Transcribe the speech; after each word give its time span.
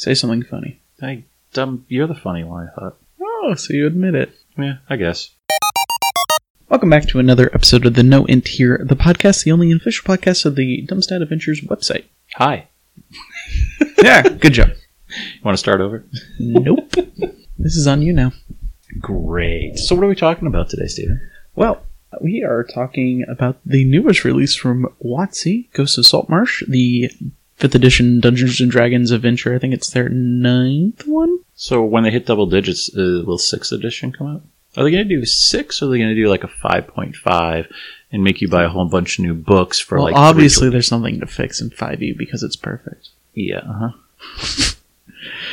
Say 0.00 0.14
something 0.14 0.42
funny. 0.42 0.80
I, 1.02 1.24
dumb, 1.52 1.84
you're 1.88 2.06
the 2.06 2.14
funny 2.14 2.42
one, 2.42 2.66
I 2.66 2.74
thought. 2.74 2.96
Oh, 3.20 3.52
so 3.54 3.74
you 3.74 3.86
admit 3.86 4.14
it. 4.14 4.32
Yeah, 4.56 4.76
I 4.88 4.96
guess. 4.96 5.28
Welcome 6.70 6.88
back 6.88 7.06
to 7.08 7.18
another 7.18 7.50
episode 7.52 7.84
of 7.84 7.92
the 7.92 8.02
No 8.02 8.24
Int 8.24 8.48
Here, 8.48 8.80
the 8.82 8.96
podcast, 8.96 9.44
the 9.44 9.52
only 9.52 9.70
official 9.72 10.06
podcast 10.06 10.46
of 10.46 10.56
the 10.56 10.86
Dumpstat 10.86 11.20
Adventures 11.20 11.60
website. 11.60 12.04
Hi. 12.36 12.66
Yeah, 14.02 14.22
good 14.22 14.54
job. 14.54 14.70
You 15.10 15.40
want 15.44 15.52
to 15.52 15.58
start 15.58 15.82
over? 15.82 16.02
Nope. 16.38 16.92
this 17.58 17.76
is 17.76 17.86
on 17.86 18.00
you 18.00 18.14
now. 18.14 18.32
Great. 18.98 19.76
So, 19.76 19.94
what 19.94 20.04
are 20.04 20.08
we 20.08 20.14
talking 20.14 20.48
about 20.48 20.70
today, 20.70 20.86
Steven? 20.86 21.20
Well, 21.54 21.82
we 22.22 22.42
are 22.42 22.64
talking 22.64 23.26
about 23.28 23.58
the 23.66 23.84
newest 23.84 24.24
release 24.24 24.56
from 24.56 24.86
WotC, 25.04 25.70
Ghost 25.74 25.98
of 25.98 26.06
Saltmarsh, 26.06 26.62
the 26.66 27.10
fifth 27.60 27.74
edition 27.74 28.20
Dungeons 28.20 28.60
and 28.60 28.70
Dragons 28.70 29.10
adventure. 29.10 29.54
I 29.54 29.58
think 29.58 29.74
it's 29.74 29.90
their 29.90 30.08
ninth 30.08 31.06
one. 31.06 31.38
So, 31.54 31.82
when 31.84 32.04
they 32.04 32.10
hit 32.10 32.26
double 32.26 32.46
digits, 32.46 32.90
uh, 32.96 33.22
will 33.26 33.38
sixth 33.38 33.72
edition 33.72 34.12
come 34.12 34.26
out? 34.26 34.42
Are 34.76 34.84
they 34.84 34.90
going 34.90 35.06
to 35.06 35.16
do 35.16 35.24
six, 35.26 35.82
or 35.82 35.86
are 35.86 35.88
they 35.90 35.98
going 35.98 36.14
to 36.14 36.20
do 36.20 36.28
like 36.28 36.44
a 36.44 36.48
five 36.48 36.86
point 36.86 37.16
five 37.16 37.66
and 38.12 38.24
make 38.24 38.40
you 38.40 38.48
buy 38.48 38.64
a 38.64 38.68
whole 38.68 38.88
bunch 38.88 39.18
of 39.18 39.24
new 39.24 39.34
books 39.34 39.78
for 39.78 39.96
well, 39.96 40.04
like? 40.06 40.16
obviously, 40.16 40.70
there's 40.70 40.86
something 40.88 41.20
to 41.20 41.26
fix 41.26 41.60
in 41.60 41.70
5e 41.70 42.16
because 42.16 42.42
it's 42.42 42.56
perfect. 42.56 43.10
yeah. 43.34 43.58
Uh-huh. 43.58 44.72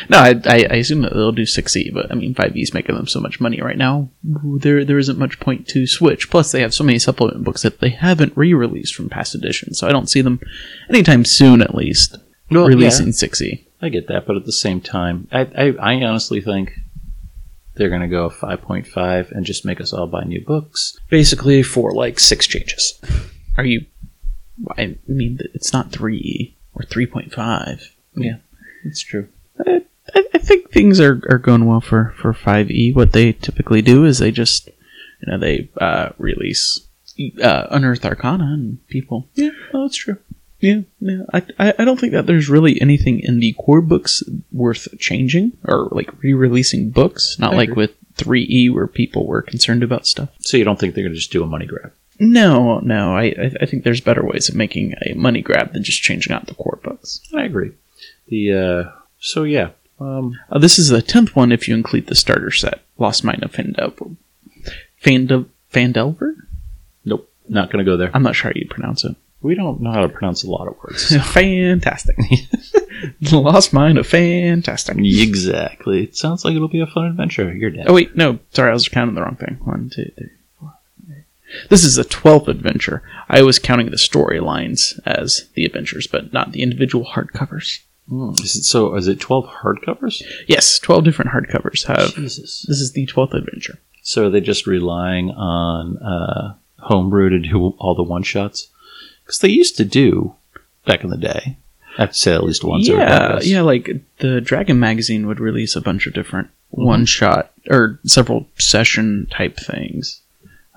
No, 0.10 0.18
I, 0.18 0.36
I, 0.46 0.68
I 0.70 0.76
assume 0.76 1.02
that 1.02 1.14
they'll 1.14 1.32
do 1.32 1.44
6e, 1.44 1.94
but 1.94 2.12
I 2.12 2.16
mean, 2.16 2.34
5e 2.34 2.62
is 2.62 2.74
making 2.74 2.96
them 2.96 3.08
so 3.08 3.20
much 3.20 3.40
money 3.40 3.62
right 3.62 3.78
now. 3.78 4.10
There 4.24 4.84
there 4.84 4.98
isn't 4.98 5.18
much 5.20 5.40
point 5.40 5.68
to 5.70 5.88
switch. 5.88 6.30
Plus, 6.30 6.52
they 6.52 6.62
have 6.62 6.74
so 6.74 6.84
many 6.84 7.00
supplement 7.00 7.44
books 7.44 7.62
that 7.64 7.80
they 7.80 7.90
haven't 7.90 8.36
re-released 8.36 8.96
from 8.96 9.10
past 9.10 9.36
editions, 9.36 9.80
so 9.80 9.88
I 9.88 9.91
don't 9.91 10.10
see 10.10 10.22
them 10.22 10.40
anytime 10.90 11.26
soon, 11.26 11.62
at 11.62 11.76
least, 11.76 12.18
Well, 12.52 12.68
releasing 12.68 13.08
6e. 13.08 13.66
I 13.82 13.90
get 13.90 14.08
that, 14.08 14.26
but 14.26 14.36
at 14.36 14.46
the 14.46 14.52
same 14.52 14.82
time, 14.82 15.28
I, 15.32 15.41
I, 15.55 15.76
I 15.80 15.94
honestly 16.04 16.41
think 16.41 16.74
they're 17.76 17.90
going 17.90 18.02
to 18.02 18.08
go 18.08 18.30
5.5 18.30 19.32
and 19.32 19.46
just 19.46 19.66
make 19.66 19.80
us 19.80 19.93
all 19.93 20.08
buy 20.08 20.24
new 20.24 20.43
books, 20.43 20.99
basically 21.10 21.62
for 21.62 21.93
like 21.93 22.20
six 22.20 22.48
changes. 22.48 22.99
Are 23.55 23.66
you? 23.66 23.86
I 24.77 24.96
mean, 25.08 25.40
it's 25.54 25.71
not 25.71 25.91
3e 25.91 26.54
or 26.74 26.82
3.5. 26.84 27.90
Yeah, 28.16 28.38
it's 28.84 29.02
true. 29.02 29.27
I, 29.66 29.84
I 30.16 30.26
I 30.34 30.38
think 30.38 30.72
things 30.72 31.00
are, 31.00 31.22
are 31.30 31.38
going 31.38 31.66
well 31.66 31.82
for, 31.82 32.13
for 32.18 32.34
5e. 32.34 32.96
What 32.96 33.12
they 33.12 33.34
typically 33.34 33.82
do 33.82 34.05
is 34.05 34.20
they 34.20 34.32
just, 34.32 34.68
you 34.68 35.32
know, 35.32 35.38
they 35.38 35.70
uh, 35.80 36.10
release 36.18 36.88
uh, 37.41 37.68
Unearthed 37.72 38.05
Arcana 38.05 38.46
and 38.46 38.86
people. 38.88 39.27
Yeah, 39.36 39.49
oh, 39.74 39.84
that's 39.84 39.98
true. 39.98 40.18
Yeah, 40.60 40.82
yeah. 40.99 41.24
I, 41.34 41.44
I, 41.60 41.74
I 41.80 41.86
don't 41.86 41.99
think 41.99 42.14
that 42.14 42.26
there's 42.26 42.49
really 42.49 42.82
anything 42.82 43.20
in 43.20 43.40
the 43.40 43.54
core 43.54 43.82
books 43.82 44.24
worth 44.52 44.88
changing 44.99 45.54
or 45.64 45.90
like 45.91 46.12
re 46.24 46.34
releasing 46.34 46.90
books. 46.90 47.38
Not 47.38 47.54
I 47.54 47.58
like 47.58 47.70
agree. 47.70 47.88
with 47.88 48.16
3e 48.16 48.74
where 48.74 48.88
people 48.88 49.27
were 49.27 49.42
concerned 49.42 49.84
about 49.84 50.08
stuff. 50.08 50.30
So 50.40 50.58
you 50.58 50.64
don't 50.64 50.80
think 50.80 50.96
they're 50.96 51.04
going 51.04 51.14
to 51.14 51.20
just 51.20 51.32
do 51.32 51.44
a 51.44 51.48
money 51.48 51.68
grab? 51.68 51.94
No, 52.20 52.80
no. 52.80 53.16
I, 53.16 53.26
I, 53.26 53.52
I 53.62 53.66
think 53.68 53.84
there's 53.84 54.02
better 54.02 54.26
ways 54.26 54.49
of 54.49 54.55
making 54.55 54.96
a 55.05 55.14
money 55.14 55.42
grab 55.42 55.74
than 55.74 55.84
just 55.84 56.02
changing 56.02 56.34
out 56.34 56.48
the 56.48 56.55
core 56.55 56.80
books. 56.84 57.21
I 57.36 57.44
agree. 57.44 57.74
The 58.27 58.54
uh, 58.54 58.92
so 59.20 59.44
yeah, 59.44 59.70
um, 59.99 60.37
Uh, 60.49 60.59
this 60.59 60.77
is 60.79 60.90
the 60.90 61.01
tenth 61.01 61.35
one 61.35 61.51
if 61.51 61.67
you 61.67 61.76
include 61.76 62.07
the 62.07 62.15
starter 62.15 62.51
set. 62.51 62.81
Lost 62.98 63.23
Mine 63.23 63.40
of 63.43 63.51
Phandelver. 63.51 64.16
Fandel- 65.03 65.45
Phandelver? 65.72 66.35
nope, 67.06 67.29
not 67.47 67.69
going 67.72 67.84
to 67.85 67.90
go 67.90 67.97
there. 67.97 68.12
I'm 68.13 68.23
not 68.23 68.35
sure 68.35 68.51
how 68.51 68.59
you 68.59 68.68
pronounce 68.69 69.03
it. 69.06 69.16
We 69.40 69.53
don't 69.53 69.81
know 69.81 69.91
how 69.91 70.01
to 70.01 70.09
pronounce 70.09 70.44
a 70.44 70.50
lot 70.50 70.68
of 70.68 70.75
words. 70.84 71.16
Fantastic. 71.34 72.18
Lost 73.31 73.72
Mine 73.72 73.97
of 73.97 74.07
Fantastic. 74.07 74.97
exactly. 74.97 76.03
It 76.03 76.16
sounds 76.18 76.44
like 76.44 76.56
it'll 76.56 76.68
be 76.68 76.81
a 76.81 76.88
fun 76.88 77.06
adventure. 77.06 77.53
You're 77.53 77.69
dead. 77.69 77.85
Oh 77.88 77.94
wait, 77.94 78.16
no, 78.16 78.40
sorry, 78.51 78.72
I 78.72 78.73
was 78.73 78.90
counting 78.90 79.13
the 79.13 79.22
wrong 79.22 79.35
thing. 79.35 79.59
One, 79.63 79.91
two, 79.94 80.12
three, 80.18 80.29
four. 80.59 80.73
five. 81.07 81.23
This 81.69 81.84
is 81.84 81.95
the 81.95 82.03
twelfth 82.03 82.47
adventure. 82.47 83.03
I 83.30 83.44
was 83.44 83.59
counting 83.59 83.91
the 83.91 83.97
storylines 83.97 85.00
as 85.06 85.47
the 85.53 85.66
adventures, 85.66 86.07
but 86.07 86.34
not 86.34 86.52
the 86.52 86.63
individual 86.63 87.06
hardcovers. 87.06 87.80
Mm. 88.09 88.40
Is 88.44 88.56
it, 88.56 88.63
so 88.63 88.95
is 88.95 89.07
it 89.07 89.19
twelve 89.19 89.45
hardcovers? 89.45 90.22
Yes, 90.47 90.79
twelve 90.79 91.03
different 91.03 91.31
hardcovers 91.31 91.85
have. 91.85 92.13
Jesus. 92.16 92.66
This 92.68 92.79
is 92.79 92.94
the 92.94 93.06
twelfth 93.06 93.34
adventure. 93.34 93.79
So 94.01 94.28
are 94.28 94.29
they 94.29 94.40
just 94.41 94.66
relying 94.68 95.31
on 95.31 95.97
uh, 95.97 96.56
homebrew 96.79 97.29
to 97.29 97.40
do 97.40 97.75
all 97.79 97.95
the 97.95 98.03
one 98.03 98.23
shots? 98.23 98.69
Because 99.23 99.40
they 99.40 99.50
used 99.50 99.75
to 99.78 99.85
do 99.85 100.35
back 100.85 101.03
in 101.03 101.09
the 101.09 101.18
day. 101.18 101.57
I 101.97 102.01
have 102.03 102.12
to 102.12 102.18
say 102.18 102.34
at 102.34 102.44
least 102.44 102.63
once. 102.63 102.88
yeah, 102.88 103.40
yeah. 103.41 103.62
Like 103.62 103.90
the 104.19 104.39
Dragon 104.39 104.79
magazine 104.79 105.28
would 105.28 105.39
release 105.41 105.75
a 105.75 105.81
bunch 105.81 106.07
of 106.07 106.13
different 106.13 106.50
Mm-hmm. 106.74 106.84
one 106.85 107.06
shot 107.06 107.53
or 107.69 107.97
several 108.03 108.45
session 108.57 109.25
type 109.31 109.56
things, 109.56 110.19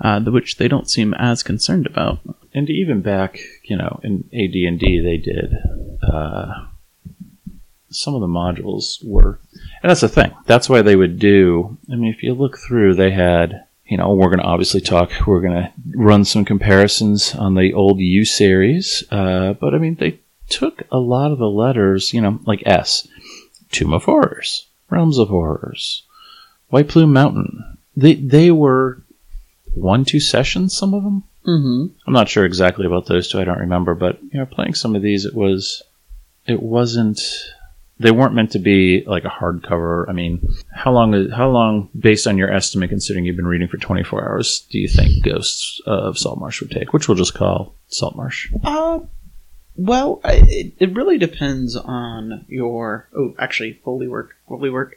uh, 0.00 0.20
which 0.20 0.56
they 0.56 0.68
don't 0.68 0.88
seem 0.88 1.12
as 1.14 1.42
concerned 1.42 1.84
about. 1.84 2.20
and 2.54 2.70
even 2.70 3.02
back, 3.02 3.40
you 3.64 3.76
know, 3.76 3.98
in 4.04 4.18
AD 4.32 4.54
and 4.54 4.78
D, 4.78 5.00
they 5.00 5.16
did 5.16 5.52
uh, 6.00 6.66
some 7.90 8.14
of 8.14 8.20
the 8.20 8.26
modules 8.26 9.04
were, 9.04 9.38
and 9.82 9.90
that's 9.90 10.00
the 10.00 10.08
thing. 10.08 10.32
That's 10.46 10.68
why 10.68 10.82
they 10.82 10.96
would 10.96 11.18
do. 11.18 11.78
I 11.90 11.96
mean, 11.96 12.12
if 12.12 12.22
you 12.22 12.34
look 12.34 12.58
through, 12.58 12.94
they 12.94 13.10
had. 13.10 13.66
You 13.86 13.96
know, 13.96 14.14
we're 14.14 14.28
going 14.28 14.38
to 14.38 14.44
obviously 14.44 14.80
talk. 14.80 15.10
We're 15.26 15.40
going 15.40 15.64
to 15.64 15.72
run 15.96 16.24
some 16.24 16.44
comparisons 16.44 17.34
on 17.34 17.54
the 17.54 17.74
old 17.74 17.98
U 17.98 18.24
series, 18.24 19.02
uh, 19.10 19.54
but 19.54 19.74
I 19.74 19.78
mean, 19.78 19.96
they 19.96 20.20
took 20.48 20.84
a 20.92 20.98
lot 20.98 21.32
of 21.32 21.38
the 21.38 21.50
letters. 21.50 22.14
You 22.14 22.20
know, 22.20 22.38
like 22.46 22.62
S, 22.64 23.08
Tomb 23.72 23.92
of 23.92 24.04
Horrors, 24.04 24.68
Realms 24.90 25.18
of 25.18 25.28
Horrors, 25.28 26.04
White 26.68 26.86
Plume 26.86 27.12
Mountain. 27.12 27.78
They 27.96 28.14
they 28.14 28.52
were 28.52 29.02
one 29.74 30.04
two 30.04 30.20
sessions. 30.20 30.76
Some 30.76 30.94
of 30.94 31.02
them. 31.02 31.24
Mm-hmm. 31.44 31.86
I'm 32.06 32.12
not 32.12 32.28
sure 32.28 32.44
exactly 32.44 32.86
about 32.86 33.06
those 33.06 33.28
two. 33.28 33.40
I 33.40 33.44
don't 33.44 33.58
remember, 33.58 33.96
but 33.96 34.22
you 34.22 34.38
know, 34.38 34.46
playing 34.46 34.74
some 34.74 34.94
of 34.94 35.02
these, 35.02 35.24
it 35.24 35.34
was, 35.34 35.82
it 36.46 36.62
wasn't. 36.62 37.20
They 38.00 38.10
weren't 38.10 38.34
meant 38.34 38.52
to 38.52 38.58
be 38.58 39.04
like 39.06 39.24
a 39.24 39.28
hardcover. 39.28 40.08
I 40.08 40.12
mean, 40.12 40.40
how 40.74 40.90
long? 40.92 41.12
is- 41.14 41.32
How 41.32 41.50
long, 41.50 41.90
based 41.98 42.26
on 42.26 42.38
your 42.38 42.50
estimate, 42.52 42.88
considering 42.90 43.24
you've 43.26 43.36
been 43.36 43.46
reading 43.46 43.68
for 43.68 43.76
24 43.76 44.24
hours, 44.28 44.66
do 44.70 44.78
you 44.78 44.88
think 44.88 45.22
Ghosts 45.22 45.80
of 45.86 46.16
Saltmarsh 46.18 46.60
would 46.62 46.70
take? 46.70 46.92
Which 46.92 47.08
we'll 47.08 47.16
just 47.18 47.34
call 47.34 47.74
Saltmarsh. 47.88 48.48
Uh, 48.64 49.00
well, 49.76 50.20
I- 50.24 50.42
it, 50.48 50.72
it 50.78 50.94
really 50.94 51.18
depends 51.18 51.76
on 51.76 52.46
your. 52.48 53.08
Oh, 53.16 53.34
actually, 53.38 53.74
Foley 53.84 54.08
work. 54.08 54.34
Foley 54.48 54.70
work. 54.70 54.96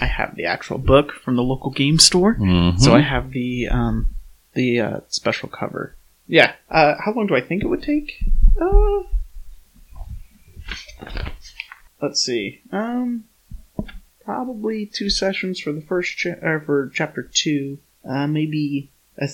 I 0.00 0.06
have 0.06 0.34
the 0.36 0.44
actual 0.44 0.78
book 0.78 1.12
from 1.12 1.36
the 1.36 1.42
local 1.42 1.70
game 1.70 1.98
store, 1.98 2.34
Mm-hmm. 2.34 2.78
so 2.78 2.92
I 2.94 3.00
have 3.00 3.30
the 3.30 3.68
um, 3.68 4.08
the 4.54 4.80
uh, 4.80 5.00
special 5.08 5.48
cover. 5.48 5.94
Yeah. 6.26 6.52
Uh, 6.70 6.94
how 7.04 7.12
long 7.14 7.26
do 7.26 7.34
I 7.36 7.40
think 7.40 7.62
it 7.62 7.68
would 7.68 7.82
take? 7.82 8.12
Uh, 8.60 9.04
let's 12.00 12.22
see. 12.22 12.60
Um, 12.72 13.24
probably 14.24 14.86
two 14.86 15.10
sessions 15.10 15.60
for 15.60 15.72
the 15.72 15.80
first 15.80 16.16
cha- 16.16 16.60
for 16.64 16.90
chapter 16.94 17.22
two. 17.22 17.78
Uh, 18.08 18.26
maybe 18.26 18.90
a 19.18 19.28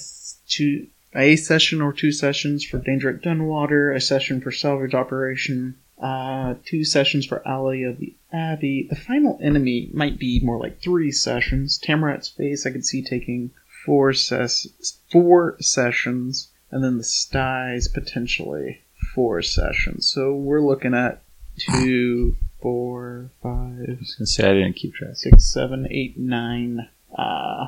two 0.48 0.86
a 1.14 1.36
session 1.36 1.80
or 1.80 1.92
two 1.92 2.10
sessions 2.10 2.64
for 2.64 2.78
Danger 2.78 3.10
at 3.10 3.22
Dunwater, 3.22 3.94
a 3.94 4.00
session 4.00 4.40
for 4.40 4.50
Salvage 4.50 4.94
Operation, 4.94 5.76
uh, 6.00 6.54
two 6.64 6.84
sessions 6.84 7.24
for 7.26 7.46
Isle 7.46 7.88
of 7.90 7.98
the 7.98 8.14
Abbey. 8.32 8.88
The 8.90 8.96
final 8.96 9.38
enemy 9.40 9.90
might 9.92 10.18
be 10.18 10.40
more 10.40 10.58
like 10.58 10.80
three 10.80 11.12
sessions. 11.12 11.78
Tammeraut's 11.78 12.28
Fate, 12.28 12.58
I 12.66 12.70
could 12.70 12.84
see 12.84 13.02
taking 13.02 13.52
four 13.84 14.12
ses- 14.12 14.98
four 15.10 15.56
sessions, 15.60 16.48
and 16.70 16.82
then 16.82 16.98
the 16.98 17.04
Styes 17.04 17.86
potentially 17.86 18.80
four 19.14 19.40
sessions. 19.42 20.10
So 20.12 20.34
we're 20.34 20.60
looking 20.60 20.94
at 20.94 21.22
two, 21.58 22.36
four, 22.64 23.28
five, 23.42 23.78
I 23.90 23.96
was 24.00 24.14
gonna 24.14 24.26
say 24.26 24.48
I 24.48 24.54
didn't 24.54 24.76
keep 24.76 24.94
track. 24.94 25.16
six, 25.16 25.44
seven, 25.44 25.86
eight, 25.90 26.18
nine, 26.18 26.88
uh, 27.16 27.66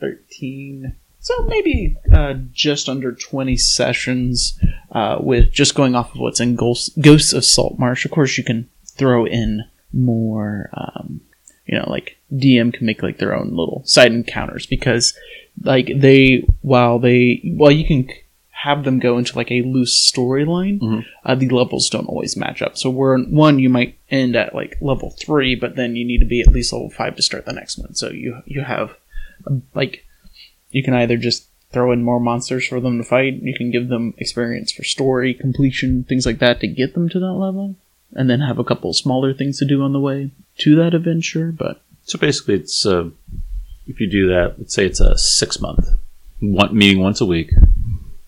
thirteen. 0.00 0.96
So 1.18 1.42
maybe 1.42 1.98
uh, 2.10 2.34
just 2.50 2.88
under 2.88 3.12
twenty 3.12 3.58
sessions 3.58 4.58
uh, 4.92 5.18
with 5.20 5.52
just 5.52 5.74
going 5.74 5.94
off 5.94 6.14
of 6.14 6.20
what's 6.22 6.40
in 6.40 6.56
Ghosts, 6.56 6.88
Ghosts 6.98 7.34
of 7.34 7.44
Saltmarsh. 7.44 8.06
Of 8.06 8.12
course, 8.12 8.38
you 8.38 8.42
can 8.42 8.70
throw 8.86 9.26
in 9.26 9.64
more. 9.92 10.70
Um, 10.72 11.20
you 11.66 11.78
know, 11.78 11.84
like 11.88 12.16
DM 12.32 12.72
can 12.72 12.86
make 12.86 13.02
like 13.02 13.18
their 13.18 13.36
own 13.36 13.50
little 13.50 13.82
side 13.84 14.10
encounters 14.10 14.64
because, 14.64 15.12
like 15.62 15.92
they 15.94 16.46
while 16.62 16.98
they 16.98 17.42
while 17.44 17.70
you 17.70 17.86
can 17.86 18.08
have 18.64 18.84
them 18.84 18.98
go 18.98 19.16
into 19.18 19.36
like 19.36 19.50
a 19.50 19.62
loose 19.62 19.94
storyline, 20.10 20.78
Mhm. 20.80 21.04
uh, 21.24 21.34
the 21.34 21.48
levels 21.48 21.88
don't 21.88 22.08
always 22.08 22.36
match 22.36 22.60
up. 22.62 22.76
So 22.76 22.90
where 22.90 23.16
one 23.18 23.58
you 23.58 23.68
might 23.70 23.94
end 24.10 24.36
at 24.36 24.54
like 24.54 24.76
level 24.80 25.10
three, 25.18 25.54
but 25.54 25.76
then 25.76 25.96
you 25.96 26.04
need 26.04 26.18
to 26.20 26.26
be 26.26 26.40
at 26.40 26.52
least 26.52 26.72
level 26.72 26.90
five 26.90 27.16
to 27.16 27.22
start 27.22 27.46
the 27.46 27.52
next 27.52 27.78
one. 27.78 27.94
So 27.94 28.10
you 28.10 28.42
you 28.46 28.60
have 28.62 28.90
um, 29.46 29.62
like 29.74 30.04
you 30.70 30.82
can 30.82 30.94
either 30.94 31.16
just 31.16 31.46
throw 31.72 31.92
in 31.92 32.02
more 32.02 32.20
monsters 32.20 32.66
for 32.66 32.80
them 32.80 32.98
to 32.98 33.04
fight. 33.04 33.40
You 33.42 33.54
can 33.54 33.70
give 33.70 33.88
them 33.88 34.12
experience 34.18 34.72
for 34.72 34.82
story 34.84 35.32
completion, 35.34 36.04
things 36.08 36.26
like 36.26 36.38
that 36.40 36.60
to 36.60 36.66
get 36.66 36.94
them 36.94 37.08
to 37.10 37.18
that 37.20 37.32
level. 37.32 37.76
and 38.12 38.28
then 38.28 38.40
have 38.40 38.58
a 38.58 38.64
couple 38.64 38.92
smaller 38.92 39.32
things 39.32 39.56
to 39.60 39.64
do 39.64 39.82
on 39.82 39.92
the 39.92 40.00
way 40.00 40.30
to 40.58 40.74
that 40.74 40.94
adventure. 40.94 41.52
But 41.56 41.80
So 42.02 42.18
basically, 42.18 42.56
it's 42.56 42.84
uh, 42.84 43.08
if 43.86 44.00
you 44.00 44.08
do 44.10 44.26
that, 44.34 44.58
let's 44.58 44.74
say 44.74 44.84
it's 44.84 44.98
a 44.98 45.16
six 45.16 45.60
month 45.60 45.86
one 46.40 46.76
meeting 46.76 47.00
once 47.00 47.20
a 47.20 47.24
week. 47.26 47.50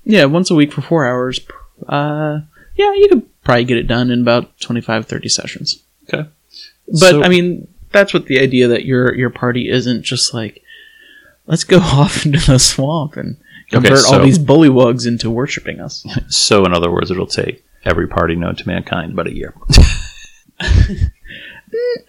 Yeah, 0.05 0.25
once 0.25 0.51
a 0.51 0.55
week 0.55 0.73
for 0.73 0.81
four 0.83 1.07
hours. 1.07 1.41
Uh, 1.89 2.41
yeah, 2.77 2.93
you 2.95 3.09
could 3.09 3.43
probably 3.43 3.65
get 3.65 3.77
it 3.79 3.87
done 3.87 4.11
in 4.11 4.21
about 4.23 4.59
25, 4.61 5.07
30 5.07 5.29
sessions. 5.29 5.83
Okay. 6.13 6.29
But 6.89 6.99
So- 7.11 7.23
I 7.23 7.29
mean, 7.29 7.69
that's 7.91 8.15
what 8.15 8.27
the 8.27 8.39
idea 8.41 8.69
that 8.69 8.85
your 8.85 9.15
your 9.15 9.31
party 9.31 9.69
isn't 9.69 10.03
just 10.03 10.33
like, 10.33 10.63
let's 11.47 11.65
go 11.65 11.79
off 11.81 12.25
into 12.25 12.39
the 12.51 12.59
swamp 12.59 13.17
and 13.17 13.37
Okay, 13.75 13.89
convert 13.89 14.05
all 14.07 14.21
these 14.25 14.39
bullywugs 14.39 15.07
into 15.07 15.31
worshiping 15.31 15.81
us. 15.81 16.05
So, 16.29 16.65
in 16.67 16.73
other 16.75 16.91
words, 16.91 17.11
it'll 17.11 17.27
take 17.27 17.65
every 17.85 18.07
party 18.07 18.35
known 18.35 18.55
to 18.57 18.67
mankind 18.67 19.17
but 19.17 19.27
a 19.27 19.35
year. 19.35 19.55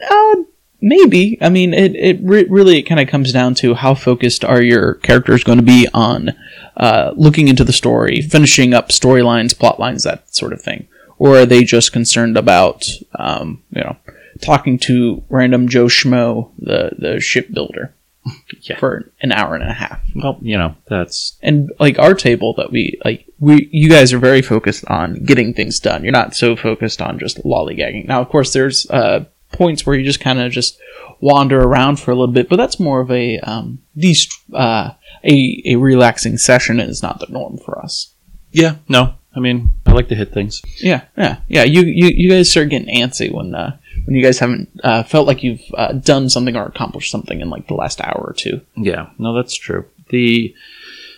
Uh, 0.10 0.36
maybe. 0.83 1.38
I 1.41 1.50
mean, 1.50 1.74
it 1.74 1.95
it 1.95 2.19
re- 2.21 2.45
really 2.50 2.77
it 2.77 2.83
kind 2.83 3.00
of 3.01 3.07
comes 3.07 3.31
down 3.31 3.56
to 3.56 3.74
how 3.74 3.95
focused 3.95 4.44
are 4.45 4.62
your 4.62 4.95
characters 4.95 5.44
going 5.44 5.57
to 5.59 5.63
be 5.63 5.88
on 5.94 6.33
uh, 6.77 7.13
looking 7.15 7.47
into 7.47 7.63
the 7.63 7.74
story, 7.74 8.21
finishing 8.21 8.74
up 8.74 8.89
storylines, 8.89 9.57
plot 9.57 9.80
lines, 9.80 10.03
that 10.03 10.33
sort 10.35 10.53
of 10.53 10.62
thing, 10.62 10.88
or 11.18 11.38
are 11.38 11.45
they 11.45 11.63
just 11.63 11.94
concerned 11.94 12.38
about 12.38 12.85
um, 13.18 13.63
you 13.71 13.81
know 13.81 13.95
talking 14.41 14.77
to 14.80 15.24
random 15.30 15.68
Joe 15.69 15.85
Schmo, 15.85 16.51
the 16.59 16.91
the 16.97 17.19
shipbuilder, 17.19 17.94
Yeah. 18.62 18.77
for 18.80 19.12
an 19.21 19.31
hour 19.31 19.56
and 19.56 19.63
a 19.63 19.74
half? 19.74 20.01
Well, 20.15 20.38
you 20.41 20.57
know, 20.57 20.75
that's 20.89 21.38
and 21.41 21.71
like 21.80 21.97
our 22.00 22.13
table 22.13 22.53
that 22.57 22.71
we 22.71 23.00
like 23.06 23.25
we 23.39 23.69
you 23.71 23.89
guys 23.89 24.13
are 24.13 24.19
very 24.19 24.41
focused 24.41 24.85
on 24.88 25.24
getting 25.25 25.53
things 25.53 25.80
done 25.80 26.03
you're 26.03 26.13
not 26.13 26.33
so 26.35 26.56
focused 26.56 27.01
on 27.01 27.19
just 27.19 27.44
lollygagging 27.44 28.07
now 28.07 28.21
of 28.21 28.30
course 28.30 28.53
there's 28.53 28.89
uh 28.89 29.25
points 29.54 29.86
where 29.86 29.96
you 29.96 30.04
just 30.04 30.20
kind 30.20 30.40
of 30.40 30.52
just 30.52 30.78
wander 31.22 31.62
around 31.62 31.98
for 32.00 32.12
a 32.12 32.16
little 32.16 32.34
bit 32.34 32.50
but 32.50 32.58
that's 32.58 32.80
more 32.80 33.00
of 33.00 33.10
a 33.10 33.40
um 33.40 33.80
these 33.96 34.28
uh 34.54 34.92
a, 35.24 35.62
a 35.66 35.76
relaxing 35.78 36.38
session 36.38 36.80
is 36.82 37.02
not 37.02 37.20
the 37.20 37.28
norm 37.28 37.58
for 37.58 37.80
us 37.80 38.10
yeah. 38.56 38.76
No, 38.88 39.16
I 39.36 39.40
mean, 39.40 39.74
I 39.88 39.94
like 39.94 40.10
to 40.10 40.16
hit 40.16 40.32
things. 40.32 40.62
yeah 40.78 41.06
yeah 41.18 41.38
yeah 41.48 41.64
you 41.64 41.82
you, 41.82 42.10
you 42.14 42.30
guys 42.30 42.52
start 42.52 42.70
getting 42.70 42.94
antsy 42.96 43.34
when 43.34 43.56
uh 43.56 43.78
when 44.06 44.16
you 44.16 44.24
guys 44.24 44.38
haven't 44.40 44.70
uh, 44.84 45.02
felt 45.04 45.26
like 45.28 45.42
you've 45.44 45.62
uh, 45.76 45.94
done 45.94 46.30
something 46.30 46.56
or 46.56 46.66
accomplished 46.66 47.10
something 47.10 47.40
in 47.42 47.50
like 47.50 47.68
the 47.68 47.74
last 47.74 48.02
hour 48.02 48.22
or 48.28 48.34
two 48.34 48.62
Yeah, 48.76 49.10
no, 49.18 49.34
that's 49.34 49.56
true. 49.56 49.86
The 50.10 50.54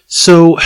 so 0.06 0.58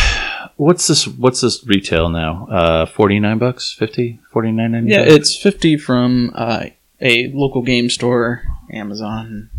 what's 0.57 0.87
this? 0.87 1.07
What's 1.07 1.41
this 1.41 1.65
retail 1.65 2.09
now? 2.09 2.45
Uh, 2.51 2.85
forty 2.85 3.19
nine 3.19 3.37
bucks, 3.39 3.73
50 3.73 4.19
49 4.31 4.87
Yeah, 4.87 5.01
it's 5.01 5.35
fifty 5.35 5.77
from 5.77 6.31
uh, 6.35 6.65
a 7.01 7.31
local 7.33 7.61
game 7.61 7.89
store. 7.89 8.43
Amazon, 8.71 9.49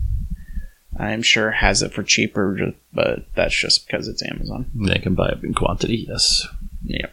I'm 0.99 1.23
sure 1.23 1.51
has 1.51 1.83
it 1.83 1.93
for 1.93 2.03
cheaper, 2.03 2.75
but 2.93 3.27
that's 3.35 3.59
just 3.59 3.87
because 3.87 4.09
it's 4.09 4.23
Amazon. 4.23 4.71
they 4.75 4.99
can 4.99 5.15
buy 5.15 5.31
it 5.31 5.43
in 5.43 5.55
quantity. 5.55 6.07
Yes. 6.09 6.47
Yeah. 6.85 7.07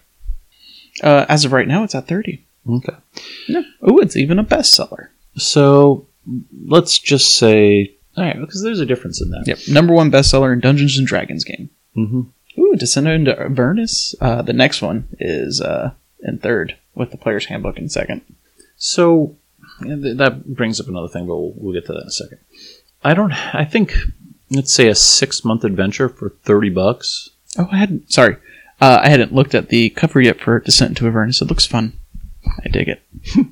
Uh, 1.04 1.26
as 1.30 1.46
of 1.46 1.54
right 1.54 1.68
now, 1.68 1.84
it's 1.84 1.96
at 1.96 2.08
thirty. 2.08 2.46
Okay. 2.70 2.96
No. 3.50 3.64
Oh, 3.82 3.98
it's 4.00 4.16
even 4.18 4.40
a 4.40 4.44
bestseller. 4.44 5.10
So 5.36 6.08
let's 6.66 6.98
just 7.00 7.38
say, 7.38 7.94
all 8.18 8.24
right, 8.26 8.40
because 8.40 8.62
there's 8.64 8.80
a 8.80 8.86
difference 8.86 9.22
in 9.22 9.30
that. 9.30 9.44
Yep, 9.48 9.60
number 9.70 9.94
one 9.94 10.12
bestseller 10.12 10.52
in 10.52 10.60
Dungeons 10.60 10.98
and 10.98 11.08
Dragons 11.08 11.44
game. 11.44 11.70
hmm 11.94 12.22
Ooh, 12.60 12.76
Descendant 12.76 13.28
into 13.30 13.40
Avernus. 13.40 14.16
Uh, 14.20 14.42
the 14.42 14.54
next 14.54 14.82
one 14.82 15.08
is 15.20 15.62
uh, 15.62 15.92
in 16.24 16.40
third, 16.40 16.76
with 16.96 17.12
the 17.12 17.18
Player's 17.18 17.46
Handbook 17.46 17.78
in 17.78 17.88
second. 17.88 18.22
So 18.76 19.36
yeah, 19.38 19.38
that 19.80 20.44
brings 20.48 20.80
up 20.80 20.88
another 20.88 21.08
thing, 21.08 21.28
but 21.28 21.36
we'll, 21.36 21.54
we'll 21.56 21.74
get 21.74 21.86
to 21.88 21.94
that 21.94 22.02
in 22.02 22.08
a 22.08 22.12
second. 22.12 22.40
I 23.04 23.14
don't. 23.14 23.32
I 23.56 23.66
think 23.66 23.94
let's 24.50 24.74
say 24.74 24.88
a 24.88 24.96
six 24.96 25.44
month 25.46 25.64
adventure 25.64 26.10
for 26.10 26.30
thirty 26.44 26.70
bucks. 26.70 27.30
Oh, 27.58 27.68
I 27.72 27.78
hadn't. 27.78 28.12
Sorry, 28.12 28.38
uh, 28.82 29.00
I 29.02 29.10
hadn't 29.10 29.34
looked 29.34 29.56
at 29.56 29.70
the 29.70 29.90
cover 29.92 30.22
yet 30.22 30.40
for 30.40 30.60
Descent 30.60 30.92
into 30.92 31.08
Avernus. 31.08 31.42
It 31.42 31.48
looks 31.48 31.66
fun. 31.66 31.94
I 32.64 32.70
dig 32.70 32.90
it. 32.90 33.04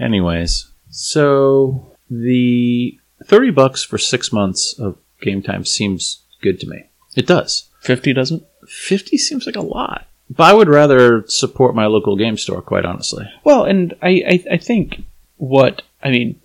Anyways, 0.00 0.70
so 0.90 1.96
the 2.10 2.98
thirty 3.24 3.50
bucks 3.50 3.84
for 3.84 3.98
six 3.98 4.32
months 4.32 4.78
of 4.78 4.96
game 5.20 5.42
time 5.42 5.64
seems 5.64 6.22
good 6.42 6.60
to 6.60 6.68
me. 6.68 6.84
It 7.16 7.26
does. 7.26 7.68
Fifty 7.80 8.12
doesn't. 8.12 8.44
Fifty 8.66 9.18
seems 9.18 9.46
like 9.46 9.56
a 9.56 9.60
lot, 9.60 10.06
but 10.30 10.44
I 10.44 10.54
would 10.54 10.68
rather 10.68 11.24
support 11.26 11.74
my 11.74 11.86
local 11.86 12.16
game 12.16 12.36
store. 12.36 12.62
Quite 12.62 12.84
honestly. 12.84 13.26
Well, 13.44 13.64
and 13.64 13.94
I, 14.02 14.08
I, 14.26 14.44
I 14.52 14.56
think 14.58 15.04
what 15.38 15.82
I 16.02 16.10
mean, 16.10 16.40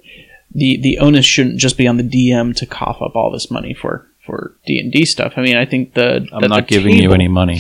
the 0.54 0.80
the 0.82 0.98
onus 1.00 1.26
shouldn't 1.26 1.58
just 1.60 1.78
be 1.78 1.88
on 1.88 1.98
the 1.98 2.04
DM 2.04 2.56
to 2.58 2.66
cough 2.66 3.02
up 3.02 3.16
all 3.16 3.32
this 3.32 3.52
money 3.52 3.74
for 3.74 4.08
for 4.26 4.56
D 4.66 4.80
and 4.80 4.92
D 4.92 5.06
stuff. 5.06 5.34
I 5.36 5.42
mean, 5.42 5.58
I 5.58 5.66
think 5.66 5.94
the 5.94 6.28
I'm 6.32 6.48
not 6.50 6.68
the 6.68 6.76
giving 6.76 6.96
you 6.96 7.12
any 7.12 7.28
money. 7.28 7.60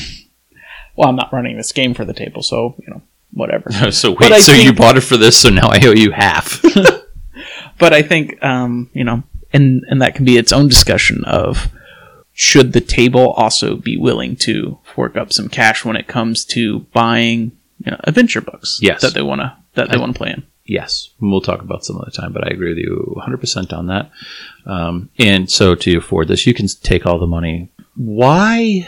Well, 0.96 1.10
I'm 1.10 1.16
not 1.16 1.34
running 1.34 1.58
this 1.58 1.72
game 1.72 1.94
for 1.94 2.06
the 2.06 2.14
table, 2.14 2.44
so 2.44 2.76
you 2.80 2.94
know, 2.94 3.02
whatever. 3.32 3.72
so 3.92 4.12
wait, 4.12 4.42
so 4.42 4.54
you 4.54 4.74
bought 4.74 4.98
it 4.98 5.02
for 5.02 5.18
this, 5.18 5.38
so 5.38 5.50
now 5.50 5.70
I 5.70 5.80
owe 5.86 5.92
you 5.94 6.12
half. 6.12 6.62
but 7.80 7.94
I 7.94 8.02
think 8.02 8.42
um, 8.44 8.90
you 8.94 9.04
know, 9.04 9.24
and 9.52 9.84
and 9.90 10.02
that 10.02 10.16
can 10.16 10.26
be 10.26 10.38
its 10.38 10.52
own 10.52 10.68
discussion 10.68 11.24
of 11.26 11.70
should 12.34 12.74
the 12.74 12.82
table 12.82 13.32
also 13.32 13.76
be 13.76 13.96
willing 13.96 14.36
to 14.36 14.80
fork 14.84 15.16
up 15.16 15.32
some 15.32 15.50
cash 15.50 15.86
when 15.86 15.96
it 15.96 16.08
comes 16.08 16.44
to 16.44 16.80
buying 16.92 17.52
you 17.86 17.92
know, 17.92 18.00
adventure 18.06 18.42
books 18.42 18.80
Yes. 18.82 19.02
that 19.02 19.14
they 19.14 19.22
want 19.22 19.42
to 19.42 19.56
that 19.76 19.92
they 19.92 19.98
want 19.98 20.14
to 20.14 20.18
play 20.18 20.32
in. 20.32 20.44
Yes, 20.66 21.10
we'll 21.20 21.42
talk 21.42 21.62
about 21.62 21.84
some 21.84 21.98
other 21.98 22.12
time, 22.12 22.32
but 22.32 22.46
I 22.46 22.52
agree 22.52 22.70
with 22.70 22.78
you 22.78 23.16
100% 23.18 23.74
on 23.74 23.88
that. 23.88 24.12
Um, 24.66 25.10
and 25.20 25.52
so 25.52 25.76
to 25.76 25.98
afford 25.98 26.30
this, 26.30 26.48
you 26.48 26.54
can 26.54 26.68
take 26.68 27.06
all 27.06 27.20
the 27.20 27.28
money. 27.28 27.70
Why? 27.96 28.88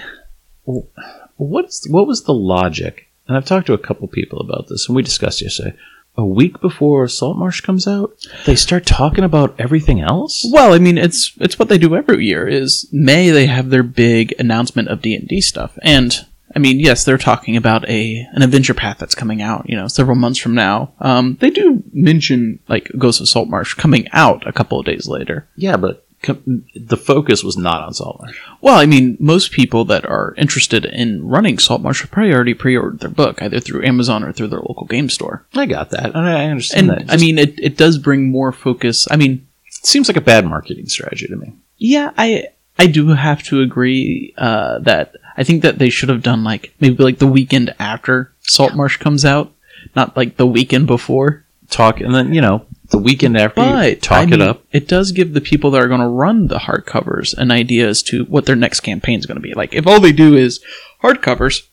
What's 1.38 1.88
what 1.90 2.08
was 2.08 2.24
the 2.24 2.34
logic? 2.34 3.08
And 3.28 3.36
I've 3.36 3.46
talked 3.46 3.68
to 3.68 3.74
a 3.74 3.78
couple 3.78 4.08
people 4.08 4.40
about 4.40 4.68
this, 4.68 4.88
and 4.88 4.96
we 4.96 5.04
discussed 5.04 5.42
yesterday. 5.42 5.76
A 6.18 6.26
week 6.26 6.62
before 6.62 7.10
Saltmarsh 7.10 7.60
comes 7.60 7.88
out, 7.88 8.16
they 8.46 8.56
start 8.56 8.86
talking 8.86 9.26
about 9.26 9.60
everything 9.60 10.00
else. 10.00 10.48
Well, 10.50 10.74
I 10.74 10.80
mean, 10.80 10.98
it's 10.98 11.34
it's 11.42 11.60
what 11.60 11.68
they 11.68 11.78
do 11.78 11.94
every 11.94 12.26
year. 12.26 12.48
Is 12.48 12.88
May 12.94 13.32
they 13.32 13.48
have 13.48 13.70
their 13.70 13.84
big 13.84 14.34
announcement 14.40 14.88
of 14.88 15.02
D 15.02 15.14
and 15.14 15.28
D 15.28 15.42
stuff, 15.42 15.78
and 15.82 16.26
I 16.56 16.60
mean, 16.60 16.80
yes, 16.80 17.04
they're 17.04 17.18
talking 17.18 17.58
about 17.58 17.88
a 17.90 18.26
an 18.34 18.42
adventure 18.42 18.74
path 18.74 18.98
that's 18.98 19.16
coming 19.16 19.42
out. 19.42 19.70
You 19.70 19.76
know, 19.76 19.88
several 19.88 20.16
months 20.16 20.40
from 20.40 20.56
now. 20.56 20.94
Um, 21.00 21.38
they 21.42 21.50
do 21.50 21.84
mention 21.92 22.60
like 22.68 22.90
Ghost 22.98 23.20
of 23.22 23.28
Saltmarsh 23.28 23.74
coming 23.74 24.08
out 24.14 24.48
a 24.48 24.54
couple 24.54 24.80
of 24.80 24.86
days 24.86 25.08
later. 25.08 25.48
Yeah, 25.56 25.76
but 25.78 26.06
com- 26.24 26.66
the 26.76 26.98
focus 26.98 27.44
was 27.44 27.58
not 27.58 27.84
on 27.84 27.94
Saltmarsh. 27.94 28.40
Well, 28.62 28.78
I 28.78 28.86
mean, 28.86 29.18
most 29.20 29.52
people 29.52 29.84
that 29.86 30.06
are 30.06 30.34
interested 30.38 30.86
in 30.86 31.28
running 31.28 31.60
Saltmarsh 31.60 32.02
have 32.02 32.12
probably 32.12 32.34
already 32.34 32.54
pre-ordered 32.54 33.00
their 33.02 33.10
book 33.10 33.42
either 33.42 33.60
through 33.60 33.86
Amazon 33.86 34.24
or 34.24 34.32
through 34.32 34.48
their 34.48 34.60
local 34.60 34.88
game 34.88 35.10
store. 35.10 35.46
I 35.56 35.66
got 35.66 35.90
that. 35.90 36.16
I 36.16 36.44
I 36.44 36.46
understand 36.46 36.90
And 36.90 37.10
that. 37.10 37.14
I 37.14 37.18
mean, 37.18 37.38
it 37.38 37.60
it 37.60 37.78
does 37.78 37.98
bring 37.98 38.32
more 38.32 38.52
focus. 38.52 39.08
I 39.12 39.18
mean, 39.18 39.46
it 39.66 39.86
seems 39.86 40.08
like 40.08 40.18
a 40.18 40.22
bad 40.22 40.46
marketing 40.46 40.88
strategy 40.88 41.28
to 41.28 41.36
me. 41.36 41.54
Yeah, 41.78 42.12
I 42.18 42.48
I 42.80 42.88
do 42.88 43.10
have 43.10 43.44
to 43.44 43.62
agree 43.62 44.34
uh, 44.38 44.80
that 44.80 45.14
I 45.38 45.44
think 45.44 45.62
that 45.64 45.80
they 45.80 45.90
should 45.90 46.10
have 46.10 46.24
done 46.24 46.44
like 46.44 46.74
maybe 46.80 47.04
like 47.04 47.20
the 47.20 47.28
weekend 47.28 47.74
after 47.80 48.34
Saltmarsh 48.42 48.98
comes 48.98 49.26
out, 49.26 49.54
not 49.96 50.16
like 50.16 50.38
the 50.38 50.48
weekend 50.48 50.88
before. 50.88 51.46
Talk, 51.70 52.00
and 52.00 52.14
then 52.14 52.34
you 52.34 52.42
know 52.42 52.66
the 52.90 53.00
weekend 53.00 53.38
after 53.38 53.62
you 53.62 53.72
But 53.72 54.02
talk 54.02 54.18
I 54.20 54.24
it 54.24 54.30
mean, 54.30 54.42
up. 54.42 54.64
It 54.72 54.88
does 54.88 55.12
give 55.12 55.34
the 55.34 55.42
people 55.42 55.72
that 55.72 55.82
are 55.82 55.88
going 55.88 56.02
to 56.02 56.08
run 56.08 56.48
the 56.48 56.60
hardcovers 56.60 57.36
an 57.38 57.52
idea 57.52 57.88
as 57.88 58.04
to 58.04 58.24
what 58.26 58.46
their 58.46 58.56
next 58.56 58.82
campaign 58.82 59.18
is 59.20 59.26
going 59.26 59.38
to 59.38 59.42
be. 59.42 59.54
Like 59.56 59.74
if 59.74 59.88
all 59.88 60.00
they 60.00 60.12
do 60.12 60.36
is 60.36 60.64
hardcovers, 61.02 61.64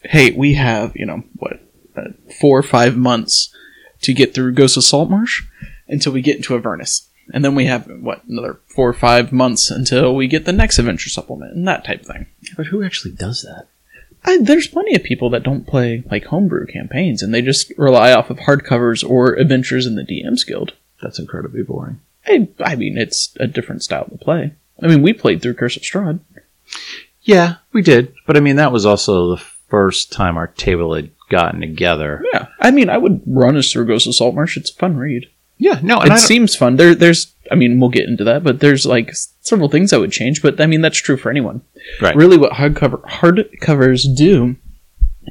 hey, 0.00 0.32
we 0.32 0.54
have 0.54 0.92
you 0.96 1.04
know 1.04 1.22
what 1.34 1.60
uh, 1.96 2.12
four 2.40 2.58
or 2.58 2.62
five 2.62 2.96
months 2.96 3.54
to 4.02 4.14
get 4.14 4.34
through 4.34 4.52
Ghost 4.52 4.76
of 4.76 4.84
Saltmarsh 4.84 5.42
until 5.86 6.12
we 6.12 6.22
get 6.22 6.36
into 6.36 6.54
Avernus. 6.54 7.05
And 7.32 7.44
then 7.44 7.54
we 7.54 7.66
have 7.66 7.86
what 7.86 8.24
another 8.24 8.60
four 8.66 8.88
or 8.88 8.94
five 8.94 9.32
months 9.32 9.70
until 9.70 10.14
we 10.14 10.28
get 10.28 10.44
the 10.44 10.52
next 10.52 10.78
adventure 10.78 11.10
supplement 11.10 11.54
and 11.54 11.66
that 11.66 11.84
type 11.84 12.00
of 12.00 12.06
thing. 12.06 12.26
But 12.56 12.66
who 12.66 12.82
actually 12.84 13.14
does 13.14 13.42
that? 13.42 13.66
I, 14.24 14.38
there's 14.38 14.66
plenty 14.66 14.94
of 14.94 15.02
people 15.02 15.30
that 15.30 15.42
don't 15.42 15.66
play 15.66 16.02
like 16.10 16.24
homebrew 16.24 16.66
campaigns 16.66 17.22
and 17.22 17.32
they 17.32 17.42
just 17.42 17.72
rely 17.76 18.12
off 18.12 18.30
of 18.30 18.38
hardcovers 18.38 19.08
or 19.08 19.34
adventures 19.34 19.86
in 19.86 19.94
the 19.94 20.02
DM's 20.02 20.44
Guild. 20.44 20.74
That's 21.02 21.18
incredibly 21.18 21.62
boring. 21.62 22.00
I, 22.26 22.48
I 22.60 22.74
mean, 22.74 22.98
it's 22.98 23.34
a 23.38 23.46
different 23.46 23.84
style 23.84 24.06
to 24.06 24.18
play. 24.18 24.52
I 24.82 24.88
mean, 24.88 25.02
we 25.02 25.12
played 25.12 25.42
through 25.42 25.54
Curse 25.54 25.76
of 25.76 25.82
Strahd. 25.82 26.20
Yeah, 27.22 27.56
we 27.72 27.82
did. 27.82 28.14
But 28.26 28.36
I 28.36 28.40
mean, 28.40 28.56
that 28.56 28.72
was 28.72 28.86
also 28.86 29.30
the 29.30 29.42
first 29.68 30.12
time 30.12 30.36
our 30.36 30.48
table 30.48 30.94
had 30.94 31.10
gotten 31.28 31.60
together. 31.60 32.24
Yeah, 32.32 32.48
I 32.60 32.70
mean, 32.70 32.88
I 32.88 32.98
would 32.98 33.22
run 33.26 33.56
us 33.56 33.70
through 33.70 33.86
Ghost 33.86 34.06
of 34.06 34.14
Saltmarsh. 34.14 34.56
It's 34.56 34.70
a 34.70 34.74
fun 34.74 34.96
read. 34.96 35.28
Yeah, 35.58 35.80
no, 35.82 36.00
it 36.02 36.18
seems 36.18 36.54
fun. 36.54 36.76
There, 36.76 36.94
there's, 36.94 37.34
I 37.50 37.54
mean, 37.54 37.80
we'll 37.80 37.90
get 37.90 38.08
into 38.08 38.24
that, 38.24 38.44
but 38.44 38.60
there's 38.60 38.84
like 38.84 39.12
several 39.40 39.70
things 39.70 39.92
I 39.92 39.96
would 39.96 40.12
change. 40.12 40.42
But 40.42 40.60
I 40.60 40.66
mean, 40.66 40.82
that's 40.82 40.98
true 40.98 41.16
for 41.16 41.30
anyone. 41.30 41.62
Right. 42.00 42.14
Really, 42.14 42.36
what 42.36 42.52
hardcover 42.52 43.02
hardcovers 43.02 44.14
do 44.14 44.56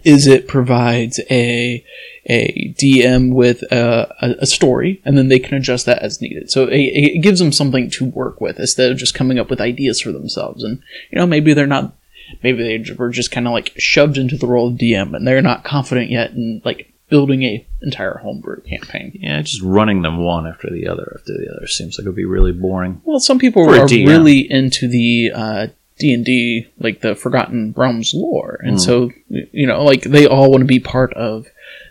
is 0.04 0.28
it 0.28 0.48
provides 0.48 1.20
a 1.30 1.86
a 2.28 2.74
DM 2.78 3.34
with 3.34 3.62
a, 3.72 4.14
a, 4.22 4.36
a 4.40 4.46
story, 4.48 5.02
and 5.06 5.18
then 5.18 5.28
they 5.28 5.40
can 5.40 5.58
adjust 5.58 5.86
that 5.86 6.02
as 6.02 6.22
needed. 6.22 6.50
So 6.50 6.64
it, 6.66 6.80
it 6.80 7.22
gives 7.22 7.40
them 7.40 7.52
something 7.52 7.90
to 7.92 8.06
work 8.06 8.42
with 8.42 8.60
instead 8.60 8.92
of 8.92 8.98
just 8.98 9.14
coming 9.14 9.38
up 9.38 9.50
with 9.50 9.62
ideas 9.62 10.02
for 10.02 10.12
themselves. 10.12 10.64
And 10.64 10.82
you 11.12 11.20
know, 11.20 11.28
maybe 11.28 11.54
they're 11.54 11.68
not, 11.68 11.96
maybe 12.42 12.64
they 12.64 12.94
were 12.96 13.12
just 13.12 13.32
kind 13.32 13.46
of 13.48 13.54
like 13.54 13.74
shoved 13.78 14.18
into 14.18 14.38
the 14.38 14.48
role 14.48 14.70
of 14.70 14.80
DM, 14.80 15.16
and 15.16 15.28
they're 15.28 15.42
not 15.42 15.64
confident 15.64 16.10
yet 16.10 16.32
in 16.32 16.62
like 16.66 16.92
building 17.16 17.44
a 17.44 17.66
entire 17.82 18.18
homebrew 18.18 18.60
campaign. 18.64 19.18
Yeah, 19.22 19.42
just 19.42 19.62
running 19.62 20.02
them 20.02 20.18
one 20.18 20.46
after 20.46 20.70
the 20.70 20.86
other 20.90 21.18
after 21.18 21.32
the 21.32 21.50
other 21.56 21.66
seems 21.66 21.98
like 21.98 22.06
it 22.06 22.10
would 22.10 22.16
be 22.18 22.26
really 22.26 22.52
boring. 22.52 23.02
Well, 23.06 23.22
some 23.22 23.40
people 23.40 23.64
For 23.64 23.78
are 23.78 23.88
really 23.88 24.52
into 24.52 24.90
the 24.90 25.32
uh, 25.34 25.68
D 25.98 26.14
and 26.14 26.26
D, 26.26 26.68
like 26.78 27.00
the 27.00 27.16
Forgotten 27.16 27.74
Realms 27.78 28.14
lore, 28.14 28.60
and 28.62 28.82
so 28.82 29.12
you 29.30 29.66
know, 29.66 29.82
like 29.82 30.02
they 30.02 30.28
all 30.28 30.52
want 30.52 30.60
to 30.60 30.66
be 30.66 30.82
part 30.82 31.14
of 31.14 31.48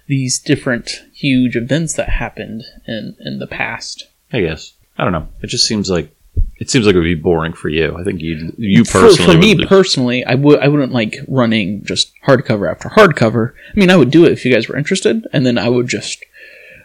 these 0.06 0.38
different 0.38 1.02
huge 1.14 1.56
events 1.56 1.94
that 1.94 2.10
happened 2.10 2.64
in 2.86 3.16
in 3.20 3.38
the 3.38 3.46
past. 3.46 4.06
I 4.30 4.42
guess 4.42 4.74
I 4.98 5.04
don't 5.04 5.14
know. 5.14 5.28
It 5.40 5.46
just 5.46 5.66
seems 5.66 5.88
like 5.88 6.13
it 6.64 6.70
seems 6.70 6.86
like 6.86 6.94
it 6.94 6.98
would 6.98 7.04
be 7.04 7.14
boring 7.14 7.52
for 7.52 7.68
you. 7.68 7.94
I 7.94 8.04
think 8.04 8.22
you 8.22 8.54
you 8.56 8.84
personally 8.84 9.34
for 9.34 9.38
me 9.38 9.54
be- 9.54 9.66
personally, 9.66 10.24
I 10.24 10.34
would 10.34 10.60
I 10.60 10.68
wouldn't 10.68 10.92
like 10.92 11.16
running 11.28 11.84
just 11.84 12.10
hardcover 12.26 12.70
after 12.70 12.88
hardcover. 12.88 13.52
I 13.52 13.78
mean, 13.78 13.90
I 13.90 13.96
would 13.96 14.10
do 14.10 14.24
it 14.24 14.32
if 14.32 14.46
you 14.46 14.52
guys 14.52 14.66
were 14.66 14.78
interested, 14.78 15.26
and 15.30 15.44
then 15.44 15.58
I 15.58 15.68
would 15.68 15.88
just 15.88 16.24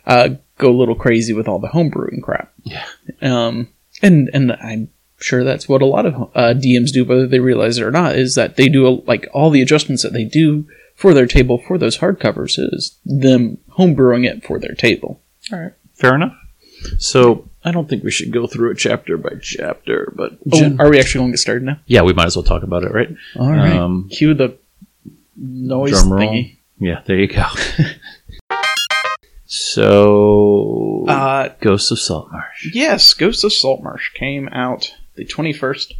uh, 0.06 0.32
go 0.58 0.70
a 0.70 0.76
little 0.76 0.96
crazy 0.96 1.32
with 1.32 1.48
all 1.48 1.60
the 1.60 1.70
homebrewing 1.70 2.22
crap. 2.22 2.52
Yeah. 2.64 2.86
Um, 3.22 3.70
and 4.02 4.30
and 4.34 4.52
I'm 4.52 4.90
sure 5.18 5.46
that's 5.46 5.70
what 5.70 5.82
a 5.82 5.86
lot 5.86 6.06
of 6.06 6.14
uh, 6.36 6.54
DMs 6.54 6.92
do, 6.92 7.06
whether 7.06 7.26
they 7.26 7.40
realize 7.40 7.78
it 7.78 7.84
or 7.84 7.92
not, 7.92 8.18
is 8.18 8.36
that 8.36 8.58
they 8.58 8.68
do 8.68 9.02
like 9.08 9.30
all 9.34 9.50
the 9.50 9.62
adjustments 9.62 10.04
that 10.04 10.12
they 10.12 10.26
do 10.26 10.68
for 10.94 11.14
their 11.14 11.28
table 11.28 11.64
for 11.66 11.78
those 11.78 12.00
hardcovers 12.00 12.60
is 12.60 12.98
them 13.06 13.58
homebrewing 13.78 14.28
it 14.28 14.46
for 14.46 14.60
their 14.60 14.76
table. 14.76 15.22
All 15.54 15.60
right. 15.60 15.74
Fair 15.94 16.16
enough. 16.16 16.36
So 16.98 17.49
I 17.64 17.72
don't 17.72 17.90
think 17.90 18.04
we 18.04 18.12
should 18.12 18.32
go 18.32 18.48
through 18.48 18.72
it 18.72 18.76
chapter 18.78 19.18
by 19.18 19.32
chapter, 19.42 20.14
but 20.16 20.38
Oh, 20.52 20.58
gen- 20.60 20.80
are 20.80 20.90
we 20.90 20.98
actually 21.00 21.20
going 21.20 21.32
to 21.32 21.34
get 21.34 21.40
started 21.40 21.64
now? 21.64 21.80
yeah, 21.88 22.02
we 22.04 22.14
might 22.14 22.28
as 22.28 22.36
well 22.36 22.44
talk 22.44 22.64
about 22.64 22.84
it, 22.84 22.94
right? 22.94 23.10
All 23.36 23.52
right. 23.52 23.74
Um, 23.74 24.08
Cue 24.10 24.34
the 24.34 24.58
noise 25.36 25.92
Drum 25.92 26.14
roll. 26.14 26.22
thingy. 26.30 26.56
Yeah, 26.80 27.02
there 27.06 27.18
you 27.18 27.28
go. 27.28 27.44
so 29.46 31.06
Uh, 31.08 31.50
Ghosts 31.60 31.92
of 31.92 32.00
Saltmarsh. 32.00 32.74
Yes, 32.74 33.14
Ghost 33.14 33.44
of 33.44 33.52
Saltmarsh 33.52 34.14
came 34.14 34.48
out 34.50 34.94
the 35.16 35.26
21st. 35.26 35.94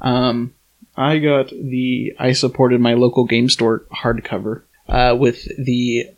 Um, 0.00 0.54
I 0.96 1.18
got 1.18 1.50
the 1.50 2.14
I 2.18 2.32
supported 2.32 2.80
my 2.80 2.94
local 2.94 3.24
game 3.24 3.48
store 3.48 3.84
hardcover 3.92 4.62
uh, 4.88 5.16
with 5.18 5.44
the 5.62 6.08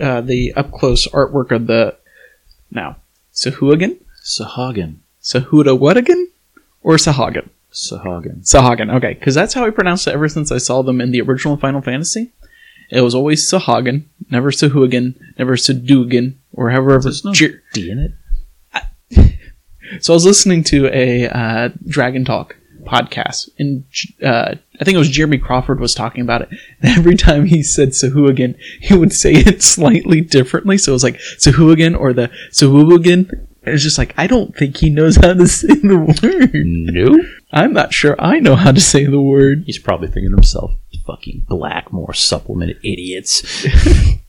uh, 0.00 0.20
the 0.20 0.52
up 0.54 0.72
close 0.72 1.06
artwork 1.08 1.50
of 1.52 1.66
the 1.66 1.96
now 2.70 2.96
Sahuagin, 3.34 3.98
Sahagin. 4.26 4.96
Sahuda 5.22 5.78
what 5.78 5.96
again, 5.96 6.28
or 6.82 6.96
Sahagan? 6.96 7.48
Sahagin. 7.72 8.42
Sahagan. 8.42 8.94
Okay, 8.96 9.14
because 9.14 9.34
that's 9.34 9.54
how 9.54 9.64
I 9.64 9.70
pronounced 9.70 10.06
it 10.06 10.14
ever 10.14 10.28
since 10.28 10.50
I 10.50 10.58
saw 10.58 10.82
them 10.82 11.00
in 11.00 11.12
the 11.12 11.20
original 11.20 11.56
Final 11.56 11.80
Fantasy. 11.80 12.32
It 12.90 13.00
was 13.00 13.14
always 13.14 13.48
Sahagan, 13.48 14.04
never 14.30 14.50
Sahuagin, 14.50 15.14
never 15.38 15.56
Sadugan, 15.56 16.34
or 16.52 16.70
however. 16.70 16.98
There's 16.98 17.24
no 17.24 17.32
Jer- 17.32 17.62
D 17.72 17.90
in 17.90 17.98
it. 17.98 18.12
So 20.00 20.12
I 20.12 20.16
was 20.16 20.26
listening 20.26 20.64
to 20.64 20.88
a 20.92 21.28
uh, 21.28 21.68
Dragon 21.86 22.24
Talk 22.24 22.56
podcast, 22.86 23.48
and 23.58 23.84
uh, 24.20 24.56
I 24.80 24.84
think 24.84 24.96
it 24.96 24.98
was 24.98 25.08
Jeremy 25.08 25.38
Crawford 25.38 25.78
was 25.78 25.94
talking 25.94 26.22
about 26.22 26.42
it. 26.42 26.48
And 26.82 26.98
every 26.98 27.16
time 27.16 27.44
he 27.44 27.62
said 27.62 27.90
Sahuagin, 27.90 28.56
he 28.80 28.96
would 28.96 29.12
say 29.12 29.32
it 29.32 29.62
slightly 29.74 30.20
differently. 30.20 30.76
So 30.76 30.90
it 30.90 30.94
was 30.94 31.04
like 31.04 31.18
Sahuagin 31.38 31.98
or 31.98 32.12
the 32.12 32.30
Sahuagin. 32.50 33.45
It's 33.66 33.82
just 33.82 33.98
like 33.98 34.14
I 34.16 34.26
don't 34.26 34.56
think 34.56 34.76
he 34.76 34.90
knows 34.90 35.16
how 35.16 35.34
to 35.34 35.46
say 35.48 35.68
the 35.68 35.98
word. 35.98 36.50
No. 36.54 37.24
I'm 37.52 37.72
not 37.72 37.92
sure 37.92 38.16
I 38.18 38.38
know 38.40 38.54
how 38.56 38.72
to 38.72 38.80
say 38.80 39.04
the 39.06 39.20
word. 39.20 39.64
He's 39.66 39.78
probably 39.78 40.08
thinking 40.08 40.30
to 40.30 40.36
himself, 40.36 40.72
fucking 41.06 41.46
Blackmore 41.48 42.14
supplement 42.14 42.76
idiots. 42.82 43.66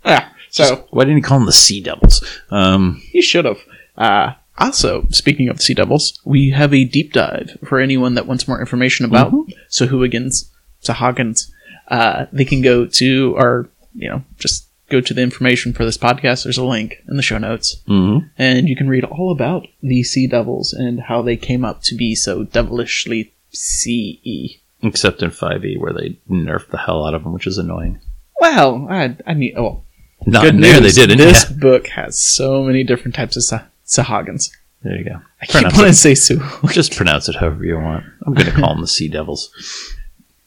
Ah, 0.06 0.32
so 0.50 0.88
Why 0.91 1.03
didn't 1.03 1.17
he 1.17 1.22
call 1.22 1.39
them 1.39 1.46
the 1.48 1.51
Sea 1.51 1.82
Devils? 1.82 2.24
Um, 2.50 3.01
He 3.12 3.22
should 3.22 3.44
have. 3.44 3.60
Uh, 3.98 4.34
also, 4.58 5.06
speaking 5.10 5.50
of 5.50 5.62
Sea 5.62 5.74
Devils, 5.74 6.22
we 6.24 6.51
have 6.51 6.74
a 6.74 6.86
deep 6.86 7.12
dive 7.12 7.58
for 7.65 7.79
anyone 7.79 8.13
that 8.15 8.25
wants 8.25 8.48
more 8.48 8.60
information 8.62 9.06
about 9.06 9.34
Sahuagins, 9.70 10.50
Sahagins. 10.82 11.51
Uh, 11.89 12.27
they 12.32 12.46
can 12.46 12.62
go 12.62 12.86
to 12.86 13.36
our, 13.38 13.70
you 13.96 14.10
know, 14.10 14.24
just 14.39 14.67
go 14.89 15.01
to 15.01 15.13
the 15.13 15.22
information 15.22 15.74
for 15.74 15.86
this 15.86 15.98
podcast. 15.98 16.44
There's 16.44 16.58
a 16.58 16.63
link 16.65 17.03
in 17.08 17.17
the 17.17 17.22
show 17.24 17.38
notes, 17.38 17.82
mhm. 17.88 18.29
and 18.38 18.70
you 18.70 18.75
can 18.75 18.88
read 18.88 19.03
all 19.03 19.32
about 19.32 19.67
the 19.82 20.03
Sea 20.03 20.27
Devils 20.27 20.74
and 20.74 21.01
how 21.01 21.22
they 21.22 21.36
came 21.38 21.65
up 21.65 21.82
to 21.84 21.96
be 21.96 22.15
so 22.15 22.44
devilishly 22.44 23.34
CE. 23.51 24.60
Except 24.84 25.22
in 25.24 25.32
5e, 25.32 25.79
where 25.79 25.94
they 25.94 26.17
nerfed 26.29 26.70
the 26.70 26.77
hell 26.77 27.06
out 27.06 27.13
of 27.15 27.24
them, 27.24 27.34
which 27.34 27.48
is 27.48 27.58
annoying. 27.58 28.00
Well, 28.39 28.88
I, 28.89 29.17
I 29.25 29.34
mean, 29.34 29.53
oh, 29.58 29.82
Not 30.25 30.44
good 30.44 30.56
in 30.56 30.62
there, 30.62 30.79
news. 30.79 30.96
they 30.96 31.06
didn't. 31.08 31.17
This 31.17 31.50
Yeah. 31.50 31.58
book 31.58 31.88
has 31.88 32.20
so 32.22 32.63
many 32.63 32.84
different 32.84 33.15
types 33.15 33.36
of 33.36 33.44
Sah- 33.44 33.63
Sahagins. 33.86 34.51
There 34.84 34.96
you 34.96 35.03
go. 35.03 35.20
I 35.41 35.46
keep 35.48 35.53
Pronounce 35.53 35.74
wanting 35.74 35.89
it. 35.89 35.94
to 35.94 36.00
say 36.00 36.15
Sue. 36.15 36.41
Just 36.72 36.96
pronounce 36.96 37.27
it 37.27 37.36
however 37.36 37.65
you 37.65 37.77
want. 37.77 38.06
I'm 38.25 38.34
going 38.36 38.46
to 38.46 38.51
call 38.51 38.70
them 38.74 38.82
the 38.82 38.88
Sea 38.88 39.08
Devils. 39.08 39.50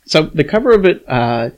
So 0.06 0.23
the 0.23 0.44
cover 0.44 0.70
of 0.73 0.85
it, 0.85 1.04
uh, 1.09 1.50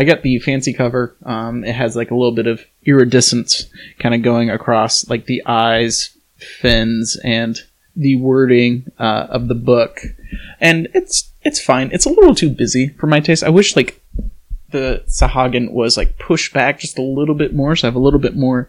I 0.00 0.04
got 0.04 0.22
the 0.22 0.38
fancy 0.38 0.72
cover. 0.72 1.14
Um, 1.26 1.62
it 1.62 1.74
has 1.74 1.94
like 1.94 2.10
a 2.10 2.14
little 2.14 2.32
bit 2.32 2.46
of 2.46 2.64
iridescence 2.86 3.66
kind 3.98 4.14
of 4.14 4.22
going 4.22 4.48
across 4.48 5.06
like 5.10 5.26
the 5.26 5.42
eyes, 5.44 6.16
fins, 6.38 7.18
and 7.22 7.60
the 7.94 8.16
wording 8.16 8.90
uh, 8.98 9.26
of 9.28 9.48
the 9.48 9.54
book. 9.54 10.00
And 10.58 10.88
it's 10.94 11.30
it's 11.42 11.62
fine. 11.62 11.90
It's 11.92 12.06
a 12.06 12.10
little 12.10 12.34
too 12.34 12.48
busy 12.48 12.88
for 12.98 13.08
my 13.08 13.20
taste. 13.20 13.44
I 13.44 13.50
wish 13.50 13.76
like 13.76 14.00
the 14.70 15.04
Sahagin 15.06 15.70
was 15.70 15.98
like 15.98 16.18
pushed 16.18 16.54
back 16.54 16.80
just 16.80 16.98
a 16.98 17.02
little 17.02 17.34
bit 17.34 17.54
more, 17.54 17.76
so 17.76 17.86
I 17.86 17.90
have 17.90 17.94
a 17.94 17.98
little 17.98 18.20
bit 18.20 18.34
more 18.34 18.68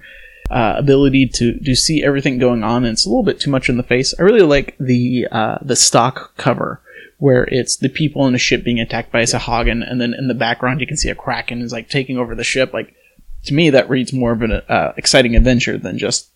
uh, 0.49 0.75
ability 0.77 1.27
to 1.35 1.57
to 1.59 1.75
see 1.75 2.03
everything 2.03 2.39
going 2.39 2.61
on. 2.61 2.83
And 2.83 2.91
it's 2.91 3.05
a 3.05 3.09
little 3.09 3.23
bit 3.23 3.39
too 3.39 3.51
much 3.51 3.69
in 3.69 3.77
the 3.77 3.83
face. 3.83 4.13
I 4.19 4.23
really 4.23 4.41
like 4.41 4.75
the 4.81 5.29
uh, 5.31 5.59
the 5.61 5.77
stock 5.77 6.35
cover 6.35 6.81
where 7.21 7.43
it's 7.51 7.75
the 7.75 7.87
people 7.87 8.25
in 8.25 8.33
a 8.33 8.39
ship 8.39 8.63
being 8.63 8.79
attacked 8.79 9.11
by 9.11 9.19
a 9.19 9.25
Sahagin, 9.25 9.87
and 9.87 10.01
then 10.01 10.15
in 10.15 10.27
the 10.27 10.33
background 10.33 10.81
you 10.81 10.87
can 10.87 10.97
see 10.97 11.07
a 11.07 11.13
Kraken 11.13 11.61
is 11.61 11.71
like 11.71 11.87
taking 11.87 12.17
over 12.17 12.33
the 12.33 12.43
ship. 12.43 12.73
Like 12.73 12.95
to 13.43 13.53
me, 13.53 13.69
that 13.69 13.91
reads 13.91 14.11
more 14.11 14.31
of 14.31 14.41
an 14.41 14.53
uh, 14.53 14.93
exciting 14.97 15.35
adventure 15.35 15.77
than 15.77 15.99
just 15.99 16.31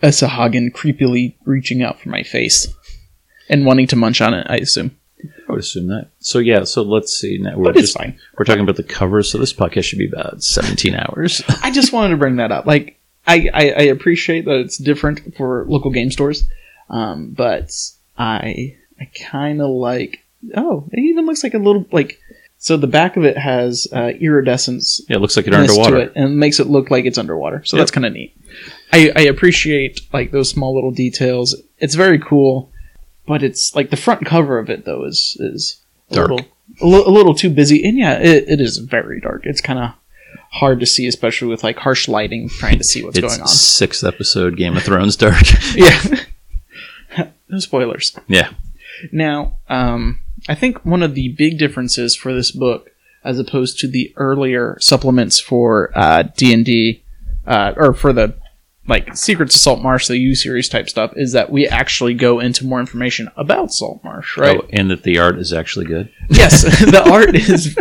a 0.00 0.06
Sahagin 0.06 0.72
creepily 0.72 1.34
reaching 1.44 1.82
out 1.82 2.00
for 2.00 2.08
my 2.08 2.22
face 2.22 2.66
and 3.50 3.66
wanting 3.66 3.86
to 3.88 3.96
munch 3.96 4.22
on 4.22 4.32
it. 4.32 4.46
I 4.48 4.56
assume, 4.56 4.96
I 5.22 5.52
would 5.52 5.60
assume 5.60 5.88
that. 5.88 6.08
So, 6.20 6.38
yeah, 6.38 6.64
so 6.64 6.80
let's 6.80 7.12
see. 7.12 7.36
Now 7.36 7.58
we're 7.58 7.64
but 7.64 7.76
it's 7.76 7.88
just 7.88 7.98
fine. 7.98 8.18
we're 8.38 8.46
talking 8.46 8.62
about 8.62 8.76
the 8.76 8.84
covers, 8.84 9.30
so 9.30 9.36
this 9.36 9.52
podcast 9.52 9.84
should 9.84 9.98
be 9.98 10.08
about 10.08 10.42
17 10.42 10.94
hours. 10.94 11.42
I 11.62 11.70
just 11.70 11.92
wanted 11.92 12.08
to 12.08 12.16
bring 12.16 12.36
that 12.36 12.52
up. 12.52 12.64
Like, 12.64 12.98
I, 13.26 13.50
I, 13.52 13.62
I 13.64 13.82
appreciate 13.82 14.46
that 14.46 14.60
it's 14.60 14.78
different 14.78 15.36
for 15.36 15.66
local 15.68 15.90
game 15.90 16.10
stores, 16.10 16.48
um, 16.88 17.32
but 17.32 17.70
I 18.16 18.78
I 18.98 19.10
kind 19.14 19.60
of 19.60 19.68
like. 19.68 20.21
Oh, 20.56 20.88
it 20.92 21.00
even 21.00 21.26
looks 21.26 21.42
like 21.44 21.54
a 21.54 21.58
little 21.58 21.86
like. 21.92 22.18
So 22.58 22.76
the 22.76 22.86
back 22.86 23.16
of 23.16 23.24
it 23.24 23.36
has 23.36 23.88
uh, 23.92 24.12
iridescence 24.20 25.00
yeah, 25.08 25.16
it 25.16 25.20
looks 25.20 25.36
like 25.36 25.46
ness 25.46 25.68
underwater. 25.70 25.96
to 25.96 26.00
it 26.02 26.12
and 26.14 26.38
makes 26.38 26.60
it 26.60 26.68
look 26.68 26.90
like 26.92 27.04
it's 27.06 27.18
underwater. 27.18 27.64
So 27.64 27.76
Yep. 27.76 27.80
that's 27.82 27.90
kind 27.90 28.06
of 28.06 28.12
neat. 28.12 28.36
I, 28.92 29.10
I 29.16 29.20
appreciate 29.22 30.00
like 30.12 30.30
those 30.30 30.48
small 30.50 30.72
little 30.74 30.92
details. 30.92 31.56
It's 31.78 31.96
very 31.96 32.20
cool, 32.20 32.70
but 33.26 33.42
it's 33.42 33.74
like 33.74 33.90
the 33.90 33.96
front 33.96 34.24
cover 34.26 34.58
of 34.60 34.70
it 34.70 34.84
though 34.84 35.04
is 35.04 35.36
is 35.40 35.80
a 36.10 36.14
Dark. 36.14 36.30
little 36.30 36.46
a, 36.80 36.86
little 37.10 37.34
too 37.34 37.50
busy. 37.50 37.84
And 37.84 37.98
yeah, 37.98 38.18
it, 38.20 38.48
it 38.48 38.60
is 38.60 38.78
very 38.78 39.20
dark. 39.20 39.42
It's 39.44 39.60
kind 39.60 39.80
of 39.80 39.90
hard 40.52 40.78
to 40.80 40.86
see, 40.86 41.06
especially 41.08 41.48
with 41.48 41.64
like 41.64 41.78
harsh 41.78 42.06
lighting, 42.06 42.48
trying 42.48 42.78
to 42.78 42.84
see 42.84 43.02
what's 43.02 43.18
It's 43.18 43.26
going 43.26 43.40
on. 43.40 43.48
sixth 43.48 44.04
episode 44.04 44.56
Game 44.56 44.76
of 44.76 44.84
Thrones 44.84 45.16
dark. 45.16 45.34
Yeah. 45.74 46.00
no 47.48 47.58
spoilers. 47.58 48.16
yeah. 48.28 48.50
Now, 49.10 49.58
um, 49.68 50.20
I 50.48 50.54
think 50.54 50.84
one 50.84 51.02
of 51.02 51.14
the 51.14 51.28
big 51.30 51.58
differences 51.58 52.16
for 52.16 52.32
this 52.32 52.50
book, 52.50 52.90
as 53.24 53.38
opposed 53.38 53.78
to 53.80 53.88
the 53.88 54.12
earlier 54.16 54.76
supplements 54.80 55.38
for 55.38 55.90
uh, 55.94 56.24
D 56.36 56.52
and 56.52 56.64
D, 56.64 57.04
uh, 57.46 57.72
or 57.76 57.94
for 57.94 58.12
the 58.12 58.34
like 58.88 59.16
Secrets 59.16 59.54
of 59.54 59.60
Saltmarsh, 59.60 60.08
the 60.08 60.18
U 60.18 60.34
series 60.34 60.68
type 60.68 60.88
stuff, 60.88 61.12
is 61.16 61.32
that 61.32 61.50
we 61.50 61.68
actually 61.68 62.14
go 62.14 62.40
into 62.40 62.66
more 62.66 62.80
information 62.80 63.28
about 63.36 63.72
Saltmarsh, 63.72 64.36
right? 64.36 64.58
Oh, 64.60 64.66
and 64.72 64.90
that 64.90 65.04
the 65.04 65.18
art 65.18 65.38
is 65.38 65.52
actually 65.52 65.86
good. 65.86 66.10
Yes, 66.30 66.62
the 66.90 67.08
art 67.10 67.34
is. 67.34 67.76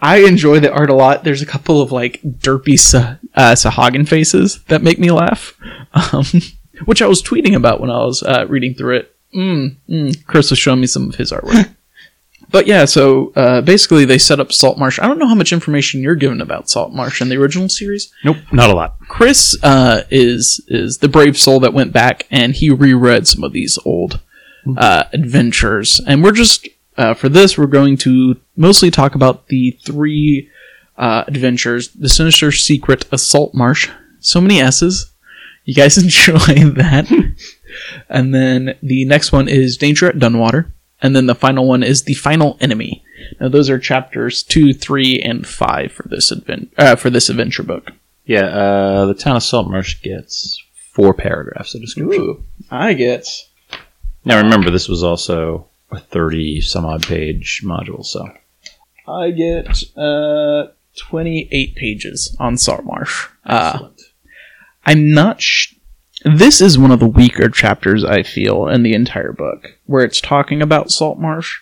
I 0.00 0.18
enjoy 0.18 0.60
the 0.60 0.72
art 0.72 0.88
a 0.88 0.94
lot. 0.94 1.24
There's 1.24 1.42
a 1.42 1.46
couple 1.46 1.82
of 1.82 1.92
like 1.92 2.22
derpy 2.22 2.78
uh, 2.94 3.52
Sahagin 3.54 4.08
faces 4.08 4.62
that 4.64 4.82
make 4.82 4.98
me 4.98 5.10
laugh, 5.10 5.54
um, 5.92 6.24
which 6.86 7.02
I 7.02 7.06
was 7.06 7.22
tweeting 7.22 7.54
about 7.54 7.80
when 7.80 7.90
I 7.90 7.98
was 7.98 8.22
uh, 8.22 8.46
reading 8.48 8.74
through 8.74 8.98
it. 8.98 9.16
Mm, 9.34 9.76
mm. 9.88 10.26
Chris 10.26 10.50
was 10.50 10.58
showing 10.58 10.80
me 10.80 10.86
some 10.86 11.08
of 11.08 11.16
his 11.16 11.32
artwork. 11.32 11.73
But 12.54 12.68
yeah, 12.68 12.84
so 12.84 13.32
uh, 13.34 13.62
basically 13.62 14.04
they 14.04 14.16
set 14.16 14.38
up 14.38 14.52
Salt 14.52 14.78
Marsh. 14.78 15.00
I 15.00 15.08
don't 15.08 15.18
know 15.18 15.26
how 15.26 15.34
much 15.34 15.52
information 15.52 16.00
you're 16.00 16.14
given 16.14 16.40
about 16.40 16.70
Salt 16.70 16.92
Marsh 16.92 17.20
in 17.20 17.28
the 17.28 17.36
original 17.36 17.68
series. 17.68 18.12
Nope, 18.24 18.36
not 18.52 18.70
a 18.70 18.74
lot. 18.76 18.96
Chris 19.08 19.56
uh, 19.64 20.04
is 20.08 20.64
is 20.68 20.98
the 20.98 21.08
brave 21.08 21.36
soul 21.36 21.58
that 21.58 21.74
went 21.74 21.92
back 21.92 22.28
and 22.30 22.54
he 22.54 22.70
reread 22.70 23.26
some 23.26 23.42
of 23.42 23.52
these 23.52 23.76
old 23.84 24.20
uh, 24.76 25.02
adventures, 25.12 26.00
and 26.06 26.22
we're 26.22 26.30
just 26.30 26.68
uh, 26.96 27.12
for 27.12 27.28
this 27.28 27.58
we're 27.58 27.66
going 27.66 27.96
to 27.96 28.36
mostly 28.56 28.88
talk 28.88 29.16
about 29.16 29.48
the 29.48 29.76
three 29.84 30.48
uh, 30.96 31.24
adventures: 31.26 31.88
the 31.88 32.08
Sinister 32.08 32.52
Secret 32.52 33.04
of 33.12 33.18
Salt 33.18 33.52
Marsh. 33.52 33.90
So 34.20 34.40
many 34.40 34.60
S's. 34.60 35.10
You 35.64 35.74
guys 35.74 35.98
enjoy 36.04 36.70
that. 36.76 37.10
and 38.08 38.32
then 38.32 38.78
the 38.80 39.06
next 39.06 39.32
one 39.32 39.48
is 39.48 39.76
Danger 39.76 40.08
at 40.08 40.20
Dunwater, 40.20 40.70
and 41.04 41.14
then 41.14 41.26
the 41.26 41.34
final 41.34 41.68
one 41.68 41.82
is 41.82 42.04
the 42.04 42.14
Final 42.14 42.56
Enemy. 42.60 43.04
Now 43.38 43.48
those 43.50 43.68
are 43.68 43.78
chapters 43.78 44.42
two, 44.42 44.72
three, 44.72 45.20
and 45.20 45.46
five 45.46 45.92
for 45.92 46.08
this 46.08 46.32
advent 46.32 46.72
uh, 46.78 46.96
for 46.96 47.10
this 47.10 47.28
adventure 47.28 47.62
book. 47.62 47.90
Yeah, 48.24 48.46
uh, 48.46 49.04
the 49.04 49.14
town 49.14 49.36
of 49.36 49.42
Saltmarsh 49.42 50.02
gets 50.02 50.60
four 50.92 51.12
paragraphs 51.12 51.74
of 51.74 51.82
description. 51.82 52.22
Ooh, 52.22 52.44
I 52.70 52.94
get 52.94 53.28
Now 54.24 54.38
remember, 54.38 54.70
this 54.70 54.88
was 54.88 55.04
also 55.04 55.68
a 55.90 56.00
thirty 56.00 56.62
some 56.62 56.86
odd 56.86 57.06
page 57.06 57.60
module, 57.62 58.04
so 58.04 58.26
I 59.06 59.30
get 59.30 59.84
uh, 59.98 60.68
28 60.96 61.74
pages 61.76 62.34
on 62.40 62.56
Saltmarsh. 62.56 63.26
Uh. 63.44 63.90
I'm 64.86 65.12
not. 65.12 65.42
Sh- 65.42 65.74
this 66.24 66.60
is 66.60 66.78
one 66.78 66.90
of 66.90 67.00
the 67.00 67.06
weaker 67.06 67.48
chapters 67.48 68.04
I 68.04 68.22
feel 68.22 68.68
in 68.68 68.82
the 68.82 68.94
entire 68.94 69.32
book, 69.32 69.78
where 69.86 70.04
it's 70.04 70.20
talking 70.20 70.62
about 70.62 70.90
Saltmarsh. 70.90 71.60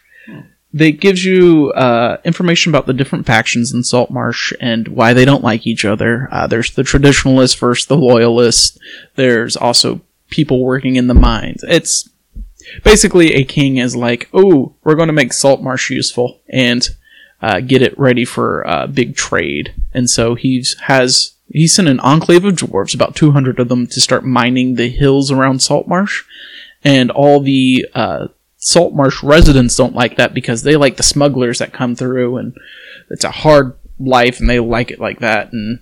That 0.75 1.01
gives 1.01 1.23
you 1.23 1.71
uh, 1.73 2.17
information 2.25 2.71
about 2.71 2.87
the 2.87 2.95
different 2.95 3.27
factions 3.27 3.75
in 3.75 3.85
Saltmarsh 3.85 4.55
and 4.59 4.89
why 4.89 5.13
they 5.13 5.27
don't 5.27 5.45
like 5.45 5.67
each 5.67 5.85
other. 5.85 6.29
Uh, 6.33 6.47
there's 6.47 6.71
the 6.71 6.83
traditionalists 6.83 7.59
versus 7.61 7.85
the 7.85 7.97
loyalists. 7.97 8.79
There's 9.17 9.55
also 9.55 10.01
people 10.31 10.65
working 10.65 10.97
in 10.97 11.09
the 11.09 11.15
mines. 11.15 11.63
It's 11.69 12.09
basically 12.85 13.35
a 13.35 13.45
king 13.45 13.77
is 13.77 13.95
like, 13.95 14.31
oh, 14.33 14.75
we're 14.83 14.95
going 14.95 15.09
to 15.09 15.13
make 15.13 15.35
Saltmarsh 15.35 15.91
useful 15.91 16.41
and 16.49 16.89
uh, 17.43 17.61
get 17.61 17.83
it 17.83 17.99
ready 17.99 18.25
for 18.25 18.67
uh, 18.67 18.87
big 18.87 19.15
trade. 19.15 19.75
And 19.93 20.09
so 20.09 20.37
he 20.37 20.65
has 20.83 21.35
he 21.53 21.67
sent 21.69 21.89
an 21.89 22.01
enclave 22.01 22.45
of 22.45 22.55
dwarves, 22.55 22.95
about 22.95 23.15
200 23.15 23.59
of 23.61 23.69
them, 23.69 23.87
to 23.87 24.01
start 24.01 24.25
mining 24.25 24.75
the 24.75 24.89
hills 24.89 25.31
around 25.31 25.61
Saltmarsh. 25.61 26.23
And 26.85 27.11
all 27.11 27.41
the 27.41 27.87
uh, 27.95 28.29
Saltmarsh 28.57 29.23
residents 29.23 29.77
don't 29.77 29.95
like 29.95 30.17
that 30.17 30.35
because 30.35 30.63
they 30.63 30.77
like 30.77 30.97
the 30.97 31.03
smugglers 31.03 31.59
that 31.59 31.73
come 31.73 31.95
through, 31.95 32.37
and 32.39 32.57
it's 33.11 33.25
a 33.25 33.31
hard 33.31 33.77
life, 33.99 34.41
and 34.41 34.49
they 34.49 34.61
like 34.61 34.91
it 34.91 35.01
like 35.01 35.21
that. 35.21 35.53
And 35.53 35.81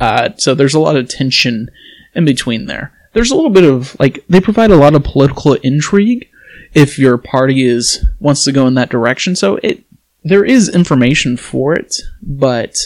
uh, 0.00 0.30
so 0.36 0.54
there's 0.54 0.74
a 0.74 0.80
lot 0.80 0.96
of 0.96 1.08
tension 1.08 1.70
in 2.14 2.24
between 2.24 2.66
there. 2.66 2.92
There's 3.14 3.30
a 3.30 3.34
little 3.34 3.50
bit 3.50 3.64
of 3.64 3.98
like 3.98 4.24
they 4.28 4.40
provide 4.40 4.70
a 4.70 4.76
lot 4.76 4.94
of 4.94 5.02
political 5.02 5.54
intrigue 5.54 6.28
if 6.74 6.98
your 6.98 7.16
party 7.18 7.64
is 7.64 8.04
wants 8.20 8.44
to 8.44 8.52
go 8.52 8.66
in 8.66 8.74
that 8.74 8.90
direction. 8.90 9.34
So 9.34 9.58
it 9.62 9.82
there 10.22 10.44
is 10.44 10.68
information 10.68 11.36
for 11.36 11.72
it, 11.74 11.96
but 12.22 12.76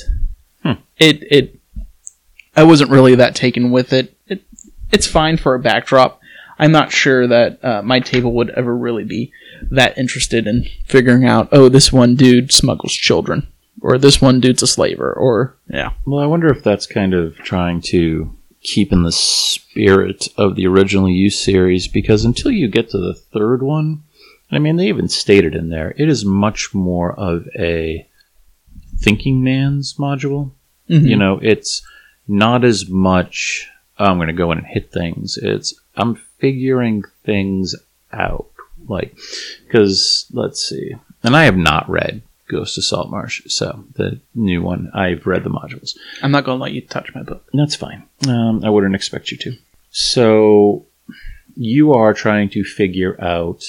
Hmm. 0.63 0.75
it 0.99 1.25
it 1.31 1.59
I 2.55 2.65
wasn't 2.65 2.91
really 2.91 3.15
that 3.15 3.35
taken 3.35 3.71
with 3.71 3.93
it. 3.93 4.17
It 4.27 4.43
it's 4.91 5.07
fine 5.07 5.37
for 5.37 5.55
a 5.55 5.59
backdrop. 5.59 6.21
I'm 6.59 6.73
not 6.73 6.93
sure 6.93 7.27
that 7.27 7.65
uh, 7.65 7.83
my 7.83 8.01
table 8.01 8.33
would 8.35 8.51
ever 8.51 8.77
really 8.77 9.05
be 9.05 9.33
that 9.71 9.97
interested 9.97 10.47
in 10.47 10.67
figuring 10.85 11.25
out. 11.25 11.49
Oh, 11.51 11.69
this 11.69 11.93
one 11.93 12.15
dude 12.15 12.53
smuggles 12.53 12.93
children, 12.93 13.47
or 13.81 13.97
this 13.99 14.21
one 14.21 14.39
dude's 14.41 14.63
a 14.63 14.67
slaver, 14.67 15.13
or 15.13 15.57
yeah. 15.69 15.93
Well, 16.07 16.23
I 16.23 16.27
wonder 16.27 16.49
if 16.49 16.63
that's 16.63 16.87
kind 16.87 17.15
of 17.15 17.37
trying 17.39 17.81
to 17.87 18.37
keep 18.61 18.93
in 18.93 19.03
the 19.03 19.13
spirit 19.13 20.29
of 20.37 20.55
the 20.55 20.67
original 20.67 21.09
U 21.09 21.31
series, 21.31 21.89
because 21.89 22.25
until 22.25 22.51
you 22.51 22.69
get 22.69 22.91
to 22.91 22.99
the 22.99 23.15
third 23.15 23.63
one, 23.63 24.03
I 24.51 24.59
mean, 24.59 24.77
they 24.77 24.89
even 24.89 25.09
stated 25.09 25.55
in 25.55 25.71
there, 25.71 25.95
it 25.97 26.09
is 26.09 26.25
much 26.25 26.75
more 26.75 27.13
of 27.19 27.49
a 27.59 28.07
thinking 28.99 29.43
man's 29.43 29.95
module. 29.95 30.53
Mhm. 30.89 31.09
You 31.09 31.17
know, 31.17 31.41
it's 31.43 31.83
not 32.29 32.65
as 32.65 32.89
much, 32.89 33.69
oh, 33.99 34.07
I'm 34.07 34.19
going 34.19 34.29
to 34.29 34.33
go 34.33 34.53
in 34.53 34.59
and 34.59 34.67
hit 34.67 34.93
things. 34.93 35.37
It's, 35.37 35.75
I'm 35.97 36.15
figuring 36.39 37.05
things 37.25 37.75
out. 38.13 38.49
Like, 38.87 39.17
because, 39.65 40.27
let's 40.33 40.65
see. 40.65 40.95
And 41.23 41.37
I 41.37 41.45
have 41.45 41.57
not 41.57 41.89
read 41.89 42.23
Ghost 42.49 42.77
of 42.77 42.85
Saltmarsh, 42.85 43.43
so 43.47 43.85
the 43.95 44.21
new 44.35 44.61
one, 44.63 44.91
I've 44.93 45.27
read 45.27 45.43
the 45.43 45.51
modules. 45.51 45.97
I'm 46.23 46.31
not 46.33 46.45
gonna 46.45 46.63
let 46.63 46.73
you 46.73 46.83
touch 46.83 47.15
my 47.15 47.23
book. 47.23 47.49
That's 47.55 47.75
fine. 47.75 48.05
Um, 48.29 48.63
I 48.65 48.71
wouldn't 48.71 48.95
expect 48.95 49.31
you 49.31 49.39
to. 49.39 49.57
So 49.91 50.85
you 51.57 51.95
are 51.95 52.13
trying 52.13 52.51
to 52.51 52.63
figure 52.63 53.19
out 53.21 53.65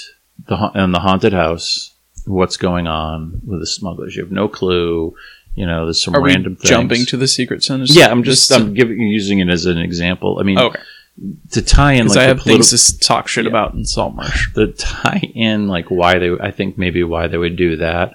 the 0.48 0.72
in 0.76 0.92
the 0.92 1.00
haunted 1.00 1.34
house 1.34 1.94
what's 2.26 2.58
going 2.58 2.88
on 2.88 3.42
with 3.46 3.60
the 3.60 3.68
smugglers. 3.68 4.16
You 4.16 4.24
have 4.24 4.32
no 4.32 4.48
clue. 4.48 5.16
You 5.56 5.68
know, 5.68 5.86
there's 5.86 6.04
some 6.04 6.16
Are 6.16 6.22
we 6.22 6.32
random 6.32 6.56
things. 6.56 6.70
jumping 6.70 7.06
to 7.08 7.18
the 7.18 7.28
secret 7.28 7.64
center? 7.64 7.86
Yeah, 7.88 8.08
I'm 8.10 8.24
just 8.24 8.52
I'm 8.52 8.74
giving 8.74 9.00
using 9.00 9.40
it 9.40 9.50
as 9.50 9.66
an 9.66 9.78
example. 9.78 10.38
I 10.40 10.44
mean, 10.44 10.58
okay. 10.58 10.80
to 11.52 11.62
tie 11.62 11.94
in 11.94 12.08
like 12.08 12.18
I 12.18 12.24
have 12.24 12.40
politi- 12.40 12.44
things 12.70 12.92
to 12.94 13.00
talk 13.00 13.28
shit 13.28 13.46
Yeah. 13.46 13.50
about 13.50 13.74
in 13.74 13.86
Saltmarsh. 13.86 14.52
the 14.56 14.68
tie 14.68 15.22
in 15.36 15.68
like 15.68 15.92
why 15.92 16.18
they 16.18 16.32
I 16.32 16.52
think 16.52 16.78
maybe 16.78 17.04
why 17.04 17.28
they 17.28 17.38
would 17.38 17.56
do 17.56 17.78
that 17.78 18.14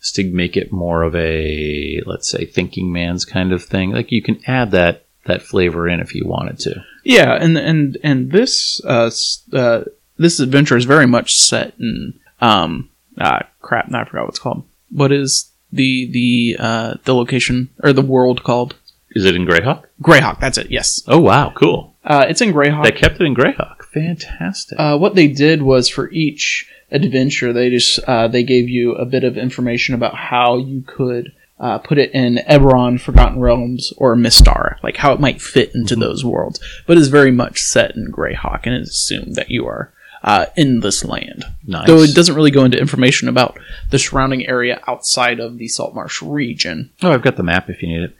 is 0.00 0.10
to 0.12 0.24
make 0.32 0.56
it 0.56 0.72
more 0.72 1.02
of 1.02 1.14
a 1.14 2.00
let's 2.06 2.28
say 2.28 2.44
thinking 2.44 2.92
man's 2.92 3.24
kind 3.24 3.52
of 3.52 3.62
thing. 3.62 3.92
Like 3.92 4.10
you 4.10 4.22
can 4.22 4.40
add 4.46 4.72
that 4.72 5.04
that 5.26 5.42
flavor 5.42 5.88
in 5.88 6.00
if 6.00 6.14
you 6.14 6.26
wanted 6.26 6.58
to. 6.60 6.84
Yeah, 7.04 7.34
and 7.34 7.56
and 7.56 7.98
and 8.02 8.32
this 8.32 8.80
uh, 8.84 9.10
uh 9.52 9.84
this 10.16 10.40
adventure 10.40 10.76
is 10.76 10.86
very 10.86 11.06
much 11.06 11.38
set 11.38 11.74
in 11.78 12.18
um 12.40 12.90
ah 13.18 13.42
crap, 13.60 13.88
now 13.90 14.00
I 14.00 14.04
forgot 14.06 14.22
what 14.22 14.28
it's 14.30 14.38
called. 14.40 14.64
What 14.90 15.12
is 15.12 15.49
the 15.72 16.10
the 16.10 16.56
uh 16.58 16.94
the 17.04 17.14
location 17.14 17.68
or 17.82 17.92
the 17.92 18.02
world 18.02 18.42
called? 18.42 18.76
Is 19.12 19.24
it 19.24 19.34
in 19.34 19.44
Greyhawk? 19.46 19.84
Greyhawk. 20.02 20.38
That's 20.40 20.58
it. 20.58 20.70
Yes. 20.70 21.02
Oh 21.08 21.18
wow, 21.20 21.52
cool. 21.56 21.96
Uh, 22.04 22.26
it's 22.28 22.40
in 22.40 22.52
Greyhawk. 22.52 22.84
They 22.84 22.92
kept 22.92 23.20
it 23.20 23.24
in 23.24 23.34
Greyhawk. 23.34 23.84
Fantastic. 23.92 24.78
uh, 24.78 24.96
what 24.96 25.14
they 25.16 25.26
did 25.28 25.62
was 25.62 25.88
for 25.88 26.10
each 26.12 26.70
adventure, 26.92 27.52
they 27.52 27.70
just 27.70 27.98
uh, 28.00 28.28
they 28.28 28.42
gave 28.42 28.68
you 28.68 28.94
a 28.94 29.04
bit 29.04 29.24
of 29.24 29.36
information 29.36 29.94
about 29.94 30.14
how 30.14 30.56
you 30.56 30.82
could 30.82 31.32
uh, 31.58 31.78
put 31.78 31.98
it 31.98 32.12
in 32.12 32.36
Eberron, 32.48 33.00
Forgotten 33.00 33.40
Realms, 33.40 33.92
or 33.98 34.16
Mystara, 34.16 34.76
like 34.82 34.96
how 34.96 35.12
it 35.12 35.20
might 35.20 35.42
fit 35.42 35.72
into 35.74 35.94
those 35.94 36.24
worlds. 36.24 36.58
But 36.86 36.96
it's 36.96 37.08
very 37.08 37.30
much 37.32 37.60
set 37.60 37.94
in 37.96 38.10
Greyhawk, 38.10 38.60
and 38.64 38.74
it's 38.74 38.90
assumed 38.90 39.34
that 39.34 39.50
you 39.50 39.66
are 39.66 39.92
uh, 40.22 40.46
in 40.56 40.80
this 40.80 41.04
land. 41.04 41.44
nice. 41.66 41.86
Though 41.86 42.00
it 42.00 42.14
doesn't 42.14 42.34
really 42.34 42.50
go 42.50 42.64
into 42.64 42.78
information 42.78 43.28
about 43.28 43.58
the 43.90 43.98
surrounding 43.98 44.46
area 44.46 44.80
outside 44.86 45.40
of 45.40 45.58
the 45.58 45.66
Saltmarsh 45.68 46.22
region. 46.22 46.90
oh, 47.02 47.12
I've 47.12 47.22
got 47.22 47.36
the 47.36 47.42
map 47.42 47.68
if 47.70 47.82
you 47.82 47.88
need 47.88 48.02
it. 48.04 48.16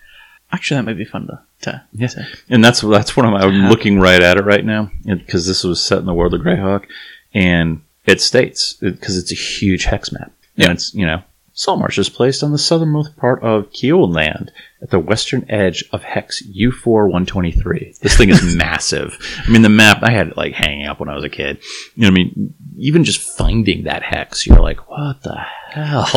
Actually, 0.52 0.78
that 0.78 0.84
might 0.86 0.96
be 0.98 1.04
fun 1.04 1.26
to. 1.28 1.40
to 1.62 1.82
Yes, 1.92 2.16
and 2.48 2.64
that's 2.64 2.80
that's 2.80 3.16
what 3.16 3.24
I'm, 3.26 3.34
I'm 3.34 3.68
looking 3.68 4.00
right 4.00 4.20
at 4.20 4.36
it 4.36 4.44
right 4.44 4.64
now 4.64 4.90
because 5.04 5.46
this 5.46 5.62
was 5.62 5.80
set 5.82 5.98
in 5.98 6.06
the 6.06 6.14
world 6.14 6.34
of 6.34 6.40
Greyhawk, 6.40 6.86
and 7.34 7.82
it 8.06 8.20
states 8.20 8.72
because 8.74 9.16
it's 9.16 9.30
a 9.30 9.36
huge 9.36 9.84
hex 9.84 10.10
map, 10.10 10.32
and 10.56 10.66
Yeah. 10.66 10.72
it's 10.72 10.92
you 10.94 11.06
know 11.06 11.22
Saltmarsh 11.60 11.98
is 11.98 12.08
placed 12.08 12.42
on 12.42 12.52
the 12.52 12.58
southernmost 12.58 13.18
part 13.18 13.42
of 13.42 13.70
Keoland 13.70 14.14
land 14.14 14.50
at 14.80 14.88
the 14.88 14.98
western 14.98 15.44
edge 15.50 15.84
of 15.92 16.02
hex 16.02 16.42
U4 16.42 17.04
123. 17.04 17.96
This 18.00 18.16
thing 18.16 18.30
is 18.30 18.56
massive. 18.56 19.18
I 19.46 19.50
mean, 19.50 19.60
the 19.60 19.68
map 19.68 19.98
I 20.02 20.10
had 20.10 20.28
it 20.28 20.38
like 20.38 20.54
hanging 20.54 20.86
up 20.86 21.00
when 21.00 21.10
I 21.10 21.14
was 21.14 21.22
a 21.22 21.28
kid. 21.28 21.58
You 21.96 22.04
know, 22.04 22.06
what 22.06 22.12
I 22.12 22.14
mean, 22.14 22.54
even 22.78 23.04
just 23.04 23.20
finding 23.36 23.84
that 23.84 24.02
hex, 24.02 24.46
you're 24.46 24.58
like, 24.58 24.88
what 24.88 25.22
the 25.22 25.36
hell? 25.36 26.06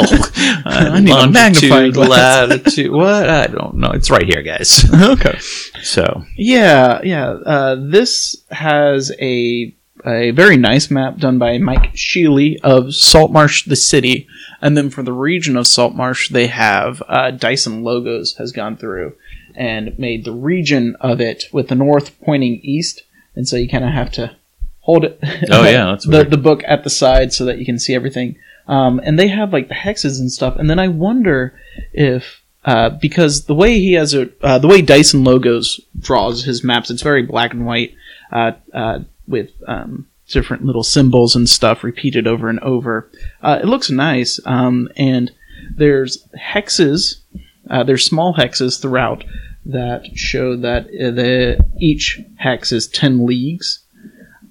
I 0.65 1.01
need 1.01 1.11
a 1.11 1.29
magnifying 1.29 1.91
glass. 1.91 2.49
latitude. 2.49 2.93
What? 2.93 3.29
I 3.29 3.47
don't 3.47 3.75
know. 3.75 3.91
It's 3.91 4.09
right 4.09 4.25
here, 4.25 4.43
guys. 4.43 4.89
okay. 4.93 5.37
So 5.81 6.23
Yeah, 6.37 7.01
yeah. 7.03 7.31
Uh, 7.31 7.75
this 7.89 8.45
has 8.49 9.11
a 9.19 9.75
a 10.05 10.31
very 10.31 10.57
nice 10.57 10.91
map 10.91 11.17
done 11.17 11.37
by 11.39 11.57
Mike 11.57 11.91
Schley 11.95 12.59
of 12.61 12.93
Saltmarsh, 12.93 13.65
the 13.65 13.75
city, 13.75 14.27
and 14.61 14.77
then 14.77 14.89
for 14.89 15.03
the 15.03 15.13
region 15.13 15.57
of 15.57 15.67
Saltmarsh, 15.67 16.29
they 16.29 16.47
have 16.47 17.01
uh, 17.07 17.31
Dyson 17.31 17.83
Logos 17.83 18.35
has 18.35 18.51
gone 18.51 18.77
through 18.77 19.15
and 19.55 19.97
made 19.99 20.25
the 20.25 20.31
region 20.31 20.95
of 20.99 21.21
it 21.21 21.45
with 21.51 21.67
the 21.67 21.75
north 21.75 22.19
pointing 22.21 22.59
east, 22.63 23.03
and 23.35 23.47
so 23.47 23.55
you 23.55 23.69
kind 23.69 23.83
of 23.83 23.91
have 23.91 24.11
to 24.13 24.35
hold 24.81 25.05
it. 25.05 25.19
Oh, 25.49 25.63
yeah, 25.63 25.85
that's 25.91 26.05
the 26.05 26.23
the 26.23 26.37
book 26.37 26.63
at 26.65 26.83
the 26.83 26.89
side 26.89 27.33
so 27.33 27.45
that 27.45 27.57
you 27.57 27.65
can 27.65 27.79
see 27.79 27.93
everything. 27.95 28.37
Um, 28.67 29.01
and 29.03 29.19
they 29.19 29.27
have 29.27 29.51
like 29.51 29.67
the 29.67 29.75
hexes 29.75 30.19
and 30.19 30.31
stuff, 30.31 30.55
and 30.55 30.69
then 30.69 30.79
I 30.79 30.87
wonder 30.87 31.59
if 31.91 32.41
uh, 32.65 32.89
because 32.89 33.45
the 33.45 33.55
way 33.55 33.79
he 33.79 33.93
has 33.93 34.13
it, 34.13 34.37
uh, 34.41 34.57
the 34.59 34.67
way 34.67 34.81
Dyson 34.81 35.23
Logos 35.23 35.81
draws 35.99 36.45
his 36.45 36.63
maps, 36.63 36.89
it's 36.89 37.01
very 37.01 37.23
black 37.23 37.53
and 37.53 37.65
white 37.65 37.93
uh, 38.31 38.53
uh, 38.73 38.99
with 39.27 39.49
um, 39.67 40.07
different 40.27 40.65
little 40.65 40.83
symbols 40.83 41.35
and 41.35 41.47
stuff 41.49 41.83
repeated 41.83 42.27
over 42.27 42.49
and 42.49 42.59
over. 42.59 43.09
Uh, 43.41 43.59
it 43.61 43.65
looks 43.67 43.89
nice, 43.89 44.39
um, 44.45 44.89
and 44.95 45.31
there's 45.75 46.27
hexes. 46.37 47.21
Uh, 47.69 47.83
there's 47.83 48.05
small 48.05 48.33
hexes 48.33 48.81
throughout 48.81 49.23
that 49.65 50.05
show 50.15 50.57
that 50.57 50.85
uh, 50.87 51.11
the 51.11 51.65
each 51.79 52.19
hex 52.37 52.71
is 52.71 52.87
ten 52.87 53.25
leagues. 53.25 53.79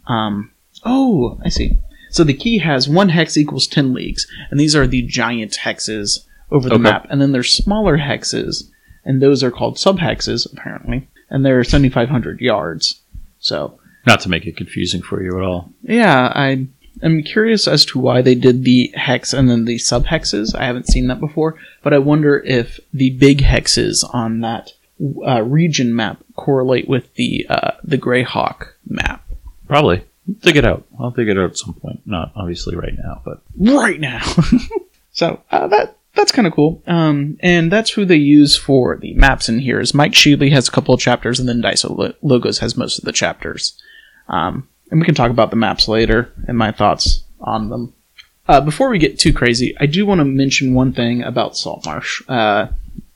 Um, 0.07 0.51
oh, 0.85 1.39
I 1.45 1.49
see. 1.49 1.79
So 2.11 2.25
the 2.25 2.35
key 2.35 2.59
has 2.59 2.89
one 2.89 3.09
hex 3.11 3.37
equals 3.37 3.67
ten 3.67 3.93
leagues, 3.95 4.27
and 4.51 4.59
these 4.59 4.75
are 4.77 4.87
the 4.87 5.03
giant 5.03 5.53
hexes 5.63 6.27
over 6.51 6.69
the 6.69 6.75
Okay. 6.75 6.83
map. 6.83 7.07
And 7.11 7.21
then 7.21 7.33
there's 7.33 7.53
smaller 7.53 7.99
hexes, 7.99 8.65
and 9.05 9.21
those 9.23 9.43
are 9.43 9.51
called 9.51 9.77
subhexes 9.77 10.51
apparently, 10.53 11.09
and 11.31 11.45
they're 11.45 11.65
7,500 11.65 12.41
yards. 12.41 13.01
So 13.39 13.79
Not 14.07 14.21
to 14.23 14.29
make 14.29 14.47
it 14.47 14.57
confusing 14.57 15.03
for 15.03 15.23
you 15.23 15.37
at 15.39 15.45
all. 15.45 15.73
yeah, 15.83 16.33
I 16.35 16.67
am 17.03 17.23
curious 17.23 17.69
as 17.69 17.85
to 17.87 17.99
why 17.99 18.23
they 18.23 18.35
did 18.35 18.65
the 18.65 18.93
hex 18.97 19.33
and 19.33 19.49
then 19.49 19.65
the 19.65 19.79
sub 19.79 20.07
hexes. 20.07 20.55
I 20.55 20.65
haven't 20.65 20.89
seen 20.89 21.07
that 21.09 21.21
before, 21.21 21.57
but 21.83 21.93
I 21.95 21.99
wonder 21.99 22.39
if 22.41 22.81
the 22.93 23.11
big 23.11 23.39
hexes 23.39 24.05
on 24.13 24.41
that 24.41 24.73
uh, 25.27 25.43
region 25.43 25.95
map 25.95 26.23
correlate 26.37 26.89
with 26.89 27.15
the 27.15 27.47
uh, 27.49 27.73
the 27.83 27.99
Greyhawk 27.99 28.69
map. 28.87 29.25
Probably. 29.67 30.05
Dig 30.41 30.57
it 30.57 30.65
out. 30.65 30.87
I'll 31.01 31.11
dig 31.11 31.29
it 31.29 31.37
out 31.37 31.51
at 31.51 31.57
some 31.59 31.75
point. 31.75 32.01
Not 32.07 32.33
obviously 32.37 32.77
right 32.77 32.97
now, 32.97 33.23
but 33.25 33.43
right 33.59 33.99
now. 33.99 34.23
so 35.13 35.43
uh, 35.51 35.67
that 35.69 35.97
that's 36.15 36.31
kind 36.31 36.47
of 36.47 36.53
cool. 36.53 36.83
Um, 36.87 37.39
and 37.41 37.73
that's 37.73 37.91
who 37.91 38.05
they 38.05 38.17
use 38.17 38.57
for 38.57 38.97
the 38.97 39.15
maps 39.15 39.49
in 39.49 39.59
here. 39.59 39.81
Is 39.81 39.95
Mike 39.95 40.15
Schley 40.15 40.51
has 40.51 40.69
a 40.69 40.71
couple 40.71 40.95
of 40.95 41.01
chapters, 41.01 41.41
and 41.41 41.49
then 41.49 41.63
Daiso 41.63 41.97
Lo- 41.97 42.15
Logos 42.23 42.59
has 42.59 42.77
most 42.77 42.99
of 42.99 43.05
the 43.05 43.13
chapters. 43.13 43.81
Um, 44.29 44.69
and 44.91 45.01
we 45.01 45.07
can 45.07 45.15
talk 45.15 45.31
about 45.31 45.51
the 45.51 45.57
maps 45.57 45.89
later 45.89 46.33
and 46.47 46.57
my 46.57 46.71
thoughts 46.71 47.25
on 47.41 47.71
them. 47.71 47.95
Uh, 48.49 48.61
before 48.61 48.91
we 48.91 48.99
get 48.99 49.19
too 49.19 49.33
crazy, 49.33 49.75
I 49.81 49.87
do 49.87 50.05
want 50.05 50.19
to 50.19 50.25
mention 50.25 50.75
one 50.75 50.93
thing 50.93 51.23
about 51.23 51.57
Saltmarsh, 51.57 52.23
uh, 52.29 52.69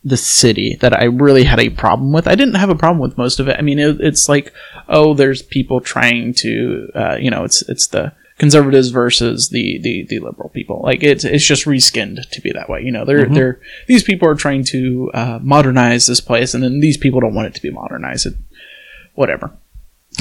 the 0.05 0.17
city, 0.17 0.77
that 0.81 0.99
I 0.99 1.05
really 1.05 1.45
had 1.45 1.59
a 1.59 1.71
problem 1.71 2.13
with. 2.13 2.29
I 2.29 2.37
didn't 2.37 2.55
have 2.55 2.71
a 2.71 2.77
problem 2.77 3.01
with 3.01 3.19
most 3.19 3.41
of 3.41 3.49
it. 3.49 3.57
I 3.59 3.63
mean, 3.63 3.79
it, 3.79 4.01
it's 4.01 4.29
like, 4.29 4.53
oh, 4.89 5.15
there's 5.15 5.43
people 5.43 5.81
trying 5.81 6.33
to, 6.35 6.89
uh, 6.95 7.17
you 7.21 7.31
know, 7.31 7.45
it's 7.45 7.63
it's 7.69 7.89
the 7.89 8.13
conservatives 8.39 8.91
versus 8.91 9.49
the, 9.49 9.79
the, 9.83 10.07
the 10.09 10.21
liberal 10.21 10.51
people. 10.51 10.81
Like 10.83 11.03
it's 11.03 11.25
it's 11.25 11.45
just 11.45 11.65
reskinned 11.65 12.29
to 12.31 12.41
be 12.41 12.53
that 12.53 12.69
way. 12.69 12.83
You 12.83 12.93
know, 12.93 13.05
they're 13.05 13.27
they're 13.27 13.61
these 13.89 14.05
people 14.05 14.29
are 14.29 14.35
trying 14.35 14.65
to 14.65 15.11
uh, 15.13 15.39
modernize 15.43 16.07
this 16.07 16.21
place, 16.21 16.55
and 16.55 16.63
then 16.63 16.81
these 16.81 16.97
people 16.97 17.21
don't 17.21 17.35
want 17.35 17.49
it 17.49 17.55
to 17.55 17.63
be 17.63 17.71
modernized. 17.71 18.27
It, 18.27 18.35
whatever. 19.15 19.53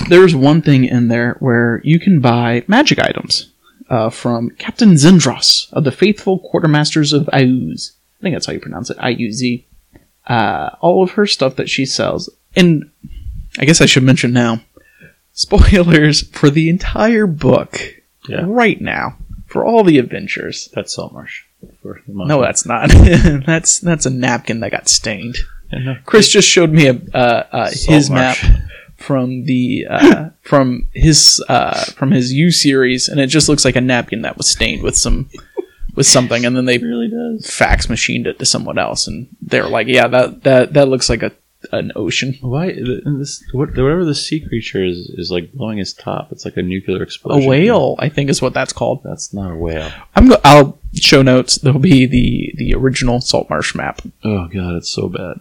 There's 0.09 0.35
one 0.35 0.61
thing 0.61 0.85
in 0.85 1.07
there 1.07 1.35
where 1.39 1.81
you 1.83 1.99
can 1.99 2.19
buy 2.19 2.63
magic 2.67 2.99
items 2.99 3.51
uh, 3.89 4.09
from 4.09 4.49
Captain 4.51 4.93
Xendros 4.93 5.71
of 5.73 5.83
the 5.83 5.91
Faithful 5.91 6.39
Quartermasters 6.51 7.13
of 7.13 7.27
Iuz. 7.27 7.91
I 8.19 8.23
think 8.23 8.35
that's 8.35 8.45
how 8.45 8.53
you 8.53 8.59
pronounce 8.59 8.89
it, 8.89 8.97
I 8.99 9.09
U 9.09 9.31
Z. 9.31 9.65
Uh, 10.27 10.69
all 10.81 11.03
of 11.03 11.11
her 11.11 11.27
stuff 11.27 11.55
that 11.57 11.69
she 11.69 11.85
sells, 11.85 12.29
and 12.55 12.89
I 13.59 13.65
guess 13.65 13.79
I 13.81 13.85
should 13.85 14.03
mention 14.03 14.33
now, 14.33 14.61
spoilers 15.33 16.27
for 16.29 16.49
the 16.49 16.69
entire 16.69 17.27
book 17.27 17.79
Yeah. 18.27 18.43
right 18.47 18.79
now 18.81 19.17
for 19.47 19.63
all 19.65 19.83
the 19.83 19.99
adventures. 19.99 20.69
that's 20.73 20.95
Saltmarsh. 20.95 21.43
No, 22.07 22.41
that's 22.41 22.65
not. 22.65 22.89
that's 23.45 23.79
that's 23.79 24.05
a 24.05 24.09
napkin 24.09 24.59
that 24.61 24.71
got 24.71 24.87
stained. 24.87 25.37
Chris 26.05 26.29
just 26.29 26.47
showed 26.47 26.71
me 26.71 26.87
a 26.87 26.93
uh, 27.13 27.47
uh, 27.51 27.71
his 27.71 28.09
map. 28.09 28.37
from 29.05 29.45
the 29.45 29.85
uh, 29.89 30.29
from 30.41 30.87
his 30.93 31.43
uh, 31.47 31.83
from 31.85 32.11
his 32.11 32.33
U 32.33 32.51
series, 32.51 33.07
and 33.07 33.19
it 33.19 33.27
just 33.27 33.47
looks 33.47 33.65
like 33.65 33.75
a 33.75 33.81
napkin 33.81 34.23
that 34.23 34.37
was 34.37 34.47
stained 34.47 34.81
with 34.83 34.97
some 34.97 35.29
with 35.95 36.07
something, 36.07 36.45
and 36.45 36.55
then 36.55 36.65
they 36.65 36.77
really 36.77 37.09
does. 37.09 37.49
fax 37.49 37.89
machined 37.89 38.27
it 38.27 38.39
to 38.39 38.45
someone 38.45 38.77
else, 38.77 39.07
and 39.07 39.27
they're 39.41 39.67
like, 39.67 39.87
"Yeah, 39.87 40.07
that 40.07 40.43
that 40.43 40.73
that 40.73 40.87
looks 40.87 41.09
like 41.09 41.23
a 41.23 41.31
an 41.71 41.91
ocean, 41.95 42.37
Why? 42.41 42.73
This 42.73 43.43
whatever 43.51 44.05
the 44.05 44.13
sea 44.13 44.39
creature 44.39 44.83
is 44.83 44.97
is 45.17 45.31
like 45.31 45.51
blowing 45.53 45.79
his 45.79 45.93
top. 45.93 46.31
It's 46.31 46.45
like 46.45 46.57
a 46.57 46.61
nuclear 46.61 47.01
explosion. 47.01 47.43
a 47.45 47.47
whale." 47.47 47.95
I 47.99 48.09
think 48.09 48.29
is 48.29 48.41
what 48.41 48.53
that's 48.53 48.73
called. 48.73 49.01
That's 49.03 49.33
not 49.33 49.51
a 49.51 49.55
whale. 49.55 49.91
I'm 50.15 50.29
go- 50.29 50.41
I'll 50.43 50.79
show 50.93 51.21
notes. 51.21 51.57
There'll 51.57 51.79
be 51.79 52.05
the 52.05 52.53
the 52.57 52.73
original 52.75 53.21
salt 53.21 53.49
marsh 53.49 53.73
map. 53.75 54.01
Oh 54.23 54.47
god, 54.47 54.75
it's 54.75 54.89
so 54.89 55.09
bad. 55.09 55.39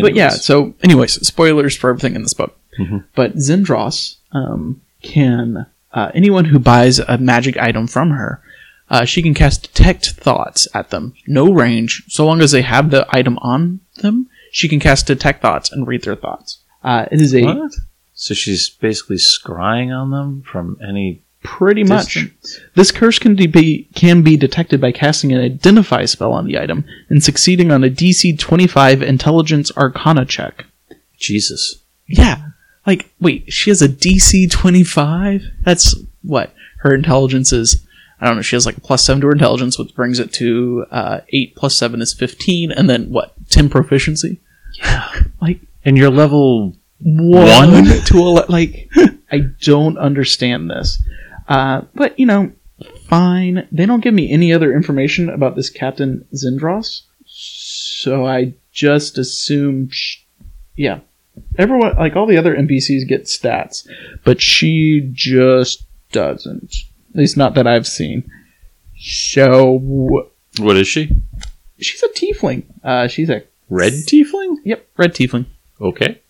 But 0.00 0.14
yeah, 0.14 0.30
so 0.30 0.74
anyways, 0.82 1.26
spoilers 1.26 1.76
for 1.76 1.90
everything 1.90 2.14
in 2.14 2.22
this 2.22 2.32
book. 2.34 2.56
Mhm. 2.78 3.04
But 3.14 3.36
Xendros 3.36 4.16
um, 4.32 4.80
can 5.02 5.66
uh, 5.92 6.10
anyone 6.14 6.46
who 6.46 6.58
buys 6.58 6.98
a 6.98 7.18
magic 7.18 7.56
item 7.58 7.86
from 7.86 8.10
her, 8.10 8.40
uh, 8.90 9.04
she 9.04 9.22
can 9.22 9.34
cast 9.34 9.62
detect 9.74 10.10
thoughts 10.10 10.66
at 10.74 10.90
them. 10.90 11.14
No 11.26 11.52
range, 11.52 12.04
so 12.08 12.24
long 12.26 12.40
as 12.40 12.50
they 12.52 12.62
have 12.62 12.90
the 12.90 13.06
item 13.10 13.38
on 13.42 13.80
them, 14.00 14.28
she 14.50 14.68
can 14.68 14.80
cast 14.80 15.06
detect 15.06 15.42
thoughts 15.42 15.70
and 15.70 15.86
read 15.86 16.02
their 16.04 16.16
thoughts. 16.16 16.58
Uh, 16.82 17.06
it 17.10 17.20
is 17.20 17.34
a 17.34 17.42
what? 17.42 17.72
So 18.14 18.34
she's 18.34 18.70
basically 18.70 19.16
scrying 19.16 19.94
on 19.96 20.10
them 20.10 20.42
from 20.42 20.76
any 20.86 21.22
pretty 21.42 21.82
much. 21.84 22.18
This 22.74 22.90
curse 22.92 23.18
can 23.18 23.34
de- 23.34 23.46
be 23.46 23.88
can 23.94 24.22
be 24.22 24.36
detected 24.36 24.80
by 24.80 24.92
casting 24.92 25.32
an 25.32 25.40
identify 25.40 26.04
spell 26.04 26.32
on 26.32 26.46
the 26.46 26.58
item 26.58 26.84
and 27.08 27.22
succeeding 27.22 27.70
on 27.72 27.82
a 27.84 27.90
DC 27.90 28.38
25 28.38 29.02
Intelligence 29.02 29.72
Arcana 29.76 30.24
check. 30.24 30.66
Jesus. 31.18 31.82
Yeah. 32.06 32.50
Like, 32.86 33.12
wait, 33.20 33.52
she 33.52 33.70
has 33.70 33.80
a 33.82 33.88
DC 33.88 34.50
25? 34.50 35.42
That's 35.64 35.94
what? 36.22 36.52
Her 36.78 36.94
intelligence 36.94 37.52
is, 37.52 37.86
I 38.20 38.26
don't 38.26 38.36
know, 38.36 38.42
she 38.42 38.56
has 38.56 38.66
like 38.66 38.76
a 38.76 38.80
plus 38.80 39.04
7 39.04 39.20
to 39.20 39.26
her 39.28 39.32
intelligence, 39.32 39.78
which 39.78 39.94
brings 39.94 40.18
it 40.18 40.32
to 40.34 40.86
uh, 40.90 41.20
8 41.28 41.54
plus 41.56 41.76
7 41.76 42.02
is 42.02 42.12
15, 42.12 42.72
and 42.72 42.90
then 42.90 43.10
what? 43.10 43.34
10 43.50 43.68
proficiency? 43.68 44.40
Yeah. 44.74 45.08
Like, 45.40 45.60
And 45.84 45.96
you're 45.96 46.10
level 46.10 46.76
1 47.00 47.84
to 48.06 48.16
11. 48.16 48.50
Like, 48.50 48.88
I 49.30 49.38
don't 49.60 49.98
understand 49.98 50.70
this. 50.70 51.00
Uh, 51.48 51.82
but, 51.94 52.18
you 52.18 52.26
know, 52.26 52.52
fine. 53.06 53.68
They 53.70 53.86
don't 53.86 54.02
give 54.02 54.14
me 54.14 54.30
any 54.32 54.52
other 54.52 54.72
information 54.72 55.28
about 55.28 55.54
this 55.54 55.70
Captain 55.70 56.26
Xendros, 56.34 57.02
so 57.26 58.26
I 58.26 58.54
just 58.72 59.18
assume, 59.18 59.88
sh- 59.90 60.24
yeah. 60.76 61.00
Everyone, 61.58 61.96
like 61.96 62.16
all 62.16 62.26
the 62.26 62.36
other 62.36 62.54
NPCs, 62.56 63.06
get 63.08 63.24
stats, 63.24 63.86
but 64.24 64.40
she 64.40 65.08
just 65.12 65.84
doesn't. 66.12 66.74
At 67.10 67.16
least 67.16 67.36
not 67.36 67.54
that 67.54 67.66
I've 67.66 67.86
seen. 67.86 68.30
So 68.98 69.78
What 70.58 70.76
is 70.76 70.88
she? 70.88 71.10
she's 71.80 72.02
a 72.02 72.08
tiefling. 72.08 72.64
Uh, 72.84 73.08
she's 73.08 73.30
a 73.30 73.42
Red 73.68 73.92
tiefling? 73.92 74.56
yep, 74.64 74.86
red 74.96 75.14
tiefling. 75.14 75.46
Okay. 75.80 76.20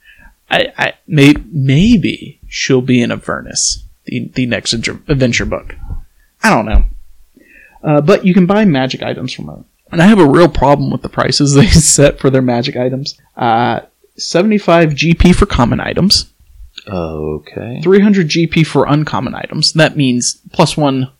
I, 0.50 0.72
I 0.78 0.92
may, 1.06 1.34
maybe 1.50 2.38
she'll 2.46 2.82
be 2.82 3.00
in 3.02 3.10
Avernus, 3.10 3.84
the 4.04 4.28
the 4.34 4.46
next 4.46 4.72
adventure, 4.72 5.02
adventure 5.10 5.44
book. 5.46 5.74
I 6.42 6.50
don't 6.50 6.66
know, 6.66 6.84
uh, 7.82 8.00
but 8.02 8.24
you 8.26 8.32
can 8.34 8.46
buy 8.46 8.64
magic 8.64 9.02
items 9.02 9.32
from 9.32 9.46
her, 9.46 9.64
and 9.90 10.00
I 10.02 10.06
have 10.06 10.18
a 10.20 10.28
real 10.28 10.48
problem 10.48 10.90
with 10.90 11.02
the 11.02 11.08
prices 11.08 11.54
they 11.56 11.66
set 11.66 12.20
for 12.20 12.28
their 12.30 12.42
magic 12.42 12.76
items. 12.76 13.18
Uh, 13.36 13.80
Seventy 14.16 14.58
five 14.58 14.90
GP 14.90 15.34
for 15.34 15.46
common 15.46 15.80
items, 15.80 16.26
Okay. 16.88 17.80
three 17.82 18.00
hundred 18.00 18.28
GP 18.28 18.66
for 18.66 18.86
uncommon 18.86 19.34
items. 19.34 19.72
That 19.72 19.96
means 19.96 20.40
plus 20.52 20.76
one 20.76 21.10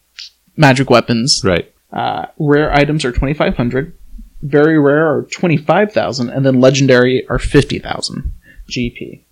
magic 0.56 0.90
weapons. 0.90 1.42
Right. 1.44 1.72
Uh, 1.92 2.26
rare 2.38 2.72
items 2.72 3.04
are 3.04 3.12
twenty 3.12 3.34
five 3.34 3.56
hundred. 3.56 3.96
Very 4.42 4.78
rare 4.78 5.06
are 5.16 5.22
twenty 5.22 5.56
five 5.56 5.92
thousand, 5.92 6.30
and 6.30 6.44
then 6.44 6.60
legendary 6.60 7.26
are 7.28 7.38
fifty 7.38 7.78
thousand 7.78 8.32
GP. 8.70 9.22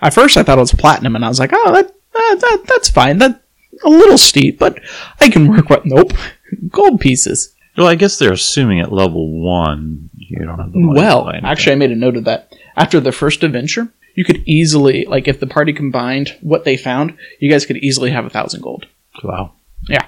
At 0.00 0.14
first, 0.14 0.36
I 0.36 0.42
thought 0.44 0.58
it 0.58 0.60
was 0.60 0.72
platinum, 0.72 1.16
and 1.16 1.24
I 1.24 1.28
was 1.28 1.40
like, 1.40 1.50
"Oh, 1.52 1.72
that, 1.72 1.86
uh, 1.86 2.34
that 2.36 2.64
that's 2.68 2.88
fine. 2.90 3.18
That 3.18 3.42
a 3.84 3.88
little 3.88 4.18
steep, 4.18 4.58
but 4.58 4.78
I 5.20 5.28
can 5.30 5.48
work 5.48 5.68
with." 5.68 5.84
Nope, 5.84 6.12
gold 6.68 7.00
pieces. 7.00 7.54
Well, 7.76 7.86
I 7.86 7.94
guess 7.94 8.18
they're 8.18 8.32
assuming 8.32 8.80
at 8.80 8.92
level 8.92 9.40
one 9.40 10.10
you 10.16 10.44
don't 10.44 10.58
have 10.58 10.72
the 10.72 10.92
Well, 10.94 11.30
actually, 11.44 11.72
I 11.72 11.76
made 11.76 11.92
a 11.92 11.96
note 11.96 12.16
of 12.16 12.24
that. 12.24 12.47
After 12.78 13.00
the 13.00 13.12
first 13.12 13.42
adventure, 13.42 13.88
you 14.14 14.24
could 14.24 14.42
easily, 14.46 15.04
like, 15.04 15.28
if 15.28 15.40
the 15.40 15.46
party 15.46 15.72
combined 15.72 16.36
what 16.40 16.64
they 16.64 16.76
found, 16.76 17.16
you 17.40 17.50
guys 17.50 17.66
could 17.66 17.76
easily 17.78 18.10
have 18.10 18.24
a 18.24 18.30
thousand 18.30 18.62
gold. 18.62 18.86
wow. 19.22 19.52
Yeah. 19.88 20.06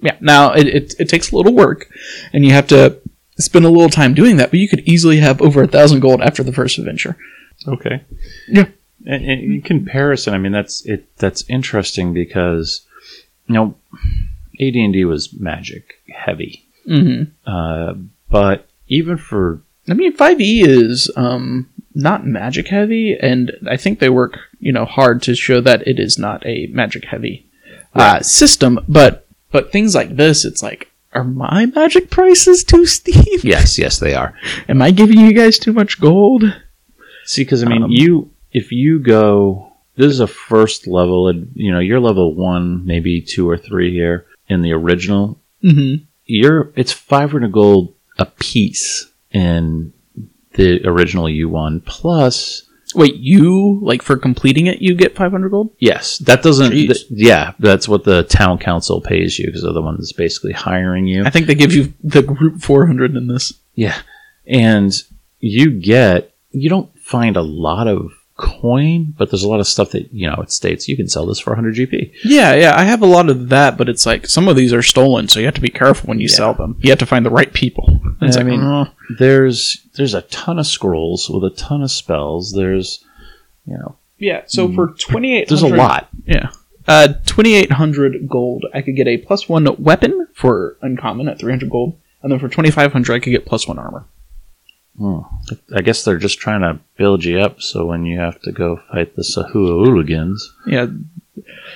Yeah. 0.00 0.16
Now 0.20 0.52
it, 0.52 0.66
it, 0.66 0.94
it 0.98 1.08
takes 1.08 1.32
a 1.32 1.36
little 1.36 1.54
work 1.54 1.86
and 2.32 2.44
you 2.44 2.52
have 2.52 2.66
to 2.68 3.00
spend 3.38 3.64
a 3.64 3.68
little 3.70 3.88
time 3.88 4.14
doing 4.14 4.36
that, 4.36 4.50
but 4.50 4.60
you 4.60 4.68
could 4.68 4.80
easily 4.88 5.18
have 5.18 5.40
over 5.40 5.62
a 5.62 5.66
thousand 5.66 6.00
gold 6.00 6.20
after 6.20 6.42
the 6.42 6.52
first 6.52 6.78
adventure. 6.78 7.16
Okay. 7.66 8.04
Yeah. 8.48 8.66
And, 9.06 9.24
and 9.24 9.42
in 9.42 9.62
comparison, 9.62 10.34
I 10.34 10.38
mean 10.38 10.52
that's 10.52 10.84
it. 10.86 11.14
That's 11.18 11.44
interesting 11.48 12.14
because 12.14 12.86
you 13.46 13.54
know 13.54 13.74
AD 14.60 14.74
and 14.74 14.92
D 14.92 15.04
was 15.04 15.32
magic 15.32 15.94
heavy, 16.14 16.64
hmm 16.86 17.24
uh, 17.46 17.94
but 18.30 18.68
even 18.88 19.18
for 19.18 19.60
I 19.88 19.92
mean, 19.94 20.16
5e 20.16 20.66
is 20.66 21.10
um, 21.16 21.68
not 21.94 22.26
magic 22.26 22.68
heavy, 22.68 23.16
and 23.20 23.52
I 23.68 23.76
think 23.76 23.98
they 23.98 24.10
work, 24.10 24.38
you 24.58 24.72
know, 24.72 24.84
hard 24.84 25.22
to 25.22 25.34
show 25.34 25.60
that 25.60 25.86
it 25.86 25.98
is 25.98 26.18
not 26.18 26.44
a 26.46 26.66
magic 26.68 27.04
heavy 27.04 27.46
uh, 27.94 28.20
system. 28.20 28.80
But 28.88 29.26
but 29.52 29.70
things 29.70 29.94
like 29.94 30.16
this, 30.16 30.44
it's 30.44 30.62
like, 30.62 30.90
are 31.12 31.24
my 31.24 31.66
magic 31.66 32.10
prices 32.10 32.64
too 32.64 32.86
steep? 32.86 33.14
Yes, 33.44 33.78
yes, 33.78 33.98
they 33.98 34.14
are. 34.14 34.34
Am 34.68 34.82
I 34.82 34.90
giving 34.90 35.20
you 35.20 35.32
guys 35.32 35.58
too 35.58 35.72
much 35.72 36.00
gold? 36.00 36.42
See, 37.24 37.42
because 37.42 37.62
I 37.62 37.66
mean, 37.66 37.84
Um, 37.84 37.90
you 37.90 38.30
if 38.52 38.72
you 38.72 38.98
go, 38.98 39.72
this 39.96 40.10
is 40.10 40.20
a 40.20 40.26
first 40.26 40.86
level. 40.86 41.28
And 41.28 41.50
you 41.54 41.72
know, 41.72 41.78
you're 41.78 42.00
level 42.00 42.34
one, 42.34 42.84
maybe 42.84 43.20
two 43.20 43.48
or 43.48 43.56
three 43.56 43.92
here 43.92 44.26
in 44.48 44.62
the 44.62 44.72
original. 44.72 45.38
Mm-hmm. 45.62 46.04
You're 46.26 46.72
it's 46.74 46.92
five 46.92 47.30
hundred 47.30 47.52
gold 47.52 47.94
a 48.18 48.26
piece 48.26 49.10
in 49.30 49.92
the 50.54 50.86
original 50.86 51.28
U 51.28 51.48
one 51.48 51.80
plus. 51.80 52.62
Wait, 52.94 53.16
you 53.16 53.80
like 53.82 54.02
for 54.02 54.16
completing 54.16 54.68
it, 54.68 54.80
you 54.80 54.94
get 54.94 55.16
500 55.16 55.48
gold? 55.48 55.70
Yes, 55.78 56.18
that 56.18 56.42
doesn't. 56.42 56.70
Th- 56.70 57.04
yeah, 57.10 57.52
that's 57.58 57.88
what 57.88 58.04
the 58.04 58.22
town 58.22 58.58
council 58.58 59.00
pays 59.00 59.38
you 59.38 59.46
because 59.46 59.62
they're 59.62 59.72
the 59.72 59.82
one 59.82 59.96
that's 59.96 60.12
basically 60.12 60.52
hiring 60.52 61.06
you. 61.06 61.24
I 61.24 61.30
think 61.30 61.46
they 61.46 61.56
give 61.56 61.72
you 61.72 61.92
the 62.04 62.22
group 62.22 62.62
400 62.62 63.16
in 63.16 63.26
this. 63.26 63.52
Yeah. 63.74 63.98
And 64.46 64.92
you 65.40 65.72
get, 65.72 66.34
you 66.50 66.68
don't 66.68 66.96
find 67.00 67.36
a 67.36 67.42
lot 67.42 67.88
of 67.88 68.12
coin, 68.36 69.14
but 69.16 69.30
there's 69.30 69.44
a 69.44 69.48
lot 69.48 69.60
of 69.60 69.66
stuff 69.66 69.90
that, 69.90 70.12
you 70.12 70.28
know, 70.28 70.36
it 70.42 70.50
states 70.50 70.88
you 70.88 70.96
can 70.96 71.08
sell 71.08 71.26
this 71.26 71.38
for 71.38 71.50
100 71.50 71.74
GP. 71.76 72.12
Yeah, 72.24 72.54
yeah, 72.54 72.74
I 72.76 72.82
have 72.84 73.00
a 73.02 73.06
lot 73.06 73.28
of 73.30 73.48
that, 73.50 73.76
but 73.78 73.88
it's 73.88 74.06
like 74.06 74.26
some 74.26 74.48
of 74.48 74.56
these 74.56 74.72
are 74.72 74.82
stolen, 74.82 75.28
so 75.28 75.38
you 75.38 75.46
have 75.46 75.54
to 75.54 75.60
be 75.60 75.68
careful 75.68 76.08
when 76.08 76.18
you 76.18 76.26
Yeah. 76.28 76.34
sell 76.36 76.54
them. 76.54 76.76
You 76.80 76.90
have 76.90 76.98
to 76.98 77.06
find 77.06 77.24
the 77.24 77.30
right 77.30 77.52
people. 77.52 78.00
It's 78.22 78.36
I 78.36 78.40
like, 78.40 78.48
mean, 78.48 78.60
oh. 78.62 78.86
There's, 79.18 79.86
there's 79.96 80.14
a 80.14 80.22
ton 80.22 80.58
of 80.58 80.66
scrolls 80.66 81.30
with 81.30 81.44
a 81.44 81.54
ton 81.54 81.82
of 81.82 81.90
spells. 81.90 82.52
There's, 82.52 83.04
you 83.66 83.74
know, 83.78 83.96
yeah. 84.18 84.42
So 84.46 84.72
for 84.72 84.88
28, 84.88 85.48
there's 85.48 85.62
a 85.62 85.68
lot. 85.68 86.08
Yeah. 86.26 86.50
Uh, 86.88 87.08
2800 87.26 88.28
gold, 88.28 88.64
I 88.74 88.82
could 88.82 88.96
get 88.96 89.06
a 89.08 89.16
plus 89.18 89.48
one 89.48 89.66
weapon 89.78 90.26
for 90.34 90.76
uncommon 90.82 91.28
at 91.28 91.38
300 91.38 91.70
gold, 91.70 91.98
and 92.22 92.32
then 92.32 92.38
for 92.38 92.48
2500, 92.48 93.14
I 93.14 93.18
could 93.20 93.30
get 93.30 93.46
plus 93.46 93.66
one 93.68 93.78
armor. 93.78 94.04
Hmm. 94.98 95.20
I 95.74 95.80
guess 95.82 96.04
they're 96.04 96.18
just 96.18 96.38
trying 96.38 96.60
to 96.60 96.78
build 96.96 97.24
you 97.24 97.40
up 97.40 97.60
so 97.60 97.84
when 97.86 98.06
you 98.06 98.18
have 98.20 98.40
to 98.42 98.52
go 98.52 98.80
fight 98.92 99.16
the 99.16 99.22
Sahua 99.22 99.50
hooligans, 99.84 100.52
Yeah, 100.66 100.86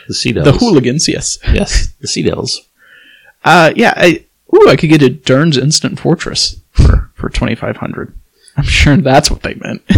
the 0.06 0.14
Sea 0.14 0.32
Devils. 0.32 0.52
the 0.58 0.64
hooligans, 0.64 1.08
yes. 1.08 1.38
Yes, 1.52 1.88
the 2.00 2.06
Sea 2.06 2.22
Devils. 2.22 2.60
Uh, 3.44 3.72
yeah, 3.74 3.92
I, 3.96 4.24
ooh, 4.54 4.68
I 4.68 4.76
could 4.76 4.90
get 4.90 5.02
a 5.02 5.10
Daern's 5.10 5.56
Instant 5.58 5.98
Fortress 5.98 6.60
for, 6.70 7.10
for 7.14 7.28
2500. 7.28 8.14
I'm 8.56 8.64
sure 8.64 8.96
that's 8.96 9.30
what 9.30 9.42
they 9.42 9.54
meant. 9.54 9.82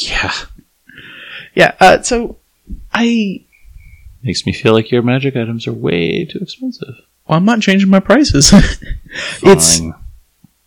Yeah. 0.00 0.32
yeah, 1.54 1.74
uh, 1.78 2.02
so 2.02 2.36
I, 2.92 3.44
Makes 4.22 4.44
me 4.44 4.52
feel 4.52 4.72
like 4.72 4.90
your 4.90 5.02
magic 5.02 5.36
items 5.36 5.66
are 5.68 5.72
way 5.72 6.24
too 6.24 6.40
expensive. 6.40 6.94
well, 7.28 7.38
I'm 7.38 7.44
not 7.44 7.60
changing 7.60 7.90
my 7.90 8.00
prices. 8.00 8.52
it's. 9.42 9.80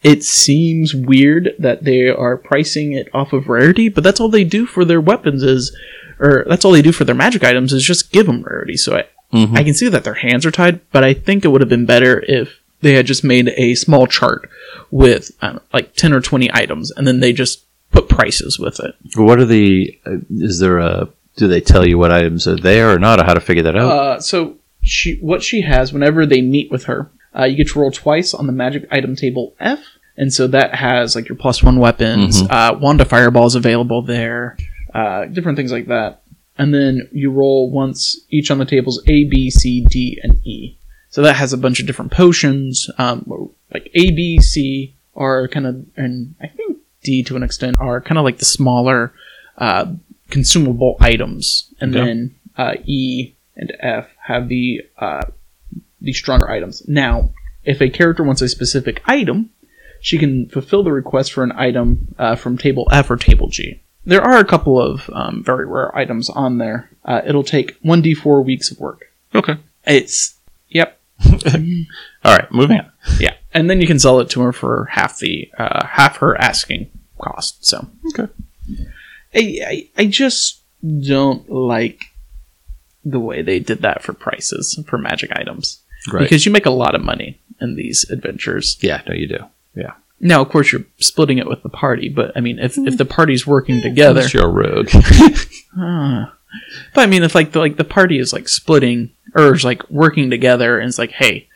It 0.04 0.24
seems 0.24 0.94
weird 0.94 1.54
that 1.60 1.84
they 1.84 2.08
are 2.10 2.38
pricing 2.38 2.94
it 2.94 3.08
off 3.14 3.34
of 3.34 3.48
rarity, 3.50 3.90
but 3.90 4.04
that's 4.04 4.20
all 4.20 4.30
they 4.30 4.44
do 4.44 4.66
for 4.66 4.86
their 4.86 5.02
weapons 5.02 5.44
is, 5.44 5.76
or 6.20 6.46
that's 6.48 6.64
all 6.66 6.72
they 6.72 6.82
do 6.82 6.92
for 6.92 7.04
their 7.04 7.16
magic 7.16 7.44
items 7.44 7.74
is 7.74 7.84
just 7.84 8.12
give 8.12 8.26
them 8.28 8.44
rarity. 8.44 8.78
So 8.78 8.96
I, 8.98 9.06
Mhm. 9.34 9.58
I 9.58 9.64
can 9.64 9.74
see 9.74 9.90
that 9.90 10.04
their 10.04 10.14
hands 10.14 10.46
are 10.46 10.52
tied, 10.52 10.80
but 10.92 11.04
I 11.04 11.14
think 11.14 11.44
it 11.44 11.50
would 11.50 11.62
have 11.62 11.70
been 11.70 11.86
better 11.86 12.24
if 12.28 12.60
they 12.82 12.94
had 12.94 13.06
just 13.08 13.24
made 13.24 13.50
a 13.58 13.76
small 13.76 14.08
chart 14.08 14.50
with 14.92 15.32
know, 15.42 15.60
like 15.74 15.96
10 15.96 16.14
or 16.14 16.22
20 16.22 16.50
items 16.54 16.92
and 16.92 17.06
then 17.08 17.20
they 17.20 17.34
just 17.34 17.66
put 17.92 18.08
prices 18.08 18.58
with 18.60 18.80
it. 18.80 18.94
What 19.16 19.40
are 19.40 19.46
the? 19.46 19.98
Uh, 20.06 20.18
is 20.30 20.60
there 20.60 20.78
a? 20.78 21.10
Do 21.38 21.48
they 21.48 21.60
tell 21.62 21.86
you 21.88 21.98
what 21.98 22.12
items 22.14 22.48
are 22.48 22.56
there 22.56 22.90
or 22.92 23.00
not, 23.00 23.20
or 23.20 23.24
how 23.24 23.34
to 23.34 23.40
figure 23.40 23.64
that 23.64 23.76
out? 23.78 23.92
Uh, 23.92 24.20
so 24.20 24.56
she, 24.82 25.18
what 25.22 25.44
she 25.44 25.62
has, 25.62 25.92
whenever 25.94 26.26
they 26.26 26.42
meet 26.42 26.72
with 26.72 26.86
her, 26.86 27.12
uh, 27.38 27.44
you 27.46 27.56
get 27.56 27.68
to 27.70 27.80
roll 27.80 27.92
twice 27.92 28.34
on 28.34 28.48
the 28.48 28.54
magic 28.54 28.88
item 28.92 29.16
table 29.16 29.54
F, 29.60 29.80
and 30.18 30.34
so 30.34 30.48
that 30.48 30.76
has 30.76 31.16
like 31.16 31.28
your 31.30 31.36
plus 31.38 31.62
one 31.64 31.80
weapons, 31.80 32.42
uh, 32.50 32.78
wand 32.80 33.02
of 33.02 33.08
fireballs 33.08 33.56
available 33.56 34.02
there, 34.02 34.58
uh, 34.94 35.26
different 35.26 35.58
things 35.58 35.72
like 35.72 35.88
that, 35.88 36.22
and 36.58 36.74
then 36.74 37.08
you 37.12 37.30
roll 37.32 37.70
once 37.70 38.20
each 38.30 38.50
on 38.52 38.58
the 38.58 38.66
tables 38.66 39.02
A, 39.08 39.26
B, 39.26 39.50
C, 39.50 39.86
D, 39.90 40.20
and 40.24 40.40
E. 40.46 40.78
So 41.10 41.22
that 41.22 41.36
has 41.36 41.54
a 41.54 41.58
bunch 41.58 41.80
of 41.80 41.88
different 41.88 42.12
potions, 42.12 42.90
um, 42.98 43.50
like 43.74 43.90
A, 43.94 44.12
B, 44.12 44.40
C 44.40 44.94
are 45.16 45.48
kind 45.48 45.66
of, 45.66 45.86
and 45.96 46.36
I 46.42 46.48
think 46.48 46.78
D 47.04 47.24
to 47.24 47.36
an 47.36 47.44
extent 47.44 47.78
are 47.80 48.02
kind 48.02 48.18
of 48.18 48.24
like 48.26 48.38
the 48.40 48.46
smaller 48.46 49.14
uh, 49.58 49.94
consumable 50.30 50.98
items, 51.00 51.72
and 51.80 51.96
Okay. 51.96 52.06
then 52.06 52.36
uh, 52.58 52.74
E 52.86 53.34
and 53.56 53.72
F 53.80 54.08
have 54.28 54.48
the 54.50 54.82
uh, 55.00 55.22
the 56.02 56.14
stronger 56.14 56.50
items. 56.50 56.88
Now, 56.88 57.32
if 57.64 57.82
a 57.82 57.90
character 57.90 58.24
wants 58.24 58.42
a 58.42 58.48
specific 58.50 59.02
item, 59.06 59.50
she 60.00 60.18
can 60.18 60.48
fulfill 60.50 60.84
the 60.84 60.92
request 60.92 61.34
for 61.34 61.44
an 61.44 61.52
item 61.54 62.14
uh, 62.18 62.36
from 62.36 62.58
table 62.58 62.88
F 62.92 63.10
or 63.10 63.18
table 63.18 63.48
G. 63.50 63.82
There 64.06 64.22
are 64.22 64.38
a 64.38 64.46
couple 64.46 64.82
of 64.82 65.10
um, 65.12 65.44
very 65.44 65.66
rare 65.66 65.94
items 65.98 66.30
on 66.30 66.60
there. 66.60 66.90
Uh, 67.04 67.22
it'll 67.26 67.44
take 67.44 67.76
one 67.82 68.02
d4 68.02 68.46
weeks 68.46 68.72
of 68.72 68.80
work. 68.80 69.12
okay. 69.36 69.56
It's 69.86 70.36
yep, 70.70 71.00
All 71.26 72.36
right. 72.38 72.52
Moving 72.52 72.80
on. 72.80 72.92
yeah, 73.20 73.36
and 73.54 73.70
then 73.70 73.80
you 73.82 73.88
can 73.88 74.00
sell 74.00 74.20
it 74.20 74.30
to 74.32 74.42
her 74.42 74.52
for 74.54 74.86
half 74.92 75.18
the 75.20 75.50
uh, 75.58 75.86
half 75.86 76.18
her 76.18 76.40
asking 76.40 76.90
cost. 77.20 77.66
So 77.66 77.88
Okay. 78.10 78.32
I, 79.34 79.60
I 79.66 79.90
I 79.98 80.06
just 80.08 80.62
don't 81.02 81.50
like 81.50 82.02
the 83.06 83.20
way 83.20 83.42
they 83.42 83.60
did 83.60 83.82
that 83.82 84.04
for 84.04 84.12
prices 84.14 84.78
for 84.88 84.98
magic 84.98 85.32
items 85.36 85.82
Right. 86.12 86.22
because 86.22 86.46
you 86.46 86.52
make 86.52 86.66
a 86.66 86.72
lot 86.72 86.96
of 86.96 87.02
money 87.02 87.40
in 87.60 87.76
these 87.76 88.10
adventures. 88.10 88.78
yeah. 88.82 89.02
No, 89.08 89.14
you 89.14 89.28
do. 89.28 89.40
Yeah. 89.76 89.94
Now, 90.20 90.42
of 90.42 90.50
course, 90.50 90.72
you're 90.72 90.86
splitting 90.98 91.38
it 91.38 91.48
with 91.48 91.62
the 91.64 91.70
party, 91.70 92.10
but 92.10 92.32
I 92.36 92.40
mean, 92.40 92.58
if 92.60 92.78
if 92.78 92.98
the 92.98 93.06
party's 93.06 93.46
working 93.46 93.82
together, 93.82 94.26
you're 94.34 94.46
a 94.46 94.50
rogue. 94.50 94.90
Ah. 95.80 96.34
but 96.96 97.02
I 97.02 97.06
mean, 97.06 97.24
if 97.24 97.36
like 97.36 97.52
the, 97.52 97.60
like 97.60 97.76
the 97.78 97.84
party 97.84 98.18
is 98.18 98.34
like 98.34 98.48
splitting 98.50 99.12
or 99.36 99.54
is 99.54 99.64
like 99.66 99.88
working 99.92 100.30
together, 100.32 100.80
and 100.80 100.88
it's 100.88 100.98
like, 100.98 101.12
hey, 101.12 101.48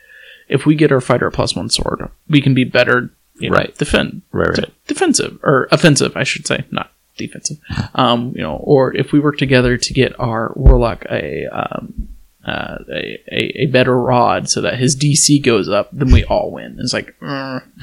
if 0.48 0.64
we 0.66 0.74
get 0.76 0.92
our 0.92 1.00
fighter 1.00 1.26
a 1.26 1.32
plus 1.32 1.56
one 1.56 1.70
sword, 1.70 2.08
we 2.28 2.40
can 2.40 2.54
be 2.54 2.64
better, 2.64 3.10
you 3.40 3.50
know, 3.50 3.56
Right. 3.56 3.76
Defend, 3.76 4.22
Right, 4.30 4.48
right. 4.48 4.56
de- 4.56 4.72
defensive 4.86 5.38
or 5.42 5.66
offensive, 5.72 6.16
I 6.16 6.22
should 6.24 6.46
say, 6.46 6.64
not 6.70 6.92
defensive. 7.16 7.58
Um, 7.94 8.32
you 8.36 8.42
know, 8.42 8.56
or 8.56 8.94
if 8.96 9.10
we 9.12 9.18
work 9.18 9.38
together 9.38 9.76
to 9.76 9.92
get 9.94 10.18
our 10.20 10.52
warlock 10.54 11.04
a 11.10 11.46
um, 11.46 12.08
uh, 12.44 12.78
a, 12.90 13.18
a, 13.30 13.62
a 13.62 13.66
better 13.66 13.96
rod 13.98 14.48
so 14.48 14.60
that 14.62 14.78
his 14.78 14.96
DC 14.96 15.42
goes 15.42 15.68
up, 15.68 15.88
then 15.92 16.10
we 16.10 16.24
all 16.24 16.50
win. 16.50 16.76
It's 16.80 16.92
like, 16.92 17.14
mm. 17.20 17.62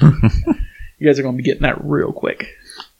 you 0.98 1.06
guys 1.06 1.18
are 1.18 1.22
going 1.22 1.34
to 1.36 1.42
be 1.42 1.44
getting 1.44 1.62
that 1.62 1.82
real 1.84 2.12
quick. 2.12 2.46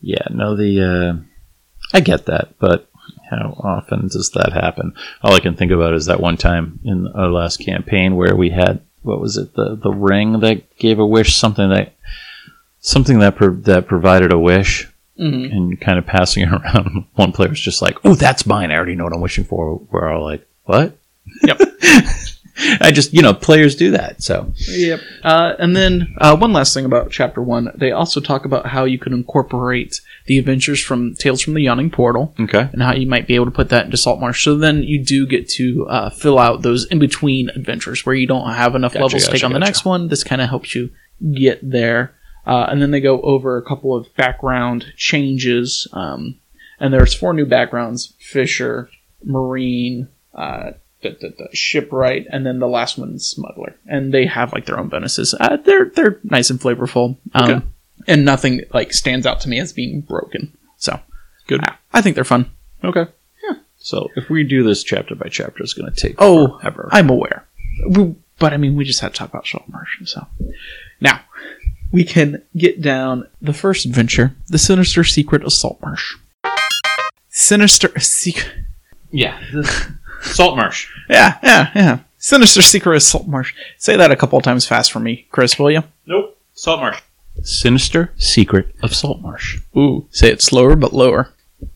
Yeah, 0.00 0.26
no, 0.30 0.56
the 0.56 0.80
uh, 0.82 1.96
I 1.96 2.00
get 2.00 2.26
that, 2.26 2.58
but 2.58 2.88
how 3.30 3.54
often 3.62 4.08
does 4.08 4.30
that 4.34 4.52
happen? 4.52 4.94
All 5.22 5.34
I 5.34 5.40
can 5.40 5.54
think 5.56 5.70
about 5.72 5.94
is 5.94 6.06
that 6.06 6.20
one 6.20 6.36
time 6.36 6.80
in 6.84 7.06
our 7.14 7.30
last 7.30 7.58
campaign 7.58 8.16
where 8.16 8.34
we 8.34 8.50
had 8.50 8.80
what 9.02 9.20
was 9.20 9.36
it 9.36 9.54
the 9.54 9.76
the 9.76 9.90
ring 9.92 10.40
that 10.40 10.76
gave 10.78 10.98
a 10.98 11.06
wish, 11.06 11.36
something 11.36 11.68
that 11.70 11.94
something 12.80 13.18
that 13.18 13.36
pro- 13.36 13.54
that 13.54 13.86
provided 13.86 14.32
a 14.32 14.38
wish, 14.38 14.86
Mm-hmm. 15.18 15.52
and 15.54 15.80
kind 15.82 15.98
of 15.98 16.06
passing 16.06 16.44
it 16.44 16.48
around. 16.52 17.04
One 17.14 17.32
player 17.32 17.50
was 17.50 17.60
just 17.60 17.82
like, 17.82 17.98
"Oh, 18.06 18.14
that's 18.14 18.46
mine. 18.46 18.70
I 18.70 18.76
already 18.76 18.94
know 18.94 19.04
what 19.04 19.12
I'm 19.12 19.20
wishing 19.20 19.44
for." 19.44 19.76
We're 19.90 20.08
all 20.10 20.24
like, 20.24 20.48
"What?" 20.64 20.96
Yep. 21.42 21.60
I 22.80 22.90
just 22.90 23.14
you 23.14 23.22
know 23.22 23.32
players 23.32 23.74
do 23.74 23.92
that, 23.92 24.22
so 24.22 24.52
Yep. 24.68 25.00
Uh, 25.22 25.54
and 25.58 25.74
then 25.74 26.14
uh, 26.18 26.36
one 26.36 26.52
last 26.52 26.74
thing 26.74 26.84
about 26.84 27.10
chapter 27.10 27.40
one, 27.42 27.72
they 27.74 27.90
also 27.90 28.20
talk 28.20 28.44
about 28.44 28.66
how 28.66 28.84
you 28.84 28.98
can 28.98 29.12
incorporate 29.12 30.00
the 30.26 30.38
adventures 30.38 30.80
from 30.82 31.14
Tales 31.14 31.40
from 31.40 31.54
the 31.54 31.62
Yawning 31.62 31.90
Portal 31.90 32.34
okay, 32.38 32.68
and 32.72 32.82
how 32.82 32.92
you 32.92 33.06
might 33.06 33.26
be 33.26 33.34
able 33.34 33.46
to 33.46 33.50
put 33.50 33.70
that 33.70 33.86
into 33.86 33.96
Saltmarsh. 33.96 34.44
So 34.44 34.56
then 34.56 34.82
you 34.82 35.02
do 35.02 35.26
get 35.26 35.48
to 35.50 35.86
uh, 35.88 36.10
fill 36.10 36.38
out 36.38 36.62
those 36.62 36.84
in 36.86 36.98
between 36.98 37.48
adventures 37.50 38.04
where 38.04 38.14
you 38.14 38.26
don't 38.26 38.50
have 38.50 38.74
enough 38.74 38.92
Gotcha, 38.92 39.04
levels 39.04 39.24
to 39.24 39.30
take 39.30 39.40
gotcha, 39.40 39.46
on 39.46 39.52
the 39.52 39.58
gotcha. 39.58 39.68
next 39.68 39.84
one. 39.84 40.08
This 40.08 40.24
kind 40.24 40.42
of 40.42 40.48
helps 40.50 40.74
you 40.74 40.90
get 41.32 41.58
there. 41.62 42.14
Uh, 42.46 42.66
and 42.68 42.80
then 42.80 42.90
they 42.90 43.00
go 43.00 43.20
over 43.22 43.56
a 43.56 43.62
couple 43.62 43.94
of 43.94 44.14
background 44.16 44.92
changes. 44.96 45.86
Um, 45.92 46.38
and 46.78 46.92
there's 46.92 47.14
four 47.14 47.32
new 47.34 47.46
backgrounds: 47.46 48.14
Fisher, 48.18 48.90
Marine, 49.24 50.08
uh, 50.34 50.72
shipwright, 51.52 52.26
and 52.30 52.44
then 52.46 52.58
the 52.58 52.68
last 52.68 52.98
one 52.98 53.14
is 53.14 53.28
smuggler. 53.28 53.76
And 53.86 54.12
they 54.14 54.26
have 54.26 54.52
like 54.52 54.66
their 54.66 54.78
own 54.78 54.88
bonuses. 54.88 55.34
Uh, 55.38 55.56
they're 55.56 55.86
they're 55.86 56.18
nice 56.24 56.50
and 56.50 56.60
flavorful. 56.60 57.16
Um, 57.34 57.50
Okay. 57.50 57.66
And 58.08 58.24
nothing 58.24 58.62
like 58.72 58.92
stands 58.94 59.26
out 59.26 59.40
to 59.42 59.48
me 59.48 59.58
as 59.60 59.72
being 59.74 60.00
broken. 60.00 60.56
So 60.78 60.98
Good. 61.46 61.62
I, 61.62 61.74
I 61.92 62.00
think 62.00 62.14
they're 62.14 62.24
fun. 62.24 62.50
okay, 62.82 63.06
yeah. 63.46 63.56
So 63.78 64.08
if 64.16 64.30
we 64.30 64.42
do 64.42 64.62
this 64.62 64.82
chapter 64.82 65.14
by 65.14 65.28
chapter, 65.28 65.62
it's 65.62 65.74
going 65.74 65.92
to 65.92 66.00
take 66.00 66.14
Oh, 66.18 66.58
forever. 66.60 66.88
I'm 66.92 67.10
aware. 67.10 67.46
We- 67.88 68.14
but 68.38 68.54
I 68.54 68.56
mean, 68.56 68.74
we 68.74 68.84
just 68.86 69.00
had 69.00 69.12
to 69.12 69.18
talk 69.18 69.28
about 69.28 69.46
Saltmarsh. 69.46 69.98
So 70.06 70.26
now 71.02 71.20
we 71.92 72.04
can 72.04 72.42
get 72.56 72.80
down 72.80 73.26
the 73.42 73.52
first 73.52 73.84
adventure, 73.84 74.34
the 74.48 74.56
sinister 74.58 75.04
secret 75.04 75.44
of 75.44 75.52
Saltmarsh. 75.52 76.14
Sinister 77.28 77.98
secret. 78.00 78.50
yeah, 79.10 79.38
Saltmarsh. 80.22 80.88
Yeah, 81.08 81.38
yeah, 81.42 81.70
yeah. 81.74 81.98
Sinister 82.18 82.60
Secret 82.62 82.96
of 82.96 83.02
Saltmarsh. 83.02 83.54
Say 83.78 83.96
that 83.96 84.10
a 84.10 84.16
couple 84.16 84.38
of 84.38 84.44
times 84.44 84.66
fast 84.66 84.92
for 84.92 85.00
me, 85.00 85.26
Chris, 85.30 85.58
will 85.58 85.70
you? 85.70 85.82
Nope. 86.06 86.36
Saltmarsh. 86.54 87.00
Sinister 87.42 88.12
Secret 88.16 88.74
of 88.82 88.94
Saltmarsh. 88.94 89.60
Ooh, 89.76 90.06
say 90.10 90.30
it 90.30 90.42
slower 90.42 90.76
but 90.76 90.92
lower. 90.92 91.32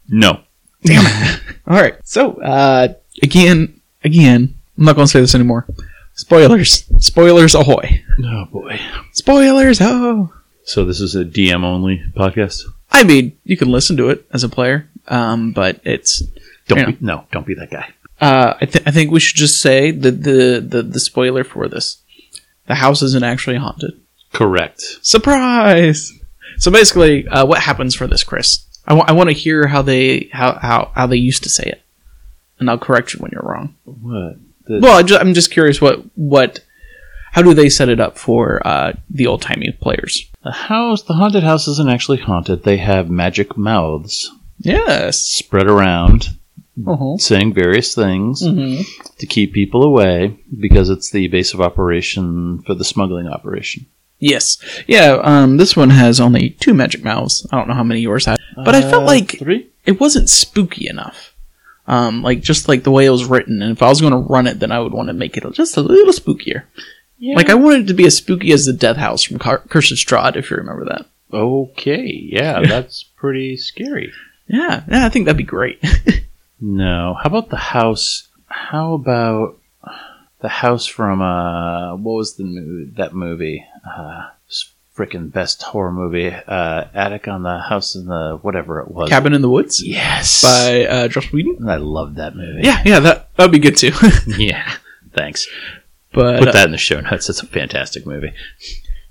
No. 0.09 0.41
Damn 0.83 1.05
it. 1.07 1.41
All 1.67 1.77
right. 1.81 1.95
So, 2.05 2.33
uh, 2.43 2.89
again, 3.23 3.81
again, 4.03 4.55
I'm 4.77 4.85
not 4.85 4.97
going 4.97 5.07
to 5.07 5.11
say 5.11 5.21
this 5.21 5.35
anymore. 5.35 5.67
Spoilers. 6.15 6.85
Spoilers 6.99 7.55
ahoy. 7.55 8.03
Oh 8.23 8.45
boy. 8.47 8.79
Spoilers, 9.13 9.81
oh. 9.81 10.33
So 10.65 10.85
this 10.85 11.01
is 11.01 11.15
a 11.17 11.25
DM 11.25 11.65
only 11.65 12.03
podcast. 12.15 12.63
I 12.91 13.03
mean, 13.05 13.37
you 13.45 13.57
can 13.57 13.71
listen 13.73 13.97
to 13.97 14.11
it 14.11 14.27
as 14.33 14.45
a 14.45 14.49
player, 14.49 14.89
um, 15.09 15.53
but 15.53 15.81
it's. 15.85 16.23
Don't 16.69 16.79
Yeah. 16.79 16.91
be, 16.93 16.97
no, 17.01 17.25
don't 17.33 17.47
be 17.47 17.55
that 17.55 17.71
guy. 17.71 17.89
Uh, 18.25 18.55
I, 18.61 18.65
th- 18.67 18.85
I 18.87 18.91
think 18.91 19.11
we 19.11 19.21
should 19.21 19.37
just 19.37 19.61
say 19.61 19.91
the, 19.91 20.11
the, 20.11 20.65
the, 20.67 20.83
the 20.83 21.01
spoiler 21.01 21.45
for 21.45 21.69
this. 21.69 21.99
The 22.67 22.75
house 22.77 23.03
isn't 23.03 23.23
actually 23.25 23.57
haunted. 23.57 24.01
Correct. 24.33 24.81
Surprise! 25.03 26.11
So 26.59 26.71
basically, 26.71 27.27
uh, 27.29 27.45
what 27.45 27.59
happens 27.61 27.95
for 27.95 28.07
this, 28.07 28.25
Chris? 28.25 28.65
I 28.87 29.13
want 29.13 29.29
to 29.31 29.35
hear 29.35 29.67
how 29.67 29.83
they 29.83 30.29
how, 30.33 30.59
how 30.61 30.91
how 30.95 31.07
they 31.07 31.17
used 31.17 31.43
to 31.45 31.49
say 31.49 31.65
it, 31.65 31.83
and 32.59 32.69
I'll 32.71 32.79
correct 32.79 33.15
you 33.15 33.21
when 33.21 33.31
you're 33.33 33.43
wrong. 33.43 33.75
What? 33.85 34.37
The, 34.67 34.81
Well, 34.81 34.99
I 34.99 35.03
ju- 35.03 35.17
I'm 35.17 35.35
just 35.35 35.51
curious 35.51 35.81
what 35.81 36.03
what 36.17 36.61
how 37.33 37.43
do 37.43 37.55
they 37.55 37.69
set 37.71 37.89
it 37.89 37.99
up 38.01 38.19
for 38.19 38.61
uh, 38.67 38.93
the 39.11 39.27
old 39.27 39.43
timey 39.43 39.73
players? 39.73 40.31
the 40.43 40.53
house, 40.53 41.03
the 41.03 41.15
haunted 41.15 41.43
house 41.45 41.67
isn't 41.69 41.89
actually 41.89 42.19
haunted. 42.19 42.63
They 42.65 42.77
have 42.77 43.09
magic 43.11 43.57
mouths 43.57 44.31
Yes. 44.59 45.21
spread 45.23 45.67
around, 45.67 46.29
Uh-huh. 46.87 47.17
saying 47.19 47.55
various 47.55 47.95
things 47.95 48.41
hmm 48.45 48.81
to 49.19 49.27
keep 49.27 49.53
people 49.53 49.85
away 49.85 50.37
because 50.59 50.91
it's 50.91 51.11
the 51.11 51.29
base 51.29 51.55
of 51.55 51.61
operation 51.61 52.63
for 52.63 52.75
the 52.75 52.85
smuggling 52.85 53.29
operation. 53.29 53.87
Yes. 54.19 54.59
Yeah. 54.87 55.19
Um. 55.23 55.57
This 55.57 55.77
one 55.77 55.91
has 55.91 56.21
only 56.21 56.51
two 56.51 56.75
magic 56.75 57.05
mouths. 57.05 57.47
I 57.53 57.57
don't 57.59 57.69
know 57.69 57.75
how 57.75 57.85
many 57.85 58.01
yours 58.01 58.25
had, 58.27 58.39
but 58.57 58.75
I 58.75 58.81
felt 58.81 59.03
Uh, 59.05 59.07
like 59.07 59.39
three. 59.39 59.69
it 59.87 60.01
wasn't 60.01 60.29
spooky 60.31 60.89
enough. 60.89 61.33
Um, 61.87 62.23
like 62.23 62.41
just 62.41 62.67
like 62.69 62.83
the 62.83 62.91
way 62.91 63.05
it 63.07 63.11
was 63.11 63.27
written, 63.27 63.61
and 63.63 63.71
if 63.73 63.83
I 63.83 63.89
was 63.89 64.01
going 64.01 64.13
to 64.13 64.19
run 64.33 64.47
it, 64.47 64.59
then 64.61 64.73
I 64.73 64.79
would 64.81 64.93
want 64.95 65.09
to 65.09 65.13
make 65.13 65.37
it 65.37 65.45
just 65.53 65.77
a 65.77 65.83
little 65.83 66.13
spookier. 66.13 66.63
Yeah. 67.19 67.37
Like 67.37 67.51
I 67.51 67.55
wanted 67.55 67.83
it 67.83 67.87
to 67.89 67.95
be 67.95 68.07
as 68.07 68.17
spooky 68.17 68.53
as 68.53 68.65
the 68.67 68.73
Death 68.73 68.97
House 68.97 69.23
from 69.23 69.39
Car- 69.39 69.63
Curse 69.69 69.93
of 69.93 69.99
Strahd, 69.99 70.37
if 70.37 70.51
you 70.51 70.57
remember 70.57 70.87
that. 70.87 71.07
okay, 71.33 72.07
yeah, 72.33 72.61
that's 72.67 73.05
pretty 73.17 73.57
scary. 73.59 74.13
Yeah, 74.49 74.83
yeah, 74.91 75.05
I 75.07 75.09
think 75.11 75.27
that'd 75.27 75.37
be 75.37 75.45
great. 75.45 75.79
No. 76.67 77.15
How 77.21 77.27
about 77.29 77.51
the 77.51 77.57
house? 77.59 78.29
How 78.47 78.95
about 78.95 79.59
the 80.41 80.49
house 80.49 80.87
from 80.87 81.21
uh 81.21 81.95
what 81.97 82.15
was 82.15 82.37
the 82.37 82.91
that 82.97 83.15
movie? 83.15 83.65
Uh 83.87 84.29
freaking 84.97 85.31
best 85.33 85.63
horror 85.63 85.93
movie. 85.93 86.29
Uh 86.31 86.85
Attic 86.95 87.29
on 87.29 87.43
the 87.43 87.59
House 87.59 87.95
in 87.97 88.07
the 88.07 88.39
whatever 88.41 88.81
it 88.81 88.91
was. 88.91 89.11
Cabin 89.11 89.35
in 89.35 89.43
the 89.43 89.51
Woods 89.51 89.83
Yes. 89.85 90.43
by 90.43 90.87
uh, 90.87 91.09
Joss 91.09 91.31
Whedon. 91.33 91.69
I 91.69 91.77
love 91.77 92.15
that 92.15 92.35
movie. 92.37 92.63
Yeah, 92.63 92.81
yeah, 92.85 93.01
that 93.01 93.35
that'd 93.37 93.53
be 93.53 93.59
good 93.59 93.77
too. 93.77 93.93
Yeah. 94.39 94.73
Thanks. 95.13 95.47
but 96.13 96.39
Put 96.39 96.49
uh, 96.49 96.53
that 96.53 96.67
in 96.67 96.73
the 96.73 96.79
show 96.79 97.01
notes. 97.01 97.29
It's 97.29 97.43
a 97.43 97.47
fantastic 97.47 98.07
movie. 98.07 98.33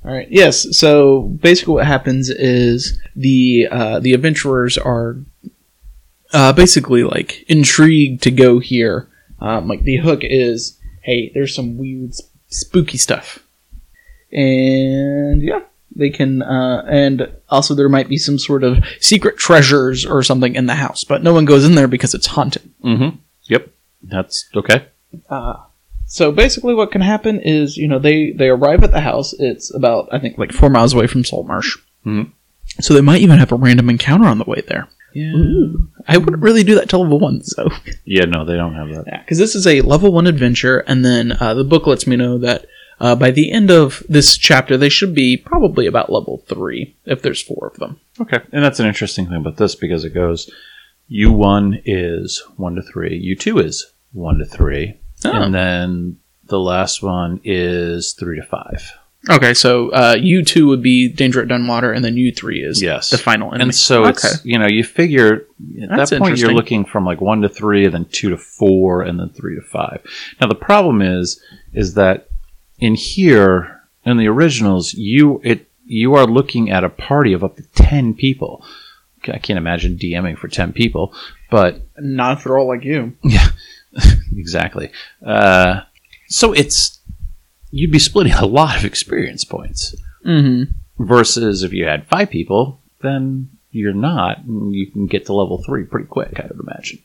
All 0.06 0.12
right. 0.12 0.28
Yes. 0.30 0.76
So 0.78 1.22
basically, 1.22 1.76
what 1.76 1.86
happens 1.86 2.30
is 2.30 3.00
the 3.16 3.68
uh, 3.72 4.00
the 4.00 4.14
adventurers 4.14 4.78
are 4.78 5.18
uh, 6.34 6.52
basically 6.54 7.04
like 7.04 7.44
intrigued 7.50 8.24
to 8.24 8.32
go 8.32 8.60
here. 8.60 9.08
Um, 9.40 9.68
like 9.68 9.84
the 9.84 9.98
hook 9.98 10.20
is, 10.24 10.80
hey, 11.02 11.32
there's 11.34 11.54
some 11.56 11.78
weird, 11.78 12.16
sp- 12.16 12.32
spooky 12.48 12.98
stuff, 12.98 13.40
and 14.32 15.42
yeah, 15.42 15.62
they 15.96 16.10
can. 16.10 16.42
Uh, 16.42 16.84
and 16.90 17.30
also, 17.50 17.76
there 17.76 17.90
might 17.90 18.10
be 18.10 18.18
some 18.18 18.40
sort 18.40 18.64
of 18.64 18.84
secret 19.00 19.38
treasures 19.38 20.06
or 20.06 20.24
something 20.24 20.56
in 20.56 20.66
the 20.66 20.76
house, 20.76 21.04
but 21.04 21.24
no 21.24 21.34
one 21.34 21.46
goes 21.46 21.66
in 21.66 21.76
there 21.76 21.88
because 21.88 22.14
it's 22.14 22.28
haunted. 22.28 22.72
Mm-hmm. 22.84 23.18
Yep. 23.50 23.70
That's 24.04 24.50
okay. 24.56 24.88
So 26.06 26.32
basically, 26.32 26.74
what 26.76 26.92
can 26.92 27.02
happen 27.02 27.40
is, 27.42 27.76
you 27.78 27.88
know, 27.88 28.00
they 28.00 28.32
they 28.32 28.50
arrive 28.50 28.84
at 28.84 28.92
the 28.92 29.02
house. 29.02 29.34
It's 29.40 29.74
about 29.74 30.10
I 30.12 30.20
think 30.20 30.38
like 30.38 30.52
four 30.52 30.70
miles 30.70 30.94
away 30.94 31.08
from 31.08 31.24
Saltmarsh. 31.24 31.78
Mhm. 32.06 32.32
So 32.82 32.94
they 32.94 33.02
might 33.02 33.22
even 33.22 33.40
have 33.40 33.52
a 33.52 33.56
random 33.56 33.90
encounter 33.90 34.26
on 34.28 34.38
the 34.38 34.44
way 34.46 34.62
there. 34.68 34.88
Yeah. 35.14 35.34
I 36.08 36.18
wouldn't 36.18 36.42
really 36.44 36.64
do 36.64 36.76
that 36.76 36.90
till 36.90 37.02
level 37.02 37.20
one, 37.20 37.44
so 37.44 37.70
Yeah, 38.06 38.26
no, 38.26 38.46
they 38.46 38.56
don't 38.56 38.76
have 38.76 38.90
that. 38.90 39.04
yeah, 39.08 39.22
because 39.22 39.38
this 39.38 39.56
is 39.56 39.66
a 39.68 39.82
level 39.82 40.12
one 40.12 40.28
adventure, 40.28 40.80
and 40.80 41.04
then 41.06 41.32
uh, 41.40 41.54
the 41.54 41.64
book 41.64 41.88
lets 41.88 42.06
me 42.08 42.16
know 42.16 42.38
that 42.40 42.66
uh, 43.00 43.16
by 43.16 43.32
the 43.32 43.52
end 43.52 43.70
of 43.72 44.04
this 44.08 44.38
chapter, 44.38 44.78
they 44.78 44.90
should 44.90 45.14
be 45.16 45.36
probably 45.38 45.88
about 45.88 46.12
level 46.12 46.44
three 46.48 46.96
if 47.06 47.22
there's 47.22 47.42
four 47.42 47.68
of 47.74 47.80
them. 47.80 48.00
Okay. 48.20 48.40
And 48.52 48.64
that's 48.64 48.80
an 48.80 48.86
interesting 48.88 49.26
thing 49.26 49.38
about 49.38 49.58
this 49.58 49.76
because 49.76 50.06
it 50.06 50.14
goes 50.14 50.50
U1 51.12 51.82
is 51.86 52.42
1 52.58 52.76
to 52.76 52.82
3, 52.82 53.36
U2 53.38 53.64
is 53.66 53.92
1 54.14 54.38
to 54.40 54.46
3, 54.46 54.94
Oh. 55.26 55.32
and 55.32 55.54
then 55.54 56.18
the 56.46 56.60
last 56.60 57.02
one 57.04 57.40
is 57.44 58.14
3 58.14 58.38
to 58.40 58.44
5. 58.46 58.92
Okay, 59.30 59.54
so 59.54 59.90
uh, 59.92 60.18
U 60.20 60.44
two 60.44 60.68
would 60.68 60.84
be 60.84 61.08
Danger 61.08 61.42
at 61.42 61.48
Dunwater, 61.48 61.96
and 61.96 62.04
then 62.04 62.18
you 62.18 62.32
three 62.34 62.60
is 62.62 62.82
Yes. 62.82 63.10
the 63.10 63.18
final 63.18 63.50
enemy. 63.50 63.64
And 63.64 63.76
so 63.76 64.02
okay. 64.02 64.10
it's, 64.10 64.46
you 64.46 64.60
know, 64.60 64.68
you 64.68 64.84
figure 64.84 65.48
at 65.82 65.90
That's 65.90 66.10
that 66.10 66.20
point 66.20 66.38
you're 66.40 66.50
interesting. 66.50 66.56
looking 66.56 66.86
from 66.86 67.06
like 67.06 67.22
1 67.22 67.42
to 67.42 67.50
3, 67.50 67.86
and 67.86 67.94
then 67.94 68.06
2 68.06 68.32
to 68.32 68.38
4, 68.38 69.04
and 69.04 69.20
then 69.20 69.30
3 69.30 69.56
to 69.56 69.62
5. 69.62 70.02
Now 70.42 70.48
the 70.48 70.56
problem 70.56 71.02
is, 71.02 71.42
is 71.72 71.94
that 71.94 72.28
in 72.80 72.96
here, 72.96 73.82
in 74.06 74.18
the 74.18 74.28
originals, 74.28 74.94
you, 74.94 75.40
it, 75.44 75.70
you 75.86 76.16
are 76.16 76.26
looking 76.26 76.70
at 76.70 76.84
a 76.84 76.90
party 76.90 77.32
of 77.32 77.46
up 77.46 77.56
to 77.56 77.64
10 77.76 78.16
people. 78.16 78.66
I 79.26 79.38
can't 79.38 79.58
imagine 79.58 79.98
DMing 79.98 80.38
for 80.38 80.50
10 80.50 80.74
people, 80.74 81.14
but 81.50 81.82
not 81.98 82.40
if 82.40 82.44
they're 82.44 82.58
all 82.58 82.68
like 82.68 82.84
you. 82.84 83.16
Yeah, 83.24 83.48
exactly. 84.36 84.92
Uh, 85.26 85.82
so 86.28 86.52
it's 86.52 87.00
you'd 87.74 87.92
be 87.92 88.00
splitting 88.00 88.34
a 88.34 88.46
lot 88.46 88.78
of 88.78 88.86
experience 88.86 89.44
points 89.44 89.96
Mm-hmm. 90.26 90.72
versus 91.04 91.64
if 91.64 91.74
you 91.74 91.86
had 91.86 92.08
five 92.08 92.30
people, 92.30 92.80
then 93.02 93.50
you're 93.72 93.94
not, 93.94 94.38
and 94.46 94.74
you 94.74 94.90
can 94.90 95.08
get 95.08 95.26
to 95.26 95.34
level 95.34 95.62
three 95.66 95.84
pretty 95.84 96.06
quick. 96.08 96.40
I 96.40 96.44
would 96.48 96.60
imagine. 96.62 97.00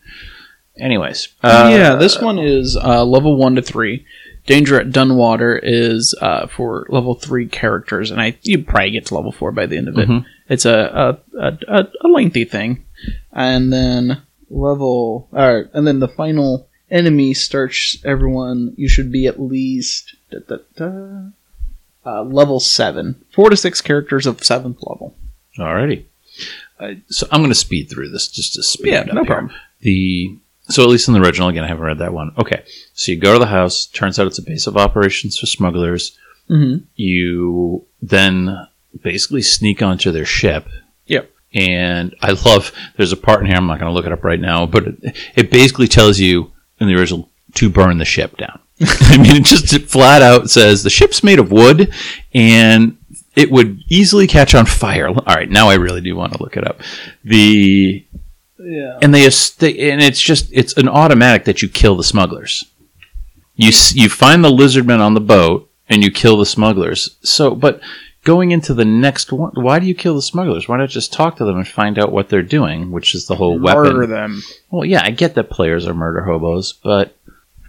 Anyways, 0.76 1.28
uh, 1.42 1.68
yeah, 1.72 1.96
this 1.96 2.20
one 2.20 2.38
is 2.38 2.76
uh, 2.76 3.04
level 3.04 3.37
one 3.37 3.57
to 3.57 3.62
three. 3.62 4.07
Danger 4.46 4.81
at 4.81 4.90
Dunwater 4.90 5.59
is 5.61 6.14
uh, 6.22 6.46
for 6.46 6.87
level 6.88 7.14
three 7.14 7.48
characters, 7.48 8.11
and 8.12 8.20
I 8.20 8.38
you 8.42 8.62
probably 8.62 8.92
get 8.92 9.07
to 9.07 9.14
level 9.16 9.33
four 9.33 9.50
by 9.50 9.66
the 9.66 9.76
end 9.76 9.88
of 9.88 9.98
it. 9.98 10.09
Mhm. 10.09 10.24
It's 10.48 10.64
a 10.64 11.18
a, 11.40 11.52
a 11.76 11.88
a 12.02 12.09
lengthy 12.09 12.44
thing, 12.44 12.85
and 13.33 13.72
then 13.72 14.22
level 14.48 15.28
or 15.33 15.68
and 15.74 15.87
then 15.87 15.98
the 15.98 16.09
final 16.09 16.68
enemy 16.90 17.35
starts 17.35 17.98
everyone. 18.04 18.74
You 18.76 18.88
should 18.88 19.11
be 19.11 19.26
at 19.26 19.40
least 19.40 20.14
da, 20.30 20.38
da, 20.48 20.56
da, 20.76 21.20
uh, 22.06 22.22
level 22.24 22.60
seven, 22.60 23.24
four 23.34 23.50
to 23.50 23.56
six 23.56 23.80
characters 23.80 24.26
of 24.26 24.42
seventh 24.44 24.78
level. 24.82 25.14
Alrighty. 25.58 26.04
Uh, 26.78 26.94
so 27.08 27.26
I'm 27.32 27.40
going 27.40 27.50
to 27.50 27.54
speed 27.54 27.90
through 27.90 28.10
this 28.10 28.28
just 28.28 28.54
to 28.54 28.62
speed 28.62 28.92
Yeah, 28.92 29.00
it 29.02 29.08
up 29.08 29.14
no 29.14 29.22
here. 29.24 29.26
problem. 29.34 29.54
The 29.80 30.36
so 30.70 30.82
at 30.82 30.88
least 30.90 31.08
in 31.08 31.14
the 31.14 31.20
original, 31.22 31.48
again, 31.48 31.64
I 31.64 31.68
haven't 31.68 31.84
read 31.84 31.98
that 31.98 32.12
one. 32.12 32.32
Okay, 32.38 32.62
so 32.92 33.10
you 33.10 33.18
go 33.18 33.32
to 33.32 33.38
the 33.38 33.46
house. 33.46 33.86
Turns 33.86 34.18
out 34.18 34.26
it's 34.26 34.38
a 34.38 34.42
base 34.42 34.66
of 34.66 34.76
operations 34.76 35.38
for 35.38 35.46
smugglers. 35.46 36.16
Mm-hmm. 36.50 36.84
you 36.96 37.84
then 38.00 38.66
basically 39.02 39.42
sneak 39.42 39.82
onto 39.82 40.10
their 40.10 40.24
ship. 40.24 40.66
Yep. 41.04 41.30
And 41.52 42.14
I 42.22 42.30
love, 42.30 42.72
there's 42.96 43.12
a 43.12 43.18
part 43.18 43.40
in 43.40 43.46
here, 43.48 43.56
I'm 43.56 43.66
not 43.66 43.78
going 43.78 43.90
to 43.90 43.94
look 43.94 44.06
it 44.06 44.12
up 44.12 44.24
right 44.24 44.40
now, 44.40 44.64
but 44.64 44.86
it, 44.86 45.16
it 45.36 45.50
basically 45.50 45.88
tells 45.88 46.18
you 46.18 46.50
in 46.80 46.88
the 46.88 46.94
original 46.94 47.28
to 47.56 47.68
burn 47.68 47.98
the 47.98 48.06
ship 48.06 48.38
down. 48.38 48.60
I 49.00 49.16
mean, 49.18 49.36
it 49.36 49.44
just 49.44 49.74
flat 49.90 50.22
out 50.22 50.50
says 50.50 50.82
the 50.82 50.90
ship's 50.90 51.22
made 51.24 51.38
of 51.38 51.50
wood 51.50 51.92
and 52.34 52.96
it 53.36 53.50
would 53.50 53.80
easily 53.88 54.26
catch 54.26 54.54
on 54.54 54.66
fire. 54.66 55.08
All 55.08 55.14
right, 55.26 55.50
now 55.50 55.68
I 55.68 55.74
really 55.74 56.00
do 56.00 56.14
want 56.16 56.32
to 56.34 56.42
look 56.42 56.56
it 56.56 56.66
up. 56.66 56.80
The 57.24 58.04
Yeah. 58.58 58.98
and 59.02 59.14
they, 59.14 59.24
and 59.24 60.02
it's 60.02 60.20
just 60.20 60.48
it's 60.52 60.76
an 60.76 60.88
automatic 60.88 61.44
that 61.44 61.62
you 61.62 61.68
kill 61.68 61.96
the 61.96 62.04
smugglers. 62.04 62.64
You 63.56 63.72
you 63.94 64.08
find 64.08 64.44
the 64.44 64.50
lizardmen 64.50 65.00
on 65.00 65.14
the 65.14 65.20
boat 65.20 65.68
and 65.88 66.04
you 66.04 66.10
kill 66.10 66.37
the 66.37 66.46
smugglers. 66.46 67.16
So, 67.22 67.54
but 67.54 67.81
going 68.24 68.50
into 68.52 68.74
the 68.74 68.85
next 68.85 69.33
one, 69.33 69.52
why 69.54 69.79
do 69.79 69.87
you 69.87 69.94
kill 69.94 70.14
the 70.14 70.22
smugglers? 70.22 70.68
Why 70.68 70.76
not 70.76 70.88
just 70.90 71.12
talk 71.12 71.37
to 71.37 71.44
them 71.44 71.56
and 71.56 71.66
find 71.66 71.98
out 71.98 72.12
what 72.12 72.29
they're 72.29 72.42
doing, 72.42 72.90
which 72.92 73.14
is 73.14 73.26
the 73.26 73.37
whole 73.37 73.58
Murder 73.58 74.00
weapon? 74.00 74.10
them. 74.10 74.42
Well, 74.70 74.85
yeah, 74.85 75.00
I 75.02 75.10
get 75.10 75.35
that 75.35 75.50
players 75.50 75.87
are 75.87 75.94
murder 75.94 76.22
hobos, 76.22 76.72
but 76.72 77.16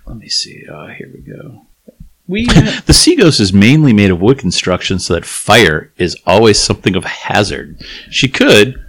let 0.09 0.17
me 0.17 0.27
see. 0.27 0.65
Oh, 0.69 0.87
here 0.87 1.09
we 1.13 1.21
go. 1.21 1.65
We 2.27 2.45
The 2.85 2.93
Sea 2.93 3.15
Ghost 3.15 3.39
is 3.39 3.53
mainly 3.53 3.93
made 3.93 4.11
of 4.11 4.19
wood 4.19 4.39
construction 4.39 4.99
so 4.99 5.13
that 5.13 5.25
fire 5.25 5.93
is 5.97 6.17
always 6.25 6.59
something 6.59 6.95
of 6.95 7.05
a 7.05 7.09
hazard. 7.09 7.81
She 8.09 8.27
could, 8.27 8.83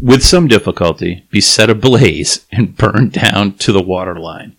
with 0.00 0.22
some 0.22 0.48
difficulty, 0.48 1.26
be 1.30 1.40
set 1.40 1.68
ablaze 1.68 2.46
and 2.52 2.76
burned 2.76 3.12
down 3.12 3.54
to 3.58 3.72
the 3.72 3.82
water 3.82 4.18
line. 4.18 4.56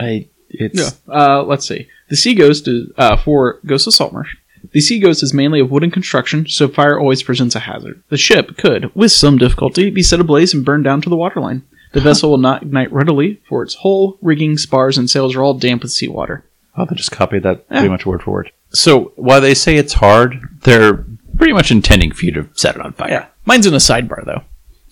I 0.00 0.28
It's 0.48 0.80
Yeah. 0.80 1.14
Uh, 1.14 1.42
let's 1.42 1.68
see. 1.68 1.88
The 2.08 2.16
Sea 2.16 2.34
Ghost 2.34 2.66
is 2.66 2.90
uh, 2.96 3.16
for 3.16 3.60
Ghost 3.66 3.86
of 3.86 3.94
Saltmarsh. 3.94 4.34
The 4.72 4.80
Sea 4.80 4.98
Ghost 4.98 5.22
is 5.22 5.34
mainly 5.34 5.60
of 5.60 5.70
wooden 5.70 5.90
construction, 5.90 6.48
so 6.48 6.68
fire 6.68 6.98
always 6.98 7.22
presents 7.22 7.54
a 7.54 7.60
hazard. 7.60 8.02
The 8.08 8.16
ship 8.16 8.56
could, 8.56 8.94
with 8.94 9.12
some 9.12 9.36
difficulty, 9.36 9.90
be 9.90 10.02
set 10.02 10.20
ablaze 10.20 10.54
and 10.54 10.64
burned 10.64 10.84
down 10.84 11.02
to 11.02 11.10
the 11.10 11.16
waterline. 11.16 11.62
The 11.94 12.00
vessel 12.00 12.30
will 12.30 12.38
not 12.38 12.62
ignite 12.62 12.92
readily, 12.92 13.40
for 13.48 13.62
its 13.62 13.74
hull, 13.76 14.18
rigging, 14.20 14.58
spars, 14.58 14.98
and 14.98 15.08
sails 15.08 15.34
are 15.34 15.42
all 15.42 15.54
damp 15.54 15.82
with 15.82 15.92
seawater. 15.92 16.44
Oh, 16.76 16.84
they 16.84 16.94
just 16.96 17.12
copied 17.12 17.42
that 17.44 17.64
Yeah. 17.70 17.78
pretty 17.78 17.88
much 17.88 18.04
word 18.04 18.22
for 18.22 18.32
word. 18.32 18.50
So 18.70 19.12
while 19.16 19.40
they 19.40 19.54
say 19.54 19.76
it's 19.76 19.94
hard, 19.94 20.40
they're 20.62 21.04
pretty 21.38 21.52
much 21.52 21.70
intending 21.70 22.12
for 22.12 22.24
you 22.26 22.32
to 22.32 22.48
set 22.54 22.74
it 22.74 22.80
on 22.80 22.92
fire. 22.92 23.08
Yeah. 23.10 23.26
Mine's 23.46 23.66
in 23.66 23.74
a 23.74 23.78
sidebar, 23.78 24.24
though. 24.24 24.42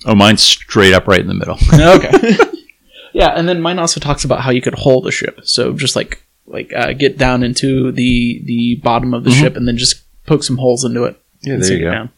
Oh, 0.07 0.14
mine's 0.14 0.42
straight 0.42 0.92
up 0.92 1.07
right 1.09 1.20
in 1.20 1.26
the 1.28 1.34
middle. 1.34 1.59
okay. 1.74 2.36
yeah, 3.12 3.28
and 3.36 3.48
then 3.48 3.61
mine 3.61 3.78
also 3.78 4.00
talks 4.00 4.24
about 4.24 4.40
how 4.40 4.50
you 4.50 4.62
could 4.62 4.74
hull 4.74 5.00
the 5.00 5.11
ship. 5.12 5.40
So 5.44 5.72
just 5.72 5.96
like 5.96 6.24
like 6.46 6.72
uh, 6.74 6.92
get 6.92 7.18
down 7.18 7.42
into 7.42 7.92
the 7.92 8.42
the 8.44 8.80
bottom 8.82 9.14
of 9.14 9.22
the 9.24 9.30
ship 9.30 9.57
and 9.57 9.66
then 9.66 9.76
just 9.76 10.03
poke 10.26 10.42
some 10.42 10.59
holes 10.59 10.84
into 10.84 11.05
it. 11.05 11.16
Yeah, 11.42 11.55
and 11.55 11.62
there 11.62 11.68
sink 11.68 11.80
you 11.80 11.86
it 11.86 11.90
go. 11.90 11.94
down. 11.94 12.11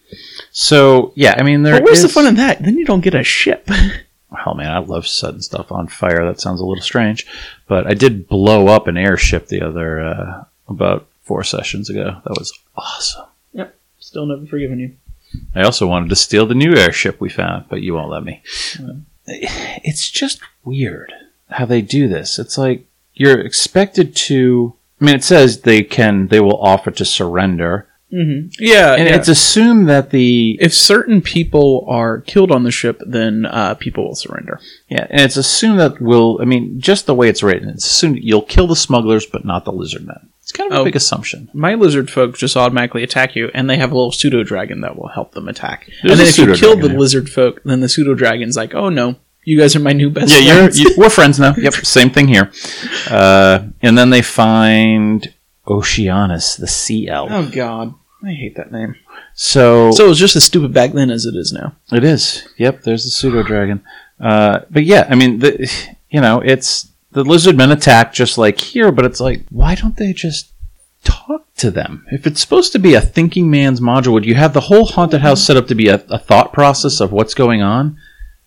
So 0.50 1.12
yeah, 1.16 1.34
I 1.38 1.42
mean, 1.42 1.62
there 1.62 1.74
But 1.74 1.84
where's 1.84 2.00
the 2.00 2.08
is- 2.08 2.12
fun 2.14 2.26
in 2.26 2.36
that? 2.36 2.62
Then 2.62 2.76
you 2.78 2.84
don't 2.84 3.00
get 3.02 3.14
a 3.14 3.22
ship. 3.22 3.68
Hell, 4.34 4.54
man, 4.54 4.70
I 4.72 4.78
love 4.78 5.06
setting 5.06 5.40
stuff 5.40 5.72
on 5.72 5.88
fire. 5.88 6.24
That 6.24 6.40
sounds 6.40 6.60
a 6.60 6.64
little 6.64 6.82
strange, 6.82 7.26
but 7.66 7.86
I 7.86 7.94
did 7.94 8.28
blow 8.28 8.68
up 8.68 8.86
an 8.86 8.96
airship 8.96 9.48
the 9.48 9.62
other 9.62 10.00
uh, 10.00 10.44
about 10.68 11.06
four 11.22 11.42
sessions 11.44 11.90
ago. 11.90 12.20
That 12.24 12.38
was 12.38 12.52
awesome. 12.76 13.26
yep. 13.52 13.76
Still 13.98 14.26
never 14.26 14.46
forgiven 14.46 14.78
you. 14.78 14.96
I 15.54 15.62
also 15.62 15.86
wanted 15.86 16.10
to 16.10 16.16
steal 16.16 16.46
the 16.46 16.54
new 16.54 16.74
airship 16.76 17.20
we 17.20 17.28
found, 17.28 17.68
but 17.68 17.82
you 17.82 17.94
won't 17.94 18.10
let 18.10 18.24
me. 18.24 18.42
It's 19.26 20.10
just 20.10 20.40
weird 20.64 21.12
how 21.50 21.64
they 21.66 21.80
do 21.80 22.08
this. 22.08 22.38
It's 22.38 22.58
like 22.58 22.86
you're 23.14 23.40
expected 23.40 24.14
to. 24.16 24.74
I 25.00 25.04
mean, 25.04 25.14
it 25.16 25.24
says 25.24 25.62
they 25.62 25.82
can. 25.82 26.28
They 26.28 26.40
will 26.40 26.60
offer 26.60 26.90
to 26.92 27.04
surrender, 27.04 27.88
Mm-hmm. 28.14 28.48
Yeah, 28.60 28.94
and 28.94 29.08
yeah. 29.08 29.16
it's 29.16 29.28
assumed 29.28 29.88
that 29.88 30.10
the 30.10 30.56
if 30.60 30.72
certain 30.72 31.20
people 31.20 31.84
are 31.88 32.20
killed 32.20 32.52
on 32.52 32.62
the 32.62 32.70
ship, 32.70 33.00
then 33.04 33.44
uh, 33.46 33.74
people 33.74 34.04
will 34.06 34.14
surrender. 34.14 34.60
yeah, 34.88 35.06
and 35.10 35.20
it's 35.22 35.36
assumed 35.36 35.80
that 35.80 36.00
will. 36.00 36.38
I 36.40 36.44
mean, 36.44 36.80
just 36.80 37.06
the 37.06 37.14
way 37.14 37.28
it's 37.28 37.42
written, 37.42 37.68
it's 37.68 37.84
assumed 37.86 38.18
you'll 38.22 38.42
kill 38.42 38.66
the 38.68 38.76
smugglers, 38.76 39.26
but 39.26 39.44
not 39.44 39.64
the 39.64 39.72
lizard 39.72 40.06
men. 40.06 40.28
It's 40.42 40.52
kind 40.52 40.70
of 40.70 40.78
a 40.78 40.80
Oh. 40.82 40.84
big 40.84 40.94
assumption. 40.96 41.48
My 41.54 41.74
lizard 41.74 42.10
folk 42.10 42.36
just 42.36 42.56
automatically 42.56 43.02
attack 43.02 43.34
you, 43.34 43.50
and 43.54 43.68
they 43.68 43.78
have 43.78 43.90
a 43.90 43.94
little 43.94 44.12
pseudo 44.12 44.42
dragon 44.44 44.82
that 44.82 44.94
will 44.96 45.08
help 45.08 45.32
them 45.32 45.48
attack. 45.48 45.86
There's 46.02 46.12
and 46.12 46.20
then 46.20 46.28
if 46.28 46.38
you 46.38 46.54
kill 46.54 46.76
the 46.76 46.88
there. 46.88 46.98
lizard 46.98 47.28
folk, 47.30 47.62
then 47.64 47.80
the 47.80 47.88
pseudo 47.88 48.14
dragon's 48.14 48.56
like, 48.56 48.74
"Oh 48.74 48.90
no, 48.90 49.16
you 49.44 49.58
guys 49.58 49.74
are 49.74 49.80
my 49.80 49.92
new 49.94 50.10
best 50.10 50.30
Yeah, 50.30 50.38
you're, 50.40 50.56
friends." 50.56 50.78
you, 50.78 50.94
we're 50.98 51.10
friends 51.10 51.40
now. 51.40 51.54
Yep, 51.58 51.74
same 51.86 52.10
thing 52.10 52.28
here. 52.28 52.52
Uh, 53.10 53.60
and 53.82 53.96
then 53.98 54.10
they 54.10 54.22
find 54.22 55.32
Oceanus, 55.66 56.56
the 56.56 56.66
sea 56.66 57.08
elf. 57.08 57.30
oh 57.32 57.50
god, 57.50 57.94
I 58.24 58.32
hate 58.32 58.56
that 58.56 58.72
name. 58.72 58.96
So, 59.34 59.90
So 59.92 60.06
it 60.06 60.08
was 60.08 60.18
just 60.18 60.36
as 60.36 60.44
stupid 60.44 60.72
back 60.72 60.92
then 60.92 61.10
as 61.10 61.26
it 61.26 61.34
is 61.36 61.52
now. 61.52 61.76
it 61.92 62.04
is. 62.04 62.46
Yep, 62.58 62.82
there's 62.82 63.04
the 63.04 63.10
pseudo 63.10 63.42
dragon. 63.42 63.82
Uh, 64.20 64.60
but 64.70 64.84
yeah, 64.84 65.06
I 65.10 65.14
mean, 65.14 65.40
the, 65.40 65.70
you 66.10 66.20
know, 66.20 66.40
it's 66.40 66.88
the 67.12 67.24
lizard 67.24 67.56
men 67.56 67.70
attack 67.70 68.12
just 68.12 68.38
like 68.38 68.58
here, 68.58 68.90
but 68.92 69.04
it's 69.04 69.20
like, 69.20 69.42
why 69.50 69.74
don't 69.74 69.96
they 69.96 70.12
just 70.12 70.52
talk 71.04 71.46
to 71.56 71.70
them? 71.70 72.06
If 72.10 72.26
it's 72.26 72.40
supposed 72.40 72.72
to 72.72 72.78
be 72.78 72.94
a 72.94 73.00
thinking 73.00 73.50
man's 73.50 73.80
module, 73.80 74.12
would 74.12 74.24
you 74.24 74.34
have 74.34 74.52
the 74.52 74.60
whole 74.60 74.86
haunted 74.86 75.20
house 75.20 75.42
set 75.44 75.56
up 75.56 75.66
to 75.68 75.74
be 75.74 75.88
a, 75.88 76.04
a 76.08 76.18
thought 76.18 76.52
process 76.52 77.00
of 77.00 77.12
what's 77.12 77.34
going 77.34 77.62
on? 77.62 77.98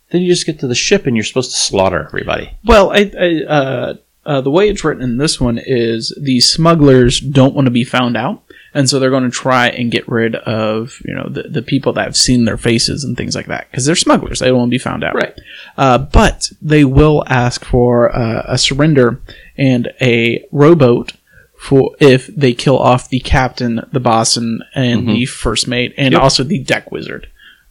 Then 0.09 0.21
you 0.21 0.31
just 0.31 0.45
get 0.45 0.59
to 0.59 0.67
the 0.67 0.75
ship 0.75 1.05
and 1.05 1.15
you're 1.17 1.25
supposed 1.25 1.51
to 1.51 1.57
slaughter 1.57 2.05
everybody. 2.05 2.57
Well, 2.63 2.91
I, 2.91 3.11
I 3.19 3.43
uh, 3.45 3.93
uh, 4.25 4.41
the 4.41 4.51
way 4.51 4.69
it's 4.69 4.83
written 4.83 5.03
in 5.03 5.17
this 5.17 5.39
one 5.39 5.57
is 5.61 6.17
the 6.21 6.39
smugglers 6.39 7.19
don't 7.19 7.53
want 7.55 7.65
to 7.65 7.71
be 7.71 7.83
found 7.83 8.15
out, 8.17 8.43
and 8.73 8.89
so 8.89 8.99
they're 8.99 9.09
going 9.09 9.23
to 9.23 9.29
try 9.29 9.67
and 9.69 9.91
get 9.91 10.07
rid 10.07 10.35
of 10.35 11.01
you 11.05 11.13
know 11.13 11.27
the, 11.29 11.43
the 11.43 11.61
people 11.61 11.93
that 11.93 12.05
have 12.05 12.17
seen 12.17 12.45
their 12.45 12.57
faces 12.57 13.03
and 13.03 13.15
things 13.17 13.35
like 13.35 13.47
that 13.47 13.69
because 13.71 13.85
they're 13.85 13.95
smugglers. 13.95 14.39
They 14.39 14.47
don't 14.47 14.57
want 14.57 14.69
to 14.69 14.75
be 14.75 14.77
found 14.79 15.03
out, 15.03 15.15
Right. 15.15 15.33
Uh, 15.77 15.97
but 15.97 16.49
they 16.61 16.83
will 16.85 17.23
ask 17.27 17.63
for 17.65 18.15
uh, 18.15 18.43
a 18.47 18.57
surrender 18.57 19.21
and 19.57 19.91
a 20.01 20.45
rowboat 20.51 21.13
for 21.59 21.95
if 21.99 22.27
they 22.27 22.53
kill 22.53 22.77
off 22.77 23.09
the 23.09 23.19
captain, 23.19 23.81
the 23.91 23.99
bosun, 23.99 24.61
and 24.75 25.07
the 25.07 25.25
first 25.25 25.67
mate, 25.67 25.93
and 25.97 26.13
Yep. 26.13 26.21
also 26.21 26.43
the 26.43 26.63
deck 26.63 26.91
wizard. 26.91 27.27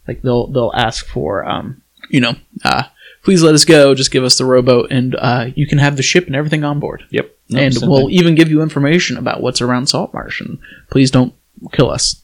Like 0.08 0.22
they'll 0.22 0.48
they'll 0.48 0.72
ask 0.74 1.06
for 1.06 1.44
um 1.44 1.82
you 2.10 2.20
know 2.20 2.34
uh 2.64 2.84
please 3.26 3.42
let 3.42 3.56
us 3.56 3.64
go, 3.64 3.92
just 3.92 4.12
give 4.12 4.22
us 4.22 4.38
the 4.38 4.44
rowboat, 4.44 4.92
and 4.92 5.16
uh, 5.16 5.46
you 5.56 5.66
can 5.66 5.78
have 5.78 5.96
the 5.96 6.02
ship 6.02 6.28
and 6.28 6.36
everything 6.36 6.62
on 6.62 6.78
board. 6.78 7.02
Yep. 7.10 7.36
and 7.56 7.76
we'll 7.82 8.08
even 8.08 8.36
give 8.36 8.48
you 8.48 8.62
information 8.62 9.16
about 9.16 9.42
what's 9.42 9.60
around 9.60 9.86
Saltmarsh, 9.86 10.40
and 10.40 10.60
please 10.90 11.10
don't 11.10 11.34
kill 11.72 11.90
us. 11.90 12.22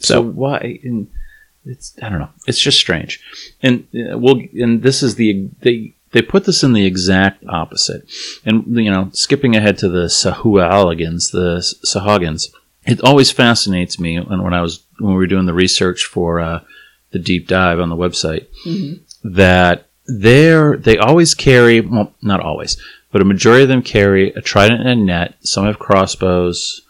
So 0.00 0.20
why? 0.20 0.80
And 0.82 1.08
it's 1.64 1.96
I 2.02 2.08
don't 2.08 2.18
know. 2.18 2.30
It's 2.48 2.58
just 2.58 2.80
strange. 2.80 3.20
And 3.62 3.86
uh, 3.94 4.18
we'll 4.18 4.40
and 4.54 4.82
this 4.82 5.04
is 5.04 5.14
the 5.14 5.48
they 5.60 5.94
they 6.10 6.20
put 6.20 6.46
this 6.46 6.64
in 6.64 6.72
the 6.72 6.84
exact 6.84 7.44
opposite. 7.48 8.10
And 8.44 8.76
you 8.76 8.90
know, 8.90 9.10
skipping 9.12 9.54
ahead 9.54 9.78
to 9.78 9.88
the 9.88 10.06
Sahuagins, 10.06 11.30
the 11.30 11.58
Sahuagins, 11.86 12.48
it 12.84 13.00
always 13.02 13.30
fascinates 13.30 14.00
me. 14.00 14.16
And 14.16 14.42
when 14.42 14.52
I 14.52 14.62
was 14.62 14.82
when 14.98 15.12
we 15.12 15.16
were 15.18 15.28
doing 15.28 15.46
the 15.46 15.54
research 15.54 16.06
for 16.06 16.40
uh, 16.40 16.60
the 17.12 17.20
deep 17.20 17.46
dive 17.46 17.78
on 17.78 17.88
the 17.88 17.96
website, 17.96 18.48
that 19.22 19.86
they're 20.06 20.76
they 20.76 20.98
always 20.98 21.34
carry 21.34 21.80
well, 21.80 22.14
not 22.22 22.40
always, 22.40 22.76
but 23.12 23.22
a 23.22 23.24
majority 23.24 23.62
of 23.62 23.68
them 23.68 23.82
carry 23.82 24.30
a 24.30 24.40
trident 24.40 24.80
and 24.80 24.88
a 24.88 25.04
net. 25.04 25.34
Some 25.40 25.66
have 25.66 25.78
crossbows 25.78 26.82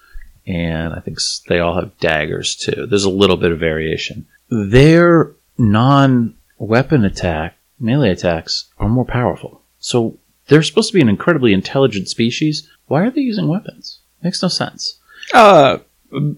and 0.47 0.93
I 0.93 1.01
think 1.01 1.19
they 1.49 1.61
all 1.61 1.75
have 1.75 1.99
daggers 1.99 2.57
too. 2.57 2.87
There's 2.87 3.05
a 3.05 3.11
little 3.11 3.37
bit 3.37 3.53
of 3.53 3.59
variation. 3.59 4.27
Their 4.51 5.33
non-weapon 5.57 7.05
attack, 7.05 7.57
melee 7.81 8.11
attacks, 8.11 8.71
are 8.79 8.89
more 8.89 9.05
powerful. 9.07 9.63
So 9.79 10.19
they're 10.49 10.63
supposed 10.63 10.89
to 10.89 10.95
be 10.95 11.01
an 11.01 11.09
incredibly 11.09 11.53
intelligent 11.53 12.09
species. 12.09 12.69
Why 12.87 13.03
are 13.03 13.11
they 13.11 13.23
using 13.23 13.49
weapons? 13.49 14.01
Makes 14.23 14.43
no 14.43 14.49
sense. 14.49 14.99
Uh, 15.33 15.79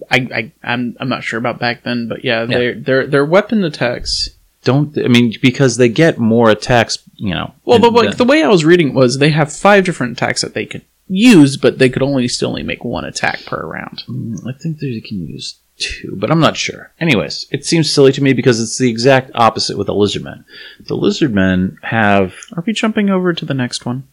I, 0.09 0.27
I 0.33 0.51
I'm 0.63 0.95
I'm 0.99 1.09
not 1.09 1.23
sure 1.23 1.37
about 1.37 1.59
back 1.59 1.83
then, 1.83 2.07
but 2.07 2.23
yeah, 2.23 2.45
their 2.45 2.73
their 2.73 3.07
their 3.07 3.25
weapon 3.25 3.63
attacks. 3.63 4.29
Don't 4.67 4.97
I 4.97 5.07
mean 5.07 5.33
because 5.41 5.77
they 5.77 5.87
get 5.87 6.19
more 6.19 6.49
attacks? 6.49 6.99
You 7.15 7.33
know. 7.33 7.53
Well, 7.63 7.79
the, 7.79 7.87
and 7.87 7.95
like, 7.95 8.17
the 8.17 8.25
way 8.25 8.43
I 8.43 8.49
was 8.49 8.65
reading 8.65 8.93
was 8.93 9.17
they 9.17 9.29
have 9.29 9.51
five 9.51 9.85
different 9.85 10.11
attacks 10.17 10.41
that 10.41 10.53
they 10.53 10.65
could 10.65 10.83
use, 11.07 11.55
but 11.55 11.79
they 11.79 11.89
could 11.89 12.03
only 12.03 12.27
still 12.27 12.49
only 12.49 12.63
make 12.63 12.83
one 12.83 13.05
attack 13.05 13.45
per 13.45 13.65
round. 13.65 14.03
I 14.45 14.51
think 14.51 14.79
they 14.79 14.99
can 14.99 15.25
use 15.25 15.59
two, 15.77 16.17
but 16.17 16.29
I'm 16.29 16.41
not 16.41 16.57
sure. 16.57 16.91
Anyways, 16.99 17.45
it 17.49 17.65
seems 17.65 17.89
silly 17.89 18.11
to 18.11 18.21
me 18.21 18.33
because 18.33 18.59
it's 18.59 18.77
the 18.77 18.89
exact 18.89 19.31
opposite 19.35 19.77
with 19.77 19.87
the 19.87 19.93
lizardmen. 19.93 20.43
The 20.81 20.97
lizardmen 20.97 21.77
have 21.83 22.35
Are 22.57 22.63
we 22.67 22.73
jumping 22.73 23.09
over 23.09 23.33
to 23.33 23.45
the 23.45 23.53
next 23.53 23.85
one? 23.85 24.03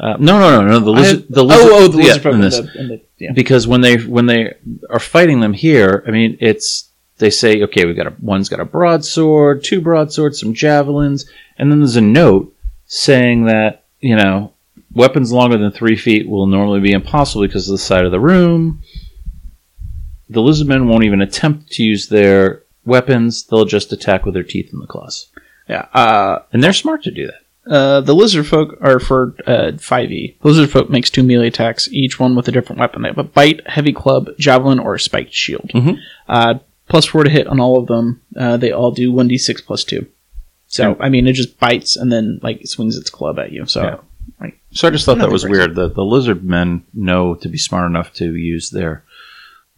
uh, 0.00 0.16
no, 0.20 0.38
no, 0.38 0.60
no, 0.60 0.68
no. 0.68 0.80
The 0.80 0.90
lizard, 0.90 1.26
the 1.28 1.42
oh, 1.42 1.46
lizard, 1.46 1.72
oh, 1.72 1.88
the 1.88 1.96
lizard 1.96 2.22
folk 2.22 2.34
in 2.34 2.40
this. 2.40 2.58
the- 2.58 2.70
and 2.78 2.90
the- 2.90 3.00
yeah. 3.18 3.32
because 3.32 3.66
when 3.66 3.80
they 3.80 3.96
when 3.96 4.26
they 4.26 4.54
are 4.90 5.00
fighting 5.00 5.40
them 5.40 5.52
here, 5.52 6.04
I 6.06 6.12
mean, 6.12 6.36
it's 6.40 6.87
they 7.18 7.30
say, 7.30 7.62
okay, 7.62 7.84
we've 7.84 7.96
got 7.96 8.06
a 8.06 8.14
one's 8.20 8.48
got 8.48 8.60
a 8.60 8.64
broadsword, 8.64 9.64
two 9.64 9.80
broadswords, 9.80 10.40
some 10.40 10.54
javelins, 10.54 11.28
and 11.58 11.70
then 11.70 11.80
there's 11.80 11.96
a 11.96 12.00
note 12.00 12.54
saying 12.86 13.44
that 13.46 13.84
you 14.00 14.16
know 14.16 14.52
weapons 14.94 15.32
longer 15.32 15.58
than 15.58 15.70
three 15.70 15.96
feet 15.96 16.28
will 16.28 16.46
normally 16.46 16.80
be 16.80 16.92
impossible 16.92 17.42
because 17.46 17.68
of 17.68 17.72
the 17.72 17.78
side 17.78 18.04
of 18.04 18.12
the 18.12 18.20
room. 18.20 18.82
The 20.30 20.40
lizardmen 20.40 20.86
won't 20.86 21.04
even 21.04 21.22
attempt 21.22 21.70
to 21.72 21.82
use 21.82 22.08
their 22.08 22.62
weapons; 22.84 23.44
they'll 23.46 23.64
just 23.64 23.92
attack 23.92 24.24
with 24.24 24.34
their 24.34 24.42
teeth 24.42 24.70
and 24.72 24.82
the 24.82 24.86
claws, 24.86 25.28
Yeah. 25.68 25.86
Uh, 25.94 26.42
and 26.52 26.62
they're 26.62 26.72
smart 26.72 27.02
to 27.04 27.10
do 27.10 27.26
that. 27.26 27.72
uh, 27.74 28.00
the 28.00 28.14
lizard 28.14 28.46
folk 28.46 28.76
are 28.80 28.98
for 28.98 29.34
uh, 29.46 29.72
5e. 29.72 30.36
Lizard 30.42 30.70
folk 30.70 30.88
makes 30.90 31.10
two 31.10 31.22
melee 31.22 31.48
attacks, 31.48 31.88
each 31.92 32.18
one 32.18 32.34
with 32.34 32.48
a 32.48 32.52
different 32.52 32.80
weapon. 32.80 33.02
They 33.02 33.08
have 33.08 33.18
a 33.18 33.24
bite, 33.24 33.60
heavy 33.66 33.92
club, 33.92 34.28
javelin, 34.38 34.78
or 34.78 34.94
a 34.94 35.00
spiked 35.00 35.34
shield. 35.34 35.70
Mhm. 35.74 35.98
Plus 36.88 37.04
four 37.06 37.24
to 37.24 37.30
hit 37.30 37.46
on 37.46 37.60
all 37.60 37.78
of 37.78 37.86
them. 37.86 38.22
Uh, 38.36 38.56
they 38.56 38.72
all 38.72 38.90
do 38.90 39.12
1d6 39.12 39.64
plus 39.64 39.84
two. 39.84 40.06
So, 40.66 40.96
I 41.00 41.08
mean, 41.08 41.26
it 41.26 41.32
just 41.32 41.58
bites 41.58 41.96
and 41.96 42.10
then, 42.12 42.40
like, 42.42 42.60
it 42.60 42.68
swings 42.68 42.96
its 42.96 43.08
club 43.10 43.38
at 43.38 43.52
you. 43.52 43.66
So, 43.66 43.82
Yeah. 43.82 44.50
So 44.70 44.86
I 44.86 44.90
just 44.90 45.06
thought 45.06 45.18
that 45.18 45.30
was 45.30 45.44
crazy. 45.44 45.52
weird. 45.58 45.74
The 45.74 45.88
the 45.88 46.04
lizard 46.04 46.44
men 46.44 46.84
know 46.92 47.34
to 47.36 47.48
be 47.48 47.56
smart 47.56 47.86
enough 47.86 48.12
to 48.14 48.34
use 48.36 48.68
their 48.68 49.02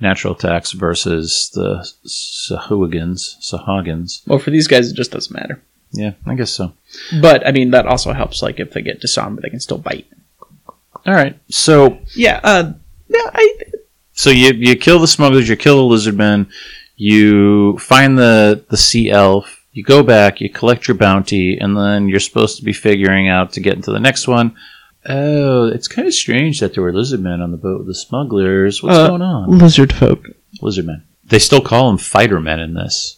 natural 0.01 0.35
attacks 0.35 0.73
versus 0.73 1.51
the 1.55 1.87
Sahuagins. 2.07 3.37
Sahuagins. 3.41 4.23
well, 4.27 4.39
for 4.41 4.51
these 4.51 4.67
guys, 4.67 4.91
it 4.91 4.97
just 4.97 5.13
doesn't 5.13 5.33
matter. 5.35 5.63
Yeah, 5.93 6.13
I 6.27 6.35
guess 6.35 6.51
so. 6.51 6.73
But, 7.21 7.47
I 7.47 7.53
mean, 7.53 7.71
that 7.71 7.87
also 7.87 8.13
helps, 8.13 8.43
like, 8.43 8.61
if 8.61 8.73
they 8.73 8.83
get 8.83 9.01
disarmed, 9.01 9.39
they 9.43 9.51
can 9.51 9.61
still 9.61 9.79
bite. 9.79 10.07
All 11.07 11.15
right. 11.15 11.39
So 11.49 11.99
Yeah, 12.15 12.41
uh, 12.45 12.73
yeah, 13.09 13.31
I, 13.33 13.59
so 14.13 14.31
you 14.31 14.53
you 14.55 14.77
kill 14.77 14.99
the 14.99 15.07
smugglers, 15.07 15.49
you 15.49 15.57
kill 15.57 15.77
the 15.79 15.85
lizard 15.85 16.17
men, 16.17 16.49
you 17.01 17.79
find 17.79 18.19
the 18.19 18.63
the 18.69 18.77
sea 18.77 19.11
elf, 19.11 19.65
you 19.73 19.83
go 19.83 20.03
back, 20.03 20.41
you 20.41 20.51
collect 20.51 20.87
your 20.87 20.97
bounty, 20.97 21.57
and 21.59 21.77
then 21.77 22.09
you're 22.09 22.21
supposed 22.21 22.59
to 22.59 22.65
be 22.65 22.73
figuring 22.75 23.29
out 23.29 23.53
to 23.55 23.61
get 23.61 23.75
into 23.75 23.91
the 23.93 24.01
next 24.01 24.29
one 24.29 24.55
Oh, 25.09 25.69
it's 25.69 25.89
kind 25.89 26.07
of 26.07 26.13
strange 26.13 26.61
that 26.61 26.75
there 26.75 26.83
were 26.83 26.93
lizard 26.93 27.21
men 27.21 27.41
on 27.41 27.53
the 27.53 27.57
boat 27.57 27.79
with 27.79 27.87
the 27.87 27.95
smugglers. 27.95 28.83
What's 28.83 28.99
Uh, 28.99 29.09
going 29.09 29.23
on? 29.23 29.59
Lizard 29.59 29.95
folk. 29.95 30.27
Lizard 30.61 30.85
men. 30.85 31.05
They 31.25 31.39
still 31.39 31.63
call 31.63 31.89
them 31.89 31.97
fighter 31.97 32.39
men 32.39 32.61
in 32.61 32.75
this. 32.75 33.17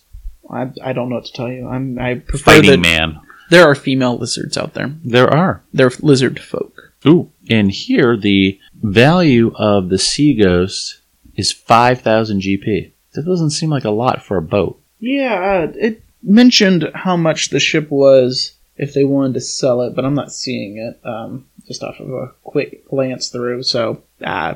I, 0.49 0.71
I 0.81 0.93
don't 0.93 1.09
know 1.09 1.17
what 1.17 1.25
to 1.25 1.33
tell 1.33 1.51
you. 1.51 1.67
I'm 1.67 1.99
I 1.99 2.15
prefer 2.21 2.53
Fighting 2.53 2.71
that 2.71 2.79
man. 2.79 3.19
there 3.51 3.65
are 3.69 3.75
female 3.75 4.17
lizards 4.17 4.57
out 4.57 4.75
there. 4.75 4.95
There 5.05 5.29
are. 5.29 5.65
They're 5.73 5.91
lizard 6.01 6.39
folk. 6.39 6.93
Ooh. 7.05 7.33
And 7.51 7.73
here, 7.73 8.17
the 8.17 8.61
value 8.81 9.53
of 9.57 9.89
the 9.89 9.99
Sea 9.99 10.35
Ghost 10.41 11.01
is 11.35 11.51
5,000 11.51 12.43
GP. 12.43 12.92
That 13.15 13.27
doesn't 13.27 13.51
seem 13.51 13.71
like 13.71 13.85
a 13.85 13.91
lot 13.91 14.23
for 14.23 14.37
a 14.37 14.43
boat. 14.43 14.81
Yeah, 14.99 15.67
uh, 15.69 15.73
it 15.77 16.03
mentioned 16.23 16.91
how 16.95 17.17
much 17.17 17.51
the 17.51 17.61
ship 17.61 17.91
was 17.91 18.55
if 18.77 18.95
they 18.95 19.05
wanted 19.05 19.35
to 19.35 19.41
sell 19.41 19.83
it, 19.83 19.95
but 19.95 20.05
I'm 20.05 20.15
not 20.15 20.33
seeing 20.33 20.79
it 20.79 21.01
um, 21.05 21.47
just 21.67 21.83
off 21.83 22.01
of 22.01 22.11
a 22.11 22.33
quick 22.43 22.89
glance 22.89 23.29
through. 23.29 23.65
So 23.65 24.03
uh, 24.25 24.55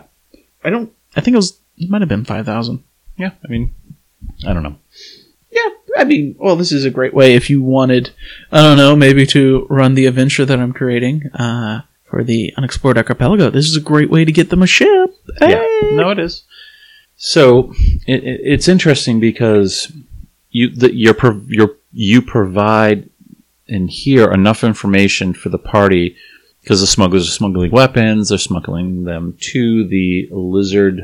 I 0.65 0.71
don't. 0.71 0.93
I 1.15 1.21
think 1.21 1.35
it 1.35 1.39
was. 1.39 1.59
It 1.77 1.91
might 1.91 2.03
have 2.03 2.09
been 2.09 2.25
five 2.25 2.47
thousand. 2.47 2.83
Yeah, 3.17 3.33
I 3.45 3.49
mean, 3.49 3.75
I 4.47 4.53
don't 4.53 4.63
know. 4.63 4.77
Yeah, 5.51 5.69
I 5.97 6.05
mean, 6.05 6.37
well, 6.39 6.57
this 6.57 6.73
is 6.73 6.85
a 6.85 6.91
great 6.91 7.15
way 7.15 7.35
if 7.35 7.49
you 7.49 7.63
wanted, 7.63 8.11
I 8.53 8.63
don't 8.63 8.77
know, 8.77 8.95
maybe 8.95 9.25
to 9.29 9.67
run 9.71 9.95
the 9.95 10.07
adventure 10.07 10.45
that 10.45 10.59
I'm 10.59 10.75
creating 10.75 11.31
uh, 11.35 11.83
for 12.11 12.23
the 12.23 12.53
Unexplored 12.59 12.99
Archipelago. 12.99 13.49
This 13.49 13.67
is 13.67 13.77
a 13.77 13.81
great 13.81 14.11
way 14.11 14.25
to 14.25 14.33
get 14.33 14.51
them 14.51 14.63
a 14.63 14.67
ship. 14.67 15.17
Yeah, 15.41 15.65
no, 15.93 16.11
it 16.11 16.19
is. 16.19 16.45
So 17.17 17.73
it, 18.07 18.23
it- 18.25 18.41
it's 18.45 18.69
interesting 18.69 19.21
because 19.21 19.93
you 20.51 20.71
the, 20.71 20.95
you're, 20.95 21.17
you're 21.49 21.77
you 21.93 22.23
provide 22.23 23.09
in 23.67 23.89
here 23.89 24.31
enough 24.31 24.63
information 24.63 25.33
for 25.35 25.49
the 25.49 25.59
party 25.59 26.17
because 26.63 26.81
the 26.81 26.87
smugglers 26.87 27.29
are 27.29 27.33
smuggling 27.33 27.71
weapons. 27.71 28.29
They're 28.29 28.39
smuggling 28.39 29.05
them 29.05 29.37
to 29.53 29.87
the 29.89 30.29
lizard 30.31 31.01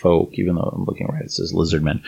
folk. 0.00 0.30
Even 0.34 0.54
though 0.54 0.62
I'm 0.74 0.84
looking 0.84 1.06
right, 1.08 1.24
it 1.24 1.32
says 1.32 1.52
lizard 1.52 1.82
men, 1.82 2.02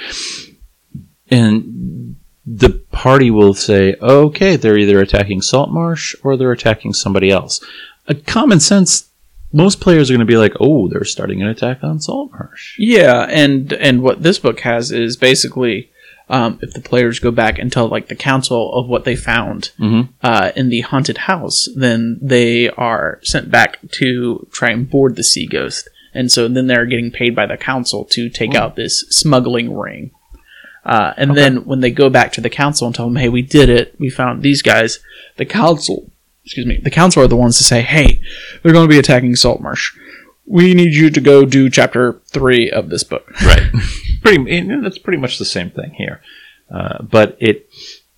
and 1.30 2.16
the 2.46 2.70
party 2.92 3.30
will 3.30 3.54
say, 3.54 3.94
"Okay, 4.00 4.56
they're 4.56 4.78
either 4.78 5.00
attacking 5.00 5.42
Saltmarsh 5.42 6.14
or 6.22 6.36
they're 6.36 6.52
attacking 6.52 6.94
somebody 6.94 7.30
else." 7.30 7.60
A 8.08 8.14
common 8.14 8.60
sense 8.60 9.09
most 9.52 9.80
players 9.80 10.10
are 10.10 10.14
going 10.14 10.26
to 10.26 10.32
be 10.32 10.36
like, 10.36 10.54
"Oh, 10.60 10.88
they're 10.88 11.04
starting 11.04 11.42
an 11.42 11.48
attack 11.48 11.82
on 11.82 12.00
Saltmarsh." 12.00 12.76
Yeah, 12.78 13.26
and 13.28 13.72
and 13.72 14.02
what 14.02 14.22
this 14.22 14.38
book 14.38 14.60
has 14.60 14.90
is 14.92 15.16
basically 15.16 15.90
um, 16.28 16.58
if 16.62 16.72
the 16.72 16.80
players 16.80 17.18
go 17.18 17.32
back 17.32 17.58
and 17.58 17.72
tell 17.72 17.88
like 17.88 18.06
the 18.08 18.14
council 18.14 18.72
of 18.74 18.86
what 18.88 19.04
they 19.04 19.16
found 19.16 19.70
Mm-hmm. 19.80 20.12
uh, 20.22 20.52
in 20.54 20.68
the 20.68 20.80
haunted 20.82 21.18
house, 21.18 21.68
then 21.74 22.18
they 22.22 22.68
are 22.70 23.18
sent 23.22 23.50
back 23.50 23.78
to 23.92 24.46
try 24.52 24.70
and 24.70 24.88
board 24.88 25.16
the 25.16 25.24
sea 25.24 25.46
ghost, 25.46 25.88
and 26.14 26.30
so 26.30 26.46
then 26.46 26.68
they're 26.68 26.86
getting 26.86 27.10
paid 27.10 27.34
by 27.34 27.46
the 27.46 27.56
council 27.56 28.04
to 28.06 28.28
take 28.28 28.54
out 28.54 28.76
this 28.76 29.00
smuggling 29.10 29.76
ring. 29.76 30.12
Uh, 30.84 31.12
and 31.18 31.36
then 31.36 31.64
when 31.66 31.80
they 31.80 31.90
go 31.90 32.08
back 32.08 32.32
to 32.32 32.40
the 32.40 32.48
council 32.48 32.86
and 32.86 32.94
tell 32.94 33.06
them, 33.06 33.16
"Hey, 33.16 33.28
we 33.28 33.42
did 33.42 33.68
it. 33.68 33.94
We 33.98 34.08
found 34.08 34.42
these 34.42 34.62
guys," 34.62 35.00
the 35.36 35.44
council, 35.44 36.09
excuse 36.44 36.66
me, 36.66 36.78
the 36.78 36.90
council 36.90 37.22
are 37.22 37.28
the 37.28 37.36
ones 37.36 37.58
to 37.58 37.64
say, 37.64 37.82
"Hey, 37.82 38.20
they're 38.62 38.72
going 38.72 38.88
to 38.88 38.92
be 38.92 38.98
attacking 38.98 39.36
Saltmarsh. 39.36 39.96
We 40.46 40.74
need 40.74 40.94
you 40.94 41.10
to 41.10 41.20
go 41.20 41.44
do 41.44 41.70
chapter 41.70 42.20
three 42.26 42.70
of 42.70 42.88
this 42.90 43.04
book." 43.04 43.30
Right. 43.44 43.70
pretty. 44.22 44.80
That's 44.80 44.98
pretty 44.98 45.18
much 45.18 45.38
the 45.38 45.44
same 45.44 45.70
thing 45.70 45.92
here, 45.94 46.20
uh, 46.70 47.02
but 47.02 47.36
it 47.40 47.68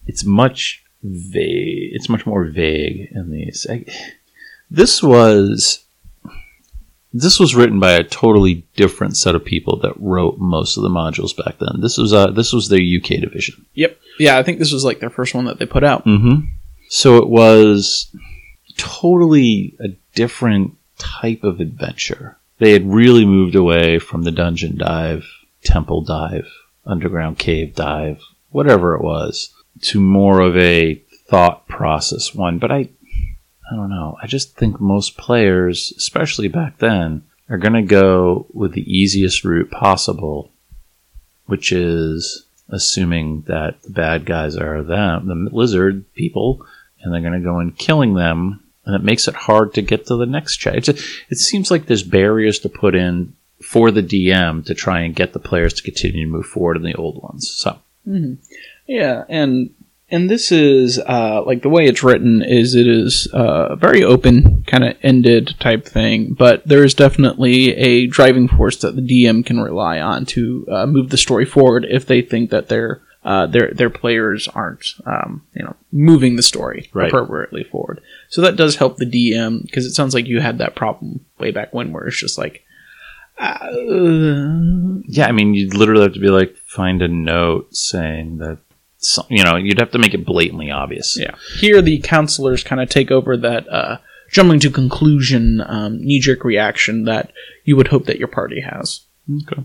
it's 0.06 0.24
much 0.24 0.84
vague. 1.02 1.90
It's 1.94 2.08
much 2.08 2.26
more 2.26 2.44
vague 2.44 3.10
in 3.12 3.30
these. 3.30 3.66
I, 3.68 3.84
this 4.70 5.02
was 5.02 5.84
this 7.12 7.38
was 7.38 7.54
written 7.54 7.78
by 7.78 7.92
a 7.92 8.04
totally 8.04 8.66
different 8.74 9.16
set 9.16 9.34
of 9.34 9.44
people 9.44 9.76
that 9.80 9.92
wrote 9.98 10.38
most 10.38 10.76
of 10.76 10.82
the 10.82 10.88
modules 10.88 11.36
back 11.36 11.58
then. 11.58 11.80
This 11.80 11.98
was 11.98 12.12
uh, 12.12 12.30
this 12.30 12.52
was 12.52 12.68
their 12.68 12.80
UK 12.80 13.20
division. 13.20 13.66
Yep. 13.74 13.98
Yeah, 14.18 14.38
I 14.38 14.42
think 14.42 14.58
this 14.58 14.72
was 14.72 14.84
like 14.84 15.00
their 15.00 15.10
first 15.10 15.34
one 15.34 15.44
that 15.44 15.58
they 15.58 15.66
put 15.66 15.84
out. 15.84 16.04
Mm-hmm. 16.06 16.46
So 16.95 17.16
it 17.16 17.30
was 17.30 18.14
totally 18.76 19.74
a 19.80 19.88
different 20.14 20.76
type 20.99 21.43
of 21.43 21.59
adventure. 21.59 22.36
They 22.59 22.72
had 22.72 22.86
really 22.86 23.24
moved 23.24 23.55
away 23.55 23.99
from 23.99 24.24
the 24.24 24.30
dungeon 24.30 24.76
dive, 24.76 25.24
temple 25.64 26.03
dive, 26.03 26.47
underground 26.84 27.38
cave 27.38 27.74
dive, 27.74 28.20
whatever 28.51 28.95
it 28.95 29.01
was, 29.01 29.55
to 29.84 30.03
more 30.03 30.43
of 30.43 30.55
a 30.59 30.97
thought 31.30 31.66
process 31.66 32.34
one. 32.34 32.59
But 32.59 32.70
I, 32.70 32.90
I 33.70 33.74
don't 33.74 33.88
know. 33.88 34.18
I 34.22 34.26
just 34.26 34.55
think 34.59 34.78
most 34.78 35.16
players, 35.16 35.95
especially 35.97 36.49
back 36.49 36.76
then, 36.76 37.22
are 37.49 37.57
going 37.57 37.72
to 37.72 37.80
go 37.80 38.45
with 38.53 38.74
the 38.74 38.84
easiest 38.95 39.45
route 39.45 39.70
possible, 39.70 40.53
which 41.47 41.72
is 41.72 42.45
assuming 42.68 43.45
that 43.47 43.82
the 43.82 43.90
bad 43.90 44.26
guys 44.26 44.57
are 44.57 44.82
them, 44.82 45.26
the 45.26 45.57
lizard 45.57 46.05
people, 46.12 46.66
and 47.03 47.12
they're 47.12 47.20
going 47.20 47.32
to 47.32 47.40
go 47.40 47.59
and 47.59 47.76
killing 47.76 48.14
them, 48.14 48.62
and 48.84 48.94
it 48.94 49.03
makes 49.03 49.28
it 49.28 49.34
hard 49.34 49.74
to 49.74 49.82
get 49.82 50.07
to 50.07 50.16
the 50.16 50.26
next. 50.26 50.64
It, 50.66 50.80
just, 50.80 51.05
it 51.28 51.38
seems 51.38 51.70
like 51.70 51.86
there's 51.86 52.03
barriers 52.03 52.59
to 52.61 52.68
put 52.68 52.94
in 52.94 53.34
for 53.62 53.90
the 53.90 54.03
DM 54.03 54.64
to 54.66 54.74
try 54.74 55.00
and 55.00 55.14
get 55.14 55.32
the 55.32 55.38
players 55.38 55.74
to 55.74 55.82
continue 55.82 56.24
to 56.24 56.30
move 56.30 56.46
forward 56.46 56.76
in 56.76 56.82
the 56.82 56.94
old 56.94 57.22
ones. 57.22 57.50
So, 57.50 57.78
Yeah, 58.86 59.24
and 59.28 59.70
and 60.12 60.28
this 60.28 60.53
is 60.53 60.98
uh, 60.98 61.42
like 61.46 61.62
the 61.62 61.70
way 61.70 61.86
it's 61.86 62.03
written 62.03 62.42
is 62.42 62.74
it 62.74 62.86
is 62.86 63.26
uh, 63.32 63.76
very 63.76 64.05
open, 64.05 64.62
kind 64.66 64.84
of 64.84 64.96
ended 65.03 65.55
type 65.59 65.86
thing, 65.86 66.34
but 66.34 66.66
there 66.68 66.84
is 66.84 66.92
definitely 66.92 67.74
a 67.76 68.07
driving 68.09 68.46
force 68.46 68.76
that 68.78 68.94
the 68.94 69.00
DM 69.00 69.44
can 69.44 69.59
rely 69.59 70.00
on 70.00 70.26
to 70.26 70.66
uh, 70.70 70.86
move 70.86 71.09
the 71.09 71.16
story 71.16 71.46
forward 71.46 71.86
if 71.88 72.05
they 72.05 72.20
think 72.20 72.50
that 72.50 72.68
their 72.68 73.00
uh, 73.24 73.46
their 73.46 73.70
their 73.72 73.90
players 73.90 74.48
aren't 74.48 74.84
um, 75.06 75.42
you 75.54 75.62
know 75.62 75.76
moving 75.92 76.36
the 76.36 76.42
story 76.42 76.90
Right. 76.92 77.08
appropriately 77.08 77.64
forward. 77.64 78.00
So 78.28 78.40
that 78.42 78.56
does 78.56 78.76
help 78.76 78.96
the 78.96 79.06
DM 79.06 79.62
because 79.62 79.86
it 79.86 79.92
sounds 79.92 80.14
like 80.14 80.26
you 80.26 80.40
had 80.40 80.58
that 80.58 80.74
problem 80.74 81.24
way 81.38 81.50
back 81.50 81.72
when, 81.72 81.92
where 81.92 82.06
it's 82.06 82.18
just 82.20 82.38
like. 82.38 82.64
Uh, 83.38 85.00
yeah, 85.08 85.26
I 85.26 85.32
mean, 85.32 85.54
you'd 85.54 85.74
literally 85.74 86.02
have 86.02 86.12
to 86.14 86.20
be 86.20 86.28
like, 86.28 86.56
find 86.66 87.02
a 87.02 87.08
note 87.08 87.74
saying 87.74 88.38
that, 88.38 88.58
some, 88.98 89.24
you 89.30 89.42
know, 89.42 89.56
you'd 89.56 89.80
have 89.80 89.90
to 89.92 89.98
make 89.98 90.14
it 90.14 90.24
blatantly 90.24 90.70
obvious. 90.70 91.16
Yeah. 91.18 91.34
Here, 91.58 91.82
the 91.82 91.98
counselors 92.00 92.62
kind 92.62 92.80
of 92.80 92.88
take 92.88 93.10
over 93.10 93.36
that 93.38 93.68
uh, 93.68 93.98
jumping 94.30 94.60
to 94.60 94.70
conclusion, 94.70 95.60
um, 95.66 96.04
knee 96.04 96.20
jerk 96.20 96.44
reaction 96.44 97.04
that 97.04 97.32
you 97.64 97.76
would 97.76 97.88
hope 97.88 98.04
that 98.06 98.18
your 98.18 98.28
party 98.28 98.60
has. 98.60 99.00
Okay. 99.48 99.64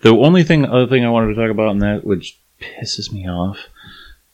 The 0.00 0.10
only 0.10 0.42
thing, 0.42 0.64
other 0.64 0.86
thing 0.88 1.04
I 1.04 1.10
wanted 1.10 1.34
to 1.34 1.40
talk 1.40 1.50
about 1.50 1.70
in 1.72 1.78
that, 1.80 2.04
which 2.04 2.38
pisses 2.80 3.12
me 3.12 3.28
off 3.28 3.58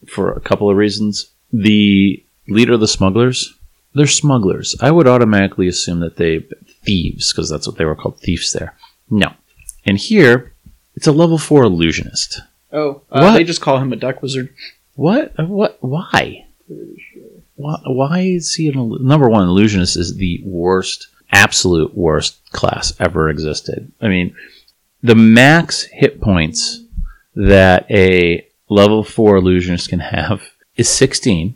for 0.07 0.31
a 0.31 0.39
couple 0.41 0.69
of 0.69 0.77
reasons, 0.77 1.31
the 1.51 2.23
leader 2.47 2.73
of 2.73 2.79
the 2.79 2.87
smugglers, 2.87 3.53
they're 3.93 4.07
smugglers. 4.07 4.75
I 4.81 4.91
would 4.91 5.07
automatically 5.07 5.67
assume 5.67 5.99
that 5.99 6.17
they 6.17 6.45
thieves 6.83 7.31
because 7.31 7.49
that's 7.49 7.67
what 7.67 7.77
they 7.77 7.85
were 7.85 7.95
called, 7.95 8.19
thieves 8.19 8.53
there. 8.53 8.75
No, 9.09 9.33
and 9.85 9.97
here 9.97 10.53
it's 10.95 11.07
a 11.07 11.11
level 11.11 11.37
four 11.37 11.63
illusionist. 11.63 12.41
Oh, 12.71 13.01
uh, 13.11 13.33
they 13.33 13.43
just 13.43 13.61
call 13.61 13.79
him 13.79 13.91
a 13.91 13.97
duck 13.97 14.21
wizard. 14.21 14.53
What? 14.95 15.33
Uh, 15.37 15.45
What? 15.45 15.77
Why? 15.81 16.45
Why, 17.55 17.79
why 17.85 18.19
is 18.19 18.53
he 18.53 18.69
an 18.69 19.05
number 19.05 19.29
one? 19.29 19.47
Illusionist 19.47 19.97
is 19.97 20.15
the 20.15 20.41
worst, 20.45 21.07
absolute 21.31 21.95
worst 21.95 22.39
class 22.51 22.93
ever 22.99 23.29
existed. 23.29 23.91
I 24.01 24.07
mean, 24.07 24.35
the 25.03 25.15
max 25.15 25.83
hit 25.83 26.21
points 26.21 26.80
that 27.35 27.89
a 27.89 28.47
level 28.69 29.03
four 29.03 29.37
illusionist 29.37 29.89
can 29.89 29.99
have 29.99 30.41
is 30.75 30.89
sixteen. 30.89 31.55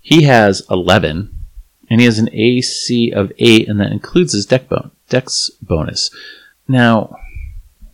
He 0.00 0.24
has 0.24 0.62
eleven, 0.70 1.44
and 1.88 2.00
he 2.00 2.06
has 2.06 2.18
an 2.18 2.30
AC 2.32 3.12
of 3.12 3.32
eight, 3.38 3.68
and 3.68 3.80
that 3.80 3.92
includes 3.92 4.32
his 4.32 4.46
deck 4.46 4.68
bon- 4.68 4.90
dex 5.08 5.50
bonus. 5.62 6.10
Now, 6.66 7.16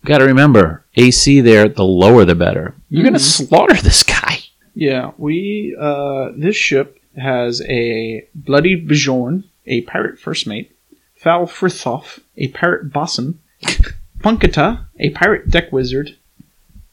got 0.05 0.19
to 0.19 0.25
remember 0.25 0.85
AC 0.95 1.41
there. 1.41 1.69
The 1.69 1.85
lower, 1.85 2.25
the 2.25 2.35
better. 2.35 2.75
You're 2.89 3.05
gonna 3.05 3.19
slaughter 3.19 3.75
this 3.75 4.03
guy. 4.03 4.39
Yeah, 4.75 5.13
we 5.17 5.77
uh, 5.79 6.31
this 6.37 6.57
ship 6.57 7.01
has 7.17 7.63
a 7.63 8.29
bloody 8.35 8.75
Bjorn, 8.75 9.45
a 9.67 9.81
pirate 9.83 10.19
first 10.19 10.47
mate, 10.47 10.77
Val 11.23 11.47
Frithoff, 11.47 12.21
a 12.37 12.49
pirate 12.49 12.93
bosun, 12.93 13.39
Punkata, 14.19 14.87
a 14.99 15.11
pirate 15.11 15.51
deck 15.51 15.73
wizard, 15.73 16.17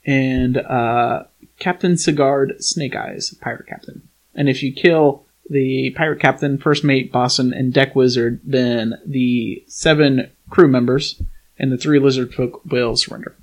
and 0.06 0.58
uh, 0.58 1.24
Captain 1.60 1.97
Sigard 1.97 2.56
Snake 2.64 2.95
Eyes, 2.95 3.34
pirate 3.41 3.68
captain. 3.68 4.08
And 4.36 4.49
if 4.49 4.64
you 4.64 4.74
kill 4.74 5.26
the 5.49 5.91
pirate 5.91 6.20
captain, 6.20 6.58
first 6.58 6.84
mate, 6.84 7.12
bosun, 7.12 7.54
and 7.54 7.74
deck 7.74 7.95
wizard, 7.95 8.41
then 8.43 8.95
the 9.06 9.64
seven 9.68 10.32
crew 10.49 10.68
members 10.68 11.22
and 11.58 11.72
the 11.72 11.78
three 11.78 11.99
lizard 11.99 12.34
folk 12.34 12.62
will 12.66 12.95
surrender. 12.95 13.36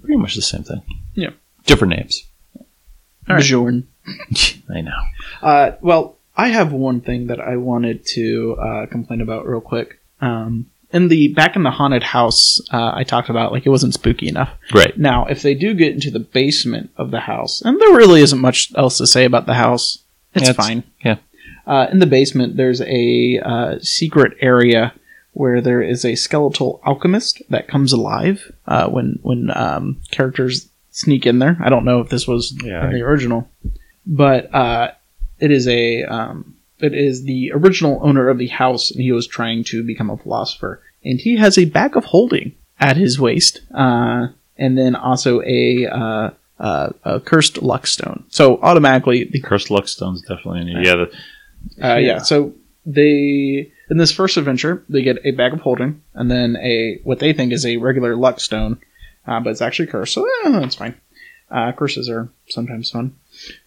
Pretty 0.00 0.16
much 0.16 0.34
the 0.34 0.42
same 0.42 0.62
thing. 0.62 0.82
Yeah. 1.14 1.30
Different 1.66 1.94
names. 1.96 2.26
Bjorn. 3.26 3.86
I 4.74 4.80
know. 4.80 4.98
Uh, 5.42 5.72
well, 5.80 6.18
I 6.36 6.48
have 6.48 6.72
one 6.72 7.00
thing 7.00 7.26
that 7.26 7.40
I 7.40 7.56
wanted 7.56 8.06
to 8.06 8.56
uh, 8.56 8.86
complain 8.86 9.20
about 9.20 9.46
real 9.46 9.60
quick. 9.60 10.00
Um, 10.20 10.70
in 10.92 11.08
the 11.08 11.28
back 11.34 11.56
in 11.56 11.62
the 11.62 11.70
haunted 11.70 12.02
house, 12.02 12.60
uh, 12.72 12.92
I 12.94 13.04
talked 13.04 13.28
about 13.30 13.52
like 13.52 13.66
it 13.66 13.70
wasn't 13.70 13.94
spooky 13.94 14.28
enough. 14.28 14.50
Right. 14.74 14.96
Now, 14.98 15.26
if 15.26 15.42
they 15.42 15.54
do 15.54 15.74
get 15.74 15.92
into 15.94 16.10
the 16.10 16.18
basement 16.20 16.90
of 16.96 17.10
the 17.10 17.20
house, 17.20 17.62
and 17.62 17.80
there 17.80 17.96
really 17.96 18.20
isn't 18.22 18.40
much 18.40 18.72
else 18.76 18.98
to 18.98 19.06
say 19.06 19.24
about 19.24 19.46
the 19.46 19.54
house, 19.54 19.98
it's 20.34 20.44
Yeah, 20.44 20.50
it's- 20.50 20.66
fine. 20.66 20.82
yeah. 21.04 21.16
Uh, 21.66 21.86
in 21.92 21.98
the 22.00 22.06
basement, 22.06 22.56
there's 22.56 22.80
a 22.80 23.38
uh, 23.44 23.78
secret 23.80 24.36
area 24.40 24.92
where 25.32 25.60
there 25.60 25.80
is 25.80 26.04
a 26.04 26.16
skeletal 26.16 26.80
alchemist 26.84 27.40
that 27.50 27.68
comes 27.68 27.92
alive 27.92 28.50
uh, 28.66 28.88
when 28.88 29.18
when 29.22 29.50
um, 29.56 29.98
characters 30.10 30.68
sneak 30.90 31.24
in 31.26 31.38
there. 31.38 31.56
I 31.60 31.68
don't 31.68 31.84
know 31.84 32.00
if 32.00 32.08
this 32.08 32.26
was 32.26 32.52
Yeah. 32.64 32.86
in 32.86 32.94
the 32.94 33.02
original, 33.02 33.48
but 34.06 34.52
uh, 34.52 34.90
it 35.38 35.52
is 35.52 35.68
a 35.68 36.02
um, 36.02 36.56
it 36.82 36.94
is 36.94 37.24
the 37.24 37.52
original 37.52 38.00
owner 38.02 38.28
of 38.28 38.38
the 38.38 38.48
house, 38.48 38.90
and 38.90 39.00
he 39.00 39.12
was 39.12 39.26
trying 39.26 39.64
to 39.64 39.84
become 39.84 40.10
a 40.10 40.16
philosopher, 40.16 40.82
and 41.04 41.20
he 41.20 41.36
has 41.36 41.58
a 41.58 41.64
bag 41.64 41.96
of 41.96 42.04
holding 42.04 42.54
at 42.78 42.96
his 42.96 43.20
waist, 43.20 43.60
uh, 43.74 44.28
and 44.56 44.78
then 44.78 44.94
also 44.94 45.42
a 45.42 45.86
uh, 45.86 46.30
uh, 46.60 46.90
a 47.04 47.20
cursed 47.20 47.62
luck 47.62 47.86
stone. 47.86 48.24
So 48.28 48.60
automatically, 48.62 49.24
the 49.24 49.40
Cursed 49.40 49.68
Luckstone's 49.68 50.22
definitely 50.22 50.60
in 50.60 50.68
it. 50.68 50.84
Yeah, 50.84 50.96
the, 50.96 51.92
uh, 51.92 51.96
yeah. 51.96 52.18
So 52.18 52.54
they 52.86 53.72
in 53.90 53.96
this 53.96 54.12
first 54.12 54.36
adventure 54.36 54.84
they 54.88 55.02
get 55.02 55.18
a 55.24 55.32
bag 55.32 55.52
of 55.52 55.60
holding 55.60 56.02
and 56.14 56.30
then 56.30 56.56
a 56.56 56.98
what 57.04 57.18
they 57.18 57.32
think 57.32 57.52
is 57.52 57.66
a 57.66 57.78
regular 57.78 58.16
luck 58.16 58.40
stone, 58.40 58.78
uh, 59.26 59.40
but 59.40 59.50
it's 59.50 59.62
actually 59.62 59.86
cursed. 59.86 60.14
So 60.14 60.26
eh, 60.26 60.50
that's 60.50 60.76
fine. 60.76 60.94
Uh, 61.50 61.72
curses 61.72 62.08
are 62.08 62.28
sometimes 62.48 62.90
fun. 62.90 63.16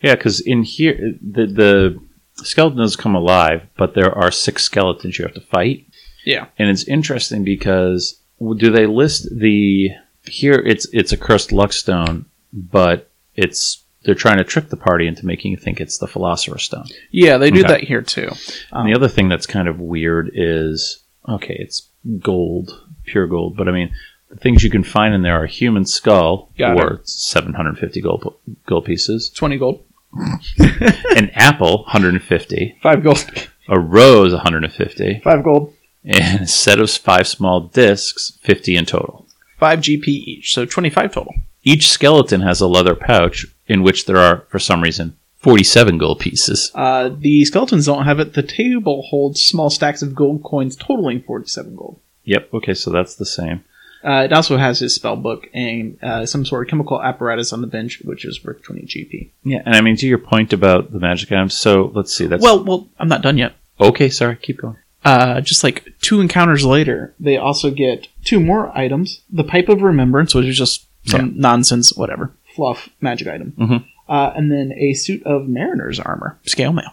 yeah, 0.02 0.16
because 0.16 0.40
in 0.40 0.64
here 0.64 1.16
the 1.22 1.46
the 1.48 2.00
skeletons 2.36 2.96
come 2.96 3.16
alive, 3.16 3.64
but 3.78 3.94
there 3.94 4.12
are 4.18 4.32
six 4.32 4.64
skeletons 4.64 5.18
you 5.20 5.26
have 5.26 5.34
to 5.36 5.42
fight. 5.42 5.86
Yeah. 6.26 6.46
and 6.58 6.70
it's 6.70 6.86
interesting 6.86 7.44
because 7.44 8.20
do 8.58 8.72
they 8.72 8.86
list 8.86 9.28
the 9.38 9.90
here? 10.26 10.56
It's 10.66 10.88
it's 10.94 11.12
a 11.12 11.18
cursed 11.18 11.52
luckstone, 11.52 12.26
but 12.54 13.12
it's 13.36 13.84
they're 14.04 14.16
trying 14.16 14.38
to 14.38 14.44
trick 14.46 14.70
the 14.70 14.78
party 14.78 15.08
into 15.08 15.26
making 15.26 15.52
you 15.52 15.58
think 15.58 15.80
it's 15.82 15.98
the 15.98 16.08
philosopher's 16.08 16.64
stone. 16.64 16.86
Yeah, 17.12 17.38
they 17.38 17.52
do 17.52 17.60
Okay. 17.62 17.68
that 17.70 17.84
here 17.84 18.02
too. 18.02 18.30
And 18.72 18.88
the 18.88 18.96
other 18.96 19.08
thing 19.10 19.28
that's 19.30 19.46
kind 19.48 19.68
of 19.68 19.80
weird 19.80 20.32
is 20.34 21.04
okay, 21.28 21.56
it's 21.60 21.90
gold, 22.20 22.82
pure 23.06 23.28
gold, 23.28 23.56
but 23.58 23.68
I 23.68 23.72
mean, 23.72 23.94
the 24.30 24.36
things 24.38 24.64
you 24.64 24.70
can 24.70 24.84
find 24.84 25.14
in 25.14 25.22
there 25.24 25.42
are 25.42 25.46
human 25.46 25.86
skull 25.86 26.52
Got 26.58 26.78
or 26.82 27.02
750 27.04 28.02
gold 28.02 28.34
gold 28.66 28.86
pieces, 28.86 29.30
Twenty 29.30 29.58
gold, 29.58 29.84
an 31.16 31.30
apple 31.34 31.84
150, 31.84 32.78
five 32.82 33.04
gold, 33.04 33.26
a 33.68 33.80
rose 33.80 34.32
150, 34.34 35.22
five 35.24 35.44
gold, 35.44 35.74
and 36.06 36.42
a 36.42 36.48
set 36.48 36.80
of 36.80 36.90
five 36.92 37.28
small 37.28 37.62
discs 37.62 38.38
50 38.42 38.76
in 38.76 38.86
total. 38.86 39.26
five 39.58 39.80
GP 39.80 40.08
each. 40.08 40.54
So 40.54 40.66
twenty-five 40.66 41.14
total. 41.14 41.34
Each 41.64 41.90
skeleton 41.90 42.42
has 42.42 42.60
a 42.62 42.68
leather 42.68 42.96
pouch 42.96 43.46
in 43.68 43.84
which 43.84 44.06
there 44.06 44.18
are, 44.18 44.46
for 44.50 44.60
some 44.60 44.82
reason, 44.84 45.16
47 45.38 45.98
gold 45.98 46.20
pieces. 46.20 46.72
Uh, 46.76 47.10
the 47.18 47.46
skeletons 47.46 47.86
don't 47.86 48.04
have 48.06 48.20
it. 48.20 48.34
The 48.34 48.44
table 48.44 49.04
holds 49.10 49.42
small 49.42 49.70
stacks 49.70 50.02
of 50.02 50.14
gold 50.16 50.44
coins 50.44 50.76
totaling 50.76 51.22
forty-seven 51.22 51.76
gold. 51.76 52.00
Yep. 52.26 52.54
Okay, 52.54 52.74
so 52.74 52.92
that's 52.92 53.16
the 53.16 53.26
same. 53.26 53.64
Uh, 54.04 54.24
it 54.26 54.34
also 54.34 54.58
has 54.58 54.80
his 54.80 54.94
spell 54.94 55.16
book 55.16 55.48
and 55.54 55.98
uh, 56.04 56.26
some 56.26 56.46
sort 56.46 56.66
of 56.68 56.70
chemical 56.70 57.02
apparatus 57.02 57.54
on 57.54 57.62
the 57.62 57.68
bench, 57.68 58.02
which 58.04 58.26
is 58.26 58.44
worth 58.44 58.62
twenty 58.64 58.82
GP. 58.82 59.32
Yeah, 59.44 59.62
and 59.66 59.76
I 59.76 59.82
mean 59.82 59.96
to 59.98 60.08
your 60.08 60.18
point 60.18 60.52
about 60.54 60.92
the 60.92 61.00
magic 61.00 61.32
items. 61.32 61.54
So 61.54 61.92
let's 61.96 62.14
see. 62.14 62.26
That's 62.28 62.44
Well, 62.44 62.64
well, 62.64 62.90
I'm 63.00 63.08
not 63.08 63.22
done 63.22 63.38
yet. 63.38 63.54
okay. 63.80 64.10
Sorry, 64.10 64.36
keep 64.36 64.58
going. 64.60 64.76
uh, 65.06 65.42
just 65.42 65.64
like 65.64 65.86
two 66.02 66.20
encounters 66.22 66.66
later, 66.66 67.14
they 67.20 67.38
also 67.38 67.72
get 67.72 68.08
two 68.26 68.40
more 68.40 68.78
items: 68.78 69.22
the 69.30 69.44
pipe 69.44 69.70
of 69.70 69.82
remembrance, 69.82 70.34
which 70.36 70.46
is 70.46 70.58
just 70.58 70.86
some 71.06 71.34
nonsense, 71.38 71.94
whatever, 71.96 72.32
fluff 72.56 72.88
magic 73.02 73.28
item, 73.28 73.54
Mhm. 73.58 73.84
uh, 74.08 74.32
and 74.36 74.50
then 74.52 74.72
a 74.78 74.94
suit 74.94 75.22
of 75.24 75.48
mariner's 75.50 76.00
armor, 76.00 76.40
scale 76.46 76.72
mail. 76.74 76.92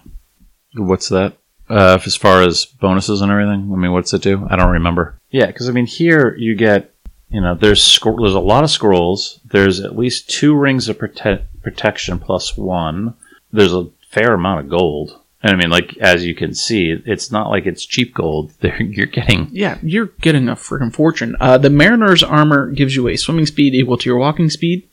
What's 0.74 1.08
that? 1.08 1.34
Uh, 1.68 1.98
as 2.04 2.16
far 2.16 2.42
as 2.42 2.64
bonuses 2.66 3.20
and 3.20 3.30
everything, 3.30 3.70
I 3.72 3.76
mean, 3.76 3.92
what's 3.92 4.12
it 4.12 4.22
do? 4.22 4.44
I 4.50 4.56
don't 4.56 4.70
remember. 4.72 5.20
Yeah, 5.30 5.46
because 5.46 5.68
I 5.68 5.72
mean, 5.72 5.86
here 5.86 6.34
you 6.36 6.56
get, 6.56 6.92
you 7.30 7.40
know, 7.40 7.54
there's 7.54 7.98
there's 8.02 8.34
a 8.34 8.40
lot 8.40 8.64
of 8.64 8.70
scrolls. 8.70 9.40
There's 9.44 9.80
at 9.80 9.96
least 9.96 10.28
two 10.28 10.54
rings 10.54 10.88
of 10.88 10.98
prote- 10.98 11.44
protection 11.62 12.18
plus 12.18 12.56
one. 12.56 13.14
There's 13.52 13.72
a 13.72 13.88
fair 14.08 14.34
amount 14.34 14.60
of 14.60 14.68
gold. 14.68 15.16
And 15.42 15.52
I 15.52 15.56
mean, 15.56 15.70
like 15.70 15.96
as 15.98 16.26
you 16.26 16.34
can 16.34 16.54
see, 16.54 16.94
it's 17.06 17.30
not 17.30 17.48
like 17.48 17.66
it's 17.66 17.86
cheap 17.86 18.14
gold. 18.14 18.52
You're 18.62 19.06
getting 19.06 19.48
Yeah, 19.52 19.78
you're 19.82 20.12
getting 20.20 20.48
a 20.48 20.54
freaking 20.54 20.92
fortune. 20.94 21.34
Uh, 21.40 21.56
the 21.56 21.70
mariner's 21.70 22.22
armor 22.22 22.70
gives 22.70 22.94
you 22.94 23.08
a 23.08 23.16
swimming 23.16 23.46
speed 23.46 23.74
equal 23.74 23.96
to 23.96 24.08
your 24.08 24.18
walking 24.18 24.50
speed. 24.50 24.86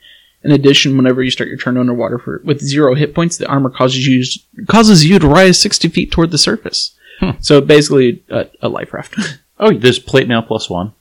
In 0.43 0.51
addition, 0.51 0.95
whenever 0.95 1.21
you 1.21 1.31
start 1.31 1.49
your 1.49 1.57
turn 1.57 1.77
underwater 1.77 2.17
for 2.17 2.41
with 2.45 2.61
zero 2.61 2.95
hit 2.95 3.13
points, 3.13 3.37
the 3.37 3.47
armor 3.47 3.69
causes 3.69 4.07
you 4.07 4.23
causes 4.67 5.03
you 5.03 5.19
to 5.19 5.27
rise 5.27 5.59
sixty 5.59 5.89
feet 5.89 6.11
toward 6.11 6.31
the 6.31 6.37
surface. 6.37 6.95
Hmm. 7.19 7.31
So 7.41 7.59
basically, 7.59 8.23
a, 8.29 8.47
a 8.61 8.69
life 8.69 8.93
raft. 8.93 9.15
oh, 9.59 9.73
there's 9.73 9.99
plate 9.99 10.27
mail 10.29 10.43
plus 10.43 10.69
one. 10.69 10.93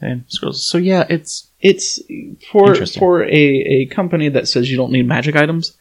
And 0.00 0.24
scrolls. 0.28 0.64
So 0.68 0.78
yeah, 0.78 1.06
it's 1.08 1.48
it's 1.60 2.00
for 2.52 2.74
for 2.86 3.24
a, 3.24 3.28
a 3.32 3.86
company 3.86 4.28
that 4.28 4.46
says 4.48 4.70
you 4.70 4.76
don't 4.76 4.92
need 4.92 5.06
magic 5.06 5.34
items 5.36 5.76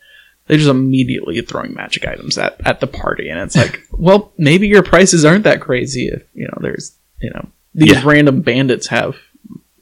they're 0.47 0.57
just 0.57 0.69
immediately 0.69 1.41
throwing 1.41 1.73
magic 1.73 2.07
items 2.07 2.37
at, 2.37 2.55
at 2.65 2.79
the 2.79 2.87
party 2.87 3.27
and 3.29 3.37
it's 3.39 3.55
like 3.55 3.81
well 3.91 4.31
maybe 4.37 4.65
your 4.67 4.81
prices 4.81 5.25
aren't 5.25 5.43
that 5.43 5.59
crazy 5.61 6.07
if 6.07 6.23
you 6.33 6.45
know 6.45 6.57
there's 6.61 6.95
you 7.19 7.29
know 7.29 7.47
these 7.75 7.91
Yeah. 7.91 8.01
random 8.05 8.41
bandits 8.41 8.87
have 8.87 9.17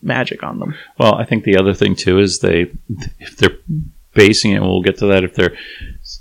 magic 0.01 0.43
on 0.43 0.59
them 0.59 0.75
Well, 0.99 1.15
I 1.15 1.23
think 1.23 1.43
the 1.45 1.55
other 1.57 1.73
thing 1.73 1.95
too 1.95 2.19
is 2.19 2.39
they, 2.39 2.71
if 3.19 3.38
they're 3.38 3.57
basing 4.15 4.51
it, 4.51 4.55
and 4.55 4.65
we'll 4.65 4.81
get 4.81 4.97
to 4.99 5.05
that. 5.07 5.23
If 5.23 5.36
they're 5.36 5.55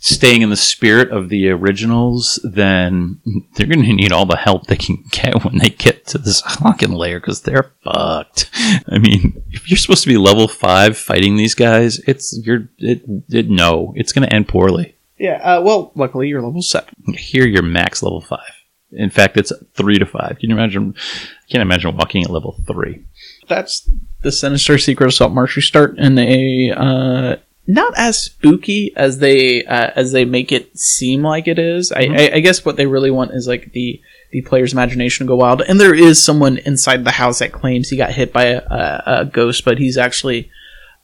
staying 0.07 0.43
in 0.43 0.51
the 0.51 0.57
spirit 0.57 1.11
of 1.11 1.31
the 1.31 1.49
originals, 1.49 2.39
then 2.45 3.19
they're 3.55 3.67
going 3.67 3.83
to 3.83 3.93
need 3.95 4.13
all 4.13 4.27
the 4.27 4.37
help 4.37 4.67
they 4.67 4.77
can 4.77 5.03
get 5.11 5.43
when 5.45 5.57
they 5.57 5.71
get 5.71 6.07
to 6.09 6.19
this 6.19 6.43
fucking 6.43 6.93
layer 6.93 7.19
because 7.19 7.41
they're 7.41 7.73
fucked. 7.83 8.51
I 8.87 8.99
mean, 8.99 9.43
if 9.51 9.71
you're 9.71 9.79
supposed 9.79 10.03
to 10.03 10.09
be 10.11 10.19
level 10.19 10.47
five 10.47 10.99
fighting 10.99 11.37
these 11.37 11.55
guys, 11.55 12.01
it's 12.01 12.39
you're 12.45 12.69
it, 12.79 13.03
it 13.31 13.49
no, 13.49 13.95
it's 13.97 14.13
going 14.13 14.29
to 14.29 14.35
end 14.35 14.47
poorly. 14.47 14.95
yeah 15.19 15.41
uh, 15.43 15.63
well 15.63 15.91
luckily 15.95 16.29
you're 16.29 16.43
level 16.43 16.61
7 16.61 16.87
Here, 17.17 17.47
you're 17.47 17.63
max 17.63 18.03
level 18.03 18.21
five. 18.21 18.53
In 18.93 19.09
fact, 19.11 19.39
it's 19.39 19.53
three 19.75 19.99
to 19.99 20.07
five. 20.07 20.39
Can 20.39 20.51
you 20.51 20.57
imagine? 20.57 20.95
I 20.97 21.51
can't 21.51 21.63
imagine 21.63 21.97
walking 21.97 22.23
at 22.25 22.31
level 22.31 22.61
three. 22.67 23.05
that's 23.49 23.89
the 24.23 24.31
sinister 24.31 24.77
secret 24.77 25.07
of 25.07 25.15
Saltmarsh 25.15 25.57
you 25.57 25.63
start 25.63 25.99
in 25.99 26.19
a 26.19 26.71
uh 26.77 27.37
not 27.67 27.95
as 27.97 28.19
spooky 28.19 28.93
as 28.97 29.19
they 29.19 29.65
uh, 29.65 29.91
as 29.97 30.13
they 30.13 30.25
make 30.25 30.53
it 30.53 30.79
seem 30.79 31.23
like 31.23 31.49
it 31.49 31.59
is. 31.59 31.93
I, 31.93 32.03
I, 32.03 32.31
I 32.35 32.41
guess 32.41 32.65
what 32.65 32.77
they 32.77 32.87
really 32.87 33.11
want 33.11 33.33
is 33.33 33.49
like 33.49 33.73
the 33.73 34.01
the 34.31 34.43
player's 34.43 34.73
imagination 34.73 35.27
to 35.27 35.29
go 35.29 35.37
wild. 35.37 35.63
And 35.63 35.81
there 35.81 35.95
is 35.95 36.23
someone 36.23 36.59
inside 36.59 37.05
the 37.05 37.13
house 37.13 37.39
that 37.39 37.53
claims 37.53 37.89
he 37.89 37.97
got 37.97 38.13
hit 38.13 38.33
by 38.33 38.47
a, 38.47 38.59
a, 38.59 39.03
a 39.07 39.25
ghost, 39.25 39.65
but 39.65 39.79
he's 39.79 39.97
actually 39.97 40.51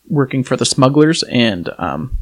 working 0.09 0.43
for 0.43 0.57
the 0.57 0.67
smugglers, 0.67 1.23
and 1.23 1.71
um, 1.79 2.19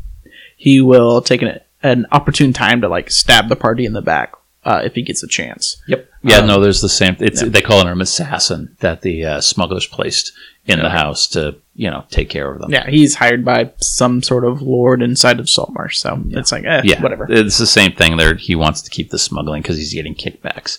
he 0.57 0.81
will 0.81 1.23
take 1.23 1.43
an, 1.43 1.61
an 1.83 2.07
opportune 2.13 2.53
time 2.53 2.83
to 2.83 2.89
like 2.89 3.11
stab 3.11 3.49
the 3.49 3.57
party 3.57 3.87
in 3.87 3.93
the 3.93 4.03
back 4.03 4.35
uh, 4.71 4.81
if 4.89 4.93
he 4.95 5.03
gets 5.03 5.23
a 5.23 5.29
chance. 5.29 5.65
Yep. 5.89 6.01
Yeah, 6.23 6.39
Um, 6.39 6.47
no, 6.49 6.61
there's 6.61 6.81
the 6.81 6.89
same. 7.01 7.17
It's 7.21 7.43
yeah. 7.43 7.49
they 7.49 7.63
call 7.63 7.81
him 7.81 7.89
an 7.89 8.01
assassin 8.03 8.77
that 8.81 9.01
the 9.03 9.17
uh, 9.25 9.41
smugglers 9.41 9.87
placed 9.87 10.33
in 10.67 10.79
the 10.81 10.91
house 10.91 11.27
to 11.29 11.41
you 11.75 11.89
know 11.91 12.05
take 12.11 12.29
care 12.29 12.51
of 12.53 12.61
them. 12.61 12.71
Yeah, 12.71 12.87
he's 12.91 13.15
hired 13.15 13.43
by 13.45 13.61
some 13.81 14.23
sort 14.23 14.45
of 14.45 14.61
lord 14.61 15.01
inside 15.03 15.39
of 15.41 15.49
Saltmarsh, 15.49 15.97
so 15.97 16.11
it's 16.39 16.53
like, 16.53 16.65
eh, 16.65 16.83
yeah, 16.85 17.01
whatever. 17.03 17.27
It's 17.31 17.57
the 17.59 17.67
same 17.81 17.93
thing. 17.93 18.17
There, 18.17 18.35
he 18.35 18.55
wants 18.55 18.83
to 18.83 18.91
keep 18.91 19.09
the 19.11 19.19
smuggling 19.19 19.63
because 19.63 19.79
he's 19.79 19.95
getting 19.95 20.15
kickbacks. 20.15 20.79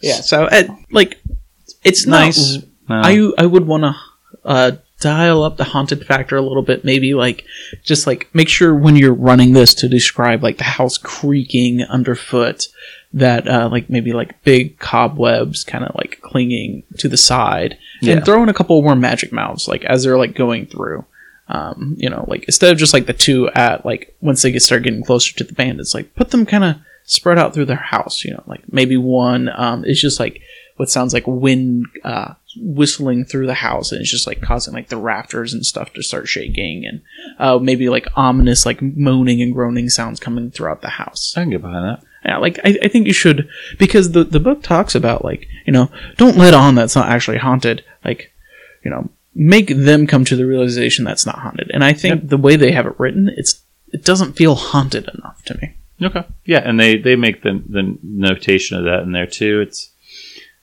Yeah, 0.00 0.20
so 0.22 0.44
uh, 0.44 0.62
like, 0.90 1.20
it's 1.84 2.06
Nice. 2.06 2.38
nice. 2.56 2.64
No. 2.88 3.00
I 3.04 3.42
I 3.42 3.46
would 3.46 3.66
want 3.66 3.82
to 3.82 3.94
uh, 4.44 4.70
dial 5.00 5.42
up 5.42 5.56
the 5.56 5.64
haunted 5.64 6.06
factor 6.06 6.36
a 6.36 6.42
little 6.48 6.62
bit. 6.62 6.84
Maybe 6.84 7.12
like 7.14 7.44
just 7.82 8.06
like 8.06 8.28
make 8.32 8.48
sure 8.48 8.72
when 8.74 8.96
you're 8.96 9.12
running 9.30 9.52
this 9.52 9.74
to 9.74 9.88
describe 9.88 10.42
like 10.42 10.58
the 10.58 10.64
house 10.78 10.96
creaking 10.96 11.82
underfoot, 11.82 12.68
that 13.16 13.48
uh, 13.48 13.68
like 13.72 13.88
maybe 13.90 14.12
like 14.12 14.40
big 14.44 14.78
cobwebs 14.78 15.64
kind 15.64 15.84
of 15.84 15.94
like 15.96 16.20
clinging 16.22 16.82
to 16.98 17.08
the 17.08 17.16
side, 17.16 17.76
Yeah. 18.02 18.14
and 18.14 18.24
throw 18.24 18.42
in 18.42 18.48
a 18.48 18.54
couple 18.54 18.80
more 18.82 18.94
magic 18.94 19.32
mouths 19.32 19.66
like 19.66 19.84
as 19.84 20.04
they're 20.04 20.18
like 20.18 20.34
going 20.34 20.66
through. 20.66 21.04
Um, 21.48 21.94
you 21.96 22.10
know, 22.10 22.24
like 22.28 22.44
instead 22.44 22.72
of 22.72 22.78
just 22.78 22.92
like 22.92 23.06
the 23.06 23.12
two 23.12 23.48
at 23.50 23.86
like 23.86 24.16
once 24.20 24.42
they 24.42 24.50
get 24.52 24.62
start 24.62 24.82
getting 24.82 25.02
closer 25.04 25.32
to 25.36 25.44
the 25.44 25.54
bandits, 25.54 25.94
like 25.94 26.14
put 26.14 26.30
them 26.30 26.44
kind 26.44 26.64
of 26.64 26.76
spread 27.04 27.38
out 27.38 27.54
through 27.54 27.66
their 27.66 27.76
house. 27.76 28.24
You 28.24 28.32
know, 28.34 28.42
like 28.46 28.64
maybe 28.72 28.96
one 28.96 29.48
um, 29.54 29.84
is 29.84 30.00
just 30.00 30.18
like 30.20 30.40
what 30.76 30.90
sounds 30.90 31.14
like 31.14 31.24
wind 31.26 31.86
uh, 32.04 32.34
whistling 32.58 33.24
through 33.24 33.46
the 33.46 33.54
house, 33.54 33.92
and 33.92 34.00
it's 34.00 34.10
just 34.10 34.26
like 34.26 34.40
causing 34.42 34.74
like 34.74 34.88
the 34.88 34.96
rafters 34.96 35.54
and 35.54 35.64
stuff 35.64 35.92
to 35.94 36.02
start 36.02 36.26
shaking, 36.28 36.84
and 36.84 37.00
uh, 37.38 37.58
maybe 37.58 37.88
like 37.88 38.08
ominous 38.16 38.66
like 38.66 38.82
moaning 38.82 39.40
and 39.40 39.54
groaning 39.54 39.88
sounds 39.88 40.18
coming 40.20 40.50
throughout 40.50 40.82
the 40.82 40.88
house. 40.88 41.32
I 41.36 41.42
can 41.42 41.50
get 41.50 41.62
behind 41.62 41.84
that. 41.88 42.05
Yeah, 42.26 42.38
like 42.38 42.58
I, 42.64 42.76
I 42.82 42.88
think 42.88 43.06
you 43.06 43.12
should 43.12 43.48
because 43.78 44.10
the 44.12 44.24
the 44.24 44.40
book 44.40 44.62
talks 44.62 44.94
about 44.94 45.24
like 45.24 45.46
you 45.66 45.72
know 45.72 45.90
don't 46.16 46.36
let 46.36 46.54
on 46.54 46.74
that's 46.74 46.96
not 46.96 47.08
actually 47.08 47.38
haunted. 47.38 47.84
Like 48.04 48.32
you 48.84 48.90
know 48.90 49.08
make 49.34 49.68
them 49.68 50.06
come 50.06 50.24
to 50.24 50.34
the 50.36 50.46
realization 50.46 51.04
that's 51.04 51.24
not 51.26 51.38
haunted. 51.38 51.70
And 51.72 51.84
I 51.84 51.92
think 51.92 52.28
the 52.28 52.36
way 52.38 52.56
they 52.56 52.72
have 52.72 52.86
it 52.86 52.98
written, 52.98 53.30
it's 53.36 53.62
it 53.92 54.04
doesn't 54.04 54.32
feel 54.32 54.54
haunted 54.56 55.08
enough 55.14 55.42
to 55.44 55.54
me. 55.58 55.74
Okay. 56.02 56.24
Yeah, 56.44 56.58
and 56.64 56.80
they 56.80 56.96
they 56.98 57.16
make 57.16 57.42
the 57.42 57.62
the 57.68 57.96
notation 58.02 58.76
of 58.76 58.84
that 58.84 59.02
in 59.02 59.12
there 59.12 59.26
too. 59.26 59.60
It's, 59.60 59.90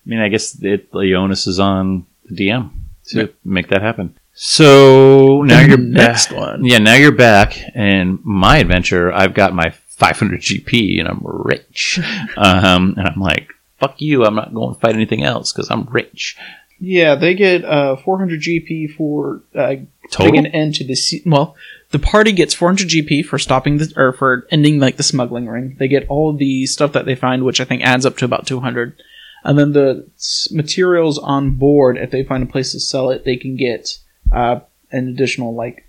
I 0.06 0.10
mean, 0.10 0.20
I 0.20 0.28
guess 0.28 0.62
it, 0.62 0.92
the 0.92 1.16
onus 1.16 1.48
is 1.48 1.60
on 1.60 2.06
the 2.26 2.36
DM 2.36 2.72
to 3.08 3.20
Right. 3.20 3.36
make 3.46 3.70
that 3.70 3.82
happen. 3.82 4.18
So 4.34 5.44
now 5.44 5.62
The 5.62 5.68
you're 5.70 5.78
next 5.78 6.28
back. 6.30 6.38
one. 6.38 6.66
Yeah, 6.66 6.80
now 6.80 6.96
you're 6.96 7.12
back, 7.12 7.58
and 7.74 8.20
my 8.24 8.58
adventure. 8.58 9.12
I've 9.14 9.34
got 9.34 9.54
my 9.54 9.70
500 10.04 10.42
GP, 10.42 11.00
and 11.00 11.08
I'm 11.08 11.22
rich. 11.24 11.98
um, 12.38 12.96
and 12.98 13.08
I'm 13.08 13.22
like, 13.22 13.54
fuck 13.80 14.02
you. 14.02 14.26
I'm 14.26 14.36
not 14.36 14.54
going 14.54 14.74
to 14.74 14.80
fight 14.80 14.96
anything 14.96 15.24
else 15.24 15.54
because 15.54 15.72
I'm 15.72 15.86
rich. 15.86 16.38
Yeah, 16.80 17.16
they 17.16 17.34
get 17.34 17.64
uh, 17.64 17.96
400 17.96 18.42
GP 18.42 18.96
for 18.96 19.42
uh, 19.56 19.76
putting 20.12 20.38
an 20.38 20.48
end 20.48 20.76
to 20.76 20.84
the 20.84 20.96
se- 20.96 21.24
well. 21.26 21.56
The 21.92 22.00
party 22.00 22.34
gets 22.34 22.54
400 22.54 22.90
GP 22.90 23.26
for 23.26 23.40
stopping 23.40 23.78
the 23.78 23.94
or 23.96 24.12
for 24.12 24.46
ending 24.52 24.80
like 24.80 24.98
the 24.98 25.04
smuggling 25.04 25.48
ring. 25.48 25.78
They 25.80 25.88
get 25.88 26.08
all 26.10 26.34
the 26.34 26.66
stuff 26.66 26.92
that 26.94 27.06
they 27.06 27.16
find, 27.16 27.44
which 27.44 27.62
I 27.62 27.66
think 27.66 27.84
adds 27.84 28.06
up 28.06 28.18
to 28.18 28.26
about 28.26 28.48
200. 28.48 29.02
And 29.46 29.58
then 29.58 29.72
the 29.72 30.08
materials 30.52 31.18
on 31.18 31.52
board, 31.52 31.98
if 31.98 32.12
they 32.12 32.24
find 32.24 32.44
a 32.44 32.52
place 32.52 32.74
to 32.74 32.80
sell 32.80 33.10
it, 33.12 33.24
they 33.24 33.38
can 33.38 33.56
get 33.56 34.00
uh, 34.34 34.62
an 34.92 35.08
additional 35.08 35.56
like 35.56 35.83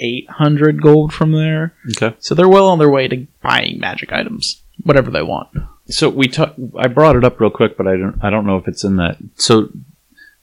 800 0.00 0.82
gold 0.82 1.12
from 1.12 1.32
there. 1.32 1.74
Okay. 1.90 2.16
So 2.18 2.34
they're 2.34 2.48
well 2.48 2.68
on 2.68 2.78
their 2.78 2.90
way 2.90 3.08
to 3.08 3.26
buying 3.42 3.78
magic 3.78 4.12
items, 4.12 4.62
whatever 4.82 5.10
they 5.10 5.22
want. 5.22 5.48
So 5.86 6.08
we 6.08 6.28
talk. 6.28 6.54
I 6.78 6.86
brought 6.88 7.16
it 7.16 7.24
up 7.24 7.40
real 7.40 7.50
quick, 7.50 7.76
but 7.76 7.86
I 7.86 7.96
don't. 7.96 8.18
I 8.22 8.30
don't 8.30 8.46
know 8.46 8.56
if 8.56 8.68
it's 8.68 8.84
in 8.84 8.96
that. 8.96 9.18
So, 9.34 9.70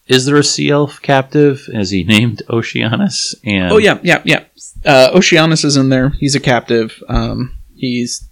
is 0.08 0.26
there 0.26 0.38
a 0.38 0.43
sea 0.43 0.70
elf 0.70 1.01
captive? 1.01 1.68
Is 1.70 1.89
he 1.89 2.03
named 2.05 2.43
Oceanus? 2.49 3.36
And 3.43 3.72
Oh 3.72 3.78
yeah, 3.78 3.99
yeah, 4.03 4.22
yeah. 4.26 4.43
Uh, 4.86 5.10
Oceanus 5.14 5.64
is 5.64 5.78
in 5.78 5.89
there. 5.89 6.10
He's 6.10 6.36
a 6.36 6.39
captive. 6.39 7.01
Um, 7.08 7.58
he's 7.76 8.28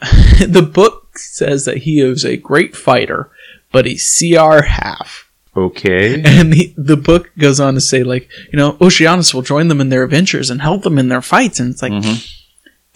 the 0.00 0.62
book 0.62 1.18
says 1.18 1.64
that 1.64 1.78
he 1.78 2.00
is 2.00 2.24
a 2.24 2.36
great 2.36 2.76
fighter, 2.76 3.30
but 3.72 3.86
he's 3.86 4.18
CR 4.18 4.62
half. 4.62 5.23
Okay. 5.56 6.22
And 6.24 6.52
the, 6.52 6.74
the 6.76 6.96
book 6.96 7.30
goes 7.38 7.60
on 7.60 7.74
to 7.74 7.80
say, 7.80 8.02
like, 8.04 8.28
you 8.52 8.56
know, 8.58 8.76
Oceanus 8.80 9.32
will 9.34 9.42
join 9.42 9.68
them 9.68 9.80
in 9.80 9.88
their 9.88 10.02
adventures 10.04 10.50
and 10.50 10.60
help 10.60 10.82
them 10.82 10.98
in 10.98 11.08
their 11.08 11.22
fights. 11.22 11.60
And 11.60 11.70
it's 11.70 11.82
like, 11.82 11.92
Mhm. 11.92 12.30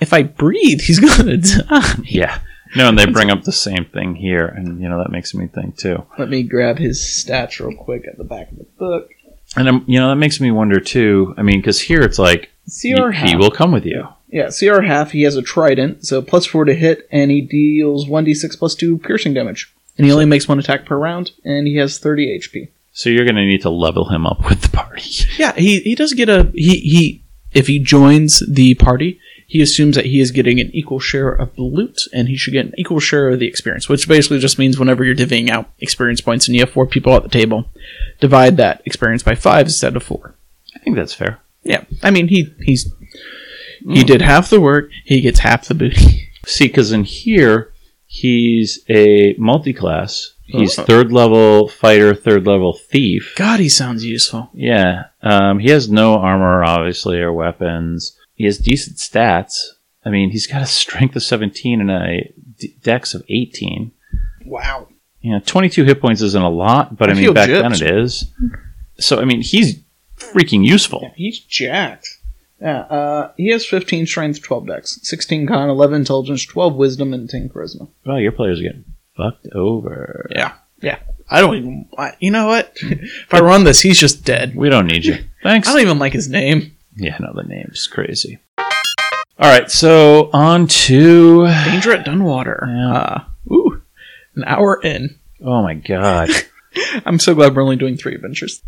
if 0.01 0.13
I 0.13 0.23
breathe, 0.23 0.81
he's 0.81 0.99
gonna 1.17 1.37
die. 1.37 1.95
Yeah. 2.05 2.39
No, 2.77 2.89
and 2.89 2.99
they 2.99 3.07
bring 3.07 3.31
up 3.31 3.45
the 3.45 3.53
same 3.53 3.87
thing 3.87 4.15
here, 4.15 4.45
and 4.47 4.79
you 4.83 4.89
know 4.91 4.99
that 4.99 5.11
makes 5.11 5.35
me 5.35 5.47
think 5.47 5.79
too. 5.79 6.05
Let 6.19 6.29
me 6.29 6.43
grab 6.43 6.79
his 6.79 6.99
stats 7.01 7.59
real 7.61 7.75
quick 7.75 8.07
at 8.07 8.19
the 8.19 8.25
back 8.25 8.53
of 8.53 8.59
the 8.59 8.67
book. 8.79 9.09
And 9.57 9.67
um, 9.69 9.85
you 9.87 9.99
know 9.99 10.11
that 10.11 10.17
makes 10.17 10.39
me 10.39 10.51
wonder 10.51 10.79
too. 10.79 11.33
I 11.39 11.43
mean, 11.43 11.61
because 11.61 11.81
here 11.81 12.03
it's 12.03 12.19
like 12.19 12.51
CR 12.67 13.11
he, 13.11 13.17
half. 13.17 13.29
he 13.31 13.37
will 13.37 13.51
come 13.51 13.73
with 13.73 13.87
you. 13.87 14.07
Yeah, 14.31 14.51
CR 14.51 14.83
half, 14.83 15.13
he 15.13 15.23
has 15.23 15.37
a 15.37 15.41
trident, 15.41 16.05
so 16.07 16.21
plus 16.21 16.45
four 16.45 16.67
to 16.67 16.75
hit, 16.75 17.09
and 17.11 17.31
he 17.31 17.41
deals 17.41 18.07
1d6 18.07 18.59
plus 18.59 18.75
two 18.75 18.99
piercing 18.99 19.33
damage. 19.33 19.73
And 19.99 20.07
he 20.07 20.13
only 20.13 20.25
makes 20.25 20.47
one 20.47 20.61
attack 20.61 20.87
per 20.87 20.97
round, 20.97 21.33
and 21.45 21.67
he 21.67 21.77
has 21.77 21.99
30 21.99 22.39
HP. 22.39 22.69
So 22.93 23.11
you're 23.11 23.25
going 23.25 23.37
to 23.37 23.45
need 23.45 23.63
to 23.63 23.71
level 23.71 24.09
him 24.09 24.27
up 24.27 24.49
with 24.49 24.63
the 24.63 24.71
party. 24.71 25.11
Yeah, 25.39 25.53
he, 25.53 25.81
he 25.81 25.95
does 25.95 26.15
get 26.15 26.29
a. 26.29 26.51
He, 26.55 26.81
he 26.81 27.23
If 27.53 27.69
he 27.69 27.79
joins 27.79 28.43
the 28.49 28.75
party, 28.75 29.21
he 29.47 29.63
assumes 29.63 29.95
that 29.95 30.07
he 30.07 30.21
is 30.21 30.33
getting 30.33 30.61
an 30.61 30.71
equal 30.75 30.99
share 30.99 31.31
of 31.31 31.55
the 31.55 31.63
loot, 31.63 32.01
and 32.13 32.29
he 32.29 32.37
should 32.37 32.53
get 32.53 32.67
an 32.67 32.75
equal 32.77 32.99
share 32.99 33.29
of 33.29 33.39
the 33.39 33.47
experience, 33.47 33.89
which 33.89 34.09
basically 34.09 34.41
just 34.41 34.59
means 34.59 34.79
whenever 34.79 35.05
you're 35.05 35.15
divvying 35.15 35.49
out 35.49 35.71
experience 35.79 36.21
points 36.21 36.49
and 36.49 36.57
you 36.57 36.61
have 36.61 36.71
four 36.71 36.87
people 36.87 37.15
at 37.15 37.23
the 37.23 37.29
table, 37.29 37.71
divide 38.21 38.57
that 38.57 38.83
experience 38.85 39.23
by 39.23 39.35
five 39.35 39.67
instead 39.67 39.95
of 39.97 40.03
four. 40.03 40.35
I 40.75 40.81
think 40.81 40.97
that's 40.97 41.15
fair. 41.15 41.39
Yeah, 41.63 41.85
I 42.03 42.11
mean, 42.11 42.29
he 42.29 42.53
he's. 42.63 42.93
He 43.81 44.01
hmm. 44.01 44.07
did 44.07 44.23
half 44.23 44.51
the 44.51 44.61
work, 44.61 44.91
he 45.05 45.21
gets 45.21 45.39
half 45.39 45.67
the 45.67 45.75
booty. 45.75 46.29
See, 46.47 46.67
because 46.67 46.91
in 46.91 47.05
here 47.05 47.73
he's 48.11 48.81
a 48.89 49.35
multi-class. 49.39 50.33
He's 50.45 50.79
Oh. 50.79 50.85
third 50.85 51.13
level 51.13 51.69
fighter, 51.69 52.15
third 52.15 52.47
level 52.47 52.73
thief. 52.73 53.35
God, 53.37 53.61
he 53.61 53.69
sounds 53.69 54.03
useful. 54.05 54.49
Yeah. 54.55 55.05
Um, 55.23 55.59
he 55.59 55.69
has 55.69 55.91
no 55.91 56.15
armor, 56.15 56.65
obviously, 56.65 57.21
or 57.21 57.33
weapons. 57.35 58.17
He 58.35 58.45
has 58.47 58.57
decent 58.57 58.97
stats. 58.97 59.59
I 60.07 60.11
mean, 60.11 60.31
he's 60.31 60.47
got 60.47 60.63
a 60.63 60.67
strength 60.67 61.17
of 61.17 61.23
17 61.23 61.81
and 61.83 61.91
a 61.91 62.33
d- 62.59 62.75
dex 62.83 63.13
of 63.13 63.23
18. 63.29 63.93
Wow. 64.47 64.89
You 65.21 65.33
know, 65.35 65.41
22 65.45 65.85
hit 65.85 66.01
points 66.01 66.23
isn't 66.23 66.43
a 66.43 66.49
lot, 66.49 66.97
but 66.97 67.11
I, 67.11 67.13
I 67.13 67.15
mean, 67.15 67.25
feel 67.25 67.35
back 67.35 67.51
then 67.51 67.73
gypped. 67.73 67.83
it 67.83 67.99
is. 67.99 68.33
So, 68.99 69.21
I 69.21 69.25
mean, 69.27 69.43
he's 69.43 69.81
freaking 70.17 70.65
useful. 70.65 71.13
He's 71.15 71.41
jacked. 71.41 72.09
Yeah, 72.61 72.81
uh, 72.81 73.33
he 73.37 73.49
has 73.51 73.65
15 73.65 74.07
strength, 74.07 74.43
12 74.43 74.67
dex, 74.67 74.99
16 75.03 75.47
con, 75.47 75.69
11 75.69 75.97
intelligence, 76.01 76.45
12 76.45 76.75
wisdom, 76.75 77.15
and 77.15 77.31
10 77.31 77.51
charisma. 77.51 77.89
Well, 78.05 78.19
your 78.19 78.33
players 78.33 78.59
are 78.61 78.65
getting 78.65 78.85
fucked 79.17 79.47
over. 79.55 80.29
Yeah, 80.35 80.55
yeah. 80.83 80.99
I 81.31 81.41
don't 81.41 81.57
even. 81.57 81.89
I, 81.97 82.17
you 82.21 82.31
know 82.31 82.47
what? 82.47 82.73
if 82.81 83.33
I 83.33 83.41
run 83.41 83.65
this, 83.65 83.81
he's 83.81 83.99
just 84.01 84.25
dead. 84.25 84.57
We 84.57 84.71
don't 84.71 84.87
need 84.87 85.05
you. 85.05 85.19
Thanks. 85.43 85.69
I 85.69 85.73
don't 85.73 85.83
even 85.83 85.99
like 85.99 86.13
his 86.15 86.29
name. 86.29 86.75
Yeah, 86.97 87.17
no, 87.21 87.33
the 87.35 87.45
name's 87.45 87.87
crazy. 87.87 88.39
All 88.59 89.49
right, 89.49 89.71
so 89.71 90.31
on 90.33 90.67
to. 90.67 91.47
Danger 91.47 91.93
at 91.93 92.05
Dunwater. 92.07 92.67
Yeah. 92.67 92.93
Uh, 92.93 93.25
ooh, 93.53 93.83
an 94.35 94.45
hour 94.47 94.81
in. 94.83 95.17
Oh 95.41 95.63
my 95.63 95.75
god. 95.75 96.31
I'm 97.07 97.21
so 97.21 97.35
glad 97.35 97.55
we're 97.55 97.63
only 97.63 97.77
doing 97.77 97.97
three 97.97 98.15
adventures. 98.15 98.63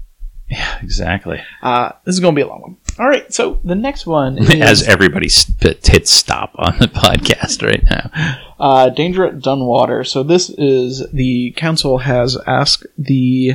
yeah, 0.48 0.78
exactly. 0.80 1.40
Uh, 1.62 1.92
this 2.04 2.14
is 2.14 2.20
going 2.20 2.34
to 2.34 2.38
be 2.38 2.42
a 2.42 2.46
long 2.46 2.60
one. 2.62 2.76
All 2.98 3.08
right, 3.08 3.32
so 3.32 3.60
the 3.64 3.74
next 3.74 4.06
one 4.06 4.38
is 4.42 4.50
As 4.60 4.82
everybody 4.88 5.28
sp- 5.30 5.80
hit 5.84 6.08
stop 6.08 6.52
on 6.56 6.78
the 6.78 6.86
podcast 6.88 7.62
right 7.66 7.82
now. 7.84 8.10
uh, 8.58 8.88
Danger 8.90 9.24
at 9.26 9.38
Dunwater. 9.38 10.06
So 10.06 10.22
this 10.22 10.50
is 10.50 11.06
the 11.12 11.52
council 11.56 11.98
has 11.98 12.36
asked 12.46 12.86
the 12.98 13.54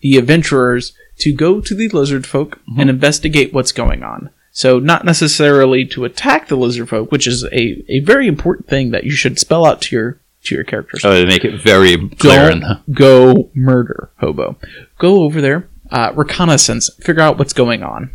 the 0.00 0.16
adventurers 0.18 0.92
to 1.18 1.32
go 1.32 1.60
to 1.60 1.74
the 1.74 1.88
lizard 1.88 2.26
folk 2.26 2.60
and 2.76 2.90
investigate 2.90 3.52
what's 3.54 3.72
going 3.72 4.02
on. 4.02 4.30
So 4.52 4.78
not 4.78 5.04
necessarily 5.04 5.84
to 5.86 6.04
attack 6.04 6.48
the 6.48 6.56
lizard 6.56 6.88
folk, 6.88 7.10
which 7.10 7.26
is 7.26 7.44
a, 7.44 7.82
a 7.88 8.00
very 8.00 8.28
important 8.28 8.68
thing 8.68 8.90
that 8.90 9.04
you 9.04 9.10
should 9.12 9.38
spell 9.38 9.64
out 9.66 9.80
to 9.82 9.96
your 9.96 10.20
to 10.44 10.54
your 10.54 10.64
characters. 10.64 11.04
Oh, 11.04 11.10
they 11.12 11.24
make 11.24 11.44
it 11.44 11.60
very 11.62 12.08
clear. 12.10 12.50
In 12.50 12.60
Don't 12.60 12.80
the, 12.86 12.92
go 12.92 13.50
murder 13.54 14.10
hobo. 14.20 14.56
Go 14.98 15.22
over 15.22 15.40
there, 15.40 15.68
uh, 15.90 16.12
reconnaissance, 16.14 16.90
figure 17.00 17.22
out 17.22 17.38
what's 17.38 17.54
going 17.54 17.82
on. 17.82 18.10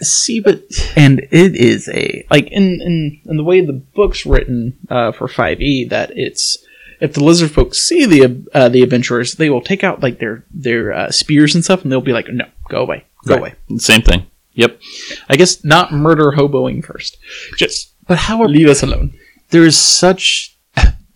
See, 0.00 0.40
but 0.40 0.62
and 0.96 1.20
it 1.30 1.54
is 1.56 1.88
a 1.88 2.26
like 2.30 2.48
in 2.50 2.80
in, 2.80 3.20
in 3.26 3.36
the 3.36 3.44
way 3.44 3.60
the 3.60 3.72
book's 3.72 4.26
written 4.26 4.76
uh, 4.90 5.12
for 5.12 5.28
5e 5.28 5.88
that 5.90 6.10
it's 6.16 6.58
if 7.00 7.12
the 7.12 7.22
lizard 7.24 7.50
folks 7.50 7.78
see 7.78 8.06
the 8.06 8.44
uh, 8.54 8.68
the 8.68 8.82
adventurers 8.82 9.34
they 9.34 9.50
will 9.50 9.60
take 9.60 9.84
out 9.84 10.02
like 10.02 10.18
their 10.18 10.44
their 10.50 10.92
uh, 10.92 11.10
spears 11.10 11.54
and 11.54 11.64
stuff 11.64 11.82
and 11.82 11.90
they'll 11.92 12.00
be 12.00 12.12
like 12.12 12.28
no 12.28 12.46
go 12.68 12.80
away 12.82 13.04
go 13.26 13.34
Right. 13.34 13.54
away 13.68 13.78
same 13.78 14.02
thing. 14.02 14.26
Yep. 14.54 14.80
I 15.28 15.36
guess, 15.36 15.62
not 15.64 15.92
murder 15.92 16.32
hoboing 16.36 16.84
first 16.84 17.18
just 17.56 17.92
but 18.06 18.18
how 18.18 18.40
are 18.42 18.48
leave 18.48 18.68
us 18.68 18.82
alone 18.82 19.12
there 19.50 19.64
is 19.64 19.76
such 19.76 20.56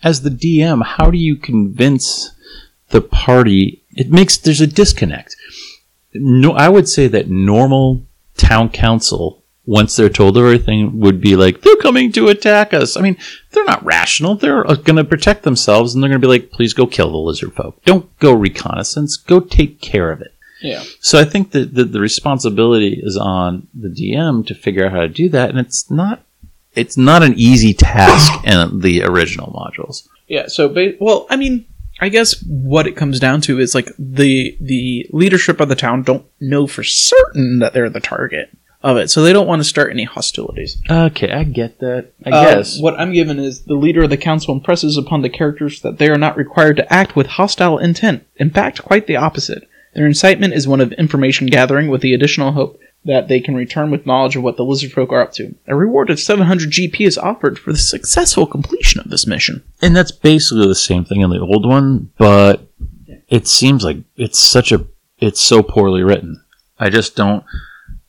as 0.02 0.22
the 0.22 0.30
DM, 0.30 0.82
how 0.84 1.10
do 1.10 1.18
you 1.18 1.36
convince 1.36 2.30
the 2.88 3.00
party? 3.02 3.82
It 3.94 4.10
makes 4.10 4.36
there's 4.38 4.60
a 4.60 4.66
disconnect. 4.66 5.36
No, 6.14 6.52
I 6.52 6.68
would 6.68 6.88
say 6.88 7.06
that 7.08 7.28
normal 7.28 8.06
town 8.40 8.70
council, 8.70 9.42
once 9.66 9.94
they're 9.94 10.08
told 10.08 10.36
everything, 10.38 11.00
would 11.00 11.20
be 11.20 11.36
like 11.36 11.60
they're 11.60 11.76
coming 11.76 12.10
to 12.12 12.28
attack 12.28 12.72
us. 12.74 12.96
I 12.96 13.00
mean, 13.00 13.16
they're 13.50 13.64
not 13.64 13.84
rational. 13.84 14.34
They're 14.34 14.66
uh, 14.66 14.74
going 14.74 14.96
to 14.96 15.04
protect 15.04 15.42
themselves, 15.42 15.94
and 15.94 16.02
they're 16.02 16.10
going 16.10 16.20
to 16.20 16.26
be 16.26 16.30
like, 16.30 16.50
please 16.50 16.74
go 16.74 16.86
kill 16.86 17.10
the 17.10 17.18
lizard 17.18 17.52
folk. 17.54 17.82
Don't 17.84 18.18
go 18.18 18.32
reconnaissance. 18.32 19.16
Go 19.16 19.40
take 19.40 19.80
care 19.80 20.10
of 20.10 20.20
it. 20.20 20.34
yeah 20.62 20.82
So 21.00 21.20
I 21.20 21.24
think 21.24 21.52
that 21.52 21.74
the, 21.74 21.84
the 21.84 22.00
responsibility 22.00 23.00
is 23.02 23.16
on 23.16 23.68
the 23.74 23.88
DM 23.88 24.46
to 24.46 24.54
figure 24.54 24.86
out 24.86 24.92
how 24.92 25.00
to 25.00 25.08
do 25.08 25.28
that, 25.28 25.50
and 25.50 25.58
it's 25.58 25.90
not 25.90 26.24
it's 26.74 26.96
not 26.96 27.22
an 27.22 27.34
easy 27.36 27.74
task 27.74 28.44
in 28.44 28.80
the 28.80 29.02
original 29.02 29.48
modules. 29.52 30.08
Yeah. 30.28 30.46
So, 30.46 30.68
ba- 30.68 30.94
well, 31.00 31.26
I 31.28 31.36
mean, 31.36 31.66
I 32.00 32.08
guess 32.08 32.42
what 32.46 32.86
it 32.86 32.96
comes 32.96 33.20
down 33.20 33.40
to 33.42 33.58
is 33.60 33.74
like 33.74 33.90
the 33.98 34.56
the 34.60 35.06
leadership 35.10 35.60
of 35.60 35.68
the 35.68 35.76
town 35.76 36.02
don't 36.02 36.24
know 36.40 36.66
for 36.66 36.82
certain 36.82 37.58
that 37.58 37.72
they're 37.74 37.90
the 37.90 38.00
target 38.00 38.50
of 38.82 38.96
it, 38.96 39.10
so 39.10 39.22
they 39.22 39.34
don't 39.34 39.46
want 39.46 39.60
to 39.60 39.68
start 39.68 39.90
any 39.90 40.04
hostilities. 40.04 40.80
Okay, 40.90 41.30
I 41.30 41.44
get 41.44 41.80
that. 41.80 42.12
I 42.24 42.30
Uh, 42.30 42.44
guess. 42.54 42.80
what 42.80 42.98
I'm 42.98 43.12
given 43.12 43.38
is 43.38 43.64
the 43.64 43.74
leader 43.74 44.04
of 44.04 44.10
the 44.10 44.16
council 44.16 44.54
impresses 44.54 44.96
upon 44.96 45.20
the 45.20 45.28
characters 45.28 45.82
that 45.82 45.98
they 45.98 46.08
are 46.08 46.16
not 46.18 46.38
required 46.38 46.76
to 46.76 46.90
act 46.92 47.14
with 47.14 47.26
hostile 47.26 47.76
intent. 47.78 48.24
In 48.36 48.48
fact, 48.50 48.82
quite 48.82 49.06
the 49.06 49.16
opposite. 49.16 49.68
Their 49.94 50.06
incitement 50.06 50.54
is 50.54 50.66
one 50.66 50.80
of 50.80 50.92
information 50.92 51.48
gathering 51.48 51.88
with 51.88 52.00
the 52.00 52.14
additional 52.14 52.52
hope 52.52 52.78
that 53.04 53.28
they 53.28 53.40
can 53.40 53.54
return 53.54 53.90
with 53.90 54.06
knowledge 54.06 54.36
of 54.36 54.42
what 54.42 54.56
the 54.56 54.64
lizard 54.64 54.92
folk 54.92 55.10
are 55.10 55.22
up 55.22 55.32
to. 55.32 55.54
A 55.66 55.74
reward 55.74 56.10
of 56.10 56.20
700 56.20 56.70
GP 56.70 57.06
is 57.06 57.16
offered 57.16 57.58
for 57.58 57.72
the 57.72 57.78
successful 57.78 58.46
completion 58.46 59.00
of 59.00 59.10
this 59.10 59.26
mission. 59.26 59.64
And 59.80 59.96
that's 59.96 60.12
basically 60.12 60.66
the 60.66 60.74
same 60.74 61.04
thing 61.04 61.22
in 61.22 61.30
the 61.30 61.40
old 61.40 61.66
one, 61.66 62.10
but 62.18 62.68
it 63.28 63.46
seems 63.46 63.84
like 63.84 63.98
it's 64.16 64.38
such 64.38 64.72
a 64.72 64.86
it's 65.18 65.40
so 65.40 65.62
poorly 65.62 66.02
written. 66.02 66.42
I 66.78 66.90
just 66.90 67.16
don't 67.16 67.44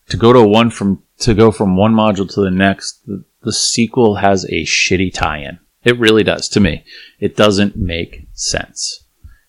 to 0.10 0.18
go 0.18 0.34
to 0.34 0.44
one 0.44 0.70
from 0.72 1.04
to 1.20 1.34
go 1.34 1.52
from 1.52 1.78
one 1.78 1.94
module 1.94 2.32
to 2.34 2.42
the 2.42 2.52
next. 2.52 3.06
The, 3.06 3.24
the 3.44 3.54
sequel 3.54 4.16
has 4.16 4.46
a 4.46 4.64
shitty 4.66 5.14
tie-in. 5.14 5.60
It 5.84 5.98
really 5.98 6.24
does 6.24 6.48
to 6.50 6.60
me. 6.60 6.84
It 7.20 7.36
doesn't 7.36 7.76
make 7.76 8.28
sense. 8.34 9.04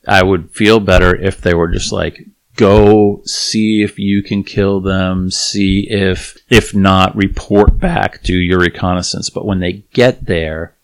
I 0.07 0.23
would 0.23 0.51
feel 0.51 0.81
better 0.81 1.15
if 1.15 1.41
they 1.41 1.55
were 1.55 1.69
just 1.69 1.93
like 1.93 2.27
go 2.57 3.23
see 3.25 3.83
if 3.83 3.99
you 3.99 4.23
can 4.23 4.45
kill 4.45 4.81
them, 4.81 5.31
see 5.31 5.87
if 5.91 6.37
if 6.51 6.75
not 6.75 7.17
report 7.17 7.79
back, 7.79 8.23
do 8.23 8.35
your 8.37 8.61
reconnaissance. 8.61 9.31
But 9.31 9.47
when 9.47 9.61
they 9.61 9.85
get 9.93 10.27
there, 10.27 10.75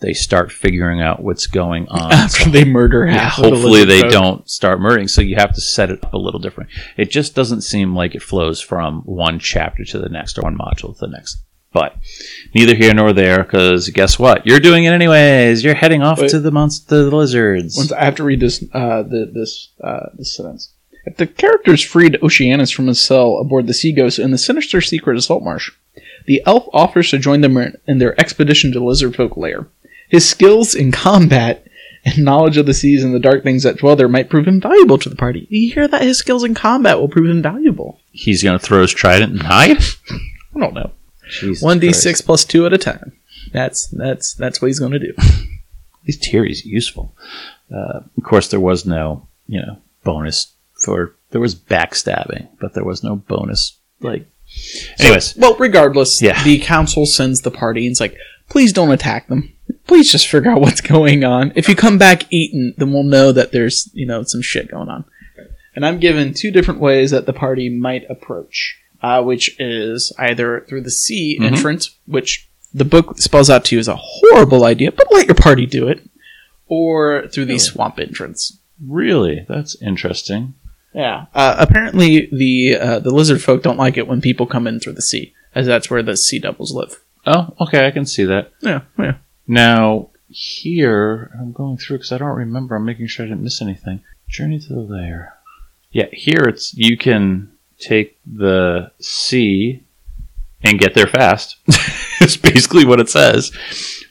they 0.00 0.12
start 0.12 0.50
figuring 0.50 1.00
out 1.00 1.22
what's 1.22 1.46
going 1.46 1.88
on. 1.88 2.12
After 2.12 2.50
they 2.50 2.64
murder 2.64 3.06
Yeah, 3.06 3.12
half 3.12 3.38
of 3.38 3.44
the 3.44 3.50
hopefully 3.50 3.84
they 3.84 4.00
folk. 4.02 4.10
don't 4.10 4.50
start 4.50 4.80
murdering. 4.80 5.08
So 5.08 5.20
you 5.22 5.36
have 5.36 5.54
to 5.54 5.60
set 5.60 5.90
it 5.90 6.04
up 6.04 6.12
a 6.12 6.18
little 6.18 6.40
different. 6.40 6.70
It 6.96 7.10
just 7.10 7.34
doesn't 7.34 7.62
seem 7.62 7.94
like 7.94 8.14
it 8.14 8.22
flows 8.22 8.60
from 8.60 9.02
one 9.02 9.38
chapter 9.38 9.84
to 9.84 9.98
the 9.98 10.08
next 10.08 10.38
or 10.38 10.42
one 10.42 10.58
module 10.58 10.94
to 10.98 11.06
the 11.06 11.12
next. 11.12 11.42
But 11.72 11.96
neither 12.54 12.74
here 12.74 12.92
nor 12.92 13.14
there, 13.14 13.42
because 13.42 13.88
guess 13.88 14.18
what? 14.18 14.46
You're 14.46 14.60
doing 14.60 14.84
it 14.84 14.90
anyways. 14.90 15.64
You're 15.64 15.74
heading 15.74 16.02
off 16.02 16.20
Wait. 16.20 16.28
to 16.30 16.38
the 16.40 16.50
monster, 16.50 17.04
the 17.04 17.16
lizards. 17.16 17.76
Once 17.78 17.92
I 17.92 18.04
have 18.04 18.16
to 18.16 18.24
read 18.24 18.40
this 18.40 18.62
uh, 18.74 19.02
the, 19.04 19.30
this 19.32 19.72
uh, 19.82 20.08
this 20.14 20.36
sentence. 20.36 20.74
If 21.04 21.16
the 21.16 21.26
characters 21.26 21.82
freed 21.82 22.22
Oceanus 22.22 22.70
from 22.70 22.86
his 22.86 23.00
cell 23.00 23.38
aboard 23.38 23.66
the 23.66 23.74
Sea 23.74 23.92
Ghost 23.92 24.18
in 24.18 24.30
the 24.30 24.38
sinister 24.38 24.80
secret 24.80 25.16
of 25.16 25.24
Saltmarsh, 25.24 25.70
the 26.26 26.42
elf 26.46 26.66
offers 26.72 27.10
to 27.10 27.18
join 27.18 27.40
them 27.40 27.56
in 27.86 27.98
their 27.98 28.18
expedition 28.20 28.72
to 28.72 28.78
the 28.78 28.84
Lizard 28.84 29.16
lair. 29.36 29.66
His 30.08 30.28
skills 30.28 30.74
in 30.74 30.92
combat 30.92 31.66
and 32.04 32.24
knowledge 32.24 32.56
of 32.56 32.66
the 32.66 32.74
seas 32.74 33.02
and 33.02 33.14
the 33.14 33.20
dark 33.20 33.42
things 33.42 33.62
that 33.62 33.78
dwell 33.78 33.96
there 33.96 34.08
might 34.08 34.30
prove 34.30 34.46
invaluable 34.46 34.98
to 34.98 35.08
the 35.08 35.16
party. 35.16 35.46
You 35.50 35.72
hear 35.72 35.88
that 35.88 36.02
his 36.02 36.18
skills 36.18 36.44
in 36.44 36.54
combat 36.54 36.98
will 36.98 37.08
prove 37.08 37.30
invaluable. 37.30 38.00
He's 38.12 38.42
going 38.42 38.58
to 38.58 38.64
throw 38.64 38.82
his 38.82 38.92
trident 38.92 39.32
and 39.32 39.42
hide? 39.42 39.78
I 40.54 40.58
don't 40.58 40.74
know. 40.74 40.92
One 41.60 41.78
d 41.78 41.92
six 41.92 42.20
plus 42.20 42.44
two 42.44 42.66
at 42.66 42.72
a 42.72 42.78
time. 42.78 43.12
That's 43.52 43.86
that's 43.86 44.34
that's 44.34 44.60
what 44.60 44.68
he's 44.68 44.78
going 44.78 44.92
to 44.92 44.98
do. 44.98 45.14
At 45.18 46.06
least 46.06 46.24
here 46.24 46.44
he's 46.44 46.66
useful. 46.66 47.14
Uh, 47.74 48.00
of 48.16 48.22
course, 48.24 48.48
there 48.48 48.60
was 48.60 48.84
no, 48.84 49.26
you 49.46 49.60
know, 49.60 49.78
bonus 50.04 50.52
for. 50.84 51.14
There 51.30 51.40
was 51.40 51.54
backstabbing, 51.54 52.48
but 52.60 52.74
there 52.74 52.84
was 52.84 53.02
no 53.02 53.16
bonus. 53.16 53.78
Like, 54.00 54.26
anyways, 55.00 55.34
Well, 55.36 55.56
regardless, 55.58 56.20
Yeah. 56.20 56.42
the 56.44 56.58
council 56.58 57.06
sends 57.06 57.40
the 57.40 57.50
party 57.50 57.86
and 57.86 57.92
it's 57.92 58.00
like, 58.00 58.16
please 58.50 58.72
don't 58.72 58.90
attack 58.92 59.28
them. 59.28 59.50
Please 59.86 60.10
just 60.12 60.28
figure 60.28 60.50
out 60.50 60.60
what's 60.60 60.80
going 60.82 61.24
on. 61.24 61.52
If 61.54 61.68
you 61.68 61.74
come 61.74 61.96
back 61.98 62.24
eaten, 62.32 62.74
then 62.76 62.92
we'll 62.92 63.02
know 63.04 63.32
that 63.32 63.52
there's, 63.52 63.88
you 63.94 64.06
know, 64.06 64.22
some 64.24 64.42
shit 64.42 64.70
going 64.70 64.88
on. 64.88 65.04
And 65.74 65.86
I'm 65.86 65.98
given 66.00 66.34
two 66.34 66.50
different 66.50 66.80
ways 66.80 67.12
that 67.12 67.24
the 67.24 67.32
party 67.32 67.70
might 67.70 68.04
approach, 68.10 68.76
uh, 69.02 69.22
which 69.22 69.56
is 69.58 70.12
either 70.18 70.66
through 70.68 70.82
the 70.82 70.90
sea 70.90 71.38
Mhm. 71.40 71.46
entrance, 71.46 71.96
which 72.06 72.48
the 72.74 72.84
book 72.84 73.18
spells 73.18 73.48
out 73.48 73.64
to 73.66 73.76
you 73.76 73.80
as 73.80 73.88
a 73.88 73.96
horrible 73.98 74.64
idea, 74.64 74.92
but 74.92 75.06
let 75.10 75.26
your 75.26 75.34
party 75.34 75.64
do 75.64 75.88
it, 75.88 76.00
or 76.66 77.26
through 77.28 77.46
the 77.46 77.54
Really? 77.54 77.58
swamp 77.58 77.98
entrance. 77.98 78.58
really, 78.84 79.44
that's 79.48 79.76
interesting. 79.80 80.54
Yeah. 80.94 81.26
Uh, 81.34 81.56
apparently, 81.58 82.28
the 82.32 82.76
uh, 82.76 82.98
the 82.98 83.10
lizard 83.10 83.42
folk 83.42 83.62
don't 83.62 83.78
like 83.78 83.96
it 83.96 84.06
when 84.06 84.20
people 84.20 84.46
come 84.46 84.66
in 84.66 84.80
through 84.80 84.94
the 84.94 85.02
sea, 85.02 85.34
as 85.54 85.66
that's 85.66 85.90
where 85.90 86.02
the 86.02 86.16
sea 86.16 86.38
devils 86.38 86.72
live. 86.72 87.00
Oh, 87.26 87.54
okay, 87.60 87.86
I 87.86 87.90
can 87.90 88.04
see 88.06 88.24
that. 88.24 88.52
Yeah, 88.60 88.82
yeah. 88.98 89.16
Now, 89.46 90.10
here, 90.28 91.30
I'm 91.38 91.52
going 91.52 91.76
through 91.78 91.98
because 91.98 92.12
I 92.12 92.18
don't 92.18 92.36
remember. 92.36 92.76
I'm 92.76 92.84
making 92.84 93.06
sure 93.06 93.24
I 93.24 93.28
didn't 93.28 93.44
miss 93.44 93.62
anything. 93.62 94.00
Journey 94.28 94.58
to 94.58 94.68
the 94.68 94.80
lair. 94.80 95.34
Yeah, 95.90 96.08
here 96.12 96.44
it's 96.48 96.74
you 96.74 96.96
can 96.96 97.52
take 97.78 98.18
the 98.24 98.90
sea 99.00 99.82
and 100.64 100.78
get 100.78 100.94
there 100.94 101.06
fast. 101.06 101.56
it's 102.20 102.36
basically 102.36 102.84
what 102.84 103.00
it 103.00 103.10
says. 103.10 103.52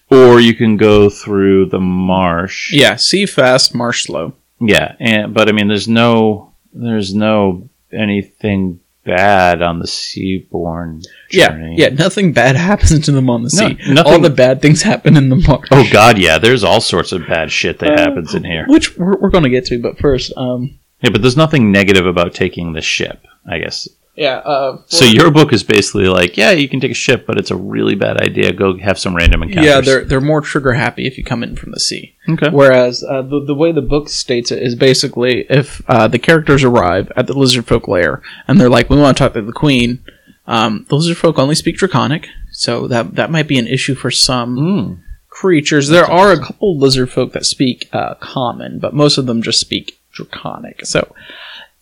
Or 0.10 0.40
you 0.42 0.54
can 0.54 0.78
go 0.78 1.10
through 1.10 1.68
the 1.68 1.80
marsh. 1.80 2.74
Yeah, 2.74 2.98
sea 2.98 3.26
fast, 3.26 3.74
marsh 3.74 4.06
slow. 4.06 4.34
Yeah, 4.60 4.96
and 5.00 5.34
but 5.34 5.50
I 5.50 5.54
mean, 5.54 5.70
there's 5.70 5.88
no, 5.88 6.51
there's 6.74 7.14
no 7.14 7.70
anything 7.92 8.80
bad 9.04 9.62
on 9.62 9.80
the 9.80 9.88
seaborne 9.88 11.04
journey. 11.30 11.76
Yeah, 11.78 11.88
yeah. 11.88 11.94
Nothing 11.94 12.34
bad 12.34 12.56
happens 12.70 13.06
to 13.06 13.12
them 13.12 13.30
on 13.30 13.44
the 13.44 13.52
No, 13.60 13.70
sea. 13.70 13.94
nothing- 13.94 14.14
All 14.14 14.20
the 14.20 14.30
bad 14.30 14.62
things 14.62 14.82
happen 14.82 15.18
in 15.18 15.30
the 15.30 15.36
marsh. 15.38 15.68
Oh 15.72 15.88
God, 15.92 16.18
yeah. 16.18 16.38
There's 16.38 16.64
all 16.64 16.82
sorts 16.82 17.12
of 17.12 17.26
bad 17.28 17.52
shit 17.52 17.80
that 17.80 18.00
Uh, 18.00 18.02
happens 18.02 18.36
in 18.36 18.44
here. 18.44 18.66
which 18.68 18.98
we're, 18.98 19.18
we're 19.20 19.30
going 19.30 19.44
to 19.44 19.50
get 19.50 19.66
to. 19.68 19.80
But 19.82 19.98
first, 19.98 20.32
um, 20.38 20.78
Yeah, 21.02 21.10
but 21.12 21.22
there's 21.22 21.38
nothing 21.38 21.72
negative 21.72 22.06
about 22.06 22.34
taking 22.34 22.74
the 22.74 22.82
ship, 22.82 23.26
I 23.50 23.58
guess. 23.60 23.88
Yeah. 24.16 24.38
Uh, 24.38 24.82
So 24.88 25.06
your 25.06 25.32
book 25.32 25.54
is 25.54 25.64
basically 25.64 26.06
like, 26.06 26.38
yeah, 26.38 26.52
you 26.52 26.68
can 26.68 26.80
take 26.80 26.92
a 26.92 26.96
ship, 26.96 27.26
but 27.26 27.38
it's 27.38 27.52
a 27.52 27.56
really 27.56 27.96
bad 27.96 28.18
idea. 28.18 28.52
Go 28.54 28.78
have 28.78 29.00
some 29.00 29.16
random 29.16 29.44
encounters. 29.44 29.66
yeah, 29.66 29.82
they're 29.82 30.04
they're 30.06 30.22
more 30.22 30.42
trigger 30.42 30.74
happy 30.74 31.08
if 31.08 31.18
you 31.18 31.24
come 31.24 31.44
in 31.44 31.56
from 31.56 31.72
the 31.72 31.80
sea. 31.80 32.16
okay. 32.30 32.50
Whereas 32.50 33.04
uh, 33.04 33.22
the 33.22 33.44
the 33.46 33.56
way 33.56 33.72
the 33.72 33.82
book 33.82 34.10
states 34.10 34.52
it 34.52 34.62
is 34.62 34.76
basically 34.76 35.46
if 35.50 35.82
uh, 35.88 36.08
the 36.08 36.20
characters 36.20 36.64
arrive 36.64 37.12
at 37.16 37.28
the 37.28 37.34
lizard 37.34 37.66
folk 37.66 37.88
lair 37.88 38.22
and 38.48 38.60
they're 38.60 38.70
like, 38.70 38.90
we 38.90 38.98
want 38.98 39.18
to 39.18 39.24
talk 39.24 39.34
to 39.34 39.42
the 39.42 39.54
queen. 39.54 40.04
Um, 40.48 40.86
the 40.90 40.96
lizard 40.96 41.18
folk 41.18 41.38
only 41.40 41.56
speak 41.56 41.78
Draconic, 41.78 42.28
so 42.52 42.88
that 42.88 43.16
that 43.16 43.32
might 43.32 43.48
be 43.48 43.58
an 43.60 43.68
issue 43.68 43.96
for 43.96 44.12
some. 44.12 44.58
Mm. 44.58 45.00
creatures. 45.30 45.88
There 45.88 46.06
are 46.06 46.34
a 46.34 46.40
couple 46.40 46.78
lizard 46.78 47.10
folk 47.10 47.32
that 47.34 47.46
speak 47.46 47.88
uh, 47.94 48.16
common, 48.16 48.80
but 48.80 48.94
most 48.94 49.18
of 49.18 49.26
them 49.28 49.42
just 49.42 49.60
speak 49.62 50.00
draconic. 50.12 50.86
So 50.86 51.16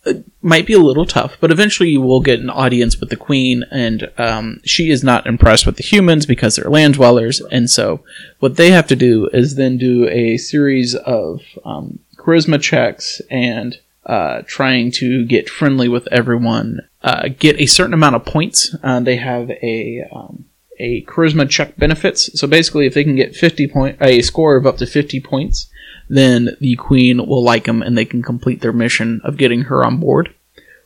it 0.05 0.23
might 0.41 0.65
be 0.65 0.73
a 0.73 0.79
little 0.79 1.05
tough, 1.05 1.37
but 1.39 1.51
eventually 1.51 1.89
you 1.89 2.01
will 2.01 2.21
get 2.21 2.39
an 2.39 2.49
audience 2.49 2.99
with 2.99 3.09
the 3.09 3.15
queen, 3.15 3.63
and 3.69 4.09
um, 4.17 4.61
she 4.63 4.89
is 4.89 5.03
not 5.03 5.27
impressed 5.27 5.65
with 5.65 5.75
the 5.75 5.83
humans 5.83 6.25
because 6.25 6.55
they're 6.55 6.69
land 6.69 6.95
dwellers. 6.95 7.41
And 7.51 7.69
so 7.69 8.03
what 8.39 8.55
they 8.55 8.71
have 8.71 8.87
to 8.87 8.95
do 8.95 9.27
is 9.33 9.55
then 9.55 9.77
do 9.77 10.07
a 10.07 10.37
series 10.37 10.95
of 10.95 11.41
um, 11.65 11.99
charisma 12.15 12.61
checks 12.61 13.21
and 13.29 13.77
uh, 14.05 14.41
trying 14.45 14.91
to 14.91 15.25
get 15.25 15.49
friendly 15.49 15.89
with 15.89 16.07
everyone. 16.11 16.79
Uh, 17.03 17.29
get 17.37 17.59
a 17.59 17.65
certain 17.65 17.93
amount 17.93 18.15
of 18.15 18.25
points. 18.25 18.75
Uh, 18.81 18.99
they 18.99 19.17
have 19.17 19.49
a 19.51 20.03
um, 20.11 20.45
a 20.79 21.03
charisma 21.03 21.47
check 21.49 21.75
benefits. 21.77 22.39
So 22.39 22.47
basically, 22.47 22.85
if 22.85 22.93
they 22.93 23.03
can 23.03 23.15
get 23.15 23.35
50 23.35 23.67
point, 23.67 23.97
a 24.01 24.21
score 24.21 24.55
of 24.55 24.65
up 24.65 24.77
to 24.77 24.85
50 24.85 25.19
points, 25.19 25.69
then 26.09 26.57
the 26.59 26.75
queen 26.75 27.25
will 27.25 27.43
like 27.43 27.65
them 27.65 27.81
and 27.81 27.97
they 27.97 28.05
can 28.05 28.21
complete 28.21 28.61
their 28.61 28.73
mission 28.73 29.21
of 29.23 29.37
getting 29.37 29.63
her 29.63 29.85
on 29.85 29.99
board 29.99 30.33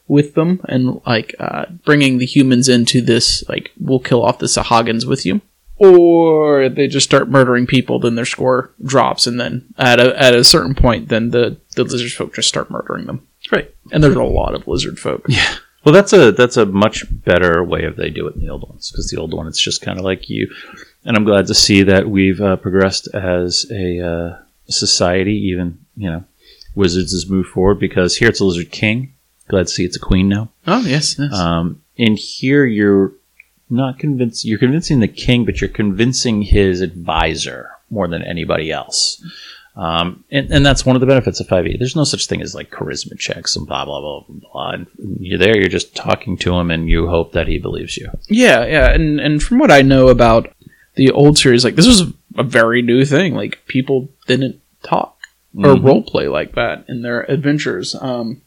with 0.08 0.36
them 0.36 0.62
and 0.66 1.02
like 1.06 1.34
uh, 1.40 1.66
bringing 1.86 2.18
the 2.18 2.26
humans 2.26 2.68
into 2.70 3.02
this 3.02 3.44
like 3.48 3.72
we'll 3.80 4.00
kill 4.00 4.24
off 4.24 4.40
the 4.40 4.46
Sahuagins 4.46 5.06
with 5.08 5.26
you. 5.26 5.42
Or 5.78 6.70
they 6.70 6.88
just 6.88 7.10
start 7.10 7.30
murdering 7.30 7.66
people, 7.66 8.00
then 8.00 8.16
their 8.16 8.26
score 8.26 8.72
drops, 8.86 9.26
and 9.26 9.40
then 9.40 9.74
at 9.78 10.00
a 10.00 10.18
at 10.22 10.36
a 10.36 10.44
certain 10.44 10.76
point, 10.76 11.10
then 11.10 11.32
the 11.32 11.58
the 11.76 11.84
lizard 11.84 12.12
folk 12.12 12.36
just 12.36 12.48
start 12.48 12.70
murdering 12.70 13.08
them. 13.08 13.28
Right. 13.52 13.74
And 13.92 14.04
there's 14.04 14.16
a 14.16 14.24
lot 14.24 14.54
of 14.54 14.68
lizard 14.68 15.00
folk. 15.00 15.26
Yeah. 15.28 15.56
Well, 15.84 15.94
that's 15.94 16.14
a 16.14 16.32
that's 16.32 16.58
a 16.58 16.66
much 16.66 17.04
better 17.26 17.64
way 17.64 17.84
of 17.84 17.98
they 17.98 18.10
do 18.10 18.28
it 18.28 18.36
in 18.36 18.42
the 18.42 18.50
old 18.50 18.70
ones 18.70 18.92
because 18.92 19.10
the 19.10 19.20
old 19.20 19.34
one 19.34 19.48
it's 19.48 19.62
just 19.62 19.82
kind 19.82 20.00
of 20.00 20.06
like 20.06 20.30
you, 20.30 20.50
and 21.04 21.18
I'm 21.18 21.26
glad 21.26 21.48
to 21.48 21.54
see 21.54 21.84
that 21.84 22.08
we've 22.08 22.40
uh, 22.40 22.56
progressed 22.56 23.10
as 23.14 23.66
a 23.70 24.00
uh, 24.00 24.43
society. 24.70 25.34
Even 25.34 25.80
you 25.96 26.10
know, 26.10 26.24
wizards 26.76 27.12
has 27.12 27.30
moved 27.30 27.50
forward 27.50 27.80
because 27.80 28.18
here 28.18 28.30
it's 28.30 28.40
a 28.40 28.46
lizard 28.46 28.72
king. 28.72 29.14
Glad 29.48 29.68
to 29.68 29.74
see 29.74 29.86
it's 29.86 29.98
a 29.98 30.00
queen 30.00 30.30
now. 30.30 30.50
Oh 30.68 30.82
yes, 30.82 31.18
yes. 31.20 31.34
Um, 31.34 31.82
in 31.96 32.16
here, 32.16 32.66
you're 32.66 33.14
not 33.70 34.00
convinced. 34.00 34.46
You're 34.46 34.60
convincing 34.60 35.00
the 35.00 35.08
king, 35.08 35.46
but 35.46 35.62
you're 35.62 35.70
convincing 35.70 36.42
his 36.42 36.82
advisor 36.82 37.70
more 37.90 38.08
than 38.08 38.24
anybody 38.24 38.72
else. 38.72 39.24
Um, 39.76 40.24
and, 40.30 40.52
and 40.52 40.66
that's 40.66 40.86
one 40.86 40.96
of 40.96 41.00
the 41.00 41.08
benefits 41.08 41.40
of 41.40 41.48
5e. 41.48 41.80
There's 41.80 41.96
no 41.96 42.04
such 42.04 42.28
thing 42.28 42.42
as 42.42 42.54
like 42.54 42.70
charisma 42.70 43.18
checks 43.18 43.56
and 43.56 43.66
blah, 43.66 43.86
blah, 43.86 44.02
blah, 44.02 44.20
blah, 44.22 44.50
blah. 44.52 44.70
And 44.72 44.88
you're 45.20 45.40
there, 45.40 45.58
you're 45.58 45.68
just 45.68 45.96
talking 45.96 46.38
to 46.38 46.56
him 46.56 46.70
and 46.70 46.88
you 46.88 47.08
hope 47.08 47.32
that 47.32 47.48
he 47.48 47.58
believes 47.58 47.98
you. 47.98 48.10
Yeah, 48.28 48.66
yeah, 48.66 48.92
and 48.92 49.20
and 49.20 49.42
from 49.42 49.58
what 49.60 49.72
I 49.72 49.82
know 49.82 50.10
about 50.10 50.54
the 50.96 51.10
old 51.12 51.38
series, 51.40 51.64
like 51.64 51.76
this 51.76 51.88
was 51.88 52.02
a 52.38 52.44
very 52.44 52.82
new 52.82 53.04
thing. 53.04 53.34
Like 53.34 53.66
people 53.66 54.10
didn't 54.28 54.60
talk 54.84 55.18
or 55.56 55.76
Mhm. 55.76 55.84
role 55.84 56.02
play 56.04 56.28
like 56.28 56.56
that 56.56 56.86
in 56.88 57.02
their 57.02 57.22
adventures. 57.30 57.96
Um, 58.00 58.42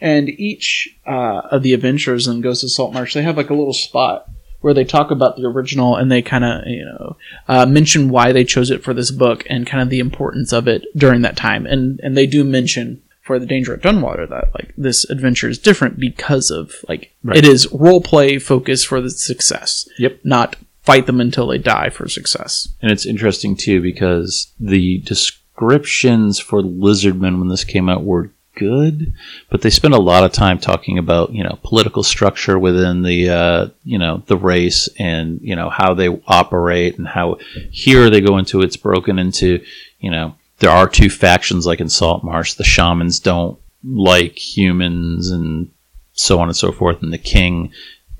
and 0.00 0.28
each 0.28 0.96
uh, 1.06 1.42
of 1.50 1.62
the 1.62 1.74
adventures 1.74 2.26
in 2.26 2.40
Ghost 2.40 2.64
of 2.64 2.70
Saltmarsh, 2.70 3.14
they 3.14 3.22
have 3.22 3.36
like 3.36 3.50
a 3.50 3.54
little 3.54 3.72
spot 3.72 4.28
where 4.60 4.74
they 4.74 4.84
talk 4.84 5.10
about 5.10 5.36
the 5.36 5.44
original 5.44 5.96
and 5.96 6.10
they 6.10 6.22
kind 6.22 6.44
of 6.44 6.66
you 6.66 6.84
know 6.84 7.16
uh, 7.48 7.66
mention 7.66 8.08
why 8.08 8.32
they 8.32 8.44
chose 8.44 8.70
it 8.70 8.82
for 8.84 8.94
this 8.94 9.10
book 9.10 9.44
and 9.50 9.66
kind 9.66 9.82
of 9.82 9.90
the 9.90 9.98
importance 9.98 10.52
of 10.52 10.68
it 10.68 10.84
during 10.96 11.22
that 11.22 11.36
time. 11.36 11.66
And 11.66 11.98
and 12.02 12.16
they 12.16 12.26
do 12.26 12.44
mention 12.44 13.02
for 13.22 13.38
the 13.38 13.46
danger 13.46 13.74
at 13.74 13.82
Dunwater 13.82 14.28
that 14.28 14.50
like 14.54 14.72
this 14.76 15.08
adventure 15.08 15.48
is 15.48 15.58
different 15.58 15.98
because 15.98 16.50
of 16.50 16.74
like 16.88 17.12
Right. 17.24 17.38
it 17.38 17.44
is 17.44 17.68
role 17.72 18.00
play 18.00 18.38
focused 18.38 18.86
for 18.88 19.00
the 19.00 19.10
success. 19.10 19.88
Yep. 19.98 20.18
Not 20.24 20.56
fight 20.82 21.06
them 21.06 21.20
until 21.20 21.46
they 21.46 21.58
die 21.58 21.90
for 21.90 22.08
success. 22.08 22.68
And 22.80 22.90
it's 22.90 23.06
interesting 23.06 23.56
too 23.56 23.80
because 23.80 24.52
the 24.58 24.98
descriptions 24.98 26.38
for 26.38 26.62
lizardmen 26.62 27.38
when 27.38 27.48
this 27.48 27.64
came 27.64 27.88
out 27.88 28.04
were 28.04 28.30
good, 28.54 29.14
but 29.50 29.62
they 29.62 29.70
spent 29.70 29.94
a 29.94 30.00
lot 30.00 30.24
of 30.24 30.32
time 30.32 30.58
talking 30.58 30.98
about 30.98 31.32
you 31.32 31.42
know 31.42 31.58
political 31.62 32.02
structure 32.02 32.58
within 32.58 33.02
the 33.02 33.30
uh, 33.30 33.68
you 33.84 33.98
know 33.98 34.22
the 34.26 34.36
race 34.36 34.88
and 34.98 35.40
you 35.42 35.56
know 35.56 35.70
how 35.70 35.94
they 35.94 36.08
operate 36.26 36.98
and 36.98 37.08
how 37.08 37.38
here 37.70 38.10
they 38.10 38.20
go 38.20 38.38
into 38.38 38.60
it's 38.60 38.76
broken 38.76 39.18
into 39.18 39.64
you 40.00 40.10
know 40.10 40.34
there 40.58 40.70
are 40.70 40.88
two 40.88 41.10
factions 41.10 41.66
like 41.66 41.80
in 41.80 41.88
Saltmarsh. 41.88 42.54
The 42.54 42.64
shamans 42.64 43.20
don't 43.20 43.58
like 43.84 44.38
humans 44.38 45.30
and 45.30 45.70
so 46.12 46.38
on 46.38 46.48
and 46.48 46.56
so 46.56 46.72
forth, 46.72 47.02
and 47.02 47.12
the 47.12 47.18
king 47.18 47.72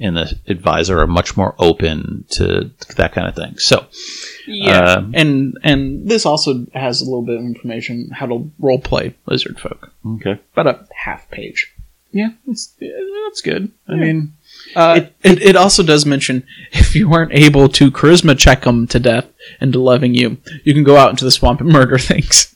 and 0.03 0.17
the 0.17 0.39
advisor 0.49 1.01
are 1.01 1.07
much 1.07 1.37
more 1.37 1.55
open 1.59 2.25
to 2.31 2.71
that 2.97 3.13
kind 3.13 3.27
of 3.29 3.35
thing. 3.35 3.59
So. 3.59 3.87
Yeah, 4.47 4.81
Uh, 4.99 5.05
and 5.15 5.57
and 5.63 6.09
this 6.09 6.27
also 6.27 6.67
has 6.75 7.01
a 7.01 7.05
little 7.05 7.23
bit 7.23 7.37
of 7.39 7.45
information 7.45 8.11
how 8.13 8.27
to 8.27 8.51
role 8.59 8.81
play 8.81 9.15
lizard 9.27 9.61
folk, 9.61 9.93
Okay. 10.05 10.39
about 10.53 10.67
a 10.67 10.87
half 10.95 11.31
page. 11.31 11.73
Yeah, 12.11 12.31
it's, 12.47 12.75
that's 13.25 13.41
good. 13.41 13.71
I 13.89 13.95
mean, 13.95 14.33
Uh, 14.77 15.01
it, 15.01 15.15
it 15.23 15.43
it 15.51 15.57
also 15.57 15.83
does 15.83 16.05
mention 16.05 16.43
if 16.73 16.95
you 16.95 17.09
weren't 17.09 17.33
able 17.33 17.69
to 17.71 17.91
charisma 17.91 18.37
check 18.37 18.63
them 18.63 18.87
to 18.89 18.99
death 18.99 19.27
into 19.61 19.79
loving 19.81 20.15
you, 20.15 20.37
you 20.65 20.75
can 20.75 20.85
go 20.85 20.97
out 20.97 21.11
into 21.11 21.25
the 21.25 21.31
swamp 21.31 21.61
and 21.61 21.71
murder 21.79 21.99
things. 21.99 22.55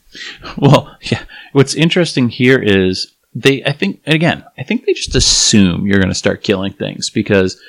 Well, 0.59 0.97
yeah. 1.13 1.23
What's 1.53 1.75
interesting 1.75 2.29
here 2.31 2.59
is 2.59 3.13
they, 3.39 3.63
I 3.65 3.73
think, 3.73 4.01
again, 4.07 4.45
I 4.57 4.63
think 4.63 4.87
they 4.87 4.95
just 4.95 5.15
assume 5.15 5.87
you're 5.87 6.01
going 6.01 6.09
to 6.09 6.15
start 6.15 6.43
killing 6.43 6.73
things 6.73 7.11
because 7.11 7.61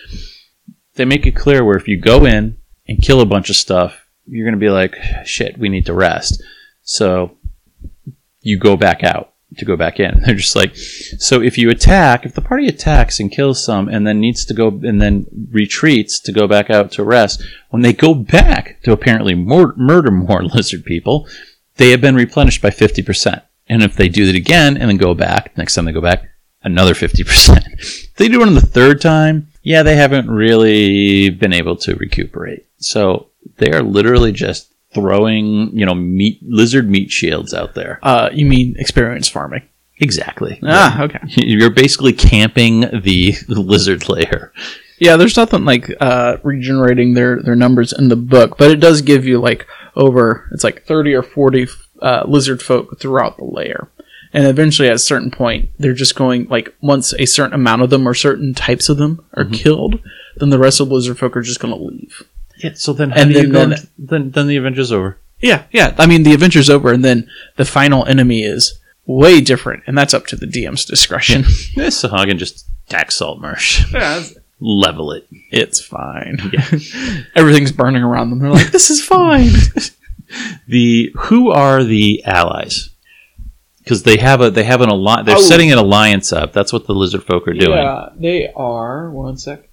they 0.95 1.03
make 1.03 1.25
it 1.25 1.35
clear 1.35 1.63
where 1.63 1.75
if 1.75 1.89
you 1.89 1.99
go 1.99 2.25
in 2.25 2.57
and 2.87 3.01
kill 3.01 3.19
a 3.19 3.25
bunch 3.25 3.49
of 3.49 3.57
stuff, 3.57 4.07
you're 4.25 4.45
going 4.45 4.59
to 4.59 4.65
be 4.65 4.69
like, 4.69 4.95
shit, 5.25 5.57
we 5.57 5.67
need 5.67 5.85
to 5.87 5.93
rest. 5.93 6.41
So 6.83 7.37
you 8.39 8.57
go 8.57 8.77
back 8.77 9.03
out 9.03 9.33
to 9.57 9.65
go 9.65 9.75
back 9.75 9.99
in. 9.99 10.21
They're 10.25 10.35
just 10.35 10.55
like, 10.55 10.73
so 10.75 11.41
if 11.41 11.57
you 11.57 11.69
attack, 11.69 12.25
if 12.25 12.33
the 12.33 12.41
party 12.41 12.67
attacks 12.67 13.19
and 13.19 13.29
kills 13.29 13.63
some 13.63 13.89
and 13.89 14.07
then 14.07 14.21
needs 14.21 14.45
to 14.45 14.53
go 14.53 14.69
and 14.69 15.01
then 15.01 15.25
retreats 15.51 16.21
to 16.21 16.31
go 16.31 16.47
back 16.47 16.69
out 16.69 16.93
to 16.93 17.03
rest, 17.03 17.43
when 17.71 17.81
they 17.81 17.91
go 17.91 18.13
back 18.13 18.81
to 18.83 18.93
apparently 18.93 19.35
mur- 19.35 19.75
murder 19.75 20.11
more 20.11 20.43
lizard 20.53 20.85
people, 20.85 21.27
they 21.75 21.89
have 21.91 21.99
been 21.99 22.15
replenished 22.15 22.61
by 22.61 22.69
50%. 22.69 23.41
And 23.69 23.83
if 23.83 23.95
they 23.95 24.09
do 24.09 24.27
it 24.27 24.35
again 24.35 24.77
and 24.77 24.89
then 24.89 24.97
go 24.97 25.13
back, 25.13 25.57
next 25.57 25.75
time 25.75 25.85
they 25.85 25.91
go 25.91 26.01
back, 26.01 26.23
another 26.63 26.93
50%. 26.93 27.73
If 27.73 28.13
they 28.15 28.27
do 28.27 28.41
it 28.41 28.47
on 28.47 28.55
the 28.55 28.61
third 28.61 29.01
time, 29.01 29.47
yeah, 29.63 29.83
they 29.83 29.95
haven't 29.95 30.29
really 30.29 31.29
been 31.29 31.53
able 31.53 31.75
to 31.77 31.95
recuperate. 31.95 32.65
So 32.77 33.27
they 33.57 33.71
are 33.71 33.81
literally 33.81 34.31
just 34.31 34.71
throwing, 34.93 35.77
you 35.77 35.85
know, 35.85 35.95
meat, 35.95 36.39
lizard 36.43 36.89
meat 36.89 37.11
shields 37.11 37.53
out 37.53 37.75
there. 37.75 37.99
Uh, 38.01 38.29
you 38.31 38.45
mean 38.45 38.75
experience 38.77 39.27
farming? 39.27 39.67
Exactly. 39.99 40.59
Ah, 40.63 41.03
okay. 41.03 41.19
You're 41.27 41.69
basically 41.69 42.13
camping 42.13 42.81
the 42.81 43.35
lizard 43.47 44.07
layer. 44.09 44.53
Yeah, 44.99 45.15
there's 45.15 45.37
nothing 45.37 45.65
like 45.65 45.93
uh, 45.99 46.37
regenerating 46.43 47.13
their 47.13 47.41
their 47.41 47.55
numbers 47.55 47.93
in 47.93 48.07
the 48.07 48.15
book, 48.15 48.57
but 48.57 48.71
it 48.71 48.79
does 48.79 49.01
give 49.01 49.25
you 49.25 49.39
like 49.39 49.67
over 49.95 50.47
it's 50.51 50.63
like 50.63 50.85
30 50.85 51.13
or 51.13 51.23
40 51.23 51.67
uh, 52.01 52.23
lizard 52.27 52.61
folk 52.61 52.99
throughout 52.99 53.37
the 53.37 53.45
layer. 53.45 53.89
And 54.33 54.45
eventually, 54.45 54.89
at 54.89 54.95
a 54.95 54.99
certain 54.99 55.31
point, 55.31 55.69
they're 55.79 55.93
just 55.93 56.15
going 56.15 56.47
like 56.49 56.73
once 56.81 57.13
a 57.13 57.25
certain 57.25 57.53
amount 57.53 57.81
of 57.81 57.89
them 57.89 58.07
or 58.07 58.13
certain 58.13 58.53
types 58.53 58.89
of 58.89 58.97
them 58.97 59.25
are 59.33 59.45
killed, 59.45 59.99
then 60.35 60.49
the 60.49 60.59
rest 60.59 60.79
of 60.79 60.89
the 60.89 60.95
lizard 60.95 61.17
folk 61.17 61.35
are 61.37 61.41
just 61.41 61.59
going 61.61 61.73
to 61.73 61.81
leave. 61.81 62.23
Yeah, 62.57 62.71
so 62.75 62.91
then 62.93 63.13
And 63.13 63.33
then, 63.33 63.51
then- 63.51 63.69
then, 63.69 63.79
then, 63.97 64.31
then 64.31 64.47
the 64.47 64.57
adventure's 64.57 64.91
over. 64.91 65.17
Yeah, 65.39 65.63
yeah. 65.71 65.95
I 65.99 66.07
mean, 66.07 66.23
the 66.23 66.33
adventure's 66.33 66.69
over, 66.69 66.91
and 66.91 67.05
then 67.05 67.29
the 67.55 67.65
final 67.65 68.05
enemy 68.05 68.41
is 68.43 68.79
way 69.05 69.39
different, 69.39 69.83
and 69.87 69.97
that's 69.97 70.13
up 70.15 70.25
to 70.27 70.35
the 70.35 70.47
DM's 70.47 70.83
discretion. 70.83 71.43
This 71.75 72.01
Sahuagin 72.01 72.37
just 72.37 72.65
attacks 72.87 73.15
Saltmarsh. 73.15 73.85
Level 74.59 75.11
it. 75.11 75.27
it's 75.51 75.79
fine. 75.79 76.39
Everything's 77.35 77.71
burning 77.71 78.01
around 78.01 78.31
them. 78.31 78.39
They're 78.39 78.49
like, 78.49 78.71
"This 78.71 78.89
is 78.89 79.05
fine." 79.05 79.51
The 80.67 81.11
who 81.15 81.51
are 81.51 81.83
the 81.83 82.23
allies? 82.25 82.89
Because 83.83 84.03
they 84.03 84.17
have 84.17 84.41
a 84.41 84.49
they 84.51 84.63
have 84.65 84.81
an 84.81 84.89
alliance. 84.89 85.25
They're 85.27 85.37
Oh. 85.37 85.41
setting 85.41 85.71
an 85.71 85.77
alliance 85.77 86.33
up. 86.33 86.51
That's 86.53 86.73
what 86.73 86.87
the 86.87 86.93
lizard 86.93 87.23
folk 87.23 87.47
are 87.47 87.53
doing. 87.53 87.77
Yeah, 87.77 88.09
they 88.17 88.51
are. 88.55 89.09
One 89.11 89.37
sec. 89.37 89.69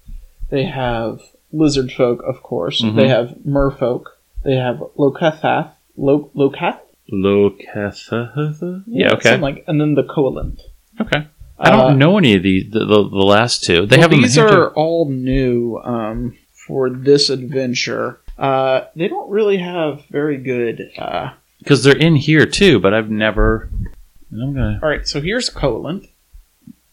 They 0.49 0.63
have 0.65 1.19
lizard 1.51 1.91
folk, 1.91 2.23
of 2.25 2.41
course. 2.41 2.81
Mhm. 2.81 2.95
They 2.95 3.07
have 3.09 3.35
merfolk. 3.45 4.03
They 4.43 4.55
have 4.55 4.77
Locathah. 4.97 5.71
Lo- 5.97 6.29
Lokath? 6.35 6.79
Locathah. 7.11 8.83
Yeah. 8.87 9.13
Okay. 9.13 9.37
Like, 9.37 9.63
and 9.67 9.79
then 9.79 9.95
the 9.95 10.03
Koalinth. 10.03 10.59
okay. 11.01 11.25
I 11.57 11.69
don't 11.71 11.91
Uh, 11.91 11.93
know 11.93 12.17
any 12.17 12.35
of 12.35 12.43
the 12.43 12.63
the, 12.69 12.79
the, 12.79 13.09
the 13.09 13.25
last 13.35 13.63
two. 13.63 13.85
They 13.85 13.97
well, 13.97 14.09
have 14.09 14.11
these 14.11 14.37
are 14.37 14.71
all 14.73 15.09
new 15.09 15.77
um, 15.85 16.35
for 16.67 16.89
this 16.89 17.29
adventure. 17.29 18.19
Uh, 18.37 18.85
they 18.95 19.07
don't 19.07 19.29
really 19.29 19.57
have 19.57 20.05
very 20.09 20.37
good. 20.37 20.91
Uh, 20.97 21.31
because 21.59 21.83
they're 21.83 21.97
in 21.97 22.15
here 22.15 22.45
too. 22.45 22.79
But 22.79 22.93
I've 22.93 23.09
never. 23.09 23.69
I'm 24.31 24.53
gonna. 24.53 24.79
all 24.81 24.89
right, 24.89 25.07
so 25.07 25.21
here's 25.21 25.49
Koalinth. 25.49 26.09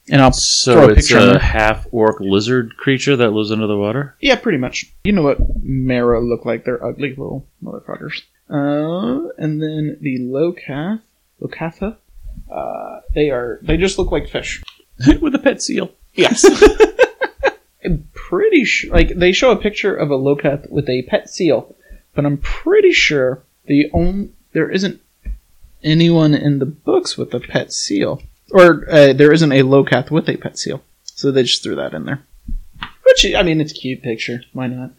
And 0.09 0.21
I'll 0.21 0.31
throw 0.33 0.37
So 0.37 0.83
a 0.83 0.89
it's 0.89 1.09
picture 1.09 1.21
on 1.21 1.37
a 1.37 1.39
half 1.39 1.87
orc 1.93 2.19
lizard 2.19 2.77
creature 2.77 3.15
that 3.17 3.31
lives 3.31 3.53
under 3.53 3.69
the 3.69 3.77
water. 3.77 4.17
Yeah, 4.21 4.35
pretty 4.35 4.59
much. 4.59 4.93
You 5.05 5.13
know 5.13 5.23
what 5.23 5.39
Mara 5.63 6.21
look 6.21 6.45
like? 6.45 6.65
They're 6.65 6.85
ugly 6.85 7.11
little 7.11 7.47
motherfuckers. 7.63 8.23
Uh, 8.51 9.29
and 9.39 9.63
then 9.63 9.99
the 10.01 10.19
Locath, 10.19 11.01
Locathah, 11.41 11.97
uh, 12.51 13.01
they 13.15 13.31
are 13.31 13.61
they 13.63 13.77
just 13.77 13.99
look 13.99 14.11
like 14.11 14.29
fish. 14.29 14.63
with 15.21 15.35
a 15.35 15.39
pet 15.39 15.63
seal. 15.63 15.93
Yes. 16.15 16.45
Pretty 18.33 18.65
sure, 18.65 18.91
like 18.91 19.11
they 19.15 19.31
show 19.31 19.51
a 19.51 19.61
picture 19.61 19.95
of 19.95 20.11
a 20.11 20.17
Locath 20.17 20.71
with 20.71 20.89
a 20.89 21.03
pet 21.03 21.29
seal, 21.29 21.77
but 22.15 22.25
I'm 22.25 22.39
pretty 22.39 22.91
sure 22.91 23.43
the 23.67 23.91
only 23.93 24.31
there 24.55 24.71
isn't 24.71 25.03
anyone 25.83 26.33
in 26.33 26.59
the 26.59 26.65
books 26.65 27.19
with 27.19 27.35
a 27.35 27.41
pet 27.41 27.75
seal, 27.75 28.23
or 28.51 28.91
uh, 28.91 29.13
there 29.13 29.35
isn't 29.35 29.53
a 29.53 29.61
Locath 29.65 30.11
with 30.11 30.31
a 30.31 30.39
pet 30.39 30.59
seal, 30.59 30.81
so 31.05 31.31
they 31.31 31.43
just 31.43 31.63
threw 31.63 31.77
that 31.77 31.93
in 31.93 32.07
there. 32.07 32.25
Which 33.03 33.27
I 33.35 33.43
mean, 33.43 33.61
it's 33.61 33.73
a 33.73 33.75
cute 33.75 34.03
picture. 34.03 34.41
Why 34.55 34.67
not? 34.69 34.93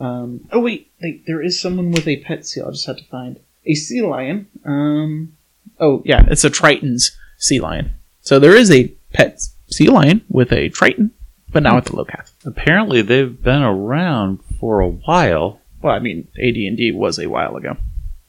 Um, 0.00 0.48
oh 0.50 0.58
wait, 0.58 0.90
like, 1.00 1.26
there 1.28 1.40
is 1.40 1.62
someone 1.62 1.92
with 1.92 2.08
a 2.08 2.24
pet 2.24 2.44
seal. 2.44 2.66
I 2.66 2.70
just 2.72 2.86
had 2.86 2.98
to 2.98 3.04
find 3.04 3.38
a 3.64 3.76
sea 3.76 4.02
lion. 4.02 4.48
Um, 4.64 5.36
oh 5.78 6.02
yeah, 6.04 6.24
it's 6.26 6.42
a 6.42 6.50
Triton's 6.50 7.16
sea 7.38 7.60
lion. 7.60 7.92
So 8.22 8.40
there 8.40 8.56
is 8.56 8.72
a 8.72 8.88
pet 9.12 9.40
sea 9.68 9.90
lion 9.90 10.22
with 10.28 10.52
a 10.52 10.70
Triton, 10.70 11.12
but 11.54 11.62
now 11.62 11.72
hmm. 11.72 11.78
it's 11.78 11.90
a 11.90 11.92
Locath. 11.92 12.32
Apparently, 12.44 13.00
they've 13.00 13.42
been 13.42 13.62
around 13.62 14.40
for 14.60 14.80
a 14.80 14.88
while. 14.88 15.60
Well, 15.80 15.94
I 15.94 16.00
mean, 16.00 16.28
AD 16.36 16.56
and 16.56 16.76
D 16.76 16.92
was 16.92 17.18
a 17.18 17.28
while 17.28 17.56
ago. 17.56 17.76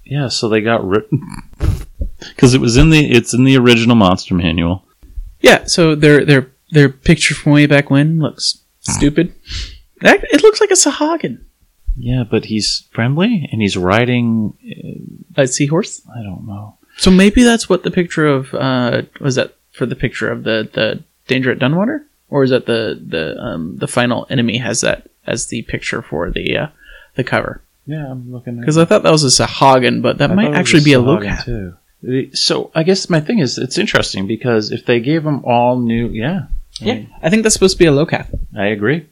Yeah, 0.05 0.29
so 0.29 0.47
they 0.47 0.61
got 0.61 0.87
rid 0.87 1.03
because 2.29 2.53
it 2.53 2.61
was 2.61 2.77
in 2.77 2.91
the 2.91 3.11
it's 3.11 3.33
in 3.33 3.43
the 3.43 3.57
original 3.57 3.95
monster 3.95 4.35
manual. 4.35 4.85
Yeah, 5.41 5.65
so 5.65 5.95
their 5.95 6.23
their 6.23 6.51
their 6.71 6.89
picture 6.89 7.33
from 7.33 7.53
way 7.53 7.65
back 7.65 7.89
when 7.89 8.19
looks 8.19 8.61
hmm. 8.85 8.93
stupid. 8.93 9.33
That, 10.01 10.23
it 10.25 10.43
looks 10.43 10.61
like 10.61 10.71
a 10.71 10.75
Sahuagin, 10.75 11.45
Yeah, 11.97 12.23
but 12.29 12.45
he's 12.45 12.87
friendly 12.91 13.49
and 13.51 13.61
he's 13.61 13.75
riding. 13.75 14.53
Uh, 14.63 15.41
a 15.41 15.47
seahorse. 15.47 16.01
I 16.15 16.21
don't 16.21 16.45
know. 16.45 16.77
So 16.97 17.11
maybe 17.11 17.43
that's 17.43 17.67
what 17.67 17.83
the 17.83 17.91
picture 17.91 18.27
of 18.27 18.53
uh 18.53 19.01
was 19.19 19.35
that 19.35 19.55
for 19.71 19.85
the 19.87 19.95
picture 19.95 20.31
of 20.31 20.43
the 20.43 20.69
the 20.71 21.03
danger 21.27 21.51
at 21.51 21.59
Dunwater, 21.59 22.05
or 22.29 22.43
is 22.43 22.49
that 22.49 22.65
the 22.65 22.99
the 23.05 23.37
um 23.39 23.77
the 23.77 23.87
final 23.87 24.25
enemy 24.29 24.57
has 24.57 24.81
that 24.81 25.07
as 25.27 25.47
the 25.47 25.61
picture 25.63 26.01
for 26.01 26.31
the 26.31 26.57
uh 26.57 26.67
the 27.15 27.23
cover? 27.23 27.61
Yeah, 27.85 28.09
I'm 28.11 28.31
looking 28.31 28.59
Because 28.59 28.77
I 28.77 28.85
thought 28.85 29.03
that 29.03 29.11
was 29.11 29.23
a 29.23 29.27
Sahuagin, 29.27 30.01
but 30.01 30.17
that 30.17 30.33
might 30.35 30.53
actually 30.53 30.83
be 30.83 30.93
a 30.93 30.99
Locath. 30.99 31.45
too. 31.45 31.75
So 32.33 32.71
I 32.75 32.83
guess 32.83 33.09
my 33.09 33.19
thing 33.19 33.39
is 33.39 33.57
it's 33.57 33.77
interesting 33.77 34.27
because 34.27 34.71
if 34.71 34.85
they 34.85 34.99
gave 34.99 35.23
them 35.23 35.43
all 35.45 35.79
new, 35.79 36.07
yeah, 36.09 36.47
Yeah, 36.79 37.03
I 37.21 37.29
think 37.29 37.43
that's 37.43 37.53
supposed 37.53 37.77
to 37.77 37.83
be 37.83 37.87
a 37.87 37.91
Locath. 37.91 38.27
I 38.57 38.67
agree. 38.67 39.07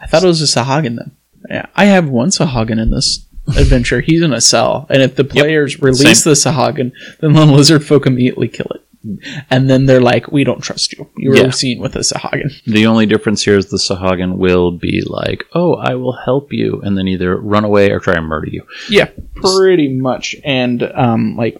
I 0.00 0.06
thought 0.06 0.24
it 0.24 0.26
was 0.26 0.40
a 0.42 0.46
Sahuagin 0.46 0.96
then. 0.96 1.10
Yeah, 1.50 1.66
I 1.76 1.84
have 1.86 2.08
one 2.08 2.28
Sahuagin 2.30 2.80
in 2.80 2.90
this 2.90 3.26
adventure. 3.56 4.00
He's 4.00 4.22
in 4.22 4.32
a 4.32 4.40
cell, 4.40 4.86
and 4.88 5.02
if 5.02 5.16
the 5.16 5.24
players 5.24 5.80
release 5.82 6.24
the 6.24 6.30
Sahuagin, 6.32 6.92
then 7.20 7.32
the 7.34 7.44
lizard 7.58 7.84
folk 7.84 8.06
immediately 8.06 8.48
kill 8.48 8.66
it. 8.74 8.83
And 9.50 9.68
then 9.68 9.86
they're 9.86 10.00
like, 10.00 10.32
"We 10.32 10.44
don't 10.44 10.62
trust 10.62 10.92
you. 10.92 11.08
You 11.16 11.30
were 11.30 11.36
Yeah. 11.36 11.50
seen 11.50 11.80
with 11.80 11.94
a 11.96 12.00
Sahuagin." 12.00 12.50
The 12.66 12.86
only 12.86 13.06
difference 13.06 13.42
here 13.44 13.56
is 13.58 13.66
the 13.66 13.76
Sahuagin 13.78 14.36
will 14.36 14.70
be 14.72 15.02
like, 15.06 15.44
"Oh, 15.54 15.74
I 15.74 15.94
will 15.94 16.16
help 16.24 16.52
you," 16.52 16.80
and 16.84 16.96
then 16.96 17.06
either 17.08 17.36
run 17.36 17.64
away 17.64 17.90
or 17.90 17.98
try 18.00 18.14
and 18.14 18.26
murder 18.26 18.48
you. 18.50 18.62
Yeah, 18.88 19.08
pretty 19.34 19.88
much. 19.88 20.36
And 20.44 20.82
um, 20.94 21.36
like 21.36 21.58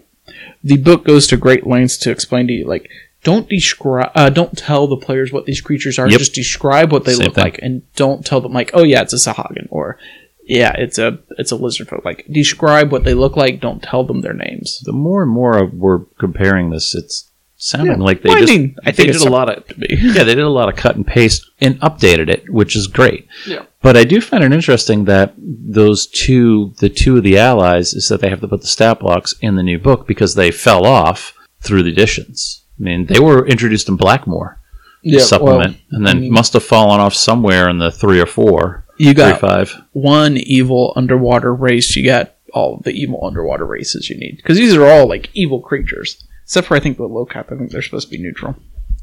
the 0.63 0.77
book 0.77 1.05
goes 1.05 1.27
to 1.27 1.37
great 1.37 1.67
lengths 1.67 1.97
to 1.97 2.11
explain 2.11 2.47
to 2.47 2.53
you 2.53 2.65
like 2.65 2.89
don't 3.23 3.47
describe 3.47 4.11
uh, 4.15 4.29
don't 4.29 4.57
tell 4.57 4.87
the 4.87 4.97
players 4.97 5.31
what 5.31 5.45
these 5.45 5.61
creatures 5.61 5.99
are 5.99 6.09
Yep. 6.09 6.19
just 6.19 6.33
describe 6.33 6.91
what 6.91 7.05
they 7.05 7.13
Same 7.13 7.25
look 7.25 7.35
thing. 7.35 7.43
like 7.43 7.59
and 7.61 7.81
don't 7.95 8.25
tell 8.25 8.41
them 8.41 8.51
like 8.53 8.71
oh 8.73 8.83
yeah 8.83 9.01
it's 9.01 9.13
a 9.13 9.17
sahuagin 9.17 9.67
or 9.69 9.99
yeah 10.43 10.73
it's 10.77 10.97
a 10.97 11.19
it's 11.37 11.51
a 11.51 11.55
lizard 11.55 11.87
folk 11.89 12.03
like 12.05 12.25
describe 12.31 12.91
what 12.91 13.03
they 13.03 13.13
look 13.13 13.35
like 13.37 13.61
don't 13.61 13.83
tell 13.83 14.03
them 14.03 14.21
their 14.21 14.33
names 14.33 14.79
The 14.83 14.91
more 14.91 15.21
and 15.23 15.31
more 15.31 15.65
we're 15.67 16.05
comparing 16.19 16.71
this, 16.71 16.95
it's 16.95 17.29
sounding 17.65 17.97
Yeah. 17.99 18.03
like 18.03 18.21
they 18.21 18.29
Well, 18.29 18.37
I 18.37 18.41
just 18.41 18.53
mean, 18.53 18.75
I 18.85 18.91
they 18.91 19.03
think 19.05 19.13
did 19.13 19.21
a 19.27 19.29
lot 19.31 19.49
of 19.49 19.63
yeah 19.89 20.23
they 20.23 20.35
did 20.35 20.39
a 20.43 20.49
lot 20.49 20.69
of 20.69 20.75
cut 20.75 20.95
and 20.95 21.05
paste 21.05 21.49
and 21.59 21.79
updated 21.81 22.29
it, 22.29 22.49
which 22.49 22.75
is 22.75 22.87
great. 22.87 23.27
Yeah. 23.47 23.63
But 23.81 23.97
I 23.97 24.03
do 24.03 24.21
find 24.21 24.43
it 24.43 24.51
interesting 24.53 25.05
that 25.05 25.33
those 25.37 26.07
two, 26.07 26.73
the 26.79 26.89
two 26.89 27.17
of 27.17 27.23
the 27.23 27.37
allies, 27.37 27.93
is 27.93 28.07
that 28.09 28.21
they 28.21 28.29
have 28.29 28.41
to 28.41 28.47
put 28.47 28.61
the 28.61 28.67
stat 28.67 28.99
blocks 28.99 29.33
in 29.41 29.55
the 29.55 29.63
new 29.63 29.79
book 29.79 30.07
because 30.07 30.35
they 30.35 30.51
fell 30.51 30.85
off 30.85 31.33
through 31.61 31.83
the 31.83 31.91
editions. 31.91 32.63
I 32.79 32.83
mean, 32.83 33.05
they 33.05 33.19
were 33.19 33.47
introduced 33.47 33.87
in 33.89 33.97
Blackmoor 33.97 34.57
the 35.03 35.19
supplement, 35.19 35.77
and 35.91 36.05
then 36.05 36.17
I 36.17 36.19
mean- 36.21 36.33
must 36.33 36.53
have 36.53 36.63
fallen 36.63 36.99
off 36.99 37.13
somewhere 37.13 37.69
in 37.69 37.77
the 37.77 37.91
three 37.91 38.19
or 38.19 38.25
four, 38.25 38.85
you 38.97 39.07
three 39.07 39.13
got 39.13 39.39
five. 39.39 39.75
one 39.93 40.35
evil 40.37 40.93
underwater 40.95 41.53
race, 41.53 41.95
you 41.95 42.03
got 42.05 42.33
all 42.53 42.81
the 42.83 42.91
evil 42.91 43.19
underwater 43.23 43.65
races 43.65 44.09
you 44.09 44.17
need. 44.17 44.37
Because 44.37 44.57
these 44.57 44.73
are 44.75 44.85
all 44.85 45.07
like 45.07 45.29
evil 45.35 45.59
creatures. 45.59 46.23
Except 46.45 46.67
for 46.67 46.75
I 46.75 46.79
think 46.79 46.97
the 46.97 47.03
Locathah, 47.09 47.53
I 47.53 47.57
think 47.57 47.71
they're 47.71 47.81
supposed 47.81 48.07
to 48.07 48.11
be 48.17 48.21
neutral. 48.21 48.55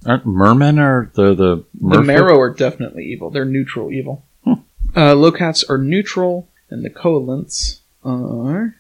Aren't 0.07 0.26
mermen 0.26 0.78
or 0.78 1.11
the 1.14 1.34
the 1.34 1.64
The 1.80 2.03
merrow 2.03 2.38
are 2.40 2.53
definitely 2.53 3.05
evil. 3.05 3.30
They're 3.30 3.45
neutral 3.45 3.93
evil. 3.93 4.24
Uh, 4.95 5.14
Locathahs 5.14 5.68
are 5.70 5.78
neutral, 5.78 6.49
and 6.68 6.84
the 6.84 6.90
koalinths 6.90 7.80
are 8.05 8.74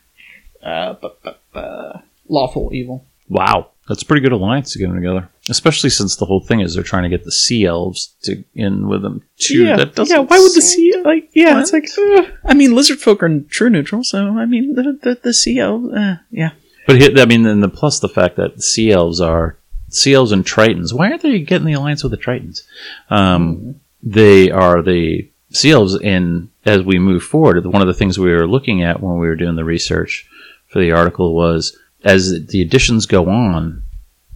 uh, 0.62 0.92
bu- 0.94 1.08
bu- 1.24 1.30
bu- 1.54 1.98
lawful 2.28 2.70
evil. 2.74 3.06
Wow, 3.28 3.70
that's 3.88 4.02
a 4.02 4.06
pretty 4.06 4.20
good 4.20 4.32
alliance 4.32 4.72
to 4.72 4.78
get 4.78 4.88
them 4.88 4.96
together. 4.96 5.28
Especially 5.48 5.88
since 5.90 6.16
the 6.16 6.26
whole 6.26 6.40
thing 6.40 6.60
is 6.60 6.74
they're 6.74 6.82
trying 6.84 7.04
to 7.04 7.08
get 7.08 7.24
the 7.24 7.32
sea 7.32 7.64
elves 7.64 8.14
to 8.24 8.44
in 8.54 8.88
with 8.88 9.00
them 9.02 9.22
too. 9.38 9.64
yeah, 9.64 9.76
that 9.76 9.94
doesn't 9.94 10.14
yeah. 10.14 10.22
Why 10.22 10.38
would 10.38 10.54
the 10.54 10.60
sea 10.60 10.92
like? 11.04 11.30
Yeah, 11.32 11.60
it's 11.60 11.72
like. 11.72 11.88
Uh, 11.96 12.30
I 12.44 12.52
mean, 12.54 12.74
lizard 12.74 12.98
folk 12.98 13.22
are 13.22 13.40
true 13.40 13.70
neutral, 13.70 14.04
so 14.04 14.36
I 14.38 14.44
mean 14.44 14.74
the 14.74 14.98
the, 15.02 15.18
the 15.22 15.32
sea 15.32 15.58
elves. 15.58 15.92
Uh, 15.94 16.16
yeah. 16.30 16.50
But 16.86 17.18
I 17.20 17.24
mean, 17.26 17.42
then 17.42 17.60
the 17.60 17.68
plus 17.68 18.00
the 18.00 18.08
fact 18.08 18.36
that 18.36 18.56
the 18.56 18.62
sea 18.62 18.90
elves 18.90 19.20
are 19.20 19.56
sea 19.88 20.14
elves 20.14 20.32
and 20.32 20.44
tritons. 20.44 20.92
Why 20.92 21.10
aren't 21.10 21.22
they 21.22 21.38
getting 21.40 21.66
the 21.66 21.74
alliance 21.74 22.02
with 22.02 22.12
the 22.12 22.18
tritons? 22.18 22.62
Um, 23.10 23.80
They 24.02 24.50
are 24.50 24.82
the 24.82 25.28
sea 25.50 25.70
elves 25.70 25.94
in 25.94 26.50
as 26.64 26.82
we 26.82 26.98
move 26.98 27.22
forward. 27.22 27.64
One 27.66 27.82
of 27.82 27.88
the 27.88 27.94
things 27.94 28.18
we 28.18 28.32
were 28.32 28.48
looking 28.48 28.82
at 28.82 29.00
when 29.00 29.18
we 29.18 29.26
were 29.28 29.36
doing 29.36 29.56
the 29.56 29.64
research 29.64 30.28
for 30.66 30.80
the 30.80 30.92
article 30.92 31.34
was 31.34 31.76
as 32.04 32.46
the 32.46 32.60
editions 32.62 33.06
go 33.06 33.28
on, 33.28 33.82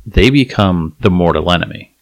they 0.05 0.30
become 0.30 0.97
the 1.01 1.11
mortal 1.11 1.51
enemy. 1.51 1.92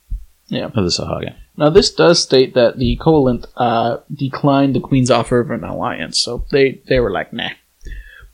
Yeah. 0.49 0.67
of 0.67 0.75
the 0.75 0.91
Sahuagin. 0.91 1.35
Now, 1.57 1.71
this 1.71 1.91
does 1.93 2.23
state 2.23 2.53
that 2.55 2.77
the 2.79 2.99
Koalinth 3.01 3.47
uh, 3.57 3.99
declined 4.13 4.75
the 4.75 4.81
Queen's 4.81 5.11
offer 5.11 5.41
of 5.41 5.51
an 5.51 5.65
alliance, 5.65 6.19
so 6.19 6.45
they, 6.51 6.83
they 6.87 7.01
were 7.01 7.11
like, 7.11 7.33
nah. 7.33 7.49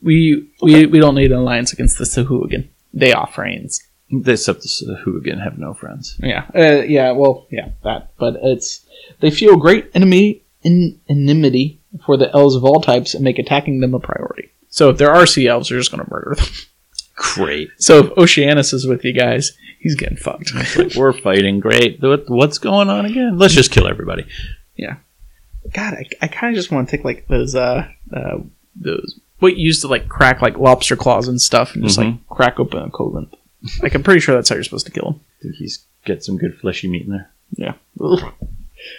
We, 0.02 0.50
we 0.62 0.86
we 0.86 0.98
don't 0.98 1.14
need 1.14 1.32
an 1.32 1.38
alliance 1.38 1.72
against 1.72 1.98
the 1.98 2.04
Sahuagin. 2.04 2.68
They 2.92 3.12
are 3.12 3.26
friends. 3.26 3.82
They, 4.10 4.32
except 4.32 4.62
the 4.62 4.68
Sahuagin 4.68 5.42
have 5.42 5.58
no 5.58 5.74
friends. 5.74 6.16
Yeah, 6.20 6.46
uh, 6.54 6.82
yeah, 6.82 7.12
well, 7.12 7.46
yeah, 7.50 7.70
that. 7.84 8.12
But 8.18 8.36
it's 8.42 8.86
they 9.20 9.30
feel 9.30 9.56
great 9.56 9.90
enemy 9.94 10.42
in 10.62 11.00
enmity 11.08 11.80
for 12.04 12.16
the 12.16 12.32
elves 12.34 12.54
of 12.54 12.64
all 12.64 12.80
types 12.80 13.14
and 13.14 13.24
make 13.24 13.38
attacking 13.38 13.80
them 13.80 13.94
a 13.94 14.00
priority. 14.00 14.50
So 14.68 14.90
if 14.90 14.98
there 14.98 15.10
are 15.10 15.26
sea 15.26 15.48
elves, 15.48 15.68
they're 15.68 15.78
just 15.78 15.90
going 15.90 16.04
to 16.04 16.10
murder 16.10 16.36
them. 16.36 16.46
Great. 17.16 17.68
So 17.78 17.98
if 17.98 18.18
Oceanus 18.18 18.72
is 18.72 18.86
with 18.86 19.04
you 19.04 19.12
guys, 19.12 19.52
he's 19.78 19.96
getting 19.96 20.16
fucked. 20.16 20.52
Like, 20.76 20.94
we're 20.94 21.12
fighting. 21.12 21.60
Great. 21.60 22.00
What, 22.00 22.24
what's 22.28 22.58
going 22.58 22.88
on 22.88 23.04
again? 23.04 23.36
Let's 23.36 23.54
just 23.54 23.72
kill 23.72 23.86
everybody. 23.86 24.26
Yeah. 24.76 24.96
God, 25.72 25.94
I, 25.94 26.06
I 26.22 26.28
kind 26.28 26.54
of 26.54 26.56
just 26.56 26.70
want 26.70 26.88
to 26.88 26.96
take 26.96 27.04
like 27.04 27.28
those 27.28 27.54
uh, 27.54 27.86
uh 28.14 28.38
those 28.74 29.20
what 29.40 29.56
you 29.56 29.66
used 29.66 29.82
to 29.82 29.88
like 29.88 30.08
crack 30.08 30.40
like 30.40 30.58
lobster 30.58 30.96
claws 30.96 31.28
and 31.28 31.40
stuff 31.40 31.74
and 31.74 31.84
just 31.84 31.98
like 31.98 32.28
crack 32.28 32.60
open 32.60 32.82
a 32.82 32.88
Koalinth. 32.88 33.32
Like 33.82 33.94
I'm 33.94 34.02
pretty 34.02 34.20
sure 34.20 34.34
that's 34.34 34.48
how 34.48 34.54
you're 34.54 34.64
supposed 34.64 34.86
to 34.86 34.92
kill 34.92 35.12
him. 35.12 35.20
think 35.42 35.56
he's 35.56 35.84
get 36.04 36.24
some 36.24 36.38
good 36.38 36.58
fleshy 36.58 36.88
meat 36.88 37.06
in 37.06 37.12
there. 37.12 37.30
Yeah. 37.56 37.74
All 37.98 38.20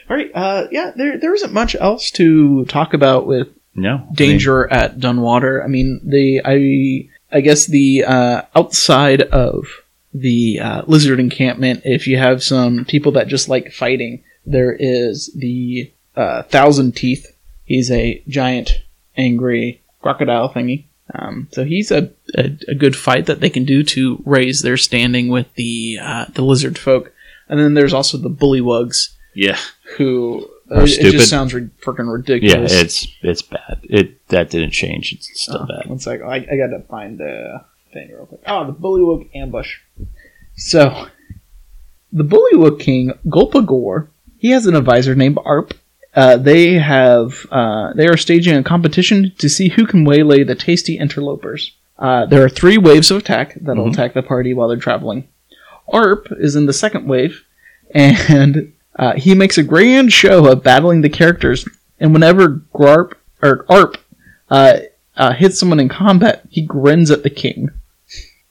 right. 0.09 0.31
Uh, 0.33 0.67
yeah. 0.71 0.91
There 0.95 1.17
there 1.17 1.33
isn't 1.33 1.53
much 1.53 1.75
else 1.75 2.11
to 2.11 2.65
talk 2.65 2.93
about 2.93 3.25
with 3.25 3.47
No 3.75 4.05
I 4.09 4.13
danger 4.13 4.71
at 4.71 4.99
Dunwater. 4.99 5.63
I 5.63 5.67
mean, 5.67 6.01
the 6.03 6.41
I 6.45 7.09
I 7.35 7.41
guess 7.41 7.65
the 7.65 8.03
uh, 8.05 8.41
outside 8.55 9.21
of 9.21 9.65
the 10.13 10.59
uh, 10.59 10.83
lizard 10.87 11.19
encampment, 11.19 11.81
if 11.85 12.05
you 12.05 12.17
have 12.17 12.43
some 12.43 12.85
people 12.85 13.13
that 13.13 13.27
just 13.27 13.47
like 13.47 13.71
fighting, 13.71 14.23
there 14.45 14.75
is 14.77 15.31
the 15.35 15.91
uh, 16.15 16.43
Thousand 16.43 16.95
Teeth. 16.95 17.25
He's 17.63 17.89
a 17.89 18.21
giant, 18.27 18.81
angry 19.15 19.80
crocodile 20.01 20.49
thingy. 20.53 20.85
Um, 21.13 21.47
so 21.51 21.63
he's 21.65 21.91
a, 21.91 22.11
a 22.37 22.57
a 22.69 22.75
good 22.75 22.95
fight 22.95 23.25
that 23.25 23.41
they 23.41 23.49
can 23.49 23.65
do 23.65 23.83
to 23.83 24.21
raise 24.25 24.61
their 24.61 24.77
standing 24.77 25.27
with 25.29 25.53
the 25.55 25.97
uh, 26.01 26.25
the 26.33 26.41
lizard 26.41 26.77
folk. 26.77 27.11
And 27.49 27.59
then 27.59 27.73
there's 27.73 27.93
also 27.93 28.17
the 28.17 28.29
bullywugs 28.29 29.09
yeah, 29.35 29.57
who 29.97 30.47
it, 30.69 31.05
it 31.05 31.11
just 31.11 31.29
sounds 31.29 31.53
ri- 31.53 31.69
freaking 31.83 32.11
ridiculous. 32.11 32.73
yeah. 32.73 32.79
It's 32.81 33.07
it's 33.21 33.41
bad. 33.41 33.79
It 33.83 34.25
that 34.29 34.49
didn't 34.51 34.71
change. 34.71 35.11
It's 35.11 35.41
still 35.41 35.63
Oh, 35.63 35.65
bad. 35.67 35.89
One 35.89 35.99
sec. 35.99 36.21
I, 36.21 36.35
I 36.35 36.55
gotta 36.57 36.81
find 36.89 37.17
the 37.17 37.65
thing 37.91 38.09
real 38.13 38.25
quick. 38.25 38.41
Oh, 38.47 38.65
the 38.67 38.73
Bullywug 38.73 39.29
ambush. 39.35 39.79
So, 40.55 41.07
the 42.13 42.23
Bullywug 42.23 42.79
King, 42.79 43.11
Gulpagor, 43.27 44.07
he 44.37 44.51
has 44.51 44.65
an 44.65 44.75
advisor 44.75 45.13
named 45.15 45.37
Arp. 45.43 45.73
Uh, 46.13 46.35
they 46.37 46.73
have 46.73 47.45
uh, 47.51 47.93
they 47.93 48.05
are 48.07 48.17
staging 48.17 48.55
a 48.57 48.63
competition 48.63 49.31
to 49.37 49.47
see 49.49 49.69
who 49.69 49.85
can 49.85 50.03
waylay 50.03 50.43
the 50.43 50.55
tasty 50.55 50.97
interlopers. 50.97 51.71
Uh, 51.97 52.25
there 52.25 52.43
are 52.43 52.49
three 52.49 52.77
waves 52.77 53.11
of 53.11 53.17
attack 53.17 53.55
that'll 53.61 53.85
Mhm. 53.85 53.93
attack 53.93 54.13
the 54.13 54.23
party 54.23 54.53
while 54.53 54.67
they're 54.67 54.77
traveling. 54.77 55.27
Arp 55.87 56.27
is 56.37 56.55
in 56.55 56.65
the 56.65 56.73
second 56.73 57.07
wave, 57.07 57.43
and 57.95 58.73
uh, 58.97 59.13
he 59.13 59.33
makes 59.35 59.57
a 59.57 59.63
grand 59.63 60.11
show 60.11 60.51
of 60.51 60.63
battling 60.63 61.01
the 61.01 61.09
characters. 61.09 61.65
And 61.99 62.11
whenever 62.13 62.61
Garp 62.73 63.13
or 63.41 63.65
Arp 63.69 63.97
uh, 64.49 64.79
uh, 65.15 65.33
hits 65.33 65.59
someone 65.59 65.79
in 65.79 65.87
combat, 65.89 66.43
he 66.49 66.61
grins 66.61 67.09
at 67.11 67.23
the 67.23 67.29
king. 67.29 67.69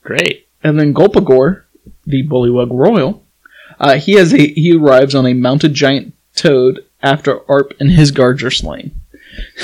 Great. 0.02 0.46
And 0.62 0.78
then 0.78 0.94
Gulpagor, 0.94 1.62
the 2.06 2.26
Bullywug 2.26 2.68
Royal, 2.70 3.22
uh, 3.78 3.96
he 3.96 4.12
has 4.12 4.32
a 4.32 4.38
he 4.38 4.74
arrives 4.76 5.14
on 5.14 5.26
a 5.26 5.34
mounted 5.34 5.74
giant 5.74 6.14
toad 6.34 6.84
after 7.02 7.48
Arp 7.50 7.72
and 7.80 7.90
his 7.90 8.10
guards 8.10 8.42
are 8.42 8.50
slain. 8.50 9.00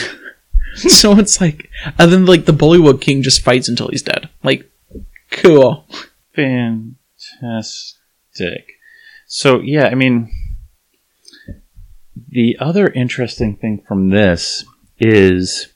so 0.77 1.19
it's 1.19 1.41
like, 1.41 1.71
and 1.99 2.13
then 2.13 2.27
like 2.27 2.45
the 2.45 2.53
Bullywug 2.53 3.01
King 3.01 3.23
just 3.23 3.43
fights 3.43 3.69
until 3.69 3.89
he's 3.89 4.03
dead. 4.03 4.29
Like, 4.43 4.71
cool. 5.31 5.87
Fantastic. 6.35 6.97
So 9.27 9.61
yeah, 9.61 9.87
I 9.87 9.95
mean, 9.95 10.31
the 12.29 12.57
other 12.61 12.89
interesting 12.89 13.57
thing 13.57 13.83
from 13.87 14.11
this 14.11 14.65
is 14.99 15.69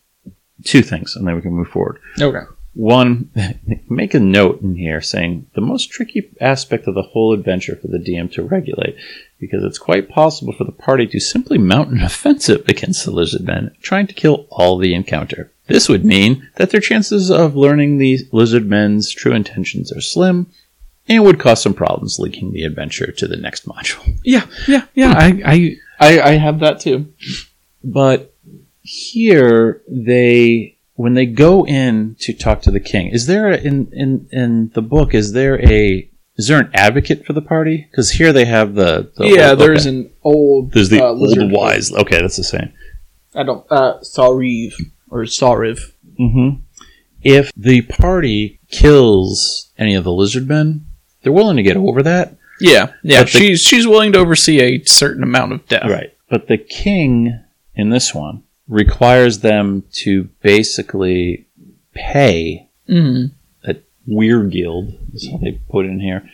two 0.64 0.82
things, 0.82 1.16
and 1.16 1.26
then 1.26 1.34
we 1.34 1.42
can 1.42 1.52
move 1.52 1.68
forward. 1.68 1.98
Okay. 2.20 2.44
One, 2.74 3.30
make 3.88 4.14
a 4.14 4.20
note 4.20 4.60
in 4.60 4.76
here 4.76 5.00
saying 5.00 5.46
the 5.54 5.60
most 5.60 5.90
tricky 5.90 6.30
aspect 6.40 6.86
of 6.86 6.94
the 6.94 7.02
whole 7.02 7.32
adventure 7.32 7.76
for 7.76 7.88
the 7.88 7.98
DM 7.98 8.30
to 8.32 8.42
regulate, 8.42 8.96
because 9.40 9.64
it's 9.64 9.78
quite 9.78 10.08
possible 10.08 10.52
for 10.52 10.64
the 10.64 10.72
party 10.72 11.06
to 11.06 11.18
simply 11.18 11.58
mount 11.58 11.90
an 11.90 12.02
offensive 12.02 12.68
against 12.68 13.04
the 13.04 13.10
lizard 13.10 13.42
men, 13.42 13.74
trying 13.80 14.06
to 14.06 14.14
kill 14.14 14.46
all 14.50 14.76
the 14.78 14.94
encounter. 14.94 15.50
This 15.66 15.88
would 15.88 16.04
mean 16.04 16.48
that 16.56 16.70
their 16.70 16.80
chances 16.80 17.30
of 17.30 17.56
learning 17.56 17.98
the 17.98 18.18
lizard 18.32 18.66
men's 18.66 19.10
true 19.10 19.32
intentions 19.32 19.92
are 19.92 20.00
slim, 20.00 20.48
and 21.08 21.24
would 21.24 21.40
cause 21.40 21.62
some 21.62 21.74
problems 21.74 22.18
linking 22.18 22.52
the 22.52 22.64
adventure 22.64 23.10
to 23.10 23.26
the 23.26 23.36
next 23.36 23.66
module. 23.66 24.18
Yeah, 24.22 24.46
yeah, 24.68 24.84
yeah. 24.94 25.12
Hmm. 25.12 25.42
I, 25.44 25.76
I, 25.98 26.08
I, 26.08 26.20
I 26.20 26.30
have 26.32 26.60
that 26.60 26.80
too. 26.80 27.12
But 27.82 28.34
here 28.82 29.82
they 29.88 30.76
when 30.94 31.14
they 31.14 31.24
go 31.24 31.64
in 31.66 32.16
to 32.20 32.34
talk 32.34 32.60
to 32.62 32.70
the 32.70 32.80
king, 32.80 33.08
is 33.08 33.26
there 33.26 33.48
a, 33.48 33.56
in 33.56 33.90
in 33.92 34.28
in 34.30 34.68
the 34.74 34.82
book 34.82 35.14
is 35.14 35.32
there 35.32 35.58
a 35.64 36.09
is 36.40 36.48
there 36.48 36.58
an 36.58 36.70
advocate 36.74 37.24
for 37.26 37.32
the 37.34 37.42
party? 37.42 37.86
Because 37.90 38.10
here 38.12 38.32
they 38.32 38.44
have 38.46 38.74
the, 38.74 39.12
the 39.16 39.26
yeah, 39.28 39.50
old- 39.50 39.58
there's 39.60 39.86
okay. 39.86 39.96
an 39.96 40.12
old. 40.22 40.72
there's 40.72 40.88
the 40.88 41.02
uh, 41.02 41.08
old 41.08 41.18
lizard 41.20 41.50
wise. 41.52 41.92
Okay, 41.92 42.20
that's 42.20 42.36
the 42.36 42.44
same. 42.44 42.72
I 43.34 43.42
don't. 43.42 43.64
Uh, 43.70 43.98
Sauriv 44.00 44.72
or 45.10 45.22
Sauriv. 45.24 45.92
Mm-hmm. 46.18 46.60
If 47.22 47.52
the 47.56 47.82
party 47.82 48.58
kills 48.70 49.70
any 49.78 49.94
of 49.94 50.04
the 50.04 50.12
lizard 50.12 50.48
men, 50.48 50.86
they're 51.22 51.32
willing 51.32 51.56
to 51.58 51.62
get 51.62 51.76
over 51.76 52.02
that. 52.02 52.36
Yeah, 52.60 52.92
yeah. 53.02 53.20
But 53.24 53.32
the- 53.32 53.38
she's 53.38 53.60
she's 53.62 53.86
willing 53.86 54.12
to 54.12 54.18
oversee 54.18 54.60
a 54.60 54.82
certain 54.84 55.22
amount 55.22 55.52
of 55.52 55.66
death. 55.68 55.88
Right. 55.90 56.16
But 56.30 56.48
the 56.48 56.58
king 56.58 57.38
in 57.74 57.90
this 57.90 58.14
one 58.14 58.42
requires 58.68 59.40
them 59.40 59.84
to 59.92 60.24
basically 60.42 61.46
pay 61.94 62.68
Mm. 62.88 63.30
A 64.08 64.14
Weird 64.14 64.50
Guild, 64.50 64.94
is 65.14 65.28
how 65.30 65.38
they 65.38 65.60
put 65.68 65.86
in 65.86 66.00
here, 66.00 66.28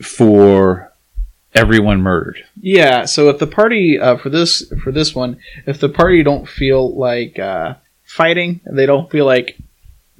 for 0.00 0.92
everyone 1.54 2.02
murdered. 2.02 2.44
Yeah, 2.60 3.04
so 3.04 3.28
if 3.28 3.38
the 3.38 3.46
party 3.46 3.98
uh, 3.98 4.16
for 4.16 4.30
this 4.30 4.72
for 4.82 4.92
this 4.92 5.14
one, 5.14 5.38
if 5.66 5.80
the 5.80 5.88
party 5.88 6.22
don't 6.22 6.48
feel 6.48 6.94
like 6.96 7.38
uh, 7.38 7.74
fighting, 8.04 8.60
they 8.70 8.86
don't 8.86 9.10
feel 9.10 9.26
like 9.26 9.58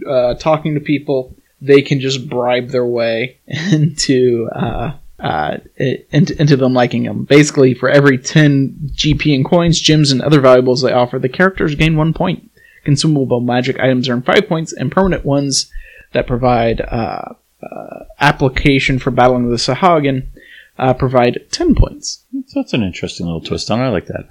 uh, 0.09 0.35
talking 0.35 0.75
to 0.75 0.81
people, 0.81 1.35
they 1.61 1.83
can 1.83 2.01
just 2.01 2.29
bribe 2.29 2.69
their 2.69 2.87
way 2.87 3.39
into 3.47 4.49
uh, 4.55 4.93
uh, 5.19 5.59
into, 6.11 6.41
into 6.41 6.57
them 6.57 6.75
liking 6.75 7.05
them. 7.05 7.25
Basically, 7.25 7.75
for 7.75 7.89
every 7.89 8.19
ten 8.19 8.91
GP 8.93 9.35
in 9.35 9.45
coins, 9.45 9.81
gems, 9.81 10.13
and 10.13 10.23
other 10.23 10.41
valuables 10.41 10.83
they 10.83 10.93
offer, 10.93 11.19
the 11.19 11.29
characters 11.29 11.75
gain 11.75 11.97
one 11.97 12.13
point. 12.13 12.51
Consumable 12.85 13.41
magic 13.41 13.81
items 13.81 14.09
earn 14.09 14.23
five 14.23 14.47
points, 14.47 14.73
and 14.73 14.93
permanent 14.93 15.25
ones 15.25 15.71
that 16.15 16.27
provide 16.27 16.81
uh, 16.81 17.35
uh, 17.63 18.05
application 18.21 18.99
for 18.99 19.11
battling 19.11 19.51
the 19.51 19.57
Sahuagin 19.57 20.27
uh, 20.79 20.95
provide 20.95 21.47
10 21.51 21.75
points. 21.75 22.25
So 22.47 22.61
that's 22.61 22.73
an 22.73 22.83
interesting 22.83 23.27
little 23.27 23.41
twist 23.41 23.71
on 23.71 23.81
it. 23.81 23.85
I 23.85 23.89
like 23.89 24.07
that. 24.07 24.29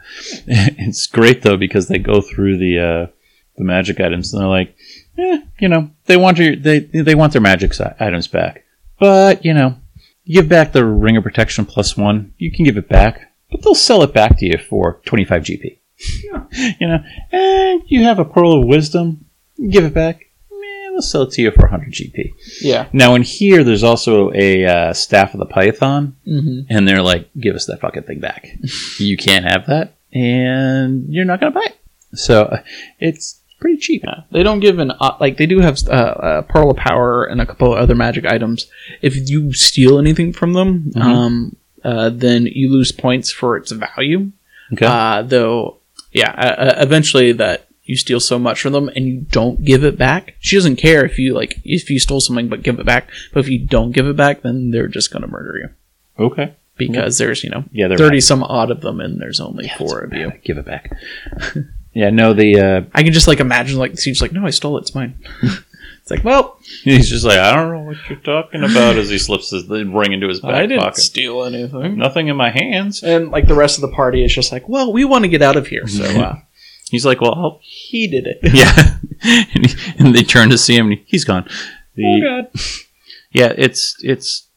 It's 0.47 1.07
great 1.07 1.41
though 1.41 1.57
because 1.57 1.87
they 1.87 1.99
go 1.99 2.21
through 2.21 2.57
the 2.57 2.79
uh, 2.79 3.11
the 3.57 3.63
magic 3.63 3.99
items 3.99 4.33
and 4.33 4.41
they're 4.41 4.49
like, 4.49 4.75
eh, 5.17 5.41
you 5.59 5.69
know, 5.69 5.91
they 6.05 6.17
want 6.17 6.37
your 6.37 6.55
they 6.55 6.79
they 6.79 7.15
want 7.15 7.33
their 7.33 7.41
magic 7.41 7.73
items 7.99 8.27
back, 8.27 8.65
but 8.99 9.45
you 9.45 9.53
know, 9.53 9.77
you 10.25 10.41
give 10.41 10.49
back 10.49 10.71
the 10.71 10.85
ring 10.85 11.17
of 11.17 11.23
protection 11.23 11.65
plus 11.65 11.95
one, 11.95 12.33
you 12.37 12.51
can 12.51 12.65
give 12.65 12.77
it 12.77 12.89
back, 12.89 13.31
but 13.51 13.61
they'll 13.61 13.75
sell 13.75 14.03
it 14.03 14.13
back 14.13 14.37
to 14.37 14.45
you 14.45 14.57
for 14.57 15.01
twenty 15.05 15.25
five 15.25 15.43
GP. 15.43 15.79
you 16.79 16.87
know, 16.87 17.03
and 17.31 17.83
you 17.87 18.03
have 18.03 18.19
a 18.19 18.25
pearl 18.25 18.59
of 18.59 18.67
wisdom, 18.67 19.25
give 19.69 19.85
it 19.85 19.93
back. 19.93 20.25
They'll 20.93 21.01
sell 21.01 21.23
it 21.23 21.31
to 21.31 21.41
you 21.41 21.49
for 21.49 21.63
100 21.63 21.91
GP. 21.91 22.33
Yeah. 22.61 22.87
Now, 22.93 23.15
in 23.15 23.23
here, 23.23 23.63
there's 23.63 23.81
also 23.83 24.31
a 24.33 24.63
uh, 24.65 24.93
staff 24.93 25.33
of 25.33 25.39
the 25.39 25.47
Python, 25.47 26.15
hmm 26.23 26.61
and 26.69 26.87
they're 26.87 27.01
like, 27.01 27.29
"Give 27.39 27.55
us 27.55 27.65
that 27.65 27.81
fucking 27.81 28.03
thing 28.03 28.19
back. 28.19 28.47
you 28.99 29.17
can't 29.17 29.43
have 29.45 29.65
that, 29.65 29.95
and 30.13 31.11
you're 31.11 31.25
not 31.25 31.39
gonna 31.39 31.51
buy 31.51 31.65
it." 31.65 31.77
So 32.13 32.43
uh, 32.43 32.61
it's 32.99 33.39
pretty 33.59 33.77
cheap. 33.77 34.03
They 34.31 34.43
don't 34.43 34.59
give 34.59 34.77
an 34.77 34.91
uh, 34.91 35.17
like 35.19 35.37
they 35.37 35.47
do 35.47 35.61
have 35.61 35.79
uh, 35.87 35.91
uh, 35.91 36.41
pearl 36.43 36.69
of 36.69 36.77
power 36.77 37.23
and 37.25 37.41
a 37.41 37.45
couple 37.47 37.73
of 37.73 37.79
other 37.79 37.95
magic 37.95 38.25
items. 38.27 38.67
If 39.01 39.27
you 39.29 39.51
steal 39.53 39.97
anything 39.97 40.31
from 40.31 40.53
them, 40.53 40.91
Mhm. 40.95 41.01
um, 41.01 41.55
uh, 41.83 42.09
then 42.09 42.45
you 42.45 42.71
lose 42.71 42.91
points 42.91 43.31
for 43.31 43.57
its 43.57 43.71
value. 43.71 44.31
Okay. 44.73 44.85
Uh, 44.85 45.23
though, 45.23 45.77
yeah, 46.11 46.75
eventually 46.77 47.31
that 47.33 47.67
you 47.85 47.97
steal 47.97 48.19
so 48.19 48.39
much 48.39 48.61
from 48.61 48.73
them 48.73 48.89
and 48.95 49.05
you 49.05 49.21
don't 49.21 49.63
give 49.65 49.83
it 49.83 49.97
back. 49.97 50.35
She 50.39 50.55
doesn't 50.55 50.77
care 50.77 51.03
if 51.05 51.19
you 51.19 51.33
like 51.33 51.59
if 51.65 51.89
you 51.89 51.99
stole 51.99 52.21
something 52.21 52.47
but 52.47 52.63
give 52.63 52.79
it 52.79 52.85
back. 52.85 53.09
But 53.33 53.41
if 53.41 53.49
you 53.49 53.59
don't 53.59 53.91
give 53.91 54.07
it 54.07 54.15
back, 54.15 54.41
then 54.41 54.71
they're 54.71 54.87
just 54.87 55.11
gonna 55.11 55.27
murder 55.27 55.57
you 55.57 56.25
okay. 56.25 56.55
because 56.77 57.17
there's 57.17 57.43
you 57.43 57.49
know 57.49 57.65
Yeah, 57.71 57.87
they're 57.89 57.97
thirty 57.97 58.21
some 58.21 58.43
odd 58.43 58.71
of 58.71 58.81
them 58.81 58.99
and 59.01 59.19
there's 59.19 59.39
only 59.39 59.65
Yeah, 59.65 59.77
four 59.77 59.99
of 59.99 60.13
you. 60.13 60.31
Give 60.43 60.57
it 60.57 60.65
back. 60.65 60.95
yeah. 61.93 62.09
No. 62.09 62.33
The 62.33 62.59
uh, 62.59 62.81
I 62.93 63.03
can 63.03 63.11
just 63.13 63.27
like 63.27 63.39
imagine 63.41 63.77
like 63.77 63.99
she's 63.99 64.21
like, 64.21 64.31
no, 64.31 64.45
I 64.45 64.49
stole 64.51 64.77
it. 64.77 64.81
It's 64.81 64.95
mine. 64.95 65.17
it's 65.43 66.09
like, 66.09 66.23
well, 66.23 66.59
he's 66.83 67.09
just 67.09 67.25
like, 67.25 67.37
I 67.37 67.53
don't 67.53 67.71
know 67.73 67.81
what 67.81 67.97
you're 68.09 68.17
talking 68.19 68.63
about 68.63 68.95
as 68.95 69.09
he 69.09 69.17
slips 69.17 69.49
his 69.51 69.67
the 69.67 69.83
ring 69.85 70.13
into 70.13 70.29
his 70.29 70.39
back 70.39 70.53
I 70.53 70.61
didn't 70.67 70.83
pocket. 70.83 71.01
steal 71.01 71.43
anything. 71.43 71.97
Nothing 71.97 72.27
in 72.29 72.37
my 72.37 72.49
hands. 72.49 73.03
And 73.03 73.29
like 73.29 73.47
the 73.47 73.55
rest 73.55 73.77
of 73.77 73.81
the 73.81 73.95
party 73.95 74.23
is 74.23 74.33
just 74.33 74.53
like, 74.53 74.69
well, 74.69 74.93
we 74.93 75.03
want 75.03 75.25
to 75.25 75.29
get 75.29 75.41
out 75.41 75.57
of 75.57 75.67
here. 75.67 75.85
So 75.87 76.03
uh, 76.21 76.39
He's 76.93 77.05
like, 77.05 77.19
well, 77.21 77.59
he 77.61 78.07
did 78.07 78.25
it. 78.27 78.39
yeah. 78.53 78.97
and, 79.55 79.65
he, 79.65 79.93
and 79.99 80.15
they 80.15 80.23
turn 80.23 80.49
to 80.51 80.57
see 80.57 80.75
him, 80.75 80.91
and 80.91 80.99
he's 81.05 81.25
gone. 81.25 81.45
The, 81.95 82.03
Oh 82.05 82.21
god. 82.21 82.61
yeah, 83.31 83.53
it's 83.57 83.95
it's 84.01 84.47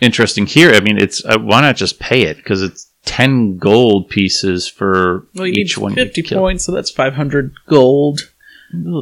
interesting 0.00 0.46
here. 0.46 0.72
I 0.72 0.80
mean, 0.80 0.98
it's 0.98 1.24
uh, 1.24 1.38
why 1.38 1.60
not 1.60 1.76
just 1.76 1.98
pay 2.00 2.22
it 2.22 2.36
because 2.36 2.62
it's 2.62 2.90
ten 3.04 3.58
gold 3.58 4.08
pieces 4.08 4.68
for 4.68 5.26
Well, 5.34 5.46
you 5.46 5.54
each 5.54 5.76
one. 5.78 5.92
you 5.92 5.96
fifty 6.04 6.22
kill. 6.22 6.38
points, 6.40 6.64
so 6.64 6.72
that's 6.72 6.90
five 6.90 7.14
hundred 7.14 7.54
gold. 7.68 8.20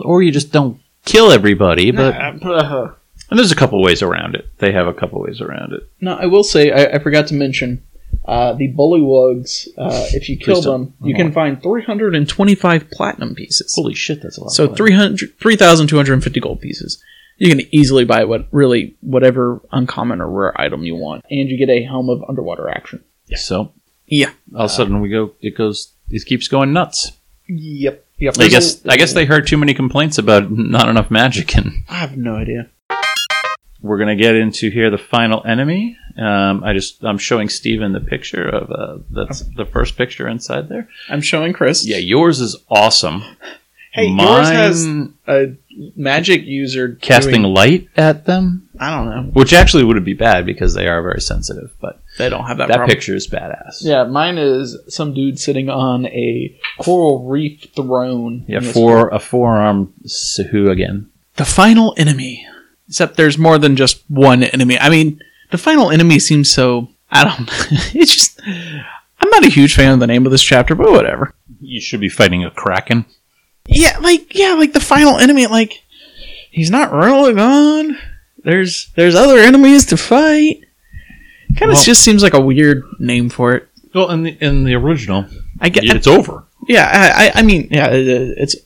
or 0.04 0.22
you 0.22 0.32
just 0.32 0.52
don't 0.52 0.80
kill 1.04 1.30
everybody. 1.30 1.90
But 1.90 2.14
uh, 2.16 2.92
and 3.30 3.38
there's 3.38 3.52
a 3.52 3.56
couple 3.56 3.80
ways 3.82 4.02
around 4.02 4.34
it. 4.34 4.48
They 4.58 4.72
have 4.72 4.86
a 4.88 4.94
couple 4.94 5.20
ways 5.22 5.40
around 5.40 5.72
it. 5.72 5.88
no, 6.00 6.16
I 6.16 6.26
will 6.26 6.42
say 6.44 6.72
I, 6.72 6.96
I 6.96 6.98
forgot 6.98 7.26
to 7.28 7.34
mention 7.34 7.82
uh, 8.30 8.52
the 8.52 8.72
bullywugs. 8.72 9.66
Uh, 9.76 10.06
if 10.14 10.28
you 10.28 10.36
kill 10.36 10.62
them, 10.62 10.94
you 11.02 11.14
can 11.16 11.32
find 11.32 11.60
three 11.60 11.82
hundred 11.82 12.14
and 12.14 12.28
twenty-five 12.28 12.88
platinum 12.90 13.34
pieces. 13.34 13.74
Holy 13.74 13.94
shit, 13.94 14.22
that's 14.22 14.38
a 14.38 14.42
lot. 14.44 14.52
So 14.52 14.64
of 14.64 14.70
money. 14.70 14.76
300 14.76 15.38
3,250 15.40 16.40
gold 16.40 16.60
pieces. 16.60 17.02
You 17.38 17.48
can 17.48 17.66
easily 17.74 18.04
buy 18.04 18.24
what 18.24 18.46
really 18.52 18.96
whatever 19.00 19.60
uncommon 19.72 20.20
or 20.20 20.28
rare 20.30 20.60
item 20.60 20.84
you 20.84 20.94
want, 20.94 21.24
and 21.30 21.48
you 21.48 21.58
get 21.58 21.70
a 21.70 21.82
helm 21.82 22.08
of 22.08 22.22
underwater 22.28 22.68
action. 22.68 23.02
So 23.34 23.72
Yeah. 24.06 24.30
all 24.54 24.60
of 24.66 24.70
a 24.70 24.74
sudden 24.74 25.00
we 25.00 25.08
go. 25.08 25.32
It 25.40 25.56
goes. 25.56 25.92
It 26.08 26.24
keeps 26.24 26.46
going 26.48 26.72
nuts. 26.72 27.12
Yep. 27.48 28.04
Yep. 28.18 28.34
I 28.38 28.48
guess. 28.48 28.86
I 28.86 28.96
guess 28.96 29.12
they 29.12 29.24
heard 29.24 29.46
too 29.48 29.56
many 29.56 29.74
complaints 29.74 30.18
about 30.18 30.52
not 30.52 30.88
enough 30.88 31.10
magic 31.10 31.56
and. 31.56 31.72
I 31.88 31.94
have 31.94 32.16
no 32.16 32.36
idea. 32.36 32.70
We're 33.82 33.98
gonna 33.98 34.16
get 34.16 34.34
into 34.34 34.70
here 34.70 34.90
the 34.90 34.98
final 34.98 35.42
enemy. 35.46 35.96
Um, 36.18 36.62
I 36.64 36.72
just 36.74 37.02
I'm 37.04 37.18
showing 37.18 37.48
Steven 37.48 37.92
the 37.92 38.00
picture 38.00 38.46
of 38.46 38.70
uh, 38.70 38.98
that's 39.10 39.40
the 39.56 39.64
first 39.64 39.96
picture 39.96 40.28
inside 40.28 40.68
there. 40.68 40.88
I'm 41.08 41.22
showing 41.22 41.52
Chris. 41.52 41.86
Yeah, 41.86 41.96
yours 41.96 42.40
is 42.40 42.56
awesome. 42.68 43.22
Hey, 43.92 44.12
Mine, 44.12 44.26
yours 44.28 44.48
has 44.50 44.86
a 45.26 45.56
magic 45.96 46.44
user 46.44 46.94
casting 47.00 47.42
doing- 47.42 47.54
light 47.54 47.88
at 47.96 48.24
them, 48.24 48.68
I 48.78 48.90
don't 48.96 49.06
know. 49.10 49.22
which 49.32 49.52
actually 49.52 49.82
wouldn't 49.82 50.04
be 50.06 50.14
bad 50.14 50.46
because 50.46 50.74
they 50.74 50.86
are 50.86 51.02
very 51.02 51.20
sensitive. 51.20 51.72
But 51.80 52.00
They 52.16 52.28
don't 52.28 52.44
have 52.44 52.58
that. 52.58 52.68
that 52.68 52.76
problem. 52.76 52.94
picture 52.94 53.16
is 53.16 53.26
badass. 53.26 53.78
Yeah, 53.80 54.04
mine 54.04 54.38
is 54.38 54.78
some 54.86 55.12
dude 55.12 55.40
sitting 55.40 55.68
on 55.68 56.06
a 56.06 56.54
coral 56.78 57.26
reef 57.26 57.66
throne. 57.74 58.44
yeah. 58.46 58.60
For 58.60 59.08
a 59.08 59.18
forearm 59.18 59.92
Sahuagin. 60.06 61.06
the 61.36 61.44
final 61.44 61.92
enemy. 61.96 62.46
Except 62.90 63.16
there's 63.16 63.38
more 63.38 63.56
than 63.56 63.76
just 63.76 64.02
one 64.08 64.42
enemy. 64.42 64.76
I 64.78 64.88
mean, 64.90 65.22
the 65.52 65.58
final 65.58 65.90
enemy 65.90 66.18
seems 66.18 66.50
so. 66.50 66.88
I 67.10 67.22
don't. 67.24 67.48
it's 67.94 68.12
just. 68.12 68.40
I'm 68.44 69.30
not 69.30 69.44
a 69.46 69.48
huge 69.50 69.76
fan 69.76 69.92
of 69.94 70.00
the 70.00 70.06
name 70.08 70.26
of 70.26 70.32
this 70.32 70.42
chapter, 70.42 70.74
but 70.74 70.90
whatever. 70.90 71.32
You 71.60 71.80
should 71.80 72.00
be 72.00 72.08
fighting 72.08 72.44
a 72.44 72.50
kraken. 72.50 73.06
Yeah, 73.66 73.96
like 74.00 74.34
yeah, 74.34 74.54
like 74.54 74.72
the 74.72 74.80
final 74.80 75.18
enemy. 75.18 75.46
Like 75.46 75.84
he's 76.50 76.70
not 76.70 76.92
really 76.92 77.32
gone. 77.34 77.96
There's 78.42 78.90
there's 78.96 79.14
other 79.14 79.38
enemies 79.38 79.86
to 79.86 79.96
fight. 79.96 80.64
Kind 81.56 81.70
of 81.70 81.76
Well- 81.76 81.84
just 81.84 82.02
seems 82.02 82.22
like 82.24 82.34
a 82.34 82.40
weird 82.40 82.82
name 82.98 83.28
for 83.30 83.52
it. 83.54 83.68
Well, 83.94 84.10
in 84.10 84.24
the 84.24 84.36
in 84.40 84.64
the 84.64 84.74
original, 84.74 85.26
I 85.60 85.68
get. 85.68 85.84
it's 85.84 86.06
over. 86.08 86.44
Yeah, 86.66 86.88
I, 86.92 87.26
I, 87.26 87.32
I 87.36 87.42
mean, 87.42 87.68
yeah, 87.70 87.88
it- 87.90 88.08
it's 88.36 88.56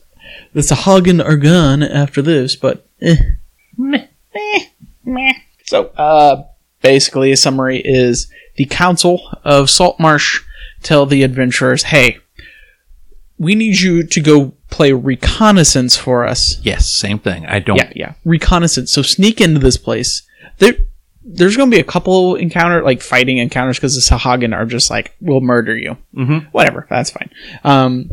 it's 0.55 0.71
a 0.71 0.75
Hagen 0.75 1.21
are 1.21 1.37
gone 1.37 1.83
after 1.83 2.23
this, 2.23 2.55
but 2.55 2.87
eh. 3.01 3.17
Meh, 3.77 4.07
eh, 4.35 4.65
meh. 5.03 5.33
So, 5.65 5.85
uh, 5.97 6.43
basically, 6.81 7.31
a 7.31 7.37
summary 7.37 7.81
is 7.83 8.27
the 8.57 8.65
Council 8.65 9.21
of 9.43 9.69
Saltmarsh 9.69 10.41
tell 10.83 11.05
the 11.05 11.23
adventurers, 11.23 11.83
"Hey, 11.83 12.17
we 13.37 13.55
need 13.55 13.79
you 13.79 14.03
to 14.03 14.21
go 14.21 14.53
play 14.69 14.91
reconnaissance 14.93 15.95
for 15.97 16.25
us." 16.25 16.59
Yes, 16.63 16.89
same 16.89 17.19
thing. 17.19 17.45
I 17.45 17.59
don't. 17.59 17.77
Yeah, 17.77 17.91
yeah, 17.95 18.13
reconnaissance. 18.23 18.91
So 18.91 19.01
sneak 19.01 19.41
into 19.41 19.59
this 19.59 19.77
place. 19.77 20.21
There, 20.59 20.73
there's 21.23 21.57
going 21.57 21.69
to 21.71 21.75
be 21.75 21.81
a 21.81 21.85
couple 21.85 22.35
encounter 22.35 22.83
like 22.83 23.01
fighting 23.01 23.39
encounters 23.39 23.77
because 23.77 23.95
the 23.95 24.15
Sahuagin 24.15 24.55
are 24.55 24.65
just 24.65 24.89
like, 24.89 25.15
"We'll 25.19 25.41
murder 25.41 25.75
you." 25.77 25.97
Mhm. 26.15 26.47
Whatever, 26.51 26.85
that's 26.89 27.09
fine. 27.09 27.29
Um, 27.63 28.11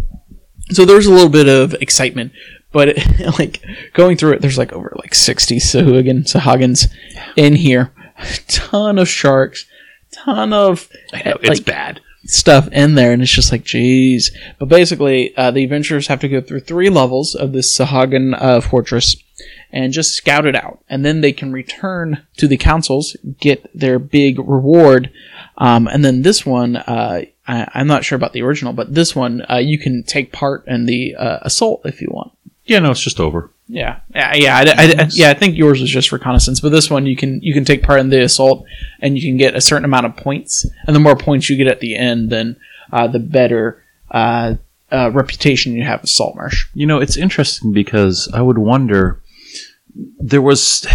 so 0.70 0.84
there's 0.84 1.06
a 1.06 1.12
little 1.12 1.28
bit 1.28 1.48
of 1.48 1.74
excitement, 1.80 2.32
but 2.72 2.88
it, 2.88 3.38
like 3.38 3.62
going 3.92 4.16
through 4.16 4.32
it, 4.32 4.40
there's 4.40 4.58
like 4.58 4.72
over 4.72 4.92
like 4.96 5.14
60 5.14 5.58
Sahuagin 5.58 6.24
Sahuagins 6.24 6.88
in 7.36 7.54
here, 7.54 7.92
ton 8.48 8.98
of 8.98 9.08
sharks, 9.08 9.66
ton 10.10 10.52
of 10.52 10.88
know, 11.12 11.36
it's 11.40 11.48
like, 11.60 11.64
bad. 11.64 12.00
stuff 12.24 12.68
in 12.68 12.94
there, 12.94 13.12
and 13.12 13.22
it's 13.22 13.30
just 13.30 13.52
like, 13.52 13.64
geez. 13.64 14.30
But 14.58 14.68
basically, 14.68 15.36
uh, 15.36 15.50
the 15.50 15.64
adventurers 15.64 16.08
have 16.08 16.20
to 16.20 16.28
go 16.28 16.40
through 16.40 16.60
three 16.60 16.90
levels 16.90 17.34
of 17.34 17.52
this 17.52 17.76
Sahuagin 17.76 18.34
uh, 18.40 18.60
fortress 18.60 19.16
and 19.70 19.92
just 19.92 20.14
scout 20.14 20.46
it 20.46 20.54
out, 20.54 20.82
and 20.88 21.04
then 21.04 21.20
they 21.20 21.32
can 21.32 21.52
return 21.52 22.26
to 22.36 22.46
the 22.46 22.56
councils, 22.56 23.16
get 23.40 23.70
their 23.78 23.98
big 23.98 24.38
reward, 24.38 25.10
um, 25.58 25.86
and 25.86 26.04
then 26.04 26.22
this 26.22 26.44
one. 26.44 26.76
Uh, 26.76 27.22
I, 27.46 27.68
I'm 27.74 27.88
not 27.88 28.04
sure 28.04 28.14
about 28.14 28.34
the 28.34 28.42
original, 28.42 28.72
but 28.72 28.94
this 28.94 29.16
one 29.16 29.44
uh, 29.50 29.56
you 29.56 29.78
can 29.78 30.04
take 30.04 30.32
part 30.32 30.64
in 30.68 30.86
the 30.86 31.16
uh, 31.16 31.38
assault 31.42 31.82
if 31.84 32.00
you 32.00 32.08
want. 32.10 32.32
Yeah, 32.64 32.78
no, 32.78 32.90
it's 32.92 33.00
just 33.00 33.18
over. 33.20 33.50
Yeah, 33.66 34.00
yeah, 34.14 34.34
yeah. 34.34 34.56
I, 34.56 34.60
I- 34.62 35.02
I- 35.04 35.08
yeah, 35.12 35.30
I 35.30 35.34
think 35.34 35.56
yours 35.56 35.80
was 35.80 35.90
just 35.90 36.12
reconnaissance, 36.12 36.60
but 36.60 36.70
this 36.70 36.90
one 36.90 37.06
you 37.06 37.16
can 37.16 37.40
you 37.42 37.52
can 37.54 37.64
take 37.64 37.82
part 37.82 38.00
in 38.00 38.10
the 38.10 38.22
assault, 38.22 38.64
and 39.00 39.16
you 39.16 39.22
can 39.28 39.36
get 39.36 39.54
a 39.56 39.60
certain 39.60 39.84
amount 39.84 40.06
of 40.06 40.16
points, 40.16 40.64
and 40.86 40.94
the 40.94 41.00
more 41.00 41.16
points 41.16 41.48
you 41.50 41.56
get 41.56 41.66
at 41.66 41.80
the 41.80 41.96
end, 41.96 42.30
then 42.30 42.56
uh, 42.92 43.06
the 43.08 43.18
better 43.18 43.82
uh, 44.10 44.54
uh, 44.92 45.10
reputation 45.12 45.72
you 45.74 45.82
have 45.84 46.02
with 46.02 46.10
Saltmarsh. 46.10 46.66
You 46.74 46.86
know, 46.86 47.00
it's 47.00 47.16
interesting 47.16 47.72
because 47.72 48.28
I 48.32 48.42
would 48.42 48.58
wonder 48.58 49.20
there 50.18 50.42
was 50.42 50.86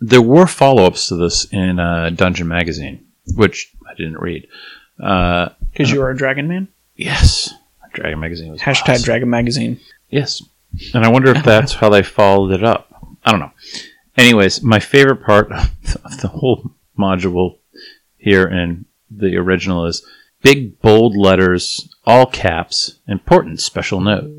there 0.00 0.22
were 0.22 0.46
follow 0.46 0.84
ups 0.84 1.08
to 1.08 1.16
this 1.16 1.46
in 1.52 1.78
uh, 1.78 2.10
Dungeon 2.10 2.48
Magazine, 2.48 3.06
which 3.36 3.72
I 3.88 3.94
didn't 3.94 4.18
read. 4.20 4.46
Uh, 5.02 5.48
Because 5.72 5.90
you 5.90 6.02
are 6.02 6.10
a 6.10 6.16
dragon 6.16 6.48
man. 6.48 6.68
yes, 6.96 7.52
Dragon 7.94 8.18
Magazine 8.20 8.50
was 8.52 8.60
Hashtag 8.60 8.90
awesome. 8.94 9.04
Dragon 9.04 9.30
Magazine. 9.30 9.80
Yes. 10.10 10.42
And 10.92 11.04
I 11.04 11.08
wonder 11.08 11.30
if 11.30 11.44
that's 11.44 11.74
how 11.74 11.88
they 11.88 12.02
followed 12.02 12.52
it 12.52 12.64
up. 12.64 12.88
I 13.24 13.30
don't 13.30 13.40
know. 13.40 13.52
Anyways, 14.16 14.62
my 14.62 14.80
favorite 14.80 15.24
part 15.24 15.50
of 15.52 16.20
the 16.20 16.28
whole 16.28 16.72
module 16.98 17.58
here 18.16 18.46
in 18.46 18.86
the 19.10 19.36
original 19.36 19.86
is 19.86 20.06
big 20.42 20.80
bold 20.80 21.16
letters, 21.16 21.88
all 22.06 22.26
caps, 22.26 22.98
important 23.08 23.60
special 23.60 24.00
note. 24.00 24.30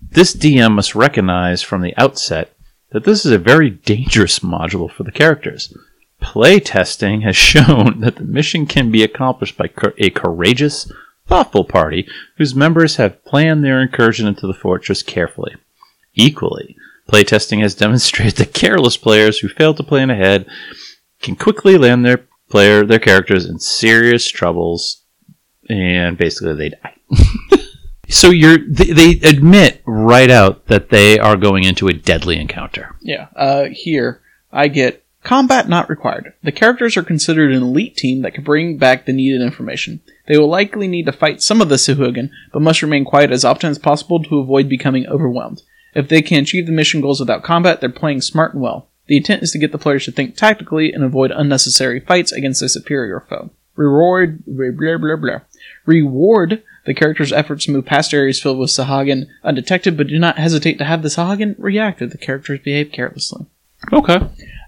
This 0.00 0.34
DM 0.34 0.72
must 0.72 0.94
recognize 0.94 1.62
from 1.62 1.82
the 1.82 1.96
outset 1.96 2.54
that 2.90 3.04
this 3.04 3.24
is 3.24 3.32
a 3.32 3.38
very 3.38 3.70
dangerous 3.70 4.40
module 4.40 4.90
for 4.90 5.02
the 5.02 5.12
characters. 5.12 5.76
Play 6.20 6.60
testing 6.60 7.22
has 7.22 7.36
shown 7.52 8.00
that 8.00 8.16
the 8.16 8.24
mission 8.24 8.66
can 8.66 8.90
be 8.90 9.02
accomplished 9.02 9.56
by 9.56 9.70
a 9.98 10.10
courageous, 10.10 10.90
thoughtful 11.32 11.64
party 11.64 12.06
whose 12.36 12.54
members 12.54 12.96
have 12.96 13.24
planned 13.24 13.64
their 13.64 13.80
incursion 13.80 14.26
into 14.26 14.46
the 14.46 14.52
fortress 14.52 15.02
carefully. 15.02 15.54
Equally, 16.14 16.76
playtesting 17.10 17.62
has 17.62 17.74
demonstrated 17.74 18.36
that 18.36 18.52
careless 18.52 18.98
players 18.98 19.38
who 19.38 19.48
fail 19.48 19.72
to 19.72 19.82
plan 19.82 20.10
ahead 20.10 20.46
can 21.22 21.34
quickly 21.34 21.78
land 21.78 22.04
their 22.04 22.26
player 22.50 22.84
their 22.84 22.98
characters 22.98 23.46
in 23.46 23.58
serious 23.58 24.28
troubles 24.28 25.04
and 25.70 26.18
basically 26.18 26.54
they 26.54 26.68
die. 26.68 26.96
so 28.10 28.28
you're 28.28 28.58
they, 28.68 28.92
they 28.92 29.10
admit 29.26 29.80
right 29.86 30.30
out 30.30 30.66
that 30.66 30.90
they 30.90 31.18
are 31.18 31.36
going 31.36 31.64
into 31.64 31.88
a 31.88 31.94
deadly 31.94 32.38
encounter. 32.38 32.94
Yeah. 33.00 33.28
Uh, 33.34 33.68
here, 33.72 34.20
I 34.52 34.68
get 34.68 35.02
combat 35.24 35.66
not 35.66 35.88
required. 35.88 36.34
The 36.42 36.52
characters 36.52 36.98
are 36.98 37.02
considered 37.02 37.52
an 37.52 37.62
elite 37.62 37.96
team 37.96 38.20
that 38.20 38.34
can 38.34 38.44
bring 38.44 38.76
back 38.76 39.06
the 39.06 39.14
needed 39.14 39.40
information. 39.40 40.02
They 40.26 40.38
will 40.38 40.48
likely 40.48 40.88
need 40.88 41.06
to 41.06 41.12
fight 41.12 41.42
some 41.42 41.60
of 41.60 41.68
the 41.68 41.76
Sahuagin, 41.76 42.30
but 42.52 42.62
must 42.62 42.82
remain 42.82 43.04
quiet 43.04 43.30
as 43.30 43.44
often 43.44 43.70
as 43.70 43.78
possible 43.78 44.22
to 44.22 44.38
avoid 44.38 44.68
becoming 44.68 45.06
overwhelmed. 45.06 45.62
If 45.94 46.08
they 46.08 46.22
can 46.22 46.42
achieve 46.42 46.66
the 46.66 46.72
mission 46.72 47.00
goals 47.00 47.20
without 47.20 47.42
combat, 47.42 47.80
they're 47.80 47.90
playing 47.90 48.22
smart 48.22 48.54
and 48.54 48.62
well. 48.62 48.88
The 49.06 49.16
intent 49.16 49.42
is 49.42 49.50
to 49.52 49.58
get 49.58 49.72
the 49.72 49.78
players 49.78 50.04
to 50.04 50.12
think 50.12 50.36
tactically 50.36 50.92
and 50.92 51.02
avoid 51.02 51.32
unnecessary 51.32 52.00
fights 52.00 52.32
against 52.32 52.62
a 52.62 52.68
superior 52.68 53.20
foe. 53.20 53.50
Reward, 53.74 54.44
blah, 54.46 54.98
blah, 54.98 55.16
blah. 55.16 55.40
Reward 55.86 56.62
the 56.84 56.94
character's 56.94 57.32
efforts 57.32 57.64
to 57.64 57.72
move 57.72 57.86
past 57.86 58.12
areas 58.12 58.40
filled 58.40 58.58
with 58.58 58.70
Sahuagin 58.70 59.26
undetected, 59.44 59.96
but 59.96 60.08
do 60.08 60.18
not 60.18 60.38
hesitate 60.38 60.78
to 60.78 60.84
have 60.84 61.02
the 61.02 61.08
Sahuagin 61.08 61.54
react 61.58 62.02
if 62.02 62.10
the 62.10 62.18
characters 62.18 62.60
behave 62.60 62.92
carelessly. 62.92 63.46
Okay. 63.92 64.20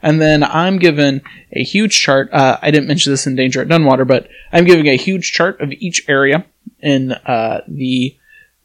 And 0.03 0.21
then 0.21 0.45
I'm 0.45 0.79
given 0.79 1.23
a 1.53 1.63
huge 1.63 1.99
chart. 1.99 2.29
Uh, 2.33 2.59
I 2.61 2.71
didn't 2.71 2.89
mention 2.89 3.13
this 3.13 3.27
in 3.27 3.37
Danger 3.37 3.63
at 3.63 3.69
Dunwater, 3.69 4.07
but 4.07 4.29
I'm 4.53 4.65
giving 4.65 4.87
a 4.87 4.97
huge 4.97 5.33
chart 5.33 5.61
of 5.61 5.73
each 5.73 6.05
area 6.09 6.45
in 6.81 7.13
uh, 7.13 7.63
the 7.67 8.17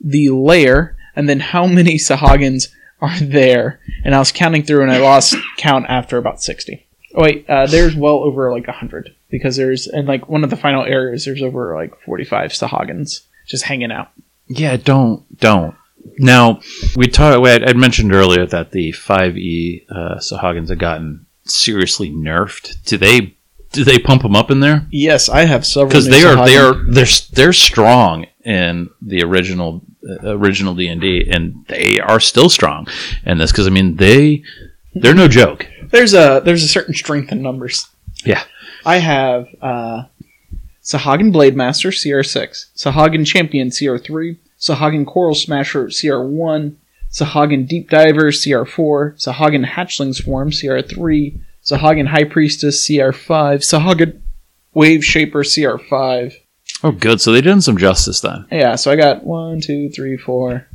the 0.02 0.30
layer, 0.30 0.98
and 1.16 1.28
then 1.28 1.40
how 1.40 1.66
many 1.66 1.96
Sahuagins 1.96 2.70
are 3.02 3.18
there. 3.20 3.80
And 4.04 4.14
I 4.14 4.20
was 4.20 4.32
counting 4.32 4.64
through, 4.64 4.82
and 4.82 4.92
I 4.92 5.00
lost 5.00 5.36
count 5.58 5.86
after 5.88 6.18
about 6.18 6.42
sixty. 6.42 6.86
Oh 7.16 7.24
wait, 7.24 7.50
uh, 7.50 7.66
there's 7.68 7.96
well 7.96 8.20
over 8.20 8.52
like 8.52 8.68
hundred 8.68 9.16
because 9.30 9.56
there's 9.56 9.88
in 9.88 10.06
like 10.06 10.28
one 10.28 10.44
of 10.44 10.50
the 10.50 10.58
final 10.58 10.84
areas 10.84 11.26
there's 11.26 11.42
over 11.42 11.76
like 11.76 12.00
45 12.02 12.52
Sahuagins 12.52 13.22
just 13.48 13.64
hanging 13.64 13.92
out. 13.92 14.10
Yeah, 14.48 14.78
don't 14.78 15.24
don't. 15.40 15.76
Now 16.18 16.62
we 16.96 17.08
talked. 17.08 17.46
I'd 17.46 17.78
mentioned 17.78 18.14
earlier 18.14 18.46
that 18.46 18.72
the 18.72 18.92
five 18.92 19.38
E 19.38 19.86
uh, 19.90 20.16
Sahuagins 20.16 20.70
have 20.70 20.80
gotten 20.80 21.26
seriously 21.46 22.12
nerfed. 22.12 22.84
Do 22.86 22.98
they 22.98 23.36
do 23.72 23.84
they 23.84 24.00
pump 24.00 24.24
them 24.24 24.36
up 24.36 24.52
in 24.52 24.60
there? 24.60 24.88
Yes, 24.92 25.30
I 25.30 25.46
have 25.46 25.66
several 25.66 25.90
Because 25.90 26.08
they 26.08 26.24
are 26.24 26.46
they 26.46 26.58
are 26.58 26.74
they're 26.74 27.08
they're 27.34 27.54
strong 27.54 28.26
in 28.44 28.90
the 29.02 29.24
original 29.24 29.82
uh, 30.08 30.36
original 30.36 30.76
D 30.76 30.88
and 30.88 31.02
D, 31.02 31.30
and 31.30 31.66
they 31.68 32.00
are 32.00 32.20
still 32.20 32.50
strong 32.50 32.88
in 33.26 33.38
this. 33.38 33.52
Because 33.52 33.68
I 33.68 33.70
mean 33.70 33.96
they 33.96 34.44
they're 34.94 35.16
no 35.16 35.28
joke. 35.28 35.68
There's 35.92 36.14
a 36.14 36.42
there's 36.44 36.64
a 36.64 36.68
certain 36.68 36.94
strength 36.94 37.32
in 37.32 37.42
numbers. 37.42 37.88
Yeah. 38.26 38.44
I 38.86 38.98
have 38.98 39.48
uh, 39.62 40.04
Sahuagin 40.84 41.32
Blade 41.32 41.56
Master 41.56 41.90
CR6, 41.90 42.74
Sahuagin 42.76 43.26
Champion 43.26 43.70
CR3, 43.70 44.38
Sahuagin 44.60 45.06
Coral 45.06 45.36
Smasher 45.36 45.86
CR1, 45.88 46.76
Sahuagin 47.12 47.68
Deep 47.68 47.90
Diver 47.90 48.32
CR4, 48.32 49.16
Sahuagin 49.24 49.66
Hatchling 49.66 50.14
Swarm 50.14 50.52
CR3, 50.52 51.40
Sahuagin 51.64 52.08
High 52.08 52.26
Priestess 52.26 52.86
CR5, 52.88 53.60
Sahuagin 53.62 54.20
Wave 54.74 55.04
Shaper 55.04 55.44
CR5. 55.44 56.34
Oh, 56.84 56.92
good. 56.92 57.20
So 57.20 57.32
they 57.32 57.42
did 57.42 57.62
some 57.64 57.78
justice 57.78 58.22
then. 58.22 58.46
Yeah, 58.52 58.76
so 58.76 58.92
I 58.92 58.96
got 58.96 59.24
one, 59.24 59.60
two, 59.62 59.90
three, 59.90 60.18
four, 60.18 60.68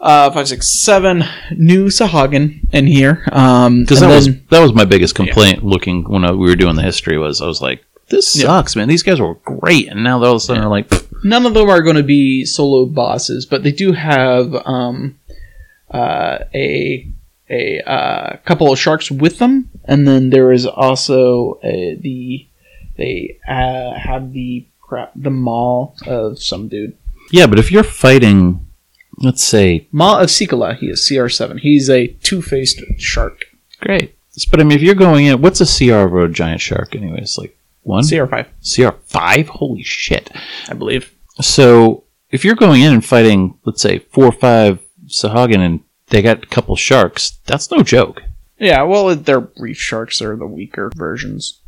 uh, 0.00 0.30
five, 0.30 0.46
six, 0.48 0.68
seven 0.80 1.24
new 1.56 1.86
Sahuagin 1.86 2.60
in 2.72 2.86
here. 2.86 3.24
Um, 3.32 3.82
Because 3.82 4.02
and 4.02 4.10
that 4.10 4.14
was 4.16 4.26
that 4.50 4.60
was 4.60 4.72
my 4.74 4.84
biggest 4.84 5.14
complaint. 5.14 5.64
Looking 5.64 6.04
when 6.04 6.24
I, 6.24 6.32
we 6.32 6.48
were 6.48 6.56
doing 6.56 6.76
the 6.76 6.82
history 6.82 7.18
was 7.18 7.40
I 7.40 7.46
was 7.46 7.60
like, 7.62 7.84
this 8.08 8.36
Yeah. 8.36 8.44
sucks, 8.46 8.76
man. 8.76 8.88
These 8.88 9.02
guys 9.02 9.20
were 9.20 9.34
great, 9.44 9.88
and 9.88 10.02
now 10.04 10.18
they're 10.18 10.28
all 10.28 10.36
of 10.36 10.42
a 10.42 10.44
sudden 10.44 10.62
they're 10.62 10.70
like, 10.70 10.88
"Pfft, 10.88 11.07
none 11.24 11.46
of 11.46 11.54
them 11.54 11.68
are 11.68 11.82
going 11.82 11.96
to 11.96 12.02
be 12.02 12.44
solo 12.44 12.86
bosses, 12.86 13.46
but 13.46 13.62
they 13.62 13.72
do 13.72 13.92
have 13.92 14.54
um, 14.66 15.18
uh, 15.90 16.38
a 16.54 17.08
a 17.50 17.80
uh, 17.90 18.36
couple 18.44 18.72
of 18.72 18.78
sharks 18.78 19.10
with 19.10 19.38
them, 19.38 19.70
and 19.84 20.06
then 20.06 20.30
there 20.30 20.52
is 20.52 20.66
also 20.66 21.58
a, 21.62 21.96
the 22.00 22.46
they 22.96 23.38
uh, 23.48 23.94
have 23.94 24.32
the 24.32 24.66
crap 24.80 25.12
the 25.14 25.30
maw 25.30 25.92
of 26.06 26.42
some 26.42 26.68
dude. 26.68 26.96
yeah. 27.30 27.46
But 27.46 27.58
if 27.58 27.72
you're 27.72 27.82
fighting, 27.82 28.66
let's 29.18 29.42
say, 29.42 29.86
Maw 29.92 30.20
of 30.20 30.28
Sekolah, 30.28 30.76
he 30.76 30.88
is 30.88 31.06
CR 31.06 31.28
seven. 31.28 31.58
He's 31.58 31.88
a 31.88 32.08
two 32.08 32.42
faced 32.42 32.82
shark. 32.98 33.44
great, 33.80 34.16
but 34.50 34.60
I 34.60 34.64
mean, 34.64 34.76
if 34.76 34.82
you're 34.82 34.94
going 34.94 35.26
in, 35.26 35.40
what's 35.40 35.60
a 35.60 35.66
CR 35.66 36.06
of 36.06 36.14
a 36.14 36.28
giant 36.28 36.60
shark? 36.60 36.94
Anyways, 36.94 37.38
like 37.38 37.57
one 37.88 38.06
CR 38.06 38.26
five, 38.26 38.46
CR 38.62 38.90
five. 39.06 39.48
Holy 39.48 39.82
shit! 39.82 40.30
I 40.68 40.74
believe. 40.74 41.12
So 41.40 42.04
if 42.30 42.44
you're 42.44 42.54
going 42.54 42.82
in 42.82 42.92
and 42.92 43.04
fighting, 43.04 43.58
let's 43.64 43.82
say 43.82 43.98
four 44.00 44.26
or 44.26 44.32
five 44.32 44.80
Sahuagin, 45.06 45.58
and 45.58 45.80
they 46.08 46.22
got 46.22 46.42
a 46.44 46.46
couple 46.46 46.76
sharks, 46.76 47.38
that's 47.46 47.70
no 47.70 47.82
joke. 47.82 48.22
Yeah, 48.58 48.82
well, 48.82 49.14
they're 49.14 49.48
reef 49.58 49.78
sharks. 49.78 50.18
They're 50.18 50.36
the 50.36 50.46
weaker 50.46 50.90
versions. 50.96 51.60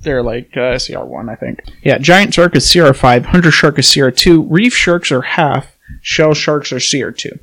They're 0.00 0.22
like 0.22 0.50
uh, 0.54 0.78
CR1, 0.78 1.28
I 1.28 1.34
think. 1.34 1.58
Yeah, 1.82 1.98
giant 1.98 2.32
shark 2.32 2.54
is 2.54 2.64
CR5, 2.66 3.24
hunter 3.26 3.50
shark 3.50 3.78
is 3.80 3.86
CR2, 3.86 4.46
reef 4.48 4.72
sharks 4.72 5.10
are 5.10 5.22
half, 5.22 5.76
shell 6.00 6.34
sharks 6.34 6.70
are 6.72 6.76
CR2. 6.76 7.40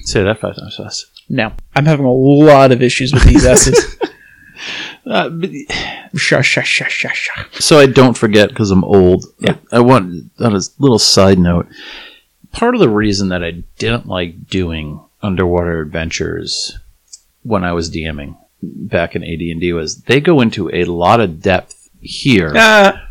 Say 0.00 0.22
that 0.22 0.38
five 0.38 0.56
times 0.56 0.76
fast. 0.76 1.06
Now, 1.30 1.54
I'm 1.74 1.86
having 1.86 2.04
a 2.04 2.12
lot 2.12 2.70
of 2.70 2.82
issues 2.82 3.14
with 3.14 3.24
these 3.24 3.46
S's. 3.46 3.96
Uh, 5.06 5.30
but- 5.30 5.50
sha, 6.14 6.40
sha, 6.42 6.62
sha, 6.62 6.86
sha, 6.88 7.08
sha. 7.12 7.44
so 7.52 7.78
I 7.78 7.86
don't 7.86 8.16
forget 8.16 8.48
because 8.50 8.70
I'm 8.70 8.84
old. 8.84 9.24
Yeah. 9.40 9.56
I 9.72 9.80
want 9.80 10.30
on 10.38 10.54
a 10.54 10.60
little 10.78 10.98
side 10.98 11.38
note. 11.38 11.66
Part 12.52 12.74
of 12.74 12.80
the 12.80 12.88
reason 12.88 13.28
that 13.30 13.42
I 13.44 13.62
didn't 13.78 14.06
like 14.06 14.46
doing 14.48 15.00
underwater 15.22 15.80
adventures 15.80 16.78
when 17.42 17.64
I 17.64 17.72
was 17.72 17.90
DMing 17.90 18.36
back 18.62 19.14
in 19.14 19.22
AD&D 19.22 19.72
was 19.72 19.96
they 20.02 20.20
go 20.20 20.40
into 20.40 20.70
a 20.74 20.84
lot 20.84 21.20
of 21.20 21.40
depth 21.42 21.90
here 22.00 22.52
Ah, 22.56 23.08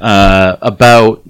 uh, 0.00 0.56
about 0.62 1.22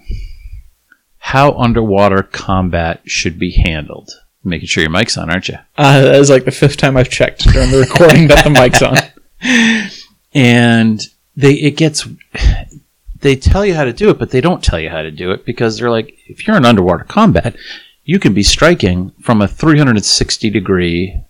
how 1.18 1.52
underwater 1.52 2.22
combat 2.22 3.00
should 3.06 3.38
be 3.38 3.50
handled. 3.52 4.10
Making 4.44 4.68
sure 4.68 4.82
your 4.82 4.90
mic's 4.90 5.16
on, 5.18 5.30
aren't 5.30 5.48
you? 5.48 5.56
uh, 5.76 6.00
that 6.00 6.14
is 6.14 6.30
like 6.30 6.44
the 6.44 6.50
fifth 6.52 6.76
time 6.76 6.96
I've 6.96 7.10
checked 7.10 7.44
during 7.52 7.70
the 7.70 7.78
recording 7.80 8.28
that 8.28 8.44
the 8.44 8.50
mic's 8.50 8.82
on. 8.82 8.96
and 10.34 11.00
they 11.36 11.54
it 11.54 11.76
gets 11.76 12.06
they 13.20 13.34
tell 13.36 13.64
you 13.64 13.74
how 13.74 13.84
to 13.84 13.92
do 13.92 14.10
it 14.10 14.18
but 14.18 14.30
they 14.30 14.40
don't 14.40 14.62
tell 14.62 14.78
you 14.78 14.90
how 14.90 15.02
to 15.02 15.10
do 15.10 15.30
it 15.30 15.44
because 15.44 15.78
they're 15.78 15.90
like 15.90 16.16
if 16.26 16.46
you're 16.46 16.56
in 16.56 16.64
underwater 16.64 17.04
combat 17.04 17.56
you 18.04 18.18
can 18.18 18.32
be 18.32 18.42
striking 18.42 19.10
from 19.20 19.40
a 19.42 19.48
360 19.48 20.50
degree 20.50 21.20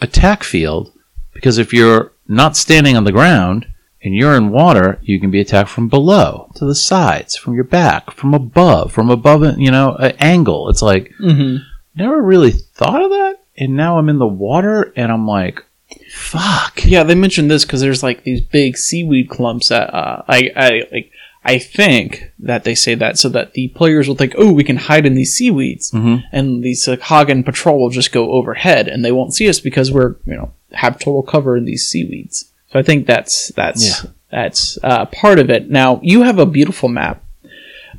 attack 0.00 0.42
field 0.42 0.92
because 1.32 1.58
if 1.58 1.72
you're 1.72 2.12
not 2.28 2.56
standing 2.56 2.96
on 2.96 3.04
the 3.04 3.12
ground 3.12 3.66
and 4.02 4.14
you're 4.14 4.36
in 4.36 4.50
water 4.50 4.98
you 5.02 5.20
can 5.20 5.30
be 5.30 5.40
attacked 5.40 5.70
from 5.70 5.88
below 5.88 6.50
to 6.54 6.64
the 6.64 6.74
sides 6.74 7.36
from 7.36 7.54
your 7.54 7.64
back 7.64 8.10
from 8.10 8.34
above 8.34 8.92
from 8.92 9.10
above 9.10 9.58
you 9.58 9.70
know 9.70 9.94
an 9.96 10.12
angle. 10.18 10.68
It's 10.68 10.82
like 10.82 11.12
hmm 11.18 11.56
never 11.94 12.22
really 12.22 12.50
thought 12.50 13.02
of 13.02 13.10
that. 13.10 13.36
And 13.58 13.76
now 13.76 13.98
i'm 13.98 14.08
in 14.08 14.18
the 14.18 14.26
water 14.26 14.92
and 14.96 15.12
i'm 15.12 15.26
like 15.26 15.64
fuck 16.12 16.84
Yeah, 16.84 17.02
they 17.02 17.14
mentioned 17.14 17.50
this 17.50 17.64
because 17.64 17.80
there's 17.80 18.02
like 18.02 18.24
these 18.24 18.40
big 18.40 18.76
seaweed 18.76 19.28
clumps 19.28 19.68
that 19.68 19.92
uh, 19.94 20.22
I, 20.28 20.50
I 20.56 20.82
like. 20.92 21.10
I 21.44 21.58
think 21.58 22.30
that 22.38 22.62
they 22.62 22.76
say 22.76 22.94
that 22.94 23.18
so 23.18 23.28
that 23.30 23.54
the 23.54 23.66
players 23.68 24.06
will 24.06 24.14
think, 24.14 24.34
oh, 24.38 24.52
we 24.52 24.62
can 24.62 24.76
hide 24.76 25.04
in 25.06 25.14
these 25.14 25.34
seaweeds, 25.34 25.90
Mhm. 25.90 26.22
and 26.30 26.62
the 26.62 26.72
Hagen 27.02 27.42
patrol 27.42 27.80
will 27.80 27.90
just 27.90 28.12
go 28.12 28.30
overhead, 28.30 28.86
and 28.86 29.04
they 29.04 29.10
won't 29.10 29.34
see 29.34 29.48
us 29.48 29.58
because 29.58 29.90
we're 29.90 30.14
you 30.24 30.34
know 30.36 30.52
have 30.72 30.98
total 31.00 31.22
cover 31.22 31.56
in 31.56 31.64
these 31.64 31.88
seaweeds. 31.88 32.52
So 32.72 32.78
I 32.78 32.82
think 32.82 33.06
that's 33.06 33.48
that's 33.56 33.84
Yeah. 34.04 34.10
that's 34.30 34.78
uh, 34.84 35.06
part 35.06 35.38
of 35.40 35.50
it. 35.50 35.68
Now 35.68 35.98
you 36.02 36.22
have 36.22 36.38
a 36.38 36.46
beautiful 36.46 36.88
map 36.88 37.24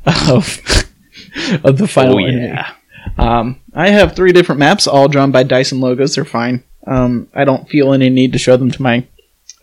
of 0.06 0.60
of 1.64 1.76
the 1.78 1.88
final 1.88 2.14
Oh, 2.16 2.18
yeah. 2.26 2.70
Um, 3.18 3.60
I 3.74 3.90
have 3.90 4.16
three 4.16 4.32
different 4.32 4.58
maps, 4.58 4.86
all 4.86 5.08
drawn 5.08 5.30
by 5.30 5.42
Dyson 5.42 5.80
Logos. 5.80 6.14
They're 6.14 6.24
fine. 6.24 6.62
Um, 6.86 7.28
I 7.34 7.44
don't 7.44 7.68
feel 7.68 7.92
any 7.92 8.10
need 8.10 8.32
to 8.32 8.38
show 8.38 8.56
them 8.56 8.70
to 8.70 8.82
my 8.82 9.06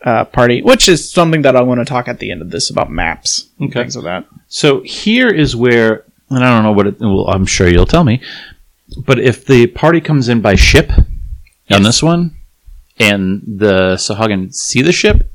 uh, 0.04 0.24
party, 0.24 0.62
which 0.62 0.88
is 0.88 1.10
something 1.10 1.42
that 1.42 1.54
I 1.56 1.62
want 1.62 1.80
to 1.80 1.84
talk 1.84 2.08
at 2.08 2.18
the 2.18 2.30
end 2.32 2.42
of 2.42 2.50
this 2.50 2.70
about 2.70 2.90
maps, 2.90 3.48
and 3.58 3.70
Okay. 3.70 3.80
things 3.82 3.96
of 3.96 4.04
that. 4.04 4.26
So 4.48 4.80
here 4.82 5.28
is 5.28 5.54
where, 5.54 6.04
and 6.30 6.44
I 6.44 6.52
don't 6.54 6.64
know 6.64 6.72
what 6.72 6.86
it. 6.88 6.96
Well, 7.00 7.28
I'm 7.28 7.46
sure 7.46 7.68
you'll 7.68 7.86
tell 7.86 8.04
me. 8.04 8.20
But 9.06 9.18
if 9.20 9.46
the 9.46 9.68
party 9.68 10.00
comes 10.00 10.28
in 10.28 10.40
by 10.40 10.54
ship 10.56 10.90
on 11.70 11.82
this 11.84 12.02
one, 12.02 12.36
and 12.98 13.42
the 13.46 13.94
Sahuagin 13.94 14.52
see 14.52 14.82
the 14.82 14.92
ship, 14.92 15.30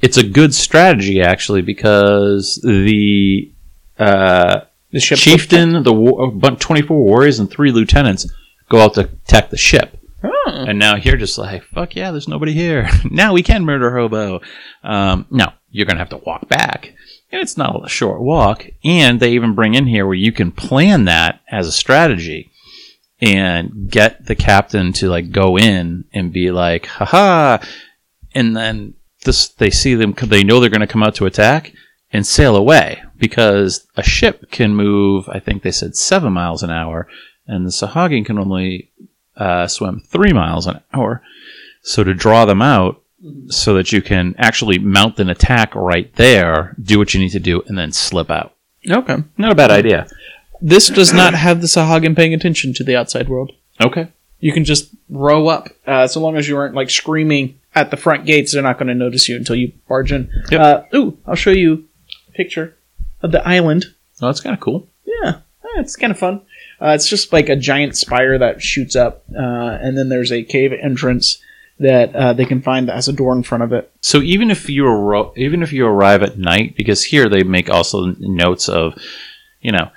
it's 0.00 0.16
a 0.16 0.22
good 0.26 0.54
strategy 0.54 1.20
actually 1.20 1.62
because 1.62 2.58
the 2.62 3.50
uh, 3.98 4.60
The 4.92 5.00
ship 5.00 5.18
chieftain, 5.18 5.82
the 5.82 5.92
war, 5.92 6.30
24 6.40 6.96
warriors, 6.96 7.38
and 7.38 7.50
three 7.50 7.70
lieutenants 7.72 8.26
go 8.68 8.78
out 8.80 8.94
to 8.94 9.00
attack 9.00 9.50
the 9.50 9.58
ship. 9.58 9.98
Oh. 10.24 10.64
And 10.66 10.78
now 10.78 10.96
you're 10.96 11.16
just 11.16 11.38
like, 11.38 11.64
fuck 11.64 11.96
yeah, 11.96 12.10
there's 12.10 12.28
nobody 12.28 12.52
here. 12.52 12.88
now 13.10 13.32
we 13.32 13.42
can 13.42 13.64
murder 13.64 13.96
Hobo. 13.96 14.40
Um, 14.82 15.26
no, 15.30 15.52
you're 15.70 15.86
going 15.86 15.96
to 15.96 16.00
have 16.02 16.10
to 16.10 16.18
walk 16.18 16.48
back. 16.48 16.94
And 17.30 17.40
it's 17.40 17.56
not 17.56 17.84
a 17.84 17.88
short 17.88 18.20
walk. 18.20 18.66
And 18.84 19.18
they 19.18 19.32
even 19.32 19.54
bring 19.54 19.74
in 19.74 19.86
here 19.86 20.06
where 20.06 20.14
you 20.14 20.32
can 20.32 20.52
plan 20.52 21.06
that 21.06 21.40
as 21.50 21.66
a 21.66 21.72
strategy 21.72 22.50
and 23.20 23.90
get 23.90 24.26
the 24.26 24.34
captain 24.34 24.92
to 24.92 25.08
like 25.08 25.30
go 25.30 25.56
in 25.56 26.04
and 26.12 26.32
be 26.32 26.50
like, 26.50 26.86
haha. 26.86 27.58
And 28.34 28.56
then 28.56 28.94
this, 29.24 29.48
they 29.48 29.70
see 29.70 29.94
them, 29.94 30.14
they 30.20 30.44
know 30.44 30.60
they're 30.60 30.70
going 30.70 30.80
to 30.80 30.86
come 30.86 31.02
out 31.02 31.14
to 31.16 31.26
attack 31.26 31.72
and 32.12 32.26
sail 32.26 32.56
away 32.56 33.02
because 33.16 33.86
a 33.96 34.02
ship 34.02 34.50
can 34.50 34.74
move, 34.74 35.28
I 35.28 35.38
think 35.38 35.62
they 35.62 35.70
said 35.70 35.96
seven 35.96 36.32
miles 36.32 36.62
an 36.62 36.70
hour, 36.70 37.08
and 37.46 37.64
the 37.66 37.70
Sahuagin 37.70 38.26
can 38.26 38.38
only 38.38 38.90
uh, 39.36 39.66
swim 39.66 40.00
three 40.06 40.32
miles 40.32 40.66
an 40.66 40.80
hour. 40.92 41.22
So 41.82 42.04
to 42.04 42.14
draw 42.14 42.44
them 42.44 42.62
out, 42.62 43.02
so 43.46 43.74
that 43.74 43.92
you 43.92 44.02
can 44.02 44.34
actually 44.36 44.78
mount 44.78 45.20
an 45.20 45.30
attack 45.30 45.74
right 45.76 46.12
there, 46.16 46.74
do 46.82 46.98
what 46.98 47.14
you 47.14 47.20
need 47.20 47.30
to 47.30 47.38
do, 47.40 47.62
and 47.68 47.78
then 47.78 47.92
slip 47.92 48.30
out. 48.30 48.54
Okay. 48.90 49.16
Not 49.38 49.52
a 49.52 49.54
bad 49.54 49.70
idea. 49.70 50.08
This 50.60 50.88
does 50.88 51.12
not 51.12 51.34
have 51.34 51.60
the 51.60 51.68
Sahuagin 51.68 52.16
paying 52.16 52.34
attention 52.34 52.74
to 52.74 52.84
the 52.84 52.96
outside 52.96 53.28
world. 53.28 53.52
Okay. 53.80 54.08
You 54.40 54.52
can 54.52 54.64
just 54.64 54.90
row 55.08 55.46
up, 55.46 55.68
uh, 55.86 56.08
so 56.08 56.20
long 56.20 56.36
as 56.36 56.48
you 56.48 56.56
aren't 56.56 56.74
like 56.74 56.90
screaming 56.90 57.60
at 57.76 57.92
the 57.92 57.96
front 57.96 58.26
gates. 58.26 58.52
They're 58.52 58.62
not 58.62 58.78
going 58.78 58.88
to 58.88 58.94
notice 58.94 59.28
you 59.28 59.36
until 59.36 59.54
you 59.54 59.72
barge 59.88 60.10
in. 60.10 60.28
Yep. 60.50 60.60
Uh, 60.60 60.96
ooh, 60.96 61.16
I'll 61.24 61.36
show 61.36 61.50
you 61.52 61.88
a 62.28 62.32
picture 62.32 62.76
of 63.22 63.30
the 63.30 63.46
island. 63.46 63.86
Oh, 64.20 64.26
that's 64.26 64.40
kind 64.40 64.54
of 64.54 64.60
cool. 64.60 64.88
Yeah, 65.04 65.38
it's 65.76 65.94
kind 65.94 66.10
of 66.10 66.18
fun. 66.18 66.42
Uh, 66.82 66.94
it's 66.94 67.08
just 67.08 67.32
like 67.32 67.48
a 67.48 67.54
giant 67.54 67.96
spire 67.96 68.38
that 68.38 68.60
shoots 68.60 68.96
up, 68.96 69.22
uh, 69.36 69.78
and 69.80 69.96
then 69.96 70.08
there's 70.08 70.32
a 70.32 70.42
cave 70.42 70.72
entrance 70.72 71.40
that 71.78 72.14
uh, 72.14 72.32
they 72.32 72.44
can 72.44 72.60
find 72.60 72.88
that 72.88 72.96
has 72.96 73.06
a 73.06 73.12
door 73.12 73.32
in 73.32 73.42
front 73.42 73.62
of 73.62 73.72
it. 73.72 73.92
So 74.00 74.20
even 74.20 74.50
if 74.50 74.68
you 74.68 75.32
even 75.36 75.62
if 75.62 75.72
you 75.72 75.86
arrive 75.86 76.22
at 76.22 76.38
night, 76.38 76.76
because 76.76 77.04
here 77.04 77.28
they 77.28 77.44
make 77.44 77.70
also 77.70 78.14
notes 78.18 78.68
of, 78.68 78.94
you 79.60 79.70
know, 79.70 79.90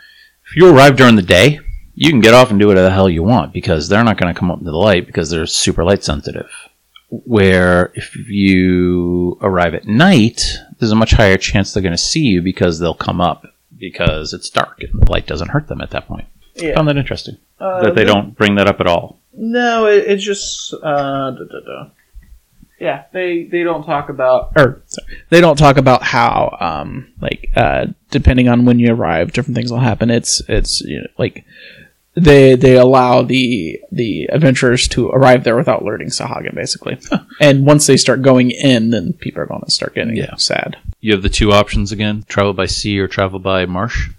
if 0.47 0.55
you 0.55 0.69
arrive 0.69 0.95
during 0.95 1.15
the 1.15 1.21
day, 1.21 1.59
you 1.95 2.11
can 2.11 2.21
get 2.21 2.35
off 2.35 2.51
and 2.51 2.59
do 2.59 2.67
whatever 2.67 2.87
the 2.87 2.93
hell 2.93 3.09
you 3.09 3.23
want 3.23 3.51
because 3.51 3.87
they're 3.87 4.03
not 4.03 4.17
going 4.17 4.31
to 4.31 4.39
come 4.39 4.51
up 4.51 4.59
into 4.59 4.69
the 4.69 4.77
light 4.77 5.07
because 5.07 5.29
they're 5.29 5.47
super 5.47 5.83
light 5.83 6.03
sensitive. 6.03 6.51
Where 7.09 7.91
if 7.95 8.15
you 8.15 9.37
arrive 9.41 9.73
at 9.73 9.87
night, 9.87 10.57
there's 10.77 10.91
a 10.91 10.95
much 10.95 11.11
higher 11.11 11.37
chance 11.37 11.73
they're 11.73 11.81
going 11.81 11.93
to 11.93 11.97
see 11.97 12.21
you 12.21 12.41
because 12.41 12.77
they'll 12.77 12.93
come 12.93 13.21
up 13.21 13.45
because 13.75 14.33
it's 14.33 14.49
dark 14.49 14.81
and 14.81 15.01
the 15.01 15.11
light 15.11 15.25
doesn't 15.25 15.49
hurt 15.49 15.67
them 15.67 15.81
at 15.81 15.91
that 15.91 16.07
point. 16.07 16.27
Yeah. 16.55 16.75
Found 16.75 16.87
that 16.87 16.97
interesting 16.97 17.37
Uh, 17.59 17.83
that 17.83 17.95
they 17.95 18.03
don't 18.05 18.35
bring 18.37 18.55
that 18.55 18.67
up 18.67 18.79
at 18.79 18.87
all. 18.87 19.19
No, 19.33 19.87
it, 19.87 20.05
it's 20.07 20.23
just 20.23 20.73
uh, 20.73 21.31
da, 21.31 21.43
da, 21.43 21.59
da. 21.65 21.89
yeah. 22.79 23.03
They 23.11 23.43
they 23.43 23.63
don't 23.63 23.83
talk 23.85 24.09
about 24.09 24.51
or 24.55 24.81
sorry, 24.87 25.17
they 25.29 25.41
don't 25.41 25.57
talk 25.57 25.77
about 25.77 26.03
how 26.03 26.55
um 26.61 27.11
like 27.21 27.49
uh 27.55 27.87
depending 28.11 28.47
on 28.47 28.65
when 28.65 28.79
you 28.79 28.93
arrive, 28.93 29.33
different 29.33 29.55
things 29.57 29.71
will 29.71 29.79
happen. 29.79 30.09
It's 30.09 30.41
it's 30.47 30.81
you 30.81 30.99
know, 31.01 31.07
like 31.17 31.43
they 32.13 32.55
they 32.55 32.77
allow 32.77 33.23
the 33.23 33.77
the 33.91 34.29
adventurers 34.31 34.87
to 34.89 35.09
arrive 35.09 35.43
there 35.43 35.57
without 35.57 35.81
alerting 35.81 36.07
Sahuagin 36.07 36.55
basically, 36.55 36.97
and 37.41 37.65
once 37.65 37.87
they 37.87 37.97
start 37.97 38.21
going 38.21 38.51
in, 38.51 38.91
then 38.91 39.11
people 39.11 39.41
are 39.41 39.45
going 39.45 39.63
to 39.65 39.71
start 39.71 39.93
getting 39.95 40.15
Yeah. 40.15 40.35
sad. 40.37 40.77
You 41.05 41.11
have 41.13 41.21
the 41.21 41.29
two 41.29 41.51
options 41.51 41.91
again: 41.91 42.23
travel 42.27 42.53
by 42.53 42.65
sea 42.65 42.97
or 42.97 43.07
travel 43.07 43.37
by 43.37 43.67
marsh. 43.67 44.09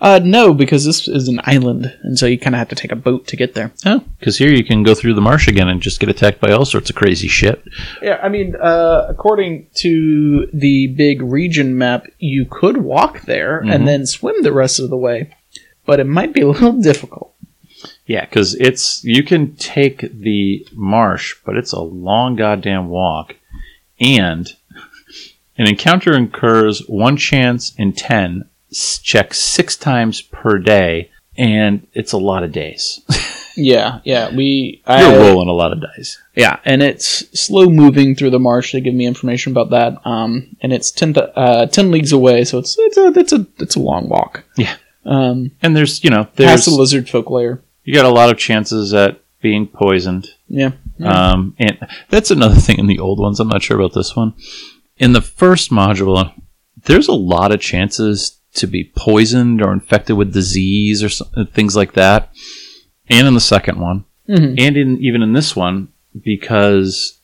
Uh, 0.00 0.20
no, 0.22 0.54
because 0.54 0.84
this 0.84 1.08
is 1.08 1.26
an 1.26 1.40
island, 1.42 1.92
and 2.04 2.16
so 2.16 2.26
you 2.26 2.38
kind 2.38 2.54
of 2.54 2.58
have 2.60 2.68
to 2.68 2.76
take 2.76 2.92
a 2.92 2.96
boat 2.96 3.26
to 3.26 3.36
get 3.36 3.54
there. 3.54 3.72
Oh, 3.84 4.04
because 4.20 4.38
here 4.38 4.50
you 4.52 4.62
can 4.62 4.84
go 4.84 4.94
through 4.94 5.14
the 5.14 5.20
marsh 5.20 5.48
again 5.48 5.68
and 5.68 5.82
just 5.82 5.98
get 5.98 6.08
attacked 6.08 6.40
by 6.40 6.52
all 6.52 6.64
sorts 6.64 6.88
of 6.88 6.94
crazy 6.94 7.26
shit. 7.26 7.64
Yeah, 8.00 8.20
I 8.22 8.28
mean, 8.28 8.54
uh, 8.54 9.06
according 9.08 9.66
to 9.78 10.46
the 10.52 10.86
big 10.86 11.20
region 11.20 11.76
map, 11.76 12.06
you 12.20 12.46
could 12.48 12.76
walk 12.76 13.22
there 13.22 13.62
Mhm. 13.64 13.74
and 13.74 13.88
then 13.88 14.06
swim 14.06 14.42
the 14.42 14.52
rest 14.52 14.78
of 14.78 14.88
the 14.88 14.96
way, 14.96 15.30
but 15.84 15.98
it 15.98 16.06
might 16.06 16.32
be 16.32 16.42
a 16.42 16.46
little 16.52 16.80
difficult. 16.80 17.34
Yeah, 18.06 18.24
because 18.24 18.54
it's 18.54 19.02
you 19.02 19.24
can 19.24 19.56
take 19.56 19.98
the 20.12 20.64
marsh, 20.74 21.34
but 21.44 21.56
it's 21.56 21.72
a 21.72 21.80
long 21.80 22.36
goddamn 22.36 22.88
walk, 22.88 23.34
and 23.98 24.48
an 25.58 25.68
encounter 25.68 26.12
occurs 26.12 26.80
one 26.86 27.16
chance 27.16 27.74
in 27.76 27.92
ten. 27.92 28.48
s- 28.70 28.98
Check 29.02 29.34
six 29.34 29.76
times 29.76 30.22
per 30.22 30.58
day, 30.58 31.10
and 31.36 31.86
it's 31.92 32.12
a 32.12 32.18
lot 32.18 32.42
of 32.44 32.52
days. 32.52 33.00
Yeah, 33.58 34.00
yeah, 34.04 34.36
we. 34.36 34.82
You're 34.86 34.94
I, 34.98 35.16
rolling 35.16 35.48
a 35.48 35.52
lot 35.52 35.72
of 35.72 35.80
dice. 35.80 36.18
Yeah, 36.34 36.60
and 36.66 36.82
it's 36.82 37.24
slow 37.40 37.70
moving 37.70 38.14
through 38.14 38.28
the 38.28 38.38
marsh. 38.38 38.72
They 38.74 38.82
give 38.82 38.92
me 38.92 39.06
information 39.06 39.50
about 39.54 39.70
that. 39.70 40.06
Um, 40.06 40.54
and 40.60 40.74
it's 40.74 40.90
ten 40.90 41.14
uh, 41.16 41.64
ten 41.64 41.90
leagues 41.90 42.12
away, 42.12 42.44
so 42.44 42.58
it's 42.58 42.76
it's 42.78 42.98
a 42.98 43.06
it's 43.18 43.32
a 43.32 43.46
it's 43.58 43.74
a 43.74 43.80
long 43.80 44.10
walk. 44.10 44.44
Yeah. 44.58 44.76
Um, 45.06 45.52
And 45.62 45.74
there's 45.74 46.04
you 46.04 46.10
know 46.10 46.24
past 46.24 46.36
there's 46.36 46.64
the 46.66 46.72
lizard 46.72 47.08
folk 47.08 47.30
layer. 47.30 47.62
you 47.82 47.94
got 47.94 48.04
a 48.04 48.10
lot 48.10 48.28
of 48.28 48.36
chances 48.36 48.92
at 48.92 49.22
being 49.40 49.66
poisoned. 49.66 50.28
Yeah. 50.48 50.72
Um, 51.02 51.54
and 51.58 51.78
that's 52.10 52.30
another 52.30 52.56
thing 52.56 52.78
in 52.78 52.88
the 52.88 52.98
old 52.98 53.18
ones. 53.18 53.40
I'm 53.40 53.48
not 53.48 53.62
sure 53.62 53.78
about 53.80 53.94
this 53.94 54.14
one. 54.14 54.34
In 54.98 55.12
the 55.12 55.20
first 55.20 55.70
module, 55.70 56.32
there's 56.84 57.08
a 57.08 57.12
lot 57.12 57.52
of 57.52 57.60
chances 57.60 58.38
to 58.54 58.66
be 58.66 58.90
poisoned 58.96 59.60
or 59.62 59.72
infected 59.72 60.16
with 60.16 60.32
disease 60.32 61.02
or 61.02 61.08
so- 61.10 61.26
things 61.52 61.76
like 61.76 61.92
that. 61.92 62.30
And 63.08 63.26
in 63.28 63.34
the 63.34 63.40
second 63.40 63.78
one, 63.78 64.04
Mhm. 64.28 64.54
and 64.58 64.76
in 64.76 64.98
even 65.02 65.22
in 65.22 65.32
this 65.34 65.54
one, 65.54 65.88
because 66.24 67.18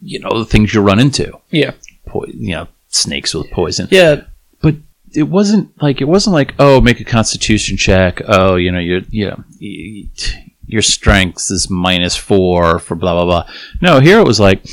you 0.00 0.18
know 0.18 0.36
the 0.38 0.44
things 0.44 0.74
you 0.74 0.80
run 0.80 0.98
into, 0.98 1.32
Yeah. 1.50 1.72
po- 2.06 2.26
you 2.26 2.50
know, 2.56 2.66
snakes 2.88 3.32
with 3.34 3.48
poison. 3.52 3.86
Yeah. 3.90 4.22
But 4.60 4.74
it 5.14 5.28
wasn't 5.28 5.70
like 5.80 6.00
it 6.00 6.08
wasn't 6.08 6.34
like 6.34 6.54
oh, 6.58 6.80
make 6.80 6.98
a 7.00 7.04
Constitution 7.04 7.76
check. 7.76 8.20
Oh, 8.26 8.56
you 8.56 8.72
know, 8.72 8.80
your 8.80 9.02
you 9.10 9.26
know, 9.28 9.44
your 10.66 10.82
strength 10.82 11.46
is 11.50 11.70
minus 11.70 12.16
four 12.16 12.78
for 12.80 12.96
blah 12.96 13.14
blah 13.14 13.24
blah. 13.24 13.44
No, 13.80 14.00
here 14.00 14.18
it 14.18 14.26
was 14.26 14.40
like, 14.40 14.64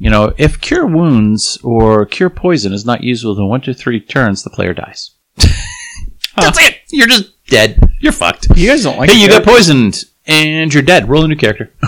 you 0.00 0.10
know, 0.10 0.32
if 0.38 0.60
cure 0.60 0.86
wounds 0.86 1.58
or 1.62 2.04
cure 2.06 2.30
poison 2.30 2.72
is 2.72 2.84
not 2.84 3.04
used 3.04 3.24
within 3.24 3.48
one 3.48 3.60
to 3.60 3.72
three 3.74 4.00
turns, 4.00 4.42
the 4.42 4.50
player 4.50 4.74
dies. 4.74 5.12
That's 6.36 6.58
it. 6.60 6.78
You're 6.90 7.06
just 7.06 7.44
dead. 7.46 7.78
You're 8.00 8.12
fucked. 8.12 8.48
You 8.56 8.66
guys 8.68 8.82
don't 8.82 8.96
like 8.98 9.10
hey, 9.10 9.20
you 9.20 9.28
there? 9.28 9.40
got 9.40 9.48
poisoned 9.48 10.04
and 10.26 10.72
you're 10.74 10.82
dead. 10.82 11.08
Roll 11.08 11.24
a 11.24 11.28
new 11.28 11.36
character. 11.36 11.72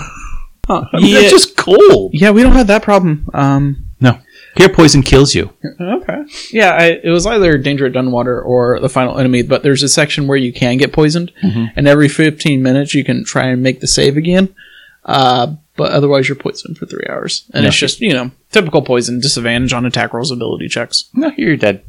Huh. 0.65 0.85
I 0.93 0.97
mean, 1.01 1.07
yeah, 1.13 1.19
That's 1.19 1.31
just 1.33 1.57
cold. 1.57 2.11
yeah, 2.13 2.29
we 2.31 2.41
don't 2.41 2.53
have 2.53 2.67
that 2.67 2.83
problem. 2.83 3.27
Um, 3.33 3.87
No, 3.99 4.17
cure 4.55 4.69
poison 4.69 5.01
kills 5.01 5.35
you. 5.35 5.51
Okay. 5.81 6.23
Yeah, 6.53 6.69
I, 6.71 6.85
it 7.03 7.09
was 7.09 7.25
either 7.25 7.57
Danger 7.57 7.87
at 7.87 7.91
Dunwater 7.91 8.41
or 8.41 8.79
the 8.79 8.87
final 8.87 9.19
enemy, 9.19 9.41
but 9.41 9.61
there's 9.63 9.83
a 9.83 9.89
section 9.89 10.25
where 10.25 10.37
you 10.37 10.53
can 10.53 10.77
get 10.77 10.93
poisoned, 10.93 11.33
and 11.41 11.85
every 11.85 12.07
15 12.07 12.63
minutes 12.63 12.93
you 12.93 13.03
can 13.03 13.25
try 13.25 13.47
and 13.47 13.61
make 13.61 13.81
the 13.81 13.87
save 13.87 14.15
again. 14.15 14.55
Uh, 15.03 15.55
but 15.75 15.91
otherwise, 15.91 16.27
you're 16.29 16.35
poisoned 16.35 16.77
for 16.77 16.85
three 16.85 17.05
hours, 17.09 17.49
and 17.53 17.63
Yeah. 17.63 17.69
it's 17.69 17.77
just 17.77 17.99
you 18.01 18.13
know 18.13 18.31
typical 18.51 18.81
poison 18.81 19.19
disadvantage 19.19 19.73
on 19.73 19.85
attack 19.85 20.13
rolls, 20.13 20.31
ability 20.31 20.67
checks. 20.67 21.05
no, 21.13 21.31
you're 21.37 21.57
dead. 21.57 21.83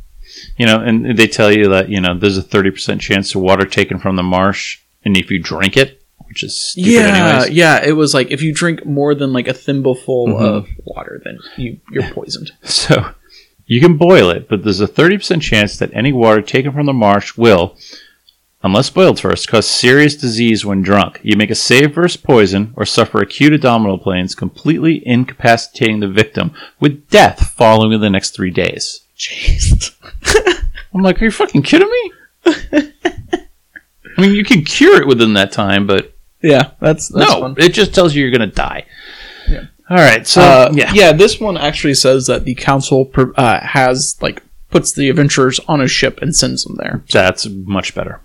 You 0.56 0.66
know, 0.66 0.80
and 0.80 1.16
they 1.18 1.26
tell 1.26 1.52
you 1.52 1.68
that 1.68 1.88
you 1.90 2.00
know 2.00 2.18
there's 2.18 2.38
a 2.38 2.42
thirty 2.42 2.70
percent 2.70 3.00
chance 3.00 3.34
of 3.34 3.42
water 3.42 3.64
taken 3.66 3.98
from 3.98 4.16
the 4.16 4.22
marsh, 4.22 4.78
and 5.04 5.16
if 5.16 5.30
you 5.30 5.38
drink 5.42 5.76
it, 5.76 6.02
which 6.26 6.42
is 6.42 6.56
stupid 6.58 6.90
Yeah, 6.92 7.00
anyways. 7.40 7.50
yeah. 7.56 7.84
It 7.84 7.92
was 7.92 8.14
like 8.14 8.30
if 8.30 8.42
you 8.42 8.52
drink 8.54 8.84
more 8.86 9.14
than 9.14 9.32
like 9.32 9.48
a 9.48 9.52
thimbleful 9.54 10.28
Mhm. 10.28 10.40
of 10.40 10.68
water, 10.84 11.20
then 11.24 11.38
you 11.56 11.78
you're 11.92 12.10
poisoned. 12.10 12.52
So 12.64 13.10
You 13.66 13.80
can 13.80 13.96
boil 13.96 14.28
it, 14.28 14.46
but 14.46 14.62
there's 14.62 14.82
a 14.82 14.86
30% 14.86 15.40
chance 15.40 15.78
that 15.78 15.90
any 15.94 16.12
water 16.12 16.42
taken 16.42 16.72
from 16.72 16.84
the 16.84 16.92
marsh 16.92 17.34
will, 17.38 17.76
unless 18.64 18.90
boiled 18.90 19.20
first, 19.20 19.46
cause 19.48 19.68
serious 19.68 20.16
disease 20.16 20.64
when 20.64 20.82
drunk. 20.82 21.20
You 21.22 21.36
make 21.36 21.50
a 21.50 21.54
save 21.54 21.94
versus 21.94 22.16
poison 22.20 22.72
or 22.76 22.84
suffer 22.84 23.20
acute 23.20 23.52
abdominal 23.52 23.98
pains, 23.98 24.34
completely 24.34 25.06
incapacitating 25.06 26.00
the 26.00 26.08
victim 26.08 26.52
with 26.80 27.08
death 27.10 27.52
following 27.52 27.92
in 27.92 28.00
the 28.00 28.10
next 28.10 28.30
three 28.34 28.50
days. 28.50 29.04
Jeez. 29.16 29.94
I'm 30.94 31.02
like, 31.02 31.20
are 31.22 31.26
you 31.26 31.30
fucking 31.30 31.62
kidding 31.62 31.88
me? 31.88 32.12
I 32.46 34.20
mean, 34.20 34.34
you 34.34 34.44
can 34.44 34.64
cure 34.64 35.00
it 35.00 35.06
within 35.08 35.34
that 35.34 35.52
time, 35.52 35.86
but 35.86 36.14
Yeah, 36.42 36.70
that's, 36.80 37.08
that's 37.08 37.30
no, 37.30 37.40
fun. 37.40 37.54
it 37.58 37.70
just 37.74 37.94
tells 37.94 38.14
you 38.14 38.22
you're 38.22 38.36
going 38.36 38.48
to 38.48 38.54
die. 38.54 38.86
Yeah. 39.48 39.64
All 39.90 39.96
right. 39.96 40.26
So, 40.26 40.40
Uh, 40.40 40.70
yeah. 40.72 40.92
yeah, 40.94 41.12
this 41.12 41.40
one 41.40 41.56
actually 41.56 41.94
says 41.94 42.26
that 42.28 42.44
the 42.44 42.54
council 42.54 43.04
per- 43.04 43.32
uh, 43.36 43.60
has 43.60 44.16
like 44.22 44.42
puts 44.70 44.92
the 44.92 45.08
adventurers 45.10 45.60
on 45.68 45.80
a 45.80 45.88
ship 45.88 46.20
and 46.22 46.34
sends 46.34 46.64
them 46.64 46.76
there. 46.78 47.02
That's 47.12 47.46
much 47.46 47.94
better. 47.94 48.20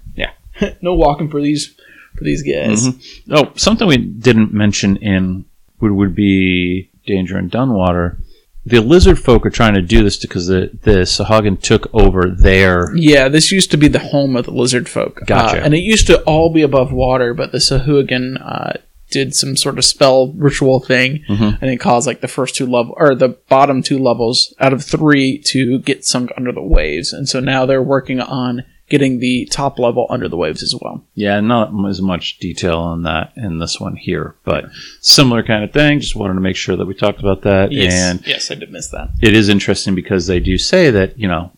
no 0.82 0.94
walking 0.94 1.30
for 1.30 1.42
these 1.42 1.76
for 2.16 2.24
these 2.24 2.44
guys. 2.44 2.88
Mhm. 2.88 3.22
Oh, 3.32 3.52
something 3.56 3.88
we 3.88 3.98
didn't 3.98 4.54
mention 4.54 4.98
in 4.98 5.46
would, 5.80 5.92
would 5.92 6.16
be 6.16 6.90
Danger 7.06 7.38
in 7.38 7.50
Dunwater. 7.50 8.18
The 8.66 8.82
lizard 8.82 9.18
folk 9.18 9.46
are 9.46 9.50
trying 9.52 9.74
to 9.76 9.82
do 9.82 10.04
this 10.04 10.18
because 10.18 10.48
the, 10.48 10.70
the 10.84 11.00
Sahuagin 11.06 11.62
took 11.62 11.90
over 11.94 12.30
their. 12.30 12.94
Yeah, 12.96 13.30
this 13.30 13.52
used 13.52 13.72
to 13.72 13.78
be 13.78 13.88
the 13.88 14.00
home 14.00 14.36
of 14.36 14.46
the 14.46 14.52
lizard 14.52 14.88
folk. 14.90 15.22
Gotcha. 15.26 15.62
Uh, 15.62 15.64
and 15.66 15.74
it 15.74 15.80
used 15.80 16.08
to 16.08 16.22
all 16.24 16.52
be 16.54 16.62
above 16.62 16.92
water, 16.92 17.34
but 17.34 17.52
the 17.52 17.58
Sahuagin 17.60 18.38
uh, 18.44 18.74
did 19.12 19.34
some 19.34 19.56
sort 19.56 19.78
of 19.80 19.86
spell 19.86 20.34
ritual 20.34 20.80
thing, 20.82 21.24
Mhm. 21.30 21.58
and 21.62 21.72
it 21.72 21.78
caused 21.78 22.06
like 22.06 22.22
the 22.22 22.28
first 22.28 22.54
two 22.56 22.66
level 22.68 22.94
or 22.98 23.16
the 23.16 23.30
bottom 23.48 23.82
two 23.82 23.98
levels 23.98 24.54
out 24.60 24.74
of 24.74 24.84
three 24.84 25.40
to 25.46 25.80
get 25.80 26.06
sunk 26.06 26.32
under 26.38 26.52
the 26.52 26.62
waves. 26.62 27.12
And 27.14 27.28
so 27.30 27.40
now 27.40 27.66
they're 27.66 27.82
working 27.82 28.20
on 28.20 28.66
getting 28.90 29.20
the 29.20 29.46
top 29.46 29.80
level 29.80 30.08
under 30.10 30.28
the 30.28 30.38
waves 30.38 30.64
as 30.64 30.76
well. 30.80 31.04
Yeah, 31.14 31.40
not 31.40 31.72
as 31.88 32.02
much 32.02 32.40
detail 32.40 32.78
on 32.80 33.04
that 33.04 33.34
in 33.36 33.60
this 33.60 33.80
one 33.80 33.96
here, 33.96 34.36
but 34.44 34.66
similar 35.02 35.44
kind 35.44 35.64
of 35.64 35.72
thing. 35.72 36.00
Just 36.00 36.16
wanted 36.16 36.34
to 36.36 36.42
make 36.42 36.56
sure 36.56 36.76
that 36.76 36.86
we 36.86 36.94
talked 36.94 37.20
about 37.20 37.44
that. 37.44 37.72
And 37.72 38.26
yes, 38.26 38.52
I 38.52 38.56
did 38.56 38.72
miss 38.72 38.90
that. 38.90 39.10
it 39.22 39.34
is 39.34 39.50
interesting 39.50 39.96
because 39.96 40.28
they 40.28 40.40
do 40.40 40.58
say 40.58 40.92
that, 40.92 41.18
you 41.18 41.28
know, 41.28 41.52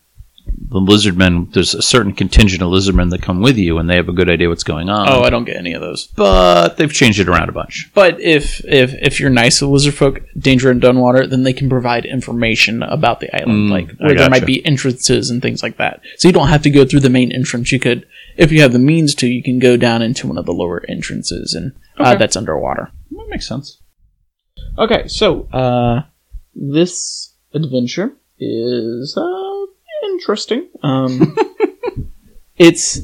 the 0.69 0.79
lizard 0.79 1.17
men, 1.17 1.47
there's 1.53 1.73
a 1.73 1.81
certain 1.81 2.13
contingent 2.13 2.61
of 2.61 2.69
lizard 2.69 2.93
men 2.95 3.09
that 3.09 3.21
come 3.21 3.41
with 3.41 3.57
you 3.57 3.77
and 3.79 3.89
they 3.89 3.95
have 3.95 4.07
a 4.09 4.13
good 4.13 4.29
idea 4.29 4.47
what's 4.47 4.63
going 4.63 4.89
on. 4.89 5.09
Oh, 5.09 5.21
I 5.23 5.29
don't 5.29 5.45
get 5.45 5.55
any 5.57 5.73
of 5.73 5.81
those. 5.81 6.07
but 6.15 6.77
they've 6.77 6.91
changed 6.93 7.19
it 7.19 7.27
around 7.27 7.49
a 7.49 7.51
bunch. 7.51 7.89
But 7.93 8.19
if 8.21 8.63
if 8.65 8.93
if 9.01 9.19
you're 9.19 9.29
nice 9.29 9.59
to 9.59 9.67
lizard 9.67 9.95
folk, 9.95 10.19
danger 10.37 10.69
in 10.71 10.79
Dunwater, 10.79 11.29
then 11.29 11.43
they 11.43 11.53
can 11.53 11.67
provide 11.69 12.05
information 12.05 12.83
about 12.83 13.19
the 13.21 13.35
island, 13.35 13.69
Mm, 13.69 13.71
like 13.71 13.89
I 13.99 14.05
where 14.05 14.15
there 14.15 14.29
might 14.29 14.45
be 14.45 14.63
entrances 14.65 15.29
and 15.29 15.41
things 15.41 15.63
like 15.63 15.77
that. 15.77 16.01
So 16.17 16.27
you 16.27 16.33
don't 16.33 16.47
have 16.49 16.61
to 16.63 16.69
go 16.69 16.85
through 16.85 17.01
the 17.01 17.09
main 17.09 17.31
entrance. 17.31 17.71
You 17.71 17.79
could, 17.79 18.05
if 18.37 18.51
you 18.51 18.61
have 18.61 18.71
the 18.73 18.79
means 18.79 19.15
to, 19.15 19.27
you 19.27 19.41
can 19.43 19.59
go 19.59 19.77
down 19.77 20.01
into 20.01 20.27
one 20.27 20.37
of 20.37 20.45
the 20.45 20.53
lower 20.53 20.83
entrances, 20.87 21.53
and 21.53 21.73
uh, 21.97 22.09
Okay. 22.11 22.17
that's 22.19 22.35
underwater. 22.37 22.91
That 23.11 23.27
makes 23.29 23.47
sense. 23.47 23.79
Okay, 24.77 25.07
so 25.07 25.43
uh, 25.51 26.03
this 26.55 27.33
adventure 27.53 28.13
is 28.39 29.15
uh, 29.17 29.40
interesting. 30.11 30.67
Um, 30.83 31.35
it's 32.57 33.01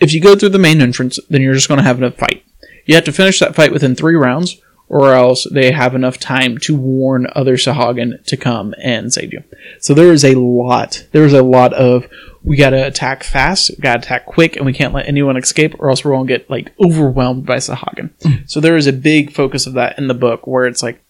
if 0.00 0.14
you 0.14 0.20
go 0.20 0.34
through 0.34 0.48
the 0.50 0.58
main 0.58 0.80
entrance, 0.80 1.18
then 1.28 1.42
you're 1.42 1.54
just 1.54 1.68
going 1.68 1.78
to 1.78 1.84
have 1.84 2.02
a 2.02 2.10
fight. 2.10 2.44
You 2.86 2.94
have 2.94 3.04
to 3.04 3.12
finish 3.12 3.38
that 3.38 3.54
fight 3.54 3.72
within 3.72 3.94
three 3.94 4.16
rounds, 4.16 4.60
or 4.88 5.12
else 5.12 5.46
they 5.50 5.70
have 5.70 5.94
enough 5.94 6.18
time 6.18 6.58
to 6.58 6.76
warn 6.76 7.26
other 7.36 7.56
Sahuagin 7.56 8.24
to 8.24 8.36
come 8.36 8.74
and 8.82 9.12
save 9.12 9.32
you. 9.32 9.44
So 9.78 9.94
there 9.94 10.12
is 10.12 10.24
a 10.24 10.34
lot. 10.34 11.06
There 11.12 11.24
is 11.24 11.32
a 11.32 11.42
lot 11.42 11.72
of 11.74 12.08
we 12.42 12.56
got 12.56 12.70
to 12.70 12.86
attack 12.86 13.22
fast, 13.22 13.70
we 13.70 13.82
got 13.82 13.94
to 13.94 13.98
attack 14.00 14.26
quick, 14.26 14.56
and 14.56 14.64
we 14.64 14.72
can't 14.72 14.94
let 14.94 15.06
anyone 15.06 15.36
escape, 15.36 15.74
or 15.78 15.90
else 15.90 16.04
we're 16.04 16.12
going 16.12 16.26
to 16.26 16.38
get 16.38 16.50
like 16.50 16.72
overwhelmed 16.80 17.44
by 17.44 17.56
Sahuagin. 17.56 18.10
so 18.50 18.60
there 18.60 18.76
is 18.76 18.86
a 18.86 18.92
big 18.92 19.32
focus 19.32 19.66
of 19.66 19.74
that 19.74 19.98
in 19.98 20.08
the 20.08 20.14
book, 20.14 20.46
where 20.46 20.64
it's 20.64 20.82
like 20.82 21.02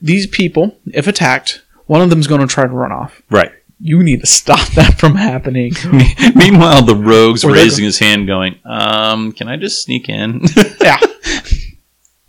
these 0.00 0.26
people, 0.26 0.78
if 0.92 1.06
attacked, 1.06 1.62
one 1.86 2.02
of 2.02 2.10
them's 2.10 2.26
going 2.26 2.42
to 2.42 2.46
try 2.46 2.64
to 2.64 2.72
run 2.72 2.92
off. 2.92 3.22
Right. 3.30 3.52
You 3.78 4.02
need 4.02 4.20
to 4.20 4.26
stop 4.26 4.66
that 4.70 4.98
from 4.98 5.16
happening. 5.16 5.72
Meanwhile, 6.34 6.82
the 6.84 6.96
rogue's 6.96 7.44
Or 7.44 7.52
raising 7.52 7.84
his 7.84 7.98
hand, 7.98 8.26
going, 8.26 8.58
um, 8.64 9.32
can 9.32 9.48
I 9.48 9.56
just 9.56 9.82
sneak 9.82 10.08
in? 10.08 10.42
yeah. 10.80 10.98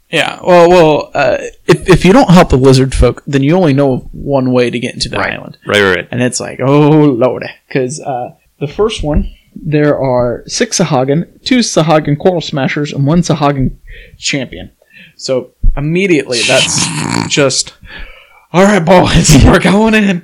Yeah. 0.09 0.39
Well, 0.41 0.69
well, 0.69 1.11
uh, 1.13 1.37
if, 1.65 1.87
if 1.89 2.05
you 2.05 2.13
don't 2.13 2.29
help 2.29 2.49
the 2.49 2.57
lizard 2.57 2.93
folk, 2.95 3.23
then 3.27 3.43
you 3.43 3.55
only 3.55 3.73
know 3.73 3.93
of 3.93 4.13
one 4.13 4.51
way 4.51 4.69
to 4.69 4.79
get 4.79 4.93
into 4.93 5.09
the 5.09 5.17
Right. 5.17 5.33
island. 5.33 5.57
right, 5.65 5.81
right, 5.81 5.95
right. 5.97 6.07
And 6.11 6.21
it's 6.21 6.39
like, 6.39 6.59
oh, 6.61 6.89
lordy. 7.05 7.47
Because 7.67 7.99
uh, 7.99 8.35
the 8.59 8.67
first 8.67 9.03
one, 9.03 9.33
there 9.55 9.97
are 9.99 10.43
six 10.47 10.79
Sahuagin, 10.79 11.43
two 11.43 11.59
Sahuagin 11.59 12.17
Coral 12.19 12.41
Smashers, 12.41 12.93
and 12.93 13.05
one 13.05 13.21
Sahuagin 13.21 13.75
Champion. 14.17 14.71
So 15.15 15.51
immediately, 15.75 16.39
that's 16.47 16.85
just, 17.29 17.73
all 18.53 18.63
right, 18.63 18.83
boys, 18.83 19.35
we're 19.43 19.59
going 19.59 19.93
in. 19.95 20.23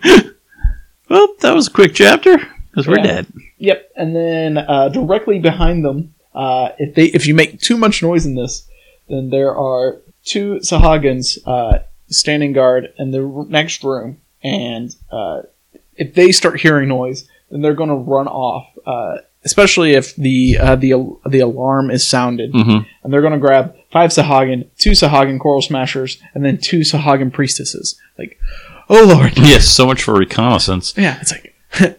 Well, 1.13 1.27
that 1.41 1.53
was 1.53 1.67
a 1.67 1.71
quick 1.71 1.93
chapter 1.93 2.37
because 2.71 2.87
we're 2.87 2.97
Yeah. 2.97 3.03
dead. 3.03 3.27
Yep, 3.59 3.91
and 3.95 4.15
then 4.15 4.57
uh, 4.57 4.89
directly 4.89 5.37
behind 5.39 5.85
them, 5.85 6.15
uh, 6.33 6.69
if 6.79 6.95
they 6.95 7.05
if 7.05 7.27
you 7.27 7.35
make 7.35 7.59
too 7.61 7.77
much 7.77 8.01
noise 8.01 8.25
in 8.25 8.33
this, 8.35 8.67
then 9.07 9.29
there 9.29 9.55
are 9.55 10.01
two 10.25 10.55
Sahuagins 10.63 11.37
uh, 11.45 11.79
standing 12.07 12.51
guard 12.53 12.91
in 12.97 13.11
the 13.11 13.45
next 13.47 13.83
room, 13.83 14.17
and 14.43 14.93
uh, 15.11 15.43
if 15.95 16.15
they 16.15 16.31
start 16.31 16.59
hearing 16.61 16.89
noise, 16.89 17.27
then 17.51 17.61
they're 17.61 17.75
going 17.75 17.89
to 17.89 17.95
run 17.95 18.27
off. 18.27 18.65
Uh, 18.85 19.17
especially 19.45 19.91
if 19.93 20.15
the 20.15 20.57
uh, 20.57 20.75
the 20.75 20.93
the 21.29 21.41
alarm 21.41 21.91
is 21.91 22.07
sounded, 22.07 22.53
Mm-hmm. 22.53 22.79
and 23.03 23.13
they're 23.13 23.21
going 23.21 23.33
to 23.33 23.39
grab 23.39 23.75
five 23.91 24.09
Sahuagin, 24.09 24.65
two 24.79 24.91
Sahuagin 24.91 25.39
Coral 25.39 25.61
Smashers, 25.61 26.19
and 26.33 26.43
then 26.43 26.57
two 26.57 26.79
Sahuagin 26.79 27.31
Priestesses. 27.31 27.99
Like, 28.17 28.39
oh 28.89 29.05
lord, 29.05 29.37
Yes, 29.37 29.67
so 29.67 29.85
much 29.85 30.03
for 30.03 30.13
reconnaissance. 30.15 30.93
yeah, 30.97 31.17
it's 31.21 31.31
like, 31.31 31.53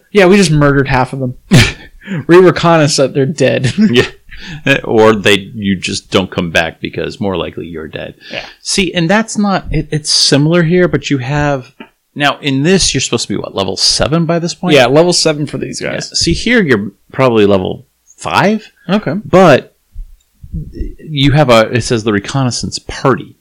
yeah, 0.11 0.25
we 0.27 0.37
just 0.37 0.51
murdered 0.51 0.87
half 0.87 1.13
of 1.13 1.19
them. 1.19 1.37
we 2.27 2.37
reconnaissance 2.37 2.97
that 2.97 3.13
they're 3.13 3.25
dead. 3.25 3.73
yeah. 3.77 4.09
Eh, 4.65 4.79
or 4.83 5.15
they, 5.15 5.35
you 5.37 5.77
just 5.77 6.11
don't 6.11 6.29
come 6.29 6.51
back 6.51 6.81
because 6.81 7.21
more 7.21 7.37
likely 7.37 7.67
you're 7.67 7.87
dead. 7.87 8.15
Yeah. 8.29 8.45
See, 8.59 8.93
and 8.93 9.09
that's 9.09 9.37
not. 9.37 9.65
It, 9.71 9.87
it's 9.91 10.11
similar 10.11 10.63
here, 10.63 10.89
but 10.89 11.09
you 11.09 11.19
have 11.19 11.73
now 12.15 12.37
in 12.39 12.61
this 12.63 12.93
you're 12.93 12.99
supposed 12.99 13.27
to 13.27 13.33
be 13.33 13.39
what 13.39 13.55
level 13.55 13.77
seven 13.77 14.25
by 14.25 14.39
this 14.39 14.53
point. 14.53 14.75
yeah, 14.75 14.87
level 14.87 15.13
seven 15.13 15.45
for 15.47 15.57
these 15.57 15.79
Yeah. 15.79 15.93
guys. 15.93 16.19
See 16.19 16.33
here, 16.33 16.61
you're 16.61 16.91
probably 17.13 17.45
level 17.45 17.87
five, 18.03 18.69
Okay. 18.89 19.13
but 19.23 19.77
you 20.53 21.31
have 21.31 21.49
a. 21.49 21.71
It 21.71 21.81
says 21.83 22.03
the 22.03 22.11
reconnaissance 22.13 22.77
party, 22.77 23.37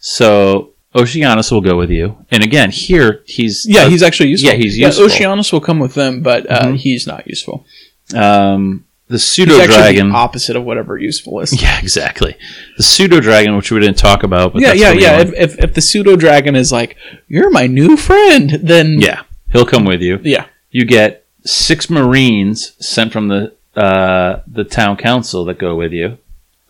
so 0.00 0.70
Oceanus 0.94 1.50
will 1.50 1.60
go 1.60 1.76
with 1.76 1.90
you. 1.90 2.16
And 2.30 2.42
again, 2.42 2.70
here 2.70 3.22
he's 3.26 3.66
Yeah, 3.68 3.88
he's 3.88 4.02
actually 4.02 4.30
useful. 4.30 4.50
yeah, 4.50 4.56
he's 4.56 4.76
useful. 4.78 5.04
Oceanus 5.04 5.52
will 5.52 5.60
come 5.60 5.78
with 5.78 5.94
them, 5.94 6.22
but 6.22 6.50
uh, 6.50 6.66
Mhm. 6.66 6.76
he's 6.76 7.06
not 7.06 7.26
useful. 7.26 7.66
um 8.14 8.84
the 9.08 9.18
pseudo 9.18 9.64
dragon. 9.66 10.12
opposite 10.14 10.54
of 10.56 10.64
whatever 10.64 10.98
useful 10.98 11.40
is. 11.40 11.52
Yeah, 11.62 11.78
exactly. 11.78 12.36
The 12.76 12.82
pseudo 12.82 13.20
dragon, 13.20 13.56
which 13.56 13.70
we 13.70 13.80
didn't 13.80 13.96
talk 13.98 14.22
about, 14.22 14.52
but 14.52 14.60
yeah, 14.62 14.72
yeah, 14.74 14.92
yeah. 14.92 15.20
If, 15.20 15.32
if, 15.34 15.58
if 15.64 15.74
the 15.74 15.80
pseudo 15.80 16.14
dragon 16.16 16.54
is 16.56 16.70
like, 16.72 16.96
you're 17.26 17.50
my 17.50 17.66
new 17.66 17.96
friend, 17.96 18.50
then 18.62 19.00
yeah, 19.00 19.22
he'll 19.52 19.64
come 19.66 19.84
with 19.86 20.02
you. 20.02 20.18
yeah. 20.22 20.46
You 20.70 20.84
get 20.84 21.24
six 21.44 21.88
Marines 21.88 22.72
sent 22.80 23.12
from 23.12 23.28
the 23.28 23.54
uh, 23.76 24.40
the 24.46 24.64
town 24.64 24.96
council 24.98 25.44
that 25.46 25.58
go 25.58 25.74
with 25.76 25.92
you, 25.92 26.18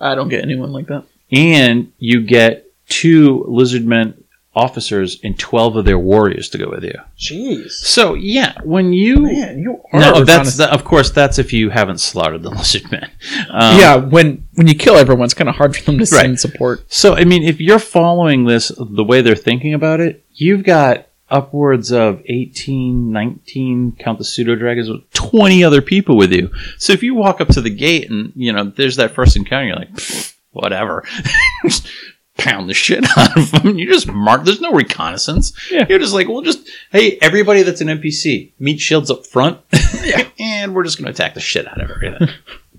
I 0.01 0.15
don't 0.15 0.29
get 0.29 0.43
anyone 0.43 0.73
like 0.73 0.87
that. 0.89 1.05
and 1.33 1.91
you 1.99 2.21
get 2.23 2.67
two 2.89 3.45
lizardmen 3.49 4.23
officers 4.55 5.21
and 5.23 5.39
twelve 5.39 5.77
of 5.77 5.85
their 5.85 5.99
warriors 5.99 6.49
to 6.49 6.59
go 6.59 6.69
with 6.69 6.83
you. 6.83 6.95
Jeez, 7.17 7.71
So 7.71 8.15
yeah, 8.15 8.55
when 8.65 8.93
you 8.93 9.19
man, 9.21 9.59
you 9.61 9.81
are. 9.93 10.01
no, 10.01 10.07
that's 10.15 10.21
reconnaissance- 10.31 10.57
that, 10.57 10.71
of 10.71 10.85
course 10.85 11.11
that's 11.13 11.39
if 11.39 11.53
you 11.53 11.71
haven't 11.71 11.99
slaughtered 11.99 12.43
the 12.43 12.51
lizardmen. 12.59 13.05
Um, 13.51 13.79
yeah. 13.79 13.95
When 13.97 14.49
when 14.55 14.67
you 14.67 14.75
kill 14.75 14.97
everyone, 14.97 15.27
it's 15.27 15.35
kind 15.35 15.49
of 15.49 15.55
hard 15.55 15.77
for 15.77 15.85
them 15.85 15.99
to 15.99 16.07
send 16.07 16.31
Right. 16.31 16.41
support. 16.41 16.85
So, 16.93 17.15
I 17.15 17.25
mean, 17.25 17.45
if 17.45 17.61
you're 17.61 17.79
following 17.79 18.47
this 18.47 18.73
the 18.77 19.05
way 19.05 19.21
they're 19.21 19.37
thinking 19.37 19.75
about 19.75 20.01
it, 20.01 20.25
you've 20.33 20.65
got 20.65 21.07
upwards 21.31 21.93
of 21.93 22.23
18, 22.27 23.13
19, 23.13 23.97
count 23.99 24.17
the 24.19 24.25
pseudo 24.25 24.57
dragons, 24.57 24.89
20 25.13 25.63
other 25.63 25.83
people 25.83 26.17
with 26.17 26.33
you. 26.33 26.51
So 26.79 26.95
if 26.95 27.03
you 27.03 27.15
walk 27.15 27.41
up 27.43 27.49
to 27.49 27.61
the 27.61 27.69
gate 27.71 28.11
and, 28.11 28.33
you 28.35 28.51
know, 28.53 28.65
there's 28.65 28.97
that 28.97 29.11
first 29.15 29.37
encounter, 29.37 29.67
you're 29.67 29.77
like, 29.77 29.91
whatever. 30.53 31.05
Pound 32.39 32.71
the 32.71 32.75
shit 32.75 33.05
out 33.19 33.37
of 33.37 33.51
them. 33.51 33.79
You 33.79 33.93
just 33.93 34.07
mark. 34.09 34.45
There's 34.45 34.61
no 34.61 34.73
reconnaissance. 34.73 35.53
Yeah. 35.71 35.85
You're 35.89 35.99
just 35.99 36.15
like, 36.15 36.29
well, 36.29 36.41
just 36.41 36.69
hey, 36.93 37.19
everybody 37.21 37.63
that's 37.63 37.81
an 37.81 37.89
NPC, 37.89 38.53
meet 38.59 38.79
shields 38.81 39.11
up 39.11 39.27
front, 39.27 39.61
and 40.39 40.75
we're 40.75 40.85
just 40.85 40.99
going 40.99 41.07
to 41.07 41.11
attack 41.11 41.35
the 41.35 41.41
shit 41.41 41.67
out 41.67 41.81
of 41.81 41.91
everything. 41.91 42.29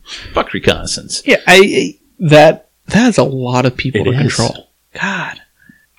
Fuck 0.34 0.54
reconnaissance. 0.54 1.22
Yeah, 1.26 1.38
I, 1.46 1.58
I 1.58 2.00
that 2.20 2.70
that's 2.88 3.18
a 3.18 3.24
lot 3.24 3.66
of 3.66 3.76
people 3.78 4.02
It 4.02 4.06
to 4.06 4.12
is. 4.12 4.36
control. 4.36 4.70
God, 4.94 5.40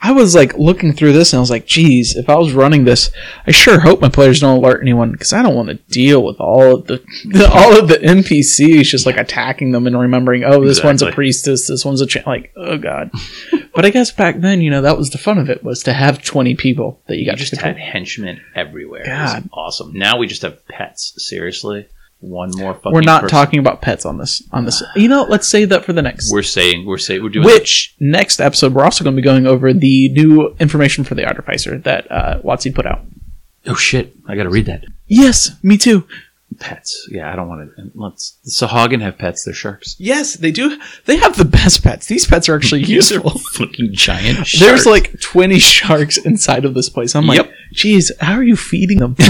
I 0.02 0.12
was 0.12 0.34
like 0.34 0.56
looking 0.56 0.92
through 0.94 1.12
this 1.12 1.32
and 1.32 1.38
I 1.38 1.40
was 1.40 1.50
like, 1.50 1.66
geez, 1.66 2.16
if 2.16 2.28
I 2.30 2.36
was 2.36 2.52
running 2.52 2.84
this, 2.84 3.10
I 3.46 3.50
sure 3.50 3.80
hope 3.80 4.00
my 4.00 4.08
players 4.08 4.40
don't 4.40 4.56
alert 4.56 4.80
anyone 4.80 5.12
because 5.12 5.34
I 5.34 5.42
don't 5.42 5.54
want 5.54 5.68
to 5.68 5.74
deal 5.74 6.24
with 6.24 6.40
all 6.40 6.76
of 6.76 6.86
the, 6.86 7.04
the 7.26 7.50
all 7.50 7.78
of 7.78 7.88
the 7.88 7.96
NPCs 7.96 8.82
just 8.84 9.04
like 9.04 9.18
attacking 9.18 9.72
them 9.72 9.86
and 9.86 9.98
remembering, 9.98 10.42
oh, 10.44 10.64
this 10.64 10.82
one's 10.82 11.02
a 11.02 11.12
priestess, 11.12 11.68
this 11.68 11.84
one's 11.84 12.00
a 12.00 12.06
cha-. 12.06 12.22
like, 12.26 12.52
oh 12.56 12.78
god. 12.78 13.10
but 13.74 13.84
I 13.84 13.90
guess 13.90 14.10
back 14.10 14.40
then, 14.40 14.62
you 14.62 14.70
know, 14.70 14.82
that 14.82 14.96
was 14.96 15.10
the 15.10 15.18
fun 15.18 15.38
of 15.38 15.50
it 15.50 15.62
was 15.62 15.82
to 15.82 15.92
have 15.92 16.22
twenty 16.22 16.54
people 16.54 17.02
that 17.06 17.16
you 17.16 17.20
You 17.20 17.26
got 17.26 17.36
just 17.36 17.54
to 17.54 17.60
had 17.60 17.76
henchmen 17.76 18.40
everywhere. 18.54 19.02
It 19.02 19.08
was 19.08 19.32
God. 19.34 19.50
awesome. 19.52 19.92
Now 19.92 20.16
we 20.16 20.26
just 20.26 20.42
have 20.42 20.66
pets. 20.66 21.12
Seriously, 21.18 21.86
one 22.20 22.50
more 22.56 22.74
fucking. 22.74 22.92
We're 22.92 23.00
not 23.00 23.22
person. 23.22 23.36
talking 23.36 23.58
about 23.58 23.80
pets 23.82 24.04
on 24.04 24.18
this 24.18 24.42
on 24.52 24.64
this. 24.66 24.82
You 24.96 25.08
know, 25.08 25.24
let's 25.28 25.48
save 25.48 25.70
that 25.70 25.84
for 25.84 25.92
the 25.92 26.02
next. 26.02 26.30
We're 26.32 26.42
saying 26.42 26.84
we're 26.86 26.98
saying 26.98 27.22
we're 27.22 27.28
doing. 27.30 27.46
Which 27.46 27.94
next 27.98 28.40
episode 28.40 28.74
we're 28.74 28.84
also 28.84 29.04
going 29.04 29.16
to 29.16 29.20
be 29.22 29.24
going 29.24 29.46
over 29.46 29.72
the 29.72 30.08
new 30.10 30.54
information 30.60 31.04
for 31.04 31.14
the 31.14 31.24
Artificer 31.26 31.78
that 31.78 32.10
uh, 32.10 32.40
WotC 32.42 32.74
put 32.74 32.86
out. 32.86 33.00
oh 33.66 33.74
shit! 33.74 34.14
I 34.28 34.36
got 34.36 34.44
to 34.44 34.50
read 34.50 34.66
that. 34.66 34.84
Yes, 35.06 35.50
me 35.62 35.76
too. 35.78 36.06
Pets. 36.58 37.08
Yeah, 37.10 37.32
I 37.32 37.36
don't 37.36 37.48
want 37.48 37.74
to. 37.76 37.90
Let's. 37.94 38.32
The 38.44 38.50
Sahuagin 38.50 39.00
have 39.02 39.16
pets. 39.16 39.44
They're 39.44 39.54
sharks. 39.54 39.94
Yes, 39.98 40.34
they 40.34 40.50
do. 40.50 40.78
They 41.06 41.16
have 41.16 41.36
the 41.36 41.44
best 41.44 41.82
pets. 41.82 42.06
These 42.06 42.26
pets 42.26 42.48
are 42.48 42.56
actually 42.56 42.82
useful. 42.86 43.30
fucking 43.54 43.90
giant. 43.94 44.46
There's 44.58 44.84
like 44.84 45.20
20 45.20 45.58
sharks 45.60 46.18
inside 46.18 46.64
of 46.64 46.74
this 46.74 46.88
place. 46.90 47.14
I'm 47.14 47.26
like, 47.26 47.36
Yep. 47.38 47.52
geez, 47.72 48.12
how 48.20 48.34
are 48.34 48.42
you 48.42 48.56
feeding 48.56 48.98
them? 48.98 49.14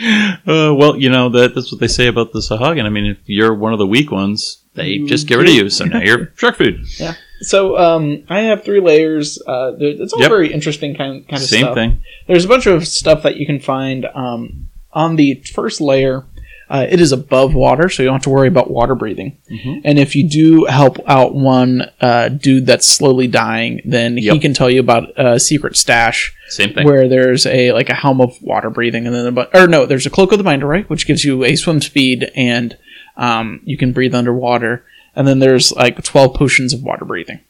Uh, 0.46 0.72
well, 0.74 0.96
you 0.96 1.10
know 1.10 1.28
that 1.28 1.54
that's 1.54 1.70
what 1.70 1.80
they 1.80 1.86
say 1.88 2.06
about 2.06 2.32
the 2.32 2.38
Sahuagin. 2.40 2.84
I 2.84 2.88
mean, 2.88 3.04
if 3.06 3.18
you're 3.26 3.54
one 3.54 3.72
of 3.74 3.78
the 3.78 3.86
weak 3.86 4.10
ones, 4.10 4.62
they 4.74 4.98
just 4.98 5.26
get 5.26 5.36
rid 5.36 5.48
of 5.48 5.54
you. 5.54 5.68
So 5.70 5.84
now 5.84 6.00
you're 6.00 6.32
shark 6.36 6.56
food. 6.56 6.86
Yeah. 6.98 7.14
So 7.42 7.76
um, 7.78 8.24
I 8.28 8.40
have 8.40 8.64
three 8.64 8.80
layers. 8.80 9.38
Uh, 9.46 9.72
it's 9.78 10.12
all 10.14 10.20
Yep. 10.20 10.30
very 10.30 10.52
interesting 10.52 10.94
kind 10.96 11.26
kind 11.28 11.42
of 11.42 11.48
Same 11.48 11.64
stuff. 11.64 11.74
thing. 11.74 12.02
There's 12.26 12.44
a 12.44 12.48
bunch 12.48 12.66
of 12.66 12.86
stuff 12.88 13.22
that 13.22 13.36
you 13.36 13.46
can 13.46 13.60
find 13.60 14.06
um, 14.14 14.68
on 14.92 15.16
the 15.16 15.42
first 15.54 15.80
layer. 15.80 16.24
Uh, 16.70 16.86
it 16.88 17.00
is 17.00 17.10
above 17.10 17.52
water, 17.52 17.88
so 17.88 18.00
you 18.02 18.06
don't 18.06 18.14
have 18.14 18.22
to 18.22 18.30
worry 18.30 18.46
about 18.46 18.70
water 18.70 18.94
breathing. 18.94 19.36
Mhm. 19.50 19.80
And 19.84 19.98
if 19.98 20.14
you 20.14 20.28
do 20.28 20.66
help 20.66 20.98
out 21.08 21.34
one 21.34 21.90
uh, 22.00 22.28
dude 22.28 22.64
that's 22.66 22.86
slowly 22.86 23.26
dying, 23.26 23.80
then 23.84 24.16
he 24.16 24.38
can 24.38 24.54
tell 24.54 24.70
you 24.70 24.78
about 24.78 25.08
a 25.16 25.40
secret 25.40 25.76
stash 25.76 26.32
Same 26.48 26.72
thing. 26.72 26.86
where 26.86 27.08
there's 27.08 27.44
a 27.46 27.72
like 27.72 27.90
a 27.90 27.94
helm 27.94 28.20
of 28.20 28.40
water 28.40 28.70
breathing, 28.70 29.04
and 29.06 29.14
then 29.14 29.26
a 29.26 29.32
bu- 29.32 29.46
or 29.52 29.66
no, 29.66 29.84
there's 29.84 30.06
a 30.06 30.10
cloak 30.10 30.30
of 30.30 30.38
the 30.38 30.44
binder, 30.44 30.66
right, 30.68 30.88
which 30.88 31.06
gives 31.08 31.24
you 31.24 31.42
a 31.44 31.56
swim 31.56 31.80
speed 31.80 32.30
and 32.36 32.76
um, 33.16 33.60
you 33.64 33.76
can 33.76 33.90
breathe 33.92 34.14
underwater. 34.14 34.84
And 35.16 35.26
then 35.26 35.40
there's 35.40 35.72
like 35.72 36.00
12 36.02 36.34
potions 36.34 36.72
of 36.72 36.82
water 36.84 37.04
breathing. 37.04 37.40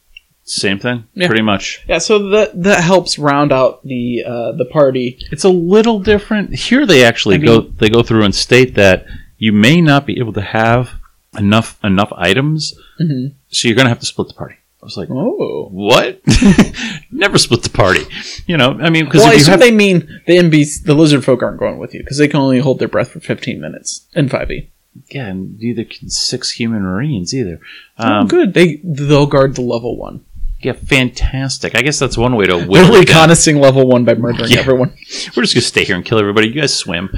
Same 0.51 0.79
thing. 0.79 1.05
Yeah. 1.15 1.27
Pretty 1.29 1.43
much. 1.43 1.85
Yeah, 1.89 1.99
so 1.99 2.31
that 2.31 2.63
that 2.63 2.83
helps 2.83 3.19
round 3.19 3.53
out 3.53 3.85
the 3.85 4.25
uh, 4.27 4.53
the 4.53 4.65
party. 4.65 5.19
It's 5.31 5.45
a 5.45 5.49
little 5.49 6.01
different. 6.01 6.55
Here 6.55 6.87
they 6.87 7.05
actually 7.05 7.37
I 7.37 7.39
mean- 7.39 7.47
go 7.47 7.61
they 7.61 7.89
go 7.89 8.03
through 8.03 8.25
and 8.25 8.35
state 8.35 8.75
that 8.75 9.07
you 9.39 9.53
may 9.53 9.81
not 9.81 10.07
be 10.07 10.19
able 10.19 10.33
to 10.35 10.41
have 10.43 10.91
enough 11.39 11.79
enough 11.85 12.13
items, 12.17 12.75
Mhm. 13.01 13.35
so 13.49 13.69
you're 13.69 13.77
gonna 13.77 13.89
have 13.89 14.01
to 14.01 14.07
split 14.07 14.29
the 14.29 14.35
party. 14.35 14.57
I 14.83 14.87
was 14.87 14.97
like, 14.97 15.09
Oh. 15.11 15.69
what? 15.71 16.21
Never 17.11 17.37
split 17.39 17.63
the 17.63 17.71
party. 17.71 18.01
You 18.47 18.57
know, 18.57 18.79
I 18.81 18.89
mean, 18.91 19.05
because 19.05 19.21
Well, 19.21 19.29
I 19.31 19.33
if 19.33 19.37
you 19.37 19.43
assume 19.43 19.53
have 19.53 19.61
they 19.61 19.71
mean 19.71 20.21
the 20.27 20.37
MBs, 20.39 20.85
the 20.85 20.95
lizard 20.95 21.25
folk 21.25 21.43
aren't 21.43 21.59
going 21.59 21.79
with 21.79 21.93
you 21.95 22.01
because 22.01 22.19
they 22.19 22.29
can 22.29 22.41
only 22.41 22.61
hold 22.61 22.79
their 22.79 22.89
breath 22.89 23.11
for 23.11 23.21
15 23.21 23.61
minutes 23.61 24.07
in 24.15 24.29
5e. 24.29 24.69
yeah, 25.11 25.27
and 25.29 25.59
neither 25.59 25.85
can 25.85 26.09
six 26.09 26.51
human 26.53 26.83
marines 26.83 27.35
either. 27.35 27.61
oh, 27.99 28.05
Um, 28.13 28.27
good. 28.27 28.55
They 28.55 28.81
they'll 28.83 29.27
guard 29.27 29.55
the 29.55 29.61
level 29.63 29.97
one. 29.99 30.25
Yeah, 30.63 30.73
fantastic. 30.73 31.75
I 31.75 31.83
guess 31.83 31.99
that's 31.99 32.17
one 32.19 32.37
way 32.37 32.47
to 32.47 32.55
whittle 32.57 32.69
Literally 32.69 33.05
connoissing 33.07 33.59
level 33.59 33.87
one 33.89 34.05
by 34.05 34.15
murdering 34.15 34.51
Yeah. 34.51 34.61
everyone. 34.61 34.91
We're 35.37 35.43
just 35.43 35.55
gonna 35.55 35.63
stay 35.63 35.85
here 35.85 35.97
and 35.97 36.05
kill 36.05 36.19
everybody. 36.19 36.49
You 36.49 36.55
guys 36.61 36.75
swim, 36.75 37.11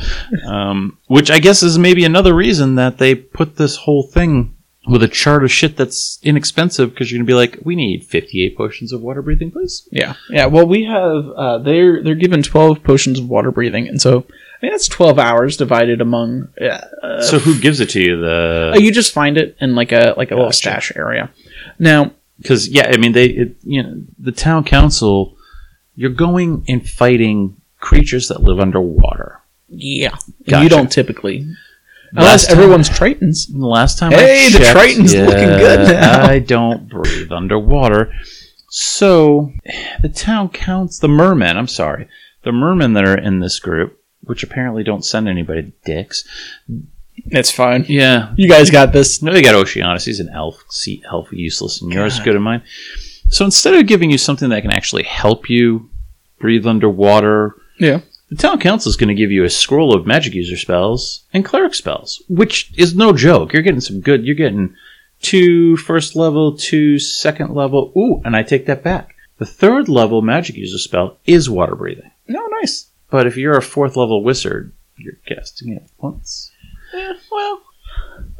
um, 0.46 0.98
which 1.06 1.30
I 1.30 1.38
guess 1.38 1.62
is 1.62 1.78
maybe 1.78 2.04
another 2.04 2.34
reason 2.34 2.76
that 2.76 2.98
they 2.98 3.14
put 3.14 3.56
this 3.56 3.76
whole 3.76 4.02
thing 4.04 4.54
with 4.88 5.02
a 5.02 5.08
chart 5.08 5.44
of 5.44 5.50
shit 5.52 5.76
that's 5.76 6.18
inexpensive 6.24 6.90
because 6.90 7.10
you're 7.10 7.18
gonna 7.18 7.26
be 7.26 7.34
like, 7.34 7.58
we 7.64 7.76
need 7.76 8.04
58 8.04 8.56
potions 8.56 8.92
of 8.92 9.00
water 9.00 9.22
breathing, 9.22 9.50
please. 9.50 9.88
Yeah, 9.92 10.14
yeah. 10.30 10.46
Well, 10.46 10.66
we 10.66 10.84
have 10.84 11.24
uh, 11.36 11.58
they're 11.58 12.02
they're 12.02 12.14
given 12.16 12.42
12 12.42 12.82
potions 12.82 13.18
of 13.18 13.28
water 13.28 13.50
breathing, 13.52 13.86
and 13.88 14.00
so 14.02 14.26
I 14.60 14.66
mean 14.66 14.72
that's 14.72 14.88
12 14.88 15.18
hours 15.18 15.56
divided 15.56 16.00
among. 16.00 16.48
Uh, 16.60 17.20
so 17.22 17.38
who 17.38 17.58
gives 17.60 17.78
it 17.80 17.90
to 17.90 18.00
you? 18.00 18.14
uh, 18.24 18.72
The 18.74 18.82
you 18.82 18.90
just 18.92 19.12
find 19.12 19.36
it 19.38 19.56
in 19.60 19.74
like 19.74 19.92
a 19.92 20.14
like 20.16 20.30
a 20.32 20.34
little 20.36 20.52
stash 20.52 20.90
area. 20.96 21.30
Now, 21.78 22.12
because 22.42 22.68
yeah, 22.68 22.90
I 22.92 22.96
mean 22.96 23.12
they, 23.12 23.26
it, 23.26 23.56
you 23.62 23.82
know, 23.82 24.02
the 24.18 24.32
town 24.32 24.64
council. 24.64 25.36
You're 25.94 26.10
going 26.10 26.64
and 26.68 26.88
fighting 26.88 27.60
creatures 27.78 28.28
that 28.28 28.40
live 28.42 28.58
underwater. 28.60 29.40
yeah, 29.68 30.16
Gotcha. 30.48 30.62
you 30.62 30.68
don't 30.70 30.90
typically 30.90 31.46
unless 32.12 32.46
time- 32.46 32.56
everyone's 32.58 32.88
Tritons. 32.88 33.46
The 33.52 33.66
last 33.66 33.98
time 33.98 34.12
Hey, 34.12 34.46
I 34.46 34.50
the 34.50 34.58
checked, 34.58 34.72
Triton's 34.72 35.14
looking 35.14 35.48
good 35.58 35.88
now. 35.92 36.24
I 36.24 36.38
don't 36.38 36.88
breathe 36.88 37.30
underwater. 37.30 38.12
So 38.70 39.52
the 40.00 40.08
town 40.08 40.48
counts 40.48 40.98
the 40.98 41.08
mermen. 41.08 41.58
I'm 41.58 41.68
sorry, 41.68 42.08
the 42.42 42.52
mermen 42.52 42.94
that 42.94 43.04
are 43.06 43.18
in 43.18 43.40
this 43.40 43.58
group, 43.60 43.98
which 44.22 44.42
apparently 44.42 44.82
don't 44.82 45.04
send 45.04 45.28
anybody 45.28 45.72
dicks. 45.84 46.24
It's 47.32 47.50
fine. 47.50 47.84
Yeah, 47.88 48.32
You 48.36 48.48
guys 48.48 48.70
got 48.70 48.92
this. 48.92 49.22
no, 49.22 49.32
they 49.32 49.42
got 49.42 49.54
Oceanus. 49.54 50.04
He's 50.04 50.20
an 50.20 50.28
elf, 50.30 50.62
sea 50.70 51.02
elf, 51.10 51.28
useless, 51.32 51.80
and 51.82 51.90
yours 51.92 52.18
God. 52.18 52.24
good 52.24 52.36
in 52.36 52.42
mine. 52.42 52.62
So 53.30 53.44
instead 53.44 53.74
of 53.74 53.86
giving 53.86 54.10
you 54.10 54.18
something 54.18 54.50
that 54.50 54.62
can 54.62 54.70
actually 54.72 55.04
help 55.04 55.48
you 55.48 55.88
breathe 56.38 56.66
underwater, 56.66 57.56
Yeah. 57.78 58.00
the 58.28 58.36
town 58.36 58.60
council 58.60 58.90
is 58.90 58.96
going 58.96 59.08
to 59.08 59.14
give 59.14 59.30
you 59.32 59.44
a 59.44 59.50
scroll 59.50 59.94
of 59.94 60.06
magic 60.06 60.34
user 60.34 60.56
spells 60.56 61.24
and 61.32 61.44
cleric 61.44 61.74
spells, 61.74 62.22
which 62.28 62.70
is 62.76 62.94
no 62.94 63.12
joke. 63.14 63.52
You're 63.52 63.62
getting 63.62 63.80
some 63.80 64.00
good. 64.00 64.24
You're 64.26 64.34
getting 64.34 64.74
two 65.22 65.76
first 65.78 66.14
level, 66.16 66.56
two 66.56 66.98
second 66.98 67.54
level. 67.54 67.92
Ooh, 67.96 68.20
and 68.24 68.36
I 68.36 68.42
take 68.42 68.66
that 68.66 68.82
back. 68.82 69.14
The 69.38 69.46
third 69.46 69.88
level 69.88 70.20
magic 70.22 70.56
user 70.56 70.78
spell 70.78 71.16
is 71.24 71.48
water 71.50 71.74
breathing. 71.74 72.10
No, 72.28 72.46
nice. 72.60 72.86
But 73.10 73.26
if 73.26 73.36
you're 73.36 73.56
a 73.56 73.62
fourth 73.62 73.96
level 73.96 74.22
wizard, 74.22 74.72
you're 74.96 75.18
casting 75.26 75.72
it 75.72 75.82
once. 75.98 76.50
Yeah, 76.92 77.12
well, 77.30 77.62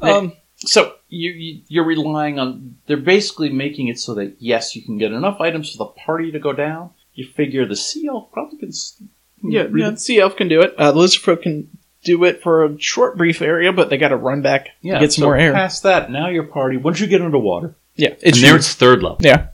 Um, 0.01 0.33
so 0.57 0.95
you, 1.09 1.31
you 1.33 1.61
you're 1.69 1.85
relying 1.85 2.39
on. 2.39 2.77
They're 2.87 2.97
basically 2.97 3.51
making 3.51 3.89
it 3.89 3.99
so 3.99 4.15
that 4.15 4.37
yes, 4.39 4.75
you 4.77 4.83
can 4.83 4.99
get 4.99 5.13
enough 5.13 5.41
items 5.41 5.73
for 5.73 5.79
the 5.79 5.87
party 5.87 6.31
to 6.33 6.39
go 6.39 6.53
down. 6.53 6.91
You 7.15 7.27
figure 7.27 7.67
the 7.67 7.77
sea 7.77 8.07
elf 8.09 8.31
probably 8.33 8.59
can. 8.59 8.69
s- 8.69 9.01
yeah, 9.43 9.65
breathe- 9.65 9.85
yeah. 9.85 9.95
Sea 9.97 10.21
elf 10.21 10.37
can 10.37 10.49
do 10.49 10.61
it. 10.63 10.75
Uh, 10.79 10.93
the 10.93 10.99
lizard 10.99 11.21
folk 11.23 11.43
can 11.43 11.69
do 12.05 12.25
it 12.25 12.43
for 12.43 12.65
a 12.65 12.79
short, 12.81 13.17
brief 13.17 13.43
area, 13.43 13.73
but 13.73 13.91
they 13.91 13.97
got 13.99 14.09
to 14.09 14.17
run 14.17 14.43
back 14.43 14.69
yeah. 14.81 14.95
to 14.95 15.01
get 15.01 15.13
some 15.13 15.23
so 15.23 15.27
more 15.27 15.37
air. 15.37 15.53
Past 15.53 15.83
that, 15.85 16.11
now 16.11 16.29
your 16.29 16.45
party. 16.45 16.77
Once 16.77 16.99
you 17.01 17.07
get 17.07 17.21
underwater, 17.23 17.77
Yeah, 17.97 18.09
and 18.11 18.19
it's 18.23 18.41
there 18.41 18.57
it's 18.57 18.75
third 18.75 19.03
level. 19.03 19.19
yeah, 19.21 19.49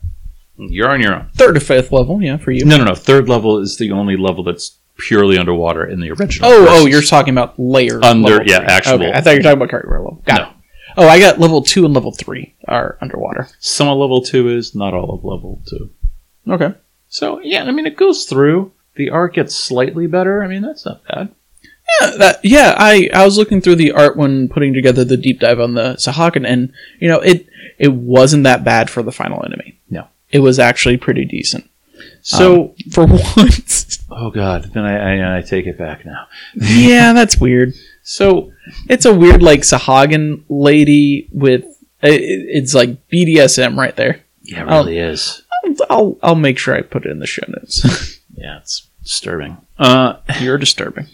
You're 0.57 0.89
on 0.89 1.01
your 1.01 1.13
own. 1.15 1.29
third 1.35 1.53
to 1.55 1.59
fifth 1.59 1.91
level. 1.91 2.21
Yeah, 2.23 2.37
for 2.37 2.51
you. 2.51 2.65
No, 2.65 2.77
no, 2.77 2.85
no. 2.85 2.95
Third 2.95 3.29
level 3.29 3.59
is 3.59 3.77
the 3.77 3.91
only 3.91 4.15
level 4.17 4.43
that's 4.43 4.77
purely 5.07 5.37
underwater 5.37 5.85
in 5.85 5.99
the 5.99 6.11
original. 6.11 6.49
Oh, 6.49 6.65
oh, 6.69 6.85
you're 6.85 7.01
talking 7.01 7.33
about 7.33 7.57
layer 7.59 7.99
Under- 8.03 8.29
level 8.29 8.47
yeah, 8.47 8.59
actual- 8.59 8.95
Okay, 8.95 9.11
I 9.11 9.21
thought 9.21 9.31
you 9.31 9.37
were 9.37 9.43
talking 9.43 9.57
about 9.57 9.69
character 9.69 9.91
level. 9.91 10.21
Got 10.25 10.41
No. 10.41 10.47
it. 10.47 10.53
Oh, 10.97 11.07
I 11.07 11.19
got 11.19 11.39
level 11.39 11.61
two 11.61 11.85
and 11.85 11.93
level 11.93 12.11
three 12.11 12.55
are 12.67 12.97
underwater. 13.01 13.47
some 13.59 13.87
of 13.87 13.97
level 13.97 14.21
two 14.21 14.49
is 14.49 14.75
not 14.75 14.93
all 14.93 15.13
of 15.13 15.23
level 15.23 15.61
two. 15.67 15.89
Okay. 16.49 16.73
So 17.07 17.39
yeah, 17.41 17.63
I 17.63 17.71
mean 17.71 17.85
it 17.87 17.95
goes 17.97 18.25
through. 18.25 18.71
The 18.95 19.09
art 19.11 19.33
gets 19.35 19.55
slightly 19.55 20.07
better. 20.07 20.43
I 20.43 20.47
mean 20.47 20.61
that's 20.61 20.85
not 20.85 21.01
bad. 21.07 21.29
Yeah, 22.01 22.11
that, 22.17 22.39
yeah. 22.43 22.75
I, 22.77 23.09
I 23.13 23.25
was 23.25 23.37
looking 23.37 23.61
through 23.61 23.75
the 23.77 23.91
art 23.93 24.15
when 24.17 24.47
putting 24.49 24.73
together 24.75 25.03
the 25.03 25.17
deep 25.17 25.39
dive 25.39 25.59
on 25.59 25.73
the 25.73 25.93
Sahuagin, 25.95 26.45
and 26.45 26.71
you 26.99 27.07
know 27.07 27.19
it 27.19 27.47
it 27.79 27.93
wasn't 27.93 28.43
that 28.43 28.63
bad 28.63 28.89
for 28.89 29.01
the 29.01 29.11
final 29.11 29.43
enemy. 29.45 29.79
No. 29.89 30.07
it 30.31 30.39
was 30.39 30.59
actually 30.59 30.97
pretty 30.97 31.25
decent. 31.25 31.67
So 32.21 32.63
Um, 32.63 32.75
for 32.91 33.05
once, 33.37 33.99
oh 34.11 34.29
god, 34.31 34.71
then 34.73 34.83
I, 34.85 35.35
I 35.35 35.37
I 35.37 35.41
take 35.41 35.65
it 35.67 35.77
back 35.77 36.05
now. 36.05 36.27
yeah, 36.55 37.13
that's 37.13 37.37
weird. 37.39 37.73
So 38.03 38.51
It's 38.89 39.05
a 39.05 39.13
weird 39.13 39.41
like 39.43 39.61
Sahuagin 39.61 40.43
lady 40.49 41.29
with 41.31 41.63
it, 42.01 42.21
it's 42.21 42.73
like 42.73 43.07
BDSM 43.09 43.75
right 43.77 43.95
there. 43.95 44.21
yeah, 44.43 44.61
it 44.61 44.65
really 44.67 44.97
is. 44.97 45.43
I'll 45.89 46.17
I'll 46.23 46.35
make 46.35 46.57
sure 46.57 46.75
I 46.75 46.81
put 46.81 47.05
it 47.05 47.11
in 47.11 47.19
the 47.19 47.27
show 47.27 47.43
notes. 47.47 48.15
Yeah, 48.35 48.59
it's 48.59 48.87
disturbing. 49.03 49.57
Uh, 49.77 50.13
You're 50.39 50.57
disturbing. 50.57 51.07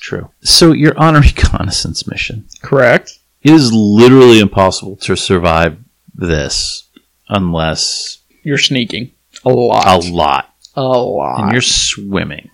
true. 0.00 0.30
So 0.40 0.72
your 0.72 0.98
on 0.98 1.14
a 1.14 1.20
reconnaissance 1.20 2.06
mission. 2.08 2.46
Correct. 2.62 3.18
It 3.42 3.52
is 3.52 3.70
literally 3.70 4.40
impossible 4.40 4.96
to 4.96 5.14
survive 5.14 5.76
this 6.14 6.88
unless 7.28 8.18
You're 8.42 8.56
sneaking 8.56 9.10
a 9.44 9.50
lot. 9.50 9.86
a 9.86 9.98
lot, 10.12 10.54
A 10.76 10.82
lot. 10.82 11.40
and 11.42 11.52
you're 11.52 11.60
swimming. 11.60 12.50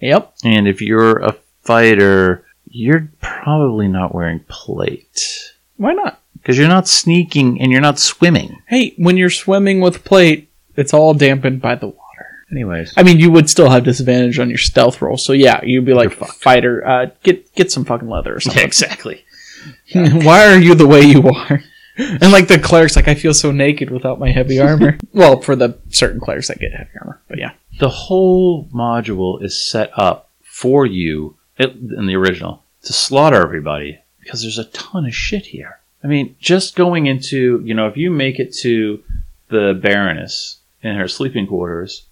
yep. 0.00 0.34
And 0.44 0.66
if 0.68 0.80
you're 0.80 1.18
a 1.18 1.36
fighter, 1.62 2.44
you're 2.68 3.08
probably 3.20 3.88
not 3.88 4.14
wearing 4.14 4.40
plate 4.48 5.52
Why 5.76 5.92
not? 5.94 6.20
because 6.34 6.58
you're 6.58 6.68
not 6.68 6.88
sneaking 6.88 7.60
and 7.60 7.70
you're 7.72 7.80
not 7.80 7.98
swimming. 7.98 8.62
Hey, 8.68 8.94
when 8.98 9.16
you're 9.16 9.30
swimming 9.30 9.80
with 9.80 10.04
plate, 10.04 10.50
it's 10.76 10.94
all 10.94 11.12
dampened 11.14 11.60
by 11.60 11.74
the 11.74 11.88
water. 11.88 12.04
Anyways, 12.50 12.94
I 12.96 13.02
mean, 13.02 13.18
you 13.18 13.30
would 13.30 13.50
still 13.50 13.68
have 13.68 13.84
disadvantage 13.84 14.38
on 14.38 14.48
your 14.48 14.56
stealth 14.58 15.02
roll, 15.02 15.18
so 15.18 15.34
yeah, 15.34 15.60
you'd 15.62 15.84
be 15.84 15.92
like 15.92 16.12
fighter. 16.12 16.86
Uh, 16.86 17.06
get 17.22 17.52
get 17.54 17.70
some 17.70 17.84
fucking 17.84 18.08
leather 18.08 18.34
or 18.36 18.40
something. 18.40 18.64
exactly. 18.64 19.24
Why 19.92 20.46
are 20.46 20.58
you 20.58 20.74
the 20.74 20.86
way 20.86 21.02
you 21.02 21.28
are? 21.28 21.60
And 22.20 22.30
like 22.32 22.46
the 22.46 22.58
cleric's 22.58 22.94
like, 22.94 23.08
I 23.08 23.14
feel 23.14 23.34
so 23.34 23.50
naked 23.50 23.90
without 23.90 24.20
my 24.20 24.30
heavy 24.30 24.60
armor. 24.60 24.98
well, 25.12 25.40
for 25.40 25.56
the 25.56 25.78
certain 25.88 26.20
clerics 26.20 26.46
that 26.48 26.60
get 26.60 26.72
heavy 26.72 26.90
armor, 27.00 27.20
but 27.28 27.38
yeah, 27.38 27.52
The 27.80 27.88
whole 27.88 28.66
module 28.66 29.42
is 29.42 29.60
set 29.60 29.90
up 29.96 30.30
for 30.42 30.86
you 30.86 31.36
it, 31.58 31.72
in 31.72 32.06
the 32.06 32.14
original 32.14 32.62
to 32.82 32.92
slaughter 32.92 33.42
everybody 33.42 33.98
because 34.20 34.42
there's 34.42 34.58
a 34.58 34.64
ton 34.66 35.06
of 35.06 35.14
shit 35.14 35.46
here. 35.46 35.80
I 36.04 36.06
mean, 36.06 36.36
just 36.38 36.76
going 36.76 37.06
into 37.06 37.60
you 37.64 37.74
know, 37.74 37.88
if 37.88 37.96
you 37.96 38.10
make 38.10 38.38
it 38.38 38.54
to 38.58 39.02
the 39.48 39.78
Baroness 39.80 40.58
in 40.82 40.94
her 40.94 41.08
sleeping 41.08 41.46
quarters, 41.46 42.04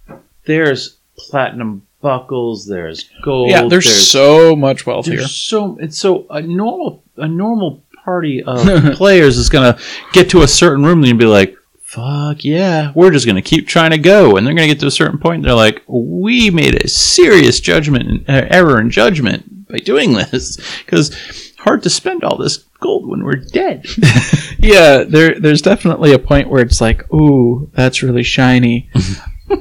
there's 0.46 0.96
platinum 1.16 1.86
buckles, 2.00 2.66
there's 2.66 3.08
gold, 3.22 3.50
yeah. 3.50 3.66
There's, 3.68 4.10
so 4.10 4.56
much 4.56 4.86
wealth 4.86 5.06
here. 5.06 5.18
There's 5.18 5.34
so 5.34 5.76
it's 5.80 5.98
so 5.98 6.26
a 6.30 6.42
normal 6.42 7.02
a 7.16 7.28
normal 7.28 7.82
party 8.06 8.42
of 8.42 8.64
players 8.94 9.36
is 9.36 9.48
gonna 9.50 9.76
get 10.12 10.30
to 10.30 10.42
a 10.42 10.48
certain 10.48 10.84
room 10.84 11.02
and 11.04 11.18
be 11.18 11.26
like, 11.26 11.56
"Fuck 11.82 12.44
yeah, 12.44 12.92
we're 12.94 13.10
just 13.10 13.26
gonna 13.26 13.42
keep 13.42 13.66
trying 13.66 13.90
to 13.90 13.98
go," 13.98 14.36
and 14.36 14.46
they're 14.46 14.54
gonna 14.54 14.68
get 14.68 14.80
to 14.80 14.86
a 14.86 14.90
certain 15.02 15.18
point. 15.18 15.40
And 15.40 15.44
they're 15.44 15.54
like, 15.54 15.82
"We 15.88 16.50
made 16.50 16.82
a 16.82 16.88
serious 16.88 17.58
judgment 17.60 18.28
uh, 18.28 18.46
error 18.50 18.80
in 18.80 18.90
judgment 18.90 19.68
by 19.68 19.78
doing 19.78 20.12
this 20.14 20.56
because 20.84 21.52
hard 21.58 21.82
to 21.82 21.90
spend 21.90 22.22
all 22.22 22.36
this 22.38 22.58
gold 22.80 23.08
when 23.08 23.24
we're 23.24 23.42
dead." 23.52 23.84
Yeah, 24.58 25.04
there 25.04 25.38
there's 25.38 25.62
definitely 25.62 26.12
a 26.12 26.18
point 26.18 26.48
where 26.48 26.62
it's 26.62 26.80
like, 26.80 27.12
ooh, 27.12 27.70
that's 27.74 28.02
really 28.02 28.22
shiny. 28.24 28.90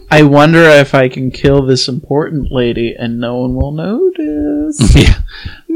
I 0.10 0.24
wonder 0.24 0.64
if 0.64 0.96
I 0.96 1.10
can 1.10 1.30
kill 1.30 1.64
this 1.66 1.88
important 1.88 2.52
lady 2.52 2.96
and 2.98 3.20
no 3.20 3.38
one 3.38 3.54
will 3.56 3.72
notice. 3.72 4.96
yeah. 4.96 5.20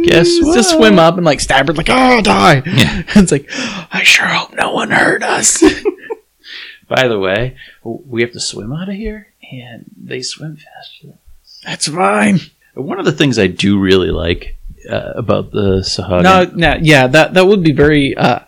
Guess 0.03 0.39
Just 0.53 0.71
swim 0.71 0.99
up 0.99 1.17
and 1.17 1.25
like 1.25 1.39
stab 1.39 1.67
her, 1.67 1.73
like, 1.73 1.89
oh, 1.89 2.21
die. 2.21 2.61
Yeah. 2.65 3.03
it's 3.15 3.31
like, 3.31 3.49
I 3.91 4.03
sure 4.03 4.27
hope 4.27 4.53
no 4.53 4.73
one 4.73 4.91
heard 4.91 5.23
us. 5.23 5.63
By 6.87 7.07
the 7.07 7.19
way, 7.19 7.55
we 7.83 8.21
have 8.21 8.31
to 8.31 8.39
swim 8.39 8.73
out 8.73 8.89
of 8.89 8.95
here, 8.95 9.33
and 9.51 9.85
they 9.95 10.21
swim 10.21 10.57
faster. 10.57 11.19
That's 11.63 11.87
fine. 11.87 12.39
One 12.73 12.99
of 12.99 13.05
the 13.05 13.11
things 13.11 13.37
I 13.37 13.47
do 13.47 13.79
really 13.79 14.09
like 14.09 14.57
uh, 14.89 15.13
about 15.15 15.51
the 15.51 15.81
Sahuagin. 15.81 16.23
No, 16.23 16.43
no, 16.55 16.77
yeah, 16.81 17.07
that 17.07 17.33
that 17.35 17.45
would 17.45 17.63
be 17.63 17.73
very 17.73 18.15
uh, 18.15 18.39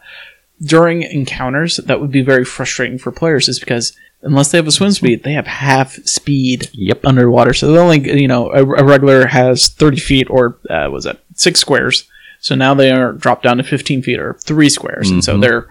during 0.61 1.03
encounters. 1.03 1.77
That 1.77 2.01
would 2.01 2.11
be 2.11 2.23
very 2.23 2.45
frustrating 2.45 2.97
for 2.97 3.11
players, 3.11 3.47
is 3.47 3.59
because 3.59 3.95
unless 4.23 4.51
they 4.51 4.57
have 4.57 4.67
a 4.67 4.71
swim 4.71 4.91
speed, 4.91 5.23
they 5.23 5.33
have 5.33 5.47
half 5.47 5.93
speed 6.05 6.69
Yep. 6.73 7.05
underwater. 7.05 7.53
So 7.53 7.71
they 7.71 7.77
only, 7.79 8.21
you 8.21 8.27
know, 8.27 8.51
a, 8.51 8.61
a 8.63 8.83
regular 8.83 9.27
has 9.27 9.69
thirty 9.69 9.99
feet 9.99 10.27
or 10.29 10.59
uh, 10.69 10.89
was 10.91 11.03
that 11.05 11.19
six 11.35 11.59
squares. 11.59 12.07
So 12.39 12.55
now 12.55 12.73
they 12.73 12.91
are 12.91 13.13
dropped 13.13 13.43
down 13.43 13.57
to 13.57 13.63
fifteen 13.63 14.01
feet 14.01 14.19
or 14.19 14.33
three 14.43 14.69
squares, 14.69 15.09
and 15.11 15.23
so 15.23 15.37
Mhm. 15.37 15.41
they're, 15.41 15.67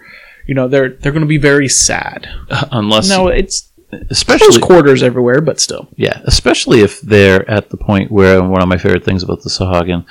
you 0.47 0.55
know, 0.55 0.69
they're 0.69 0.91
they're 0.91 1.13
going 1.13 1.23
to 1.23 1.27
be 1.29 1.39
very 1.39 1.69
sad. 1.69 2.29
Unless, 2.71 3.09
No, 3.09 3.29
it's 3.29 3.69
especially, 4.11 4.61
quarters 4.61 5.03
everywhere, 5.03 5.41
but 5.41 5.59
still. 5.61 5.89
yeah, 5.97 6.21
especially 6.25 6.81
if 6.81 7.01
they're 7.01 7.49
at 7.51 7.71
the 7.71 7.77
point 7.77 8.11
where 8.13 8.41
one 8.43 8.63
of 8.63 8.69
my 8.69 8.79
favorite 8.79 9.05
things 9.05 9.23
about 9.25 9.43
the 9.43 9.51
Sahuagin, 9.51 10.05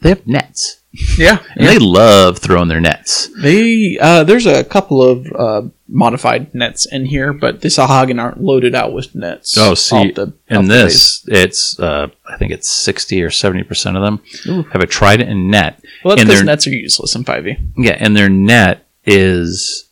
they 0.00 0.10
have 0.10 0.24
nets, 0.26 0.80
Yeah, 1.18 1.38
and 1.56 1.66
they 1.66 1.78
love 1.80 2.38
throwing 2.38 2.68
their 2.68 2.80
nets. 2.80 3.28
They 3.42 3.98
uh, 4.00 4.22
there's 4.22 4.46
a 4.46 4.62
couple 4.62 5.02
of 5.02 5.26
uh, 5.34 5.62
modified 5.88 6.54
nets 6.54 6.84
in 6.86 7.06
here, 7.06 7.32
but 7.32 7.60
the 7.62 7.68
Sahuagin 7.68 8.20
aren't 8.20 8.40
loaded 8.42 8.74
out 8.74 8.92
with 8.92 9.14
nets. 9.14 9.56
Oh, 9.58 9.74
see, 9.74 10.10
the- 10.12 10.34
In 10.48 10.68
this, 10.68 11.24
it's 11.28 11.78
uh, 11.80 12.08
I 12.28 12.36
think 12.36 12.52
it's 12.52 12.70
sixty 12.70 13.22
or 13.22 13.30
seventy 13.30 13.62
percent 13.64 13.96
of 13.96 14.02
them 14.02 14.20
Ooh. 14.46 14.62
have 14.64 14.82
a 14.82 14.86
trident 14.86 15.30
and 15.30 15.50
net. 15.50 15.82
well, 16.04 16.14
that's 16.16 16.28
because 16.28 16.44
nets 16.44 16.66
are 16.66 16.70
useless 16.70 17.14
in 17.14 17.24
five 17.24 17.46
e. 17.48 17.56
Yeah, 17.76 17.96
and 17.98 18.16
their 18.16 18.28
net 18.28 18.86
is 19.04 19.90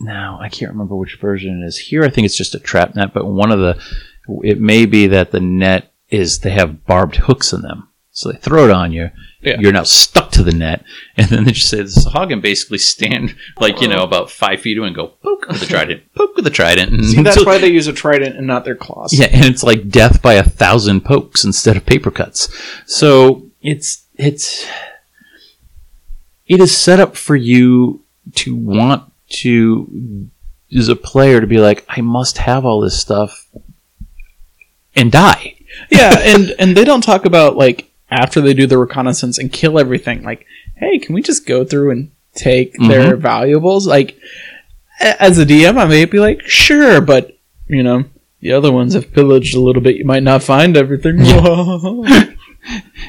now 0.00 0.38
I 0.40 0.48
can't 0.48 0.70
remember 0.70 0.94
which 0.94 1.16
version 1.20 1.62
it 1.62 1.66
is. 1.66 1.76
Here 1.76 2.04
I 2.04 2.08
think 2.10 2.24
it's 2.24 2.36
just 2.36 2.54
a 2.54 2.60
trap 2.60 2.94
net, 2.94 3.12
but 3.12 3.26
one 3.26 3.50
of 3.50 3.58
the 3.58 3.82
it 4.44 4.60
may 4.60 4.86
be 4.86 5.06
that 5.08 5.30
the 5.32 5.40
net 5.40 5.92
is 6.10 6.38
they 6.40 6.50
have 6.50 6.84
barbed 6.86 7.16
hooks 7.16 7.52
in 7.52 7.62
them. 7.62 7.88
So 8.18 8.32
they 8.32 8.38
throw 8.38 8.64
it 8.64 8.72
on 8.72 8.90
you. 8.90 9.10
Yeah. 9.42 9.58
You're 9.60 9.70
now 9.72 9.84
stuck 9.84 10.32
to 10.32 10.42
the 10.42 10.50
net, 10.50 10.82
and 11.16 11.28
then 11.28 11.44
they 11.44 11.52
just 11.52 11.70
say 11.70 11.82
this 11.82 12.04
hog 12.06 12.32
and 12.32 12.42
basically 12.42 12.78
stand 12.78 13.36
like 13.60 13.80
you 13.80 13.86
know 13.86 14.02
about 14.02 14.28
five 14.28 14.60
feet 14.60 14.76
away 14.76 14.88
and 14.88 14.96
go 14.96 15.06
poke 15.22 15.46
with 15.46 15.60
the 15.60 15.66
trident, 15.66 16.02
poke 16.16 16.34
with 16.34 16.44
the 16.44 16.50
trident. 16.50 16.90
And 16.92 17.04
See, 17.06 17.22
that's 17.22 17.36
until- 17.36 17.52
why 17.52 17.58
they 17.58 17.68
use 17.68 17.86
a 17.86 17.92
trident 17.92 18.36
and 18.36 18.48
not 18.48 18.64
their 18.64 18.74
claws. 18.74 19.12
yeah, 19.16 19.28
and 19.30 19.44
it's 19.44 19.62
like 19.62 19.88
death 19.88 20.20
by 20.20 20.34
a 20.34 20.42
thousand 20.42 21.04
pokes 21.04 21.44
instead 21.44 21.76
of 21.76 21.86
paper 21.86 22.10
cuts. 22.10 22.48
So 22.86 23.46
it's 23.62 24.04
it's 24.16 24.66
it 26.48 26.60
is 26.60 26.76
set 26.76 26.98
up 26.98 27.16
for 27.16 27.36
you 27.36 28.02
to 28.34 28.56
want 28.56 29.04
to 29.42 30.28
as 30.76 30.88
a 30.88 30.96
player 30.96 31.40
to 31.40 31.46
be 31.46 31.58
like, 31.58 31.84
I 31.88 32.00
must 32.00 32.38
have 32.38 32.64
all 32.64 32.80
this 32.80 32.98
stuff 33.00 33.46
and 34.96 35.12
die. 35.12 35.54
yeah, 35.90 36.16
and 36.18 36.52
and 36.58 36.76
they 36.76 36.84
don't 36.84 37.02
talk 37.04 37.24
about 37.24 37.56
like 37.56 37.87
after 38.10 38.40
they 38.40 38.54
do 38.54 38.66
the 38.66 38.78
reconnaissance 38.78 39.38
and 39.38 39.52
kill 39.52 39.78
everything. 39.78 40.22
Like, 40.22 40.46
hey, 40.76 40.98
can 40.98 41.14
we 41.14 41.22
just 41.22 41.46
go 41.46 41.64
through 41.64 41.90
and 41.90 42.10
take 42.34 42.74
mm-hmm. 42.74 42.88
their 42.88 43.16
valuables? 43.16 43.86
Like, 43.86 44.18
as 45.00 45.38
a 45.38 45.46
DM, 45.46 45.78
I 45.78 45.84
may 45.84 46.04
be 46.04 46.18
like, 46.18 46.42
sure, 46.42 47.00
but 47.00 47.36
you 47.68 47.82
know. 47.82 48.04
The 48.40 48.52
other 48.52 48.70
ones 48.70 48.94
have 48.94 49.12
pillaged 49.12 49.56
a 49.56 49.60
little 49.60 49.82
bit. 49.82 49.96
You 49.96 50.04
might 50.04 50.22
not 50.22 50.42
find 50.42 50.76
everything. 50.76 51.18
Yeah, 51.18 51.40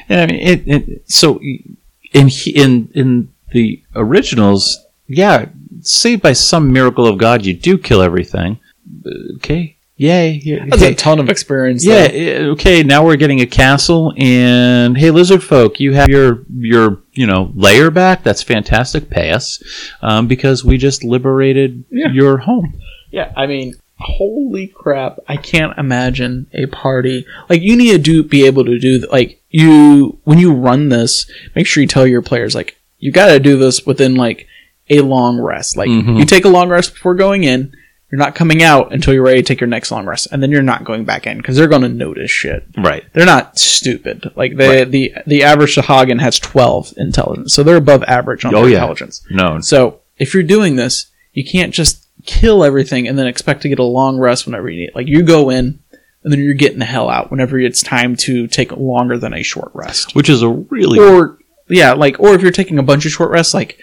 I 0.08 0.26
mean, 0.26 0.40
it, 0.40 0.62
it, 0.66 1.10
so 1.10 1.40
in 1.40 2.28
in 2.46 2.90
in 2.94 3.32
the 3.52 3.82
originals, 3.94 4.84
yeah, 5.06 5.46
say 5.80 6.16
by 6.16 6.32
some 6.32 6.72
miracle 6.72 7.06
of 7.06 7.18
God 7.18 7.44
you 7.44 7.54
do 7.54 7.78
kill 7.78 8.02
everything. 8.02 8.58
Uh, 9.06 9.36
okay, 9.36 9.76
yay! 10.00 10.40
yeah, 10.42 10.64
That's 10.68 10.82
a 10.82 10.94
ton 10.94 11.18
of 11.20 11.28
experience. 11.28 11.84
Yeah. 11.84 12.08
though. 12.08 12.14
eh, 12.14 12.38
Okay. 12.52 12.82
Now 12.82 13.04
we're 13.04 13.16
getting 13.16 13.40
a 13.40 13.46
castle, 13.46 14.12
and 14.16 14.96
hey, 14.96 15.10
lizard 15.10 15.42
folk, 15.42 15.78
you 15.78 15.92
have 15.94 16.08
your 16.08 16.44
your 16.56 17.02
you 17.12 17.26
know 17.26 17.52
layer 17.54 17.90
back. 17.90 18.22
That's 18.24 18.42
fantastic. 18.42 19.10
Pay 19.10 19.30
us, 19.30 19.62
um, 20.02 20.26
because 20.26 20.64
we 20.64 20.78
just 20.78 21.04
liberated 21.04 21.84
Yeah. 21.90 22.12
your 22.12 22.38
home. 22.38 22.80
Yeah, 23.10 23.32
I 23.36 23.46
mean, 23.46 23.74
holy 23.98 24.66
crap! 24.68 25.18
I 25.28 25.36
can't 25.36 25.76
imagine 25.78 26.46
a 26.54 26.66
party 26.66 27.26
like 27.48 27.60
you 27.62 27.76
need 27.76 27.92
to 27.92 27.98
do 27.98 28.22
be 28.22 28.46
able 28.46 28.64
to 28.64 28.78
do 28.78 29.06
like 29.12 29.42
you 29.50 30.18
when 30.24 30.38
you 30.38 30.52
run 30.54 30.88
this. 30.88 31.30
Make 31.54 31.66
sure 31.66 31.80
you 31.82 31.86
tell 31.88 32.06
your 32.06 32.22
players 32.22 32.54
like 32.54 32.76
you 32.98 33.12
got 33.12 33.26
to 33.26 33.40
do 33.40 33.56
this 33.58 33.84
within 33.86 34.14
like 34.14 34.46
a 34.88 35.00
long 35.00 35.40
rest. 35.40 35.76
Like 35.76 35.88
Mhm. 35.88 36.18
you 36.18 36.24
take 36.24 36.44
a 36.44 36.48
long 36.48 36.68
rest 36.68 36.94
before 36.94 37.14
going 37.14 37.44
in. 37.44 37.72
You're 38.10 38.18
not 38.18 38.34
coming 38.34 38.62
out 38.62 38.92
until 38.92 39.14
you're 39.14 39.22
ready 39.22 39.40
to 39.40 39.46
take 39.46 39.60
your 39.60 39.68
next 39.68 39.90
long 39.92 40.04
rest, 40.04 40.26
and 40.32 40.42
then 40.42 40.50
you're 40.50 40.62
not 40.62 40.84
going 40.84 41.04
back 41.04 41.26
in 41.26 41.36
because 41.36 41.56
they're 41.56 41.68
going 41.68 41.82
to 41.82 41.88
notice 41.88 42.30
shit. 42.30 42.66
Right. 42.76 43.04
They're 43.12 43.24
not 43.26 43.56
stupid. 43.58 44.32
Like 44.34 44.56
the 44.56 44.66
Right. 44.68 44.90
the 44.90 45.14
the 45.26 45.42
average 45.44 45.76
Sahuagin 45.76 46.20
has 46.20 46.38
12 46.40 46.94
intelligence, 46.96 47.54
so 47.54 47.62
they're 47.62 47.76
above 47.76 48.02
average 48.04 48.44
on 48.44 48.54
Oh, 48.54 48.64
yeah. 48.66 48.78
intelligence. 48.78 49.22
No. 49.30 49.60
So 49.60 50.00
if 50.18 50.34
you're 50.34 50.42
doing 50.42 50.76
this, 50.76 51.06
you 51.32 51.44
can't 51.44 51.72
just 51.72 52.04
kill 52.26 52.64
everything 52.64 53.06
and 53.08 53.18
then 53.18 53.26
expect 53.26 53.62
to 53.62 53.68
get 53.68 53.78
a 53.78 53.84
long 53.84 54.18
rest 54.18 54.44
whenever 54.44 54.68
you 54.68 54.80
need. 54.80 54.90
Like 54.94 55.06
you 55.06 55.22
go 55.22 55.48
in 55.48 55.78
and 56.22 56.32
then 56.32 56.40
you're 56.40 56.52
getting 56.54 56.80
the 56.80 56.84
hell 56.84 57.08
out 57.08 57.30
whenever 57.30 57.58
it's 57.60 57.82
time 57.82 58.16
to 58.16 58.46
take 58.48 58.72
longer 58.72 59.16
than 59.18 59.32
a 59.32 59.42
short 59.42 59.70
rest. 59.72 60.14
Which 60.16 60.28
is 60.28 60.42
a 60.42 60.48
really 60.50 60.98
Or 60.98 61.38
yeah, 61.68 61.92
like 61.92 62.18
or 62.18 62.34
if 62.34 62.42
you're 62.42 62.50
taking 62.50 62.78
a 62.78 62.82
bunch 62.82 63.06
of 63.06 63.12
short 63.12 63.30
rests, 63.30 63.54
like 63.54 63.78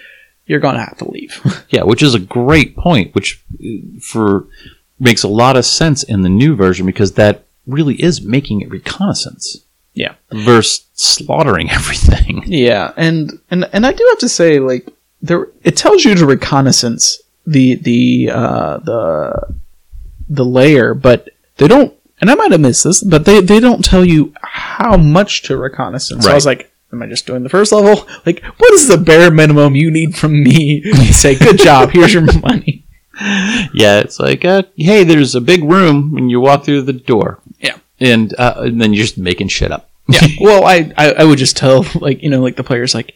you're 0.48 0.60
gonna 0.60 0.84
have 0.84 0.98
to 0.98 1.10
leave. 1.10 1.40
yeah, 1.70 1.84
which 1.84 2.02
is 2.02 2.16
a 2.16 2.20
great 2.20 2.76
point. 2.76 3.14
Which 3.14 3.44
uh, 3.54 4.00
for 4.02 4.48
makes 5.00 5.24
a 5.24 5.28
lot 5.28 5.58
of 5.58 5.66
sense 5.66 6.04
in 6.04 6.22
the 6.22 6.30
new 6.30 6.56
version 6.56 6.86
because 6.86 7.14
that 7.14 7.46
really 7.68 8.02
is 8.02 8.22
making 8.22 8.62
it 8.62 8.72
reconnaissance. 8.72 9.64
Yeah. 9.94 10.16
Versus 10.32 10.86
slaughtering 10.94 11.70
everything. 11.72 12.44
yeah, 12.46 12.94
and 12.98 13.40
and 13.52 13.70
and 13.74 13.86
I 13.86 13.92
do 13.92 14.06
have 14.10 14.20
to 14.20 14.30
say, 14.30 14.60
like 14.60 14.88
there, 15.22 15.48
it 15.64 15.76
tells 15.78 16.04
you 16.06 16.16
to 16.16 16.26
reconnaissance 16.26 17.22
the 17.46 17.76
the 17.76 18.30
uh, 18.32 18.78
the 18.80 19.56
the 20.30 20.46
layer, 20.46 20.94
but 20.94 21.30
they 21.58 21.68
don't. 21.68 21.94
And 22.20 22.32
I 22.32 22.36
might 22.36 22.52
have 22.52 22.62
missed 22.62 22.84
this, 22.84 23.04
but 23.04 23.26
they 23.26 23.42
they 23.42 23.60
don't 23.60 23.86
tell 23.86 24.04
you 24.04 24.34
how 24.42 24.98
much 24.98 25.44
to 25.44 25.58
reconnaissance. 25.58 26.26
So 26.26 26.32
I 26.32 26.36
was 26.36 26.48
like, 26.48 26.72
am 26.92 27.02
I 27.02 27.08
just 27.08 27.26
doing 27.26 27.44
the 27.44 27.50
first 27.50 27.72
level? 27.72 28.08
Like, 28.26 28.44
what 28.44 28.74
is 28.74 28.88
the 28.88 28.98
bare 28.98 29.32
minimum 29.32 29.76
you 29.76 29.92
need 29.92 30.16
from 30.16 30.44
me 30.44 30.82
to 30.82 31.14
say, 31.14 31.38
good 31.38 31.60
job, 31.60 31.92
here's 31.92 32.14
your 32.14 32.24
money? 32.42 32.86
Yeah, 33.74 34.00
it's 34.00 34.20
like, 34.20 34.46
uh, 34.46 34.64
hey, 34.76 35.04
there's 35.04 35.36
a 35.36 35.42
big 35.42 35.64
room 35.64 36.12
when 36.14 36.30
you 36.30 36.40
walk 36.40 36.64
through 36.66 36.84
the 36.84 36.94
door. 36.94 37.40
Yeah. 37.60 37.78
And, 38.00 38.34
uh, 38.38 38.56
and 38.58 38.80
then 38.82 38.94
you're 38.94 39.06
just 39.06 39.18
making 39.18 39.48
shit 39.48 39.72
up. 39.72 39.90
Yeah. 40.08 40.22
Well, 40.40 40.64
I, 40.64 40.94
I 40.98 41.12
I 41.14 41.24
would 41.26 41.38
just 41.38 41.58
tell 41.58 41.86
like 41.96 42.24
you 42.24 42.30
know 42.30 42.42
like 42.42 42.56
the 42.56 42.64
players 42.64 42.96
like, 42.96 43.14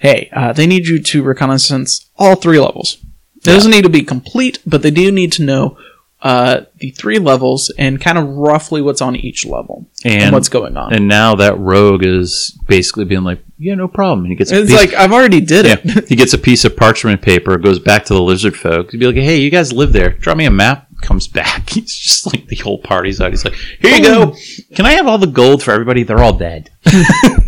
hey, 0.00 0.28
uh, 0.32 0.52
they 0.52 0.66
need 0.66 0.86
you 0.86 1.00
to 1.00 1.22
reconnaissance 1.22 2.10
all 2.16 2.34
three 2.34 2.58
levels. 2.58 2.98
It 3.36 3.44
doesn't 3.44 3.70
need 3.70 3.82
to 3.82 3.90
be 3.90 4.02
complete, 4.02 4.58
but 4.66 4.82
they 4.82 4.90
do 4.90 5.10
need 5.12 5.32
to 5.32 5.44
know 5.44 5.76
uh, 6.22 6.62
the 6.76 6.90
three 6.90 7.18
levels 7.18 7.70
and 7.78 8.00
kind 8.00 8.16
of 8.16 8.28
roughly 8.28 8.80
what's 8.80 9.00
on 9.00 9.16
each 9.16 9.44
level 9.44 9.86
and, 10.04 10.22
And 10.22 10.32
what's 10.32 10.48
going 10.48 10.76
on. 10.76 10.92
and 10.94 11.08
now 11.08 11.34
that 11.34 11.58
rogue 11.58 12.04
is 12.04 12.56
basically 12.68 13.04
being 13.04 13.24
like, 13.24 13.44
yeah, 13.58 13.74
no 13.74 13.88
problem. 13.88 14.20
And 14.20 14.28
he 14.32 14.36
gets 14.36 14.52
a 14.52 14.60
it's 14.60 14.70
piece, 14.70 14.78
like 14.78 14.94
I've 14.94 15.12
already 15.12 15.40
did 15.40 15.66
yeah, 15.66 15.76
it. 15.82 16.08
he 16.08 16.14
gets 16.16 16.32
a 16.32 16.38
piece 16.38 16.64
of 16.64 16.76
parchment 16.76 17.22
paper, 17.22 17.56
goes 17.58 17.78
back 17.80 18.04
to 18.06 18.14
the 18.14 18.22
lizard 18.22 18.56
folk. 18.56 18.90
He'd 18.92 18.98
be 18.98 19.06
like, 19.06 19.16
hey, 19.16 19.38
you 19.38 19.50
guys 19.50 19.72
live 19.72 19.92
there. 19.92 20.10
Draw 20.10 20.34
me 20.36 20.44
a 20.44 20.50
map. 20.50 20.86
Comes 21.02 21.26
back. 21.26 21.68
He's 21.70 21.92
just 21.96 22.26
like 22.26 22.46
the 22.46 22.56
whole 22.56 22.78
party's 22.78 23.20
out. 23.20 23.30
He's 23.30 23.44
like, 23.44 23.54
here 23.80 23.96
you 23.96 24.02
go. 24.04 24.36
Can 24.76 24.86
I 24.86 24.92
have 24.92 25.08
all 25.08 25.18
the 25.18 25.26
gold 25.26 25.62
for 25.62 25.72
everybody? 25.72 26.04
They're 26.04 26.22
all 26.22 26.34
dead. 26.34 26.70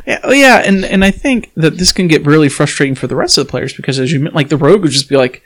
Yeah, 0.06 0.20
oh, 0.22 0.32
yeah, 0.32 0.58
and 0.58 0.84
and 0.84 1.02
I 1.02 1.10
think 1.10 1.50
that 1.54 1.78
this 1.78 1.90
can 1.90 2.08
get 2.08 2.26
really 2.26 2.50
frustrating 2.50 2.94
for 2.94 3.06
the 3.06 3.16
rest 3.16 3.38
of 3.38 3.46
the 3.46 3.50
players 3.50 3.72
because 3.72 3.98
as 3.98 4.12
you 4.12 4.20
meant, 4.20 4.34
like 4.34 4.50
the 4.50 4.58
rogue 4.58 4.82
would 4.82 4.90
just 4.90 5.08
be 5.08 5.16
like, 5.16 5.40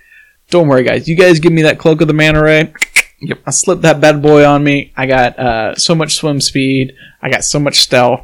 "Don't 0.51 0.67
worry, 0.67 0.83
guys, 0.83 1.09
you 1.09 1.15
guys 1.15 1.39
give 1.39 1.53
me 1.53 1.63
that 1.63 1.79
cloak 1.79 2.01
of 2.01 2.09
the 2.09 2.13
manta 2.13 2.43
ray. 2.43 2.73
Yep, 3.21 3.41
I 3.47 3.51
slipped 3.51 3.83
that 3.83 4.01
bad 4.01 4.23
boy 4.23 4.45
on 4.47 4.63
me. 4.63 4.93
I 4.97 5.07
got 5.07 5.39
uh, 5.39 5.75
so 5.75 5.95
much 5.95 6.15
swim 6.17 6.41
speed. 6.41 6.95
I 7.21 7.31
got 7.31 7.45
so 7.45 7.59
much 7.59 7.81
stealth. 7.81 8.21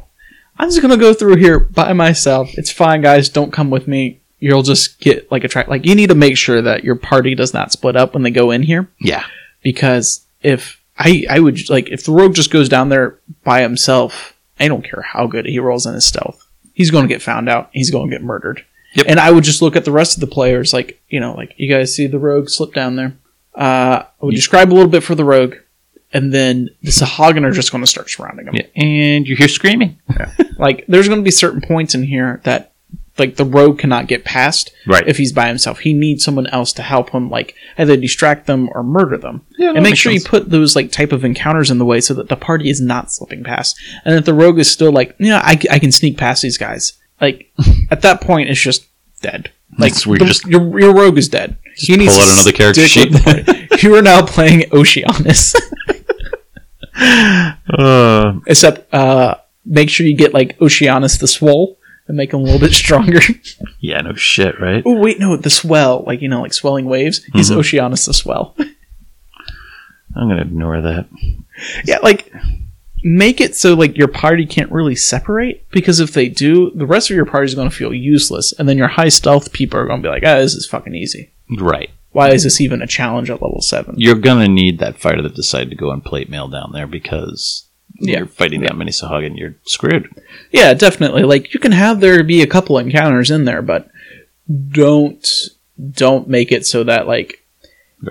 I'm 0.57 0.69
just 0.69 0.81
gonna 0.81 0.95
go 0.97 1.13
through 1.13 1.35
here 1.35 1.59
by 1.59 1.91
myself. 1.93 2.49
It's 2.53 2.71
fine, 2.71 3.01
guys. 3.01 3.27
Don't 3.29 3.51
come 3.51 3.69
with 3.69 3.87
me. 3.87 4.21
You'll 4.39 4.63
just 4.63 4.99
get 4.99 5.29
like 5.31 5.43
a 5.43 5.47
track. 5.49 5.67
Like 5.67 5.85
you 5.85 5.95
need 5.95 6.09
to 6.09 6.15
make 6.15 6.37
sure 6.37 6.61
that 6.61 6.83
your 6.83 6.95
party 6.95 7.35
does 7.35 7.53
not 7.53 7.71
split 7.71 7.95
up 7.95 8.13
when 8.13 8.23
they 8.23 8.31
go 8.31 8.51
in 8.51 8.63
here 8.63 8.87
Yeah. 9.01 9.25
because 9.63 10.25
if 10.43 10.81
I 10.97 11.25
I 11.29 11.39
would 11.39 11.69
like 11.69 11.89
if 11.89 12.05
the 12.05 12.11
rogue 12.13 12.35
just 12.35 12.51
goes 12.51 12.69
down 12.69 12.89
there 12.89 13.19
by 13.43 13.61
himself, 13.61 14.33
I 14.59 14.67
don't 14.69 14.83
care 14.83 15.01
how 15.01 15.27
good 15.27 15.45
he 15.45 15.59
rolls 15.59 15.85
in 15.85 15.93
his 15.93 16.05
stealth. 16.05 16.41
He's 16.73 16.91
going 16.91 17.07
to 17.07 17.13
get 17.13 17.21
found 17.21 17.49
out. 17.49 17.69
He's 17.73 17.89
going 17.91 18.09
to 18.09 18.15
get 18.15 18.23
murdered. 18.23 18.63
Yep. 18.95 19.05
And 19.09 19.19
I 19.19 19.31
would 19.31 19.43
just 19.43 19.61
look 19.61 19.75
at 19.75 19.83
the 19.85 19.91
rest 19.91 20.15
of 20.17 20.21
the 20.21 20.27
players, 20.27 20.71
like 20.73 21.01
you 21.09 21.19
know, 21.19 21.33
like 21.33 21.53
you 21.57 21.69
guys 21.73 21.93
see 21.95 22.07
the 22.07 22.19
rogue 22.19 22.49
slip 22.49 22.73
down 22.73 22.95
there. 22.95 23.17
Uh, 23.55 24.03
I 24.21 24.25
would 24.25 24.35
describe 24.35 24.71
a 24.71 24.75
little 24.75 24.89
bit 24.89 25.03
for 25.03 25.15
the 25.15 25.23
rogue, 25.25 25.55
and 26.13 26.33
then 26.33 26.69
the 26.83 26.91
Sahuagin 26.91 27.43
are 27.45 27.51
just 27.51 27.71
going 27.71 27.83
to 27.83 27.89
start 27.89 28.09
surrounding 28.09 28.47
him. 28.47 28.55
yeah. 28.55 28.65
And 28.83 29.27
you 29.27 29.35
hear 29.35 29.47
screaming. 29.47 29.99
Like 30.57 30.85
there's 30.87 31.09
going 31.09 31.19
to 31.19 31.23
be 31.25 31.31
certain 31.31 31.59
points 31.59 31.95
in 31.95 32.03
here 32.03 32.39
that 32.45 32.71
like 33.17 33.35
the 33.35 33.43
rogue 33.43 33.77
cannot 33.77 34.07
get 34.07 34.23
past 34.23 34.71
Right. 34.87 35.05
if 35.05 35.17
he's 35.17 35.33
by 35.33 35.47
himself. 35.47 35.79
He 35.79 35.93
needs 35.93 36.23
someone 36.23 36.47
else 36.47 36.71
to 36.73 36.81
help 36.81 37.09
him, 37.09 37.29
like 37.29 37.55
either 37.77 37.97
distract 37.97 38.47
them 38.47 38.69
or 38.73 38.81
murder 38.81 39.17
them. 39.17 39.45
Yeah, 39.57 39.71
and 39.71 39.83
make 39.83 39.97
sure 39.97 40.13
sense. 40.13 40.23
you 40.23 40.29
put 40.29 40.49
those 40.49 40.75
like 40.77 40.91
type 40.93 41.11
of 41.11 41.25
encounters 41.25 41.69
in 41.71 41.77
the 41.77 41.83
way 41.85 41.99
so 41.99 42.13
that 42.13 42.29
the 42.29 42.37
party 42.37 42.69
is 42.69 42.79
not 42.79 43.11
slipping 43.11 43.43
past, 43.43 43.77
and 44.05 44.15
that 44.15 44.23
the 44.23 44.33
rogue 44.33 44.57
is 44.59 44.71
still 44.71 44.93
like, 44.93 45.13
you 45.17 45.27
know, 45.29 45.41
I, 45.43 45.59
I 45.69 45.79
can 45.79 45.91
sneak 45.91 46.17
past 46.17 46.41
these 46.41 46.57
guys. 46.57 46.93
Like 47.19 47.51
at 47.91 48.01
that 48.03 48.21
point, 48.21 48.49
it's 48.49 48.61
just 48.61 48.85
dead. 49.21 49.51
Like 49.77 49.93
That's 49.93 50.05
the- 50.05 50.17
just- 50.25 50.45
your 50.45 50.79
your 50.79 50.93
rogue 50.93 51.17
is 51.17 51.27
dead. 51.29 51.57
He 51.75 51.93
pull 51.95 52.05
needs 52.05 52.17
out 52.17 52.23
to 52.25 52.31
another 52.33 52.51
character 52.53 52.87
stick 52.87 53.09
with 53.09 53.23
the 53.25 53.43
party. 53.67 53.67
you 53.87 53.95
are 53.95 54.01
now 54.01 54.25
playing 54.25 54.63
Oceanus. 54.71 55.53
Uh, 56.97 58.39
Except 58.47 58.93
uh, 58.93 59.35
make 59.65 59.89
sure 59.89 60.05
you 60.05 60.15
get 60.15 60.33
like 60.33 60.59
Oceanus 60.61 61.17
the 61.17 61.27
Swole 61.27 61.77
and 62.07 62.15
make 62.15 62.33
him 62.33 62.39
a 62.41 62.43
little 62.43 62.59
bit 62.59 62.71
stronger. 62.73 63.19
yeah, 63.79 63.99
no 64.01 64.13
shit, 64.13 64.59
right? 64.61 64.83
oh 64.85 64.97
wait, 64.99 65.19
no, 65.19 65.35
the 65.35 65.49
swell, 65.49 66.03
like 66.07 66.21
you 66.21 66.29
know, 66.29 66.41
like 66.41 66.53
swelling 66.53 66.85
waves. 66.85 67.23
He's 67.33 67.49
Mhm. 67.51 67.57
Oceanus 67.57 68.05
the 68.05 68.13
Swell. 68.13 68.55
I'm 70.15 70.29
gonna 70.29 70.41
ignore 70.43 70.81
that. 70.81 71.07
yeah, 71.83 71.97
like 72.01 72.31
make 73.07 73.39
it 73.39 73.55
so 73.55 73.75
like 73.75 73.95
your 73.95 74.07
party 74.07 74.45
can't 74.47 74.71
really 74.71 74.95
separate 74.95 75.69
because 75.69 75.99
if 75.99 76.11
they 76.13 76.27
do, 76.27 76.71
the 76.71 76.87
rest 76.87 77.11
of 77.11 77.15
your 77.15 77.25
party 77.27 77.45
is 77.45 77.53
going 77.55 77.69
to 77.69 77.75
feel 77.75 77.93
useless, 77.93 78.51
and 78.57 78.67
then 78.67 78.77
your 78.79 78.87
high 78.87 79.09
stealth 79.09 79.53
people 79.53 79.79
are 79.79 79.85
going 79.85 80.01
to 80.01 80.07
be 80.07 80.11
like, 80.11 80.23
ah, 80.25 80.39
this 80.39 80.55
is 80.55 80.65
fucking 80.67 80.95
easy. 80.95 81.31
Right. 81.59 81.91
Why 82.11 82.31
is 82.31 82.43
this 82.43 82.59
even 82.61 82.81
a 82.81 82.87
challenge 82.87 83.29
at 83.29 83.41
level 83.41 83.61
seven? 83.61 83.95
You're 83.97 84.15
gonna 84.15 84.47
need 84.47 84.79
that 84.79 84.97
fighter 84.97 85.21
that 85.21 85.35
decided 85.35 85.69
to 85.71 85.75
go 85.75 85.91
and 85.91 86.01
plate 86.03 86.29
mail 86.29 86.47
down 86.47 86.71
there 86.73 86.87
because 86.87 87.67
Yeah. 87.99 88.19
you're 88.19 88.27
fighting 88.27 88.61
that 88.61 88.77
many 88.77 88.91
Sahuagin, 88.91 89.37
you're 89.37 89.55
screwed. 89.65 90.09
Yeah, 90.49 90.73
definitely. 90.73 91.23
Like 91.23 91.53
you 91.53 91.59
can 91.59 91.73
have 91.73 91.99
there 91.99 92.23
be 92.23 92.41
a 92.41 92.47
couple 92.47 92.77
encounters 92.77 93.31
in 93.31 93.43
there, 93.43 93.61
but 93.61 93.89
don't 94.69 95.27
don't 95.91 96.27
make 96.29 96.51
it 96.53 96.65
so 96.65 96.83
that 96.85 97.05
like. 97.07 97.44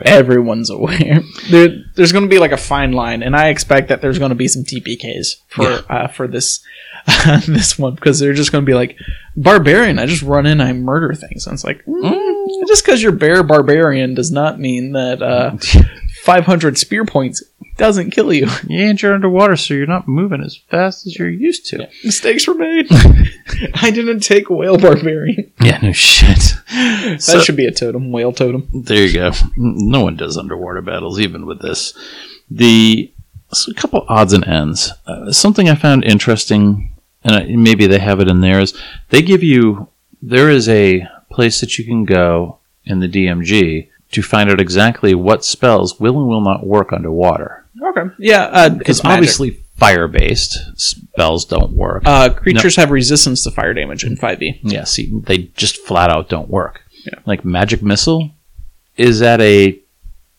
Everyone's 0.03 0.71
aware. 0.71 1.21
there, 1.51 1.69
there's 1.95 2.13
going 2.13 2.25
to 2.25 2.31
be 2.31 2.39
like 2.39 2.53
a 2.53 2.57
fine 2.57 2.93
line, 2.93 3.23
and 3.23 3.35
I 3.37 3.49
expect 3.49 3.89
that 3.89 4.01
there's 4.01 4.19
going 4.19 4.31
to 4.31 4.35
be 4.35 4.49
some 4.49 4.63
TPKs 4.65 5.37
for 5.49 5.63
Yeah. 5.65 5.81
uh, 5.89 6.09
for 6.09 6.27
this 6.29 6.63
this 7.47 7.79
one 7.79 7.95
because 7.95 8.19
they're 8.19 8.33
just 8.33 8.51
going 8.53 8.65
to 8.65 8.67
be 8.71 8.75
like 8.75 8.97
barbarian. 9.37 9.99
I 9.99 10.07
just 10.07 10.23
run 10.23 10.47
in, 10.47 10.61
I 10.61 10.73
murder 10.73 11.15
things, 11.15 11.47
and 11.47 11.55
it's 11.55 11.65
like 11.65 11.85
mm, 11.85 12.47
just 12.67 12.85
because 12.85 13.03
you're 13.03 13.13
bear 13.13 13.43
barbarian 13.43 14.15
does 14.15 14.31
not 14.31 14.59
mean 14.59 14.93
that 14.93 15.23
uh, 15.23 15.57
500 16.25 16.79
spear 16.79 17.05
points 17.05 17.43
doesn't 17.77 18.13
kill 18.13 18.33
you. 18.33 18.47
Yeah, 18.67 18.89
and 18.89 19.01
you're 19.03 19.13
underwater, 19.15 19.57
so 19.57 19.75
you're 19.75 19.87
not 19.87 20.09
moving 20.09 20.41
as 20.43 20.57
fast 20.57 21.07
as 21.07 21.19
you're 21.19 21.29
used 21.29 21.67
to. 21.67 21.87
Mistakes 22.03 22.47
were 22.49 22.55
made. 22.55 22.87
I 23.75 23.91
didn't 23.91 24.21
take 24.21 24.49
whale 24.49 24.79
barbarian. 24.79 25.53
Yeah, 25.61 25.79
no 25.83 25.93
shit. 25.93 26.55
That 26.73 27.21
So- 27.21 27.41
should 27.41 27.57
be 27.57 27.67
a 27.67 27.71
totem, 27.73 28.11
whale 28.11 28.33
totem. 28.33 28.69
There 28.73 29.05
you 29.07 29.13
go. 29.13 29.33
No 29.57 30.03
one 30.03 30.17
does 30.17 30.39
underwater 30.39 30.81
battles, 30.81 31.21
even 31.21 31.45
with 31.45 31.61
this. 31.61 31.93
The 32.51 33.13
so 33.53 33.71
a 33.71 33.75
couple 33.75 34.05
odds 34.09 34.33
and 34.33 34.47
ends. 34.49 34.91
Uh, 35.07 35.31
something 35.31 35.69
I 35.69 35.75
found 35.75 36.05
interesting, 36.05 36.91
and 37.23 37.37
I, 37.37 37.45
maybe 37.55 37.87
they 37.87 37.99
have 37.99 38.21
it 38.21 38.29
in 38.29 38.41
there, 38.41 38.61
is 38.61 38.73
they 39.11 39.21
give 39.21 39.43
you 39.43 39.89
there 40.23 40.49
is 40.49 40.69
a 40.71 41.07
place 41.31 41.61
that 41.61 41.77
you 41.79 41.85
can 41.85 42.05
go 42.07 42.59
in 42.87 43.01
the 43.01 43.09
DMG 43.09 43.91
to 44.15 44.23
find 44.23 44.51
out 44.51 44.61
exactly 44.61 45.15
what 45.15 45.45
spells 45.45 46.01
will 46.01 46.19
and 46.19 46.29
will 46.29 46.41
not 46.41 46.67
work 46.67 46.93
underwater. 46.93 47.67
Okay. 47.91 48.11
Yeah, 48.19 48.45
uh, 48.45 48.69
Because 48.71 49.03
magic. 49.05 49.17
obviously 49.17 49.51
fire 49.77 50.09
based 50.09 50.57
spells 50.77 51.45
don't 51.45 51.73
work. 51.73 52.03
Uh, 52.07 52.31
creatures 52.33 52.77
have 52.77 52.91
resistance 52.91 53.43
to 53.45 53.51
fire 53.51 53.75
damage 53.75 54.05
in 54.05 54.17
5e. 54.17 54.61
Yeah, 54.63 54.85
see, 54.85 55.13
they 55.25 55.39
just 55.57 55.79
flat 55.79 56.11
out 56.11 56.29
don't 56.29 56.49
work. 56.49 56.83
Yeah. 57.07 57.19
Like 57.27 57.45
magic 57.45 57.83
missile 57.83 58.31
is 58.97 59.21
at 59.23 59.41
a 59.41 59.79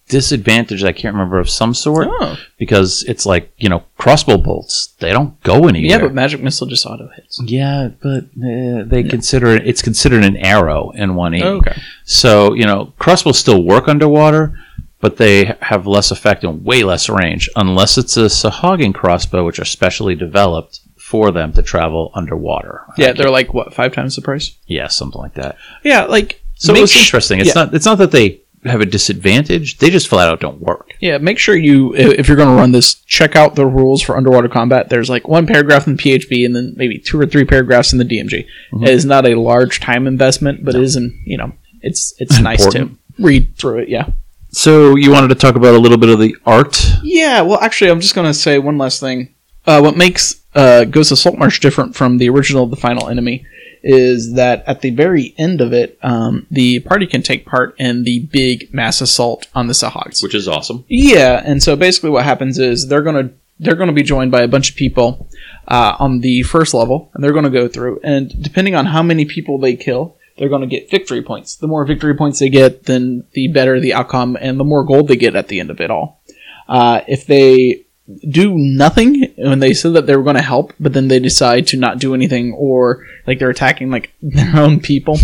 disadvantage. 0.10 0.84
I 0.84 0.92
can't 0.92 1.14
remember 1.14 1.40
of 1.40 1.50
some 1.50 1.74
sort 1.74 2.08
Oh. 2.10 2.38
because 2.58 3.04
it's 3.08 3.26
like 3.26 3.52
you 3.58 3.70
know 3.70 3.84
crossbow 3.98 4.38
bolts. 4.38 4.88
They 5.00 5.12
don't 5.12 5.42
go 5.42 5.68
anywhere. 5.68 5.90
Yeah, 5.92 5.98
but 6.00 6.14
magic 6.14 6.42
missile 6.42 6.68
just 6.68 6.86
auto 6.86 7.10
hits. 7.16 7.40
yeah, 7.44 7.90
but 8.02 8.26
uh, 8.26 8.84
they 8.86 9.04
consider 9.08 9.48
it. 9.48 9.68
It's 9.68 9.82
considered 9.82 10.24
an 10.24 10.38
arrow 10.38 10.92
in 10.92 11.16
one 11.16 11.34
E. 11.36 11.44
Okay. 11.44 11.82
So 12.04 12.54
you 12.54 12.66
know 12.66 12.94
crossbows 13.00 13.40
still 13.40 13.64
work 13.64 13.88
underwater. 13.88 14.58
But 15.02 15.18
they 15.18 15.54
have 15.62 15.86
less 15.86 16.10
effect 16.10 16.44
and 16.44 16.64
way 16.66 16.84
less 16.84 17.10
range, 17.10 17.48
unless 17.56 17.96
it's 17.98 18.18
a 18.18 18.22
Sahuagin 18.22 18.96
crossbow, 18.96 19.46
which 19.46 19.60
are 19.60 19.66
specially 19.66 20.16
developed 20.16 20.80
for 20.98 21.32
them 21.32 21.54
to 21.54 21.62
travel 21.62 22.10
underwater. 22.16 22.82
Yeah, 22.98 23.12
they're 23.12 23.30
like 23.30 23.54
what 23.54 23.72
five 23.74 23.94
times 23.94 24.16
the 24.16 24.24
price. 24.24 24.58
Yeah, 24.66 24.88
something 24.88 25.22
like 25.22 25.36
that. 25.36 25.58
Yeah, 25.84 26.06
like 26.06 26.42
So 26.56 26.74
it's 26.74 26.96
interesting. 26.96 27.40
It's 27.40 27.50
yeah. 27.50 27.66
not. 27.66 27.76
It's 27.76 27.86
not 27.86 28.00
that 28.00 28.12
they 28.12 28.42
have 28.66 28.82
a 28.82 28.86
disadvantage. 28.86 29.78
They 29.78 29.90
just 29.90 30.08
flat 30.08 30.30
out 30.30 30.40
don't 30.40 30.60
work. 30.60 30.94
Yeah, 31.00 31.18
make 31.18 31.38
sure 31.38 31.56
you 31.56 31.94
if 31.96 32.28
you're 32.28 32.38
going 32.38 32.50
to 32.50 32.56
run 32.56 32.72
this, 32.72 32.96
check 32.96 33.36
out 33.36 33.56
the 33.56 33.66
rules 33.66 34.02
for 34.02 34.18
underwater 34.18 34.48
combat. 34.48 34.90
There's 34.90 35.10
like 35.10 35.28
one 35.28 35.48
paragraph 35.48 35.88
in 35.88 35.98
PHB 35.98 36.46
and 36.46 36.56
then 36.56 36.74
maybe 36.76 36.98
two 36.98 37.20
or 37.20 37.26
three 37.26 37.46
paragraphs 37.46 37.94
in 37.94 38.00
the 38.00 38.06
DMG. 38.06 38.46
Mm-hmm. 38.72 38.84
It 38.84 38.90
is 38.90 39.06
not 39.06 39.26
a 39.26 39.40
large 39.40 39.80
time 39.80 40.08
investment, 40.08 40.66
but 40.66 40.76
it 40.76 40.82
is, 40.82 40.96
in, 40.96 41.22
you 41.26 41.38
know, 41.38 41.52
it's 41.82 42.14
it's 42.20 42.40
nice 42.40 42.66
to 42.74 42.92
read 43.20 43.56
through 43.58 43.80
it. 43.80 43.90
Yeah. 43.90 44.10
So 44.50 44.96
you 44.96 45.12
wanted 45.12 45.28
to 45.28 45.36
talk 45.36 45.56
about 45.56 45.76
a 45.76 45.80
little 45.80 45.98
bit 45.98 46.10
of 46.10 46.20
the 46.20 46.36
art. 46.46 46.82
Yeah, 47.04 47.42
well, 47.42 47.60
actually, 47.60 47.92
I'm 47.92 48.00
just 48.00 48.16
going 48.16 48.28
to 48.28 48.34
say 48.34 48.58
one 48.58 48.78
last 48.78 49.02
thing. 49.02 49.36
Uh, 49.68 49.82
what 49.82 49.98
makes 49.98 50.44
uh, 50.54 50.86
Ghost 50.86 51.12
of 51.12 51.20
Saltmarsh 51.20 51.60
different 51.60 51.96
from 51.96 52.18
the 52.18 52.30
original 52.30 52.66
The 52.66 52.78
Final 52.78 53.10
Enemy 53.10 53.46
is 53.88 54.34
that 54.34 54.64
at 54.66 54.82
the 54.82 54.90
very 54.90 55.36
end 55.38 55.62
of 55.62 55.72
it, 55.72 56.00
um, 56.02 56.48
the 56.50 56.80
party 56.80 57.06
can 57.06 57.22
take 57.22 57.46
part 57.46 57.76
in 57.78 58.04
the 58.04 58.28
big 58.32 58.74
mass 58.74 59.00
assault 59.00 59.48
on 59.54 59.68
the 59.68 59.74
Sahags. 59.74 60.24
which 60.24 60.34
is 60.34 60.48
awesome. 60.48 60.84
Yeah, 60.90 61.42
and 61.46 61.62
so 61.62 61.76
basically 61.76 62.10
what 62.10 62.26
happens 62.26 62.58
is 62.58 62.88
they're 62.88 63.04
gonna 63.04 63.30
they're 63.60 63.76
gonna 63.76 63.94
be 63.94 64.04
joined 64.04 64.32
by 64.32 64.42
a 64.42 64.48
bunch 64.48 64.72
of 64.72 64.76
people 64.76 65.30
uh, 65.68 65.96
on 66.00 66.22
the 66.22 66.42
first 66.42 66.74
level, 66.74 67.12
and 67.14 67.24
they're 67.24 67.32
gonna 67.32 67.52
go 67.52 67.68
through, 67.68 68.00
and 68.04 68.34
depending 68.42 68.74
on 68.74 68.88
how 68.88 69.04
many 69.04 69.24
people 69.24 69.60
they 69.60 69.76
kill, 69.76 70.18
they're 70.40 70.50
gonna 70.50 70.66
get 70.66 70.90
victory 70.90 71.22
points. 71.22 71.56
The 71.56 71.68
more 71.68 71.86
victory 71.86 72.16
points 72.16 72.40
they 72.40 72.50
get, 72.50 72.86
then 72.86 73.26
the 73.34 73.50
better 73.50 73.80
the 73.80 73.94
outcome, 73.94 74.36
and 74.42 74.60
the 74.60 74.64
more 74.66 74.84
gold 74.84 75.08
they 75.08 75.16
get 75.16 75.36
at 75.36 75.48
the 75.48 75.60
end 75.60 75.70
of 75.70 75.80
it 75.80 75.92
all. 75.92 76.24
Uh, 76.68 77.02
if 77.08 77.28
they 77.28 77.85
do 78.30 78.54
nothing 78.56 79.34
when 79.38 79.60
they 79.60 79.74
said 79.74 79.94
that 79.94 80.06
they 80.06 80.16
were 80.16 80.24
going 80.24 80.36
to 80.36 80.42
help, 80.42 80.74
but 80.80 80.94
then 80.94 81.08
they 81.08 81.20
decide 81.20 81.68
to 81.68 81.78
not 81.78 82.00
do 82.00 82.14
anything, 82.14 82.54
or 82.54 83.06
like 83.26 83.40
they're 83.40 83.50
attacking 83.50 83.90
like 83.90 84.14
their 84.22 84.56
own 84.58 84.80
people, 84.80 85.18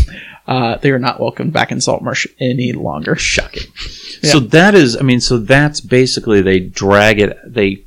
uh, 0.47 0.77
they 0.77 0.91
are 0.91 0.99
not 0.99 1.19
welcome 1.19 1.51
back 1.51 1.71
in 1.71 1.79
Saltmarsh 1.79 2.25
any 2.39 2.73
longer. 2.73 3.15
Shocking. 3.15 3.71
So 4.23 4.39
that 4.39 4.75
is, 4.75 4.97
I 4.97 5.01
mean, 5.01 5.19
so 5.19 5.37
that's 5.37 5.81
basically 5.81 6.41
they 6.41 6.59
drag 6.59 7.19
it. 7.19 7.37
They 7.45 7.85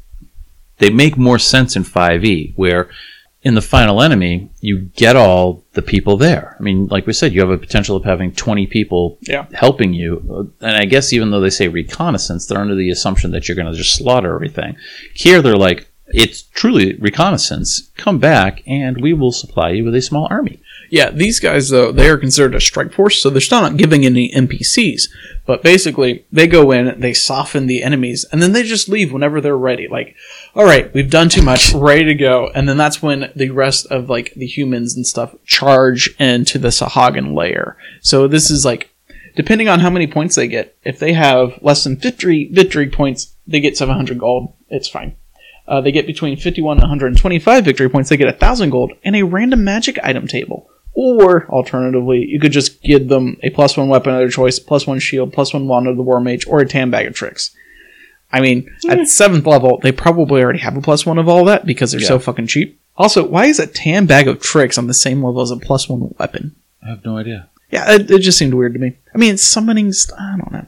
they 0.79 0.91
make 0.91 1.17
more 1.17 1.39
sense 1.39 1.77
in 1.77 1.85
5e, 1.85 2.55
where 2.57 2.91
in 3.45 3.55
the 3.55 3.61
final 3.63 4.01
enemy, 4.03 4.51
you 4.61 4.79
get 4.97 5.17
all 5.17 5.63
the 5.75 5.83
people 5.83 6.17
there. 6.17 6.57
I 6.59 6.63
mean, 6.63 6.87
like 6.87 7.07
we 7.07 7.13
said, 7.13 7.33
you 7.35 7.41
have 7.41 7.51
a 7.51 7.59
potential 7.59 7.95
of 7.95 8.05
having 8.05 8.33
20 8.33 8.67
people 8.67 9.19
Yeah. 9.21 9.45
helping 9.53 9.93
you. 9.93 10.53
And 10.61 10.75
I 10.77 10.87
guess 10.87 11.13
even 11.13 11.31
though 11.31 11.41
they 11.41 11.51
say 11.51 11.69
reconnaissance, 11.69 12.47
they're 12.47 12.61
under 12.61 12.75
the 12.75 12.91
assumption 12.91 13.31
that 13.33 13.47
you're 13.47 13.57
going 13.57 13.71
to 13.71 13.77
just 13.79 13.95
slaughter 13.97 14.35
everything. 14.35 14.77
Here, 15.13 15.43
they're 15.43 15.57
like, 15.57 15.89
it's 16.09 16.43
truly 16.43 16.95
reconnaissance. 16.97 17.91
Come 17.97 18.19
back, 18.19 18.63
and 18.67 19.01
we 19.01 19.13
will 19.13 19.33
supply 19.33 19.71
you 19.71 19.85
with 19.85 19.95
a 19.95 20.03
small 20.03 20.27
army. 20.31 20.61
Yeah, 20.95 21.11
these 21.11 21.41
guys 21.41 21.71
though 21.71 21.91
they 21.91 22.09
are 22.09 22.17
considered 22.17 22.55
a 22.55 22.61
strike 22.61 22.93
force, 22.93 23.21
so 23.21 23.29
they're 23.29 23.41
still 23.41 23.61
not 23.61 23.77
giving 23.77 24.07
any 24.07 24.31
NPCs. 24.31 25.09
But 25.45 25.61
basically, 25.61 26.25
they 26.31 26.47
go 26.47 26.71
in, 26.71 27.01
they 27.01 27.13
soften 27.13 27.67
the 27.67 27.83
enemies, 27.83 28.25
and 28.31 28.41
then 28.41 28.53
they 28.53 28.63
just 28.63 28.89
leave 28.89 29.13
whenever 29.13 29.41
they're 29.41 29.59
ready. 29.59 29.89
Like, 29.89 30.15
all 30.55 30.65
right, 30.65 30.95
we've 30.95 31.11
done 31.11 31.31
too 31.31 31.43
much, 31.43 31.73
ready 31.75 32.05
to 32.05 32.15
go. 32.15 32.49
And 32.55 32.69
then 32.69 32.77
that's 32.77 33.03
when 33.03 33.33
the 33.35 33.51
rest 33.51 33.87
of 33.87 34.09
like 34.09 34.35
the 34.35 34.47
humans 34.47 34.95
and 34.95 35.05
stuff 35.05 35.35
charge 35.45 36.15
into 36.21 36.61
the 36.61 36.69
Sahuagin 36.69 37.35
layer. 37.35 37.77
So 38.01 38.29
this 38.29 38.49
is 38.49 38.65
like, 38.65 38.95
depending 39.35 39.69
on 39.69 39.81
how 39.81 39.91
many 39.91 40.07
points 40.07 40.37
they 40.37 40.47
get. 40.47 40.77
If 40.85 41.01
they 41.01 41.15
have 41.15 41.59
less 41.61 41.83
than 41.83 41.97
50 41.97 42.51
victory 42.53 42.89
points, 42.89 43.35
they 43.49 43.59
get 43.59 43.77
700 43.77 44.17
gold. 44.17 44.53
It's 44.69 44.89
fine. 44.89 45.17
Uh, 45.67 45.81
they 45.81 45.91
get 45.91 46.07
between 46.07 46.37
51 46.37 46.77
and 46.77 46.83
125 46.83 47.65
victory 47.65 47.89
points. 47.89 48.11
They 48.11 48.17
get 48.17 48.27
1,000 48.27 48.71
gold 48.71 48.93
and 49.03 49.17
a 49.17 49.25
random 49.25 49.65
magic 49.65 49.99
item 50.01 50.29
table. 50.29 50.71
Or, 50.95 51.49
alternatively, 51.51 52.25
you 52.25 52.39
could 52.39 52.53
just 52.53 52.81
give 52.83 53.09
them 53.09 53.37
a 53.43 53.51
plus 53.51 53.77
one 53.77 53.89
weapon 53.89 54.13
of 54.15 54.21
their 54.21 54.29
choice, 54.29 54.61
plus 54.61 54.87
one 54.87 55.01
shield, 55.01 55.33
plus 55.33 55.53
one 55.53 55.67
wand 55.67 55.89
of 55.89 55.97
the 55.97 56.03
War 56.03 56.21
Mage, 56.21 56.47
or 56.47 56.61
a 56.61 56.69
tan 56.69 56.91
bag 56.91 57.07
of 57.07 57.15
tricks. 57.15 57.51
I 58.33 58.41
mean, 58.41 58.69
at 58.89 59.09
seventh 59.09 59.47
level, 59.47 59.79
they 59.83 59.93
probably 59.93 60.43
already 60.43 60.61
have 60.61 60.77
a 60.77 60.81
plus 60.81 61.05
one 61.05 61.19
of 61.19 61.29
all 61.29 61.45
that 61.47 61.67
because 61.67 61.91
they're 61.93 62.01
so 62.09 62.19
fucking 62.19 62.47
cheap. 62.47 62.81
Also, 62.97 63.27
why 63.27 63.47
is 63.47 63.59
a 63.59 63.67
tan 63.67 64.07
bag 64.07 64.29
of 64.29 64.41
tricks 64.41 64.79
on 64.79 64.87
the 64.87 64.95
same 64.95 65.23
level 65.25 65.41
as 65.41 65.51
a 65.51 65.57
plus 65.57 65.89
one 65.89 66.15
weapon? 66.19 66.55
I 66.83 66.91
have 66.91 67.05
no 67.05 67.17
idea. 67.17 67.49
Yeah, 67.71 67.93
it, 67.93 68.11
it 68.11 68.21
just 68.21 68.39
seemed 68.39 68.55
weird 68.55 68.75
to 68.75 68.79
me. 68.79 68.97
I 69.15 69.19
mean, 69.19 69.37
summoning, 69.37 69.93
st- 69.93 70.19
I 70.21 70.37
don't 70.37 70.53
know. 70.53 70.67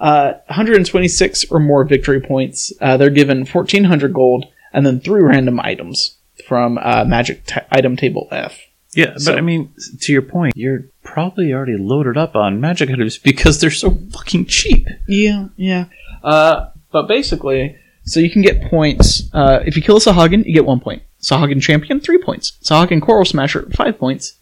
Uh, 0.00 0.32
126 0.46 1.44
or 1.50 1.60
more 1.60 1.84
victory 1.84 2.20
points. 2.20 2.72
Uh, 2.80 2.96
they're 2.96 3.10
given 3.10 3.44
1400 3.46 4.12
gold 4.12 4.46
and 4.72 4.84
then 4.84 4.98
three 5.00 5.22
random 5.22 5.60
items 5.60 6.16
from 6.48 6.78
uh, 6.78 7.04
Magic 7.04 7.44
t- 7.46 7.60
Item 7.70 7.96
Table 7.96 8.26
F. 8.30 8.58
Yeah, 8.94 9.12
but 9.14 9.22
So- 9.22 9.36
I 9.36 9.40
mean, 9.40 9.70
to 10.00 10.12
your 10.12 10.22
point, 10.22 10.54
you're 10.56 10.84
probably 11.02 11.52
already 11.52 11.76
loaded 11.78 12.16
up 12.16 12.34
on 12.36 12.60
magic 12.60 12.90
items 12.90 13.18
because 13.18 13.60
they're 13.60 13.70
so 13.70 13.98
fucking 14.12 14.46
cheap. 14.46 14.86
Yeah, 15.08 15.48
yeah. 15.56 15.86
Uh, 16.22 16.66
but 16.92 17.06
basically, 17.08 17.76
so 18.04 18.20
you 18.20 18.30
can 18.30 18.42
get 18.42 18.62
points. 18.70 19.28
Uh, 19.32 19.60
if 19.64 19.76
you 19.76 19.82
kill 19.82 19.96
a 19.96 20.00
Sahuagin, 20.00 20.44
you 20.44 20.52
get 20.54 20.66
one 20.66 20.80
point. 20.80 21.02
Sahuagin 21.22 21.60
Champion, 21.62 22.00
three 22.00 22.18
points. 22.18 22.52
Sahuagin 22.62 23.00
Coral 23.02 23.24
Smasher, 23.24 23.68
five 23.76 23.98
points. 23.98 24.34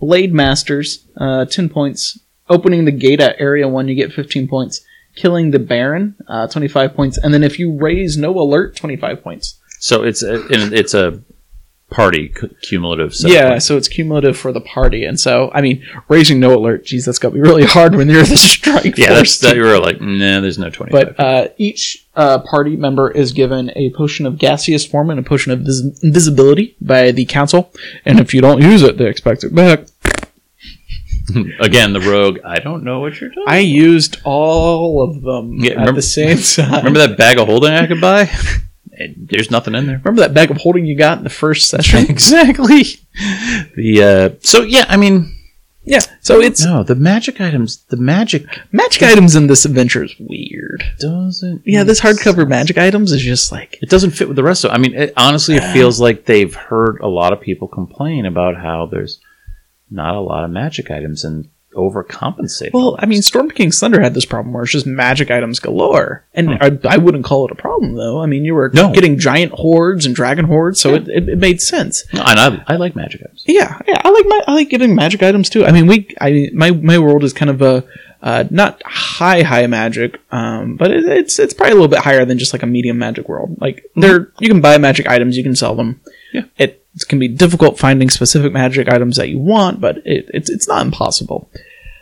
Blade 0.00 0.32
Masters, 0.34 1.06
uh, 1.16 1.44
ten 1.44 1.68
points. 1.68 2.18
Opening 2.48 2.84
the 2.84 2.90
gate 2.92 3.20
at 3.20 3.36
Area 3.38 3.68
1, 3.68 3.88
you 3.88 3.94
get 3.94 4.12
15 4.12 4.48
points. 4.48 4.80
Killing 5.14 5.52
the 5.52 5.58
Baron, 5.60 6.16
uh, 6.26 6.48
25 6.48 6.94
points. 6.94 7.16
And 7.16 7.32
then 7.32 7.42
if 7.44 7.58
you 7.58 7.72
raise 7.78 8.16
no 8.18 8.36
alert, 8.38 8.74
25 8.76 9.22
points. 9.22 9.58
So 9.78 10.02
it's 10.02 10.22
a, 10.22 10.44
it's 10.50 10.92
a 10.92 11.22
party 11.92 12.28
cu- 12.28 12.48
cumulative. 12.62 13.14
Set 13.14 13.30
yeah, 13.30 13.58
so 13.58 13.76
it's 13.76 13.88
cumulative 13.88 14.36
for 14.36 14.50
the 14.52 14.60
party. 14.60 15.04
And 15.04 15.18
so, 15.20 15.50
I 15.54 15.60
mean, 15.60 15.84
raising 16.08 16.40
no 16.40 16.56
alert, 16.58 16.84
geez, 16.84 17.04
that's 17.04 17.18
got 17.18 17.28
to 17.30 17.34
be 17.34 17.40
really 17.40 17.64
hard 17.64 17.94
when 17.94 18.08
you're 18.08 18.22
the 18.24 18.36
strike 18.36 18.96
yeah. 18.98 19.12
That's 19.14 19.38
that. 19.40 19.54
You 19.56 19.62
were 19.62 19.78
like, 19.78 20.00
nah, 20.00 20.40
there's 20.40 20.58
no 20.58 20.70
twenty. 20.70 20.92
But 20.92 21.18
uh, 21.20 21.48
each 21.58 22.06
uh, 22.16 22.38
party 22.40 22.76
member 22.76 23.10
is 23.10 23.32
given 23.32 23.70
a 23.76 23.92
potion 23.94 24.26
of 24.26 24.38
gaseous 24.38 24.84
form 24.86 25.10
and 25.10 25.20
a 25.20 25.22
potion 25.22 25.52
of 25.52 25.60
vis- 25.60 26.00
invisibility 26.02 26.76
by 26.80 27.12
the 27.12 27.24
council. 27.26 27.72
And 28.04 28.18
if 28.20 28.34
you 28.34 28.40
don't 28.40 28.62
use 28.62 28.82
it, 28.82 28.98
they 28.98 29.06
expect 29.08 29.44
it 29.44 29.54
back. 29.54 29.86
Again, 31.60 31.92
the 31.92 32.00
rogue. 32.00 32.38
I 32.44 32.58
don't 32.58 32.82
know 32.84 32.98
what 33.00 33.20
you're 33.20 33.30
talking. 33.30 33.44
I 33.46 33.58
used 33.58 34.16
all 34.24 35.02
of 35.08 35.22
them 35.22 35.54
Yeah, 35.60 35.72
at 35.72 35.76
remember- 35.78 35.92
the 36.00 36.02
same 36.02 36.36
time. 36.38 36.74
Remember 36.84 36.98
that 37.06 37.16
bag 37.16 37.38
of 37.38 37.46
holding 37.46 37.72
I 37.72 37.86
could 37.86 38.00
buy? 38.00 38.28
And 38.92 39.28
There's 39.28 39.50
nothing 39.50 39.74
in 39.74 39.86
there. 39.86 39.98
Remember 40.04 40.20
that 40.20 40.34
bag 40.34 40.50
of 40.50 40.58
holding 40.58 40.84
you 40.84 40.96
got 40.96 41.18
in 41.18 41.24
the 41.24 41.30
first 41.30 41.68
session? 41.68 42.04
exactly. 42.08 42.84
The 43.76 44.02
uh, 44.02 44.38
so 44.40 44.62
yeah, 44.62 44.84
I 44.88 44.96
mean, 44.96 45.34
yeah. 45.84 46.00
So 46.20 46.40
it's 46.40 46.64
no, 46.64 46.82
the 46.82 46.94
magic 46.94 47.40
items. 47.40 47.84
The 47.84 47.96
magic 47.96 48.46
magic 48.70 49.02
items 49.02 49.34
in 49.34 49.46
this 49.46 49.64
adventure 49.64 50.04
is 50.04 50.14
weird. 50.18 50.84
doesn't. 50.98 51.62
Yeah, 51.64 51.84
this 51.84 52.00
hardcover 52.00 52.46
magic 52.46 52.78
items 52.78 53.12
is 53.12 53.22
just 53.22 53.50
like 53.50 53.78
It 53.82 53.88
doesn't 53.88 54.12
fit 54.12 54.28
with 54.28 54.36
the 54.36 54.44
rest 54.44 54.64
of. 54.64 54.70
I 54.70 54.78
mean, 54.78 54.94
it, 54.94 55.12
honestly, 55.16 55.56
it 55.56 55.72
feels 55.72 56.00
like 56.00 56.26
they've 56.26 56.54
heard 56.54 57.00
a 57.00 57.08
lot 57.08 57.32
of 57.32 57.40
people 57.40 57.68
complain 57.68 58.26
about 58.26 58.56
how 58.56 58.86
there's 58.86 59.20
not 59.90 60.14
a 60.14 60.20
lot 60.20 60.44
of 60.44 60.50
magic 60.50 60.90
items 60.90 61.24
and 61.24 61.48
overcompensating. 61.74 62.72
Well, 62.72 62.96
I 62.98 63.06
mean, 63.06 63.22
Storm 63.22 63.50
King's 63.50 63.78
Thunder 63.78 64.00
had 64.00 64.14
this 64.14 64.24
problem 64.24 64.52
where 64.52 64.62
it's 64.62 64.72
just 64.72 64.86
magic 64.86 65.30
items 65.30 65.58
galore, 65.60 66.24
and 66.34 66.50
I, 66.60 66.78
I 66.88 66.96
wouldn't 66.98 67.24
call 67.24 67.44
it 67.46 67.50
a 67.50 67.54
problem 67.54 67.94
though. 67.94 68.20
I 68.20 68.26
mean, 68.26 68.44
you 68.44 68.54
were 68.54 68.68
Hmm. 68.70 68.76
No. 68.76 68.92
getting 68.92 69.18
giant 69.18 69.52
hordes 69.52 70.06
and 70.06 70.14
dragon 70.14 70.44
hordes, 70.46 70.80
so 70.80 70.94
it, 70.94 71.08
it, 71.08 71.28
it 71.28 71.38
made 71.38 71.60
sense. 71.60 72.04
No, 72.12 72.22
and 72.22 72.38
I, 72.38 72.64
I 72.66 72.76
like 72.76 72.94
magic 72.96 73.22
items. 73.24 73.44
Yeah, 73.46 73.78
yeah, 73.86 74.00
I 74.04 74.10
like 74.10 74.26
my 74.26 74.40
I 74.46 74.54
like 74.54 74.68
getting 74.70 74.94
magic 74.94 75.22
items 75.22 75.50
too. 75.50 75.64
I 75.64 75.72
mean, 75.72 75.86
we 75.86 76.08
I 76.20 76.50
my 76.54 76.70
my 76.70 76.98
world 76.98 77.24
is 77.24 77.32
kind 77.32 77.50
of 77.50 77.60
a 77.62 77.84
uh, 78.22 78.44
not 78.50 78.80
high 78.86 79.42
high 79.42 79.66
magic, 79.66 80.20
um, 80.30 80.76
but 80.76 80.90
it, 80.92 81.04
it's 81.06 81.38
it's 81.40 81.52
probably 81.54 81.72
a 81.72 81.74
little 81.74 81.88
bit 81.88 81.98
higher 81.98 82.24
than 82.24 82.38
just 82.38 82.52
like 82.52 82.62
a 82.62 82.66
medium 82.66 82.96
magic 82.98 83.28
world. 83.28 83.56
Like 83.60 83.84
there, 83.96 84.32
you 84.38 84.48
can 84.48 84.60
buy 84.60 84.78
magic 84.78 85.08
items, 85.08 85.36
you 85.36 85.42
can 85.42 85.56
sell 85.56 85.74
them. 85.74 86.00
Yeah. 86.32 86.44
it 86.58 86.84
can 87.08 87.18
be 87.18 87.28
difficult 87.28 87.78
finding 87.78 88.10
specific 88.10 88.52
magic 88.52 88.88
items 88.88 89.16
that 89.16 89.28
you 89.28 89.38
want, 89.38 89.80
but 89.80 89.98
it, 90.06 90.30
it's 90.34 90.50
it's 90.50 90.68
not 90.68 90.84
impossible. 90.84 91.50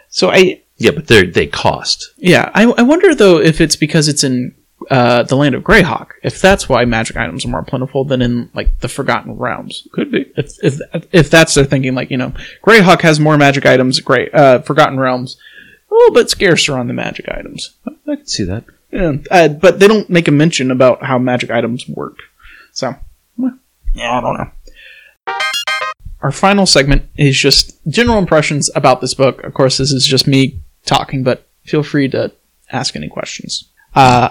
So 0.08 0.30
I 0.30 0.62
Yeah, 0.78 0.92
but 0.92 1.06
they 1.08 1.26
they 1.26 1.46
cost. 1.46 2.12
yeah 2.16 2.50
I, 2.54 2.64
I 2.64 2.82
wonder 2.82 3.14
though 3.14 3.38
if 3.40 3.60
it's 3.60 3.76
because 3.76 4.08
it's 4.08 4.24
in 4.24 4.54
uh, 4.90 5.22
the 5.24 5.36
land 5.36 5.54
of 5.54 5.62
Greyhawk, 5.62 6.08
if 6.22 6.40
that's 6.40 6.68
why 6.68 6.84
magic 6.86 7.16
items 7.16 7.44
are 7.44 7.48
more 7.48 7.62
plentiful 7.62 8.02
than 8.04 8.22
in 8.22 8.50
like 8.54 8.78
the 8.80 8.88
Forgotten 8.88 9.36
Realms. 9.36 9.86
Could 9.92 10.10
be. 10.10 10.32
If 10.36 10.52
if 10.64 10.80
if 11.12 11.30
that's 11.30 11.54
their 11.54 11.66
thinking, 11.66 11.94
like 11.94 12.10
you 12.10 12.16
know, 12.16 12.32
Greyhawk 12.66 13.02
has 13.02 13.20
more 13.20 13.36
magic 13.36 13.66
items. 13.66 14.00
Great, 14.00 14.34
uh, 14.34 14.60
Forgotten 14.62 14.98
Realms 14.98 15.36
a 15.90 15.94
little 15.94 16.14
bit 16.14 16.30
scarcer 16.30 16.78
on 16.78 16.86
the 16.86 16.94
magic 16.94 17.28
items. 17.28 17.74
I 17.86 18.16
could 18.16 18.28
see 18.28 18.44
that. 18.44 18.64
Yeah, 18.90 19.16
uh, 19.30 19.48
but 19.48 19.78
they 19.80 19.86
don't 19.86 20.08
make 20.10 20.28
a 20.28 20.32
mention 20.32 20.70
about 20.70 21.04
how 21.04 21.18
magic 21.18 21.50
items 21.50 21.86
work. 21.88 22.16
So, 22.72 22.94
well, 23.36 23.58
yeah, 23.94 24.18
I 24.18 24.20
don't 24.20 24.38
know. 24.38 24.50
Our 26.22 26.32
final 26.32 26.66
segment 26.66 27.08
is 27.16 27.38
just 27.38 27.80
general 27.88 28.18
impressions 28.18 28.70
about 28.74 29.00
this 29.00 29.14
book. 29.14 29.42
Of 29.42 29.54
course, 29.54 29.78
this 29.78 29.90
is 29.90 30.04
just 30.06 30.26
me 30.26 30.60
talking, 30.84 31.22
but 31.22 31.48
feel 31.64 31.82
free 31.82 32.08
to 32.10 32.32
ask 32.70 32.94
any 32.94 33.08
questions. 33.08 33.70
Uh, 33.94 34.30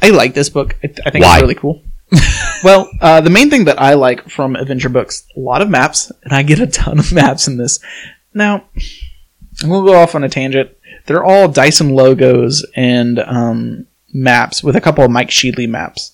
I 0.00 0.10
like 0.10 0.34
this 0.34 0.50
book. 0.50 0.76
I, 0.82 0.92
I 1.06 1.10
think 1.10 1.24
Why? 1.24 1.36
it's 1.36 1.42
really 1.42 1.54
cool. 1.54 1.82
well, 2.64 2.90
uh, 3.00 3.20
the 3.20 3.30
main 3.30 3.48
thing 3.48 3.64
that 3.64 3.80
I 3.80 3.94
like 3.94 4.28
from 4.28 4.56
adventure 4.56 4.90
books, 4.90 5.26
a 5.36 5.40
lot 5.40 5.62
of 5.62 5.70
maps, 5.70 6.12
and 6.24 6.32
I 6.32 6.42
get 6.42 6.60
a 6.60 6.66
ton 6.66 6.98
of 6.98 7.12
maps 7.14 7.48
in 7.48 7.56
this. 7.56 7.78
Now, 8.34 8.64
I'm 9.62 9.68
gonna 9.68 9.86
go 9.86 9.94
off 9.94 10.14
on 10.14 10.24
a 10.24 10.28
tangent. 10.28 10.70
They're 11.06 11.24
all 11.24 11.48
Dyson 11.48 11.90
Logos 11.90 12.64
and 12.76 13.18
um, 13.18 13.86
maps 14.12 14.62
with 14.62 14.76
a 14.76 14.80
couple 14.80 15.04
of 15.04 15.10
Mike 15.10 15.30
Schley 15.30 15.66
maps, 15.66 16.11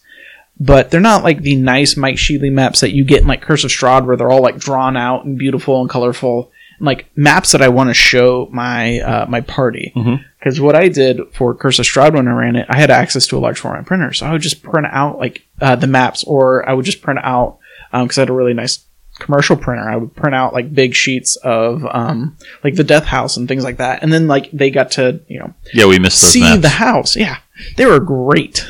but 0.60 0.90
they're 0.90 1.00
not 1.00 1.24
like 1.24 1.42
the 1.42 1.56
nice 1.56 1.96
Mike 1.96 2.18
Schley 2.18 2.50
maps 2.50 2.80
that 2.80 2.92
you 2.94 3.04
get 3.04 3.22
in 3.22 3.28
like 3.28 3.42
Curse 3.42 3.64
of 3.64 3.70
Strahd, 3.70 4.06
where 4.06 4.16
they're 4.16 4.30
all 4.30 4.42
like 4.42 4.58
drawn 4.58 4.96
out 4.96 5.24
and 5.24 5.38
beautiful 5.38 5.80
and 5.80 5.88
colorful, 5.90 6.50
and, 6.78 6.86
like 6.86 7.06
maps 7.16 7.52
that 7.52 7.62
I 7.62 7.68
want 7.68 7.90
to 7.90 7.94
show 7.94 8.48
my 8.52 9.00
uh, 9.00 9.26
my 9.28 9.40
party. 9.40 9.92
Because 10.38 10.60
what 10.60 10.74
I 10.76 10.88
did 10.88 11.20
for 11.32 11.54
Curse 11.54 11.78
of 11.80 11.84
Strahd 11.86 12.14
when 12.14 12.28
I 12.28 12.32
ran 12.32 12.56
it, 12.56 12.66
I 12.68 12.76
had 12.78 12.90
access 12.90 13.26
to 13.28 13.36
a 13.36 13.40
large 13.40 13.58
format 13.58 13.86
printer, 13.86 14.12
so 14.12 14.26
I 14.26 14.32
would 14.32 14.42
just 14.42 14.62
print 14.62 14.86
out 14.90 15.18
like 15.18 15.46
uh, 15.60 15.76
the 15.76 15.86
maps, 15.86 16.24
or 16.24 16.68
I 16.68 16.72
would 16.74 16.84
just 16.84 17.02
print 17.02 17.20
out 17.22 17.58
because 17.92 18.18
I 18.18 18.22
had 18.22 18.30
a 18.30 18.34
really 18.34 18.54
nice 18.54 18.84
commercial 19.18 19.56
printer. 19.56 19.88
I 19.90 19.96
would 19.96 20.14
print 20.14 20.34
out 20.36 20.52
like 20.54 20.72
big 20.72 20.94
sheets 20.94 21.34
of 21.36 21.84
um, 21.90 22.36
like 22.62 22.76
the 22.76 22.84
Death 22.84 23.04
House 23.04 23.36
and 23.36 23.48
things 23.48 23.64
like 23.64 23.78
that, 23.78 24.02
and 24.04 24.12
then 24.12 24.28
like 24.28 24.48
they 24.52 24.70
got 24.70 24.92
to 24.92 25.20
you 25.28 25.40
know 25.40 25.54
Yeah, 25.74 25.86
we 25.86 25.98
missed 25.98 26.22
those 26.22 26.32
see 26.32 26.40
maps. 26.40 26.62
the 26.62 26.68
house. 26.68 27.16
Yeah, 27.16 27.38
they 27.76 27.86
were 27.86 27.98
great, 27.98 28.64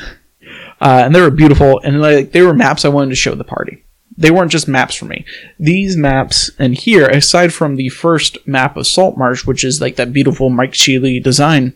uh, 0.81 1.03
and 1.05 1.13
they 1.13 1.21
were 1.21 1.31
beautiful, 1.31 1.79
and 1.83 2.01
like 2.01 2.31
they 2.31 2.41
were 2.41 2.53
maps 2.53 2.85
I 2.85 2.89
wanted 2.89 3.09
to 3.09 3.15
show 3.15 3.35
the 3.35 3.43
party. 3.43 3.83
They 4.17 4.31
weren't 4.31 4.51
just 4.51 4.67
maps 4.67 4.95
for 4.95 5.05
me. 5.05 5.25
These 5.59 5.95
maps 5.95 6.51
and 6.59 6.75
here, 6.75 7.07
aside 7.07 7.53
from 7.53 7.77
the 7.77 7.87
first 7.87 8.37
map 8.45 8.75
of 8.75 8.85
Saltmarsh, 8.85 9.45
which 9.45 9.63
is 9.63 9.79
like 9.79 9.95
that 9.95 10.11
beautiful 10.11 10.49
Mike 10.49 10.73
Schley 10.73 11.21
design, 11.21 11.73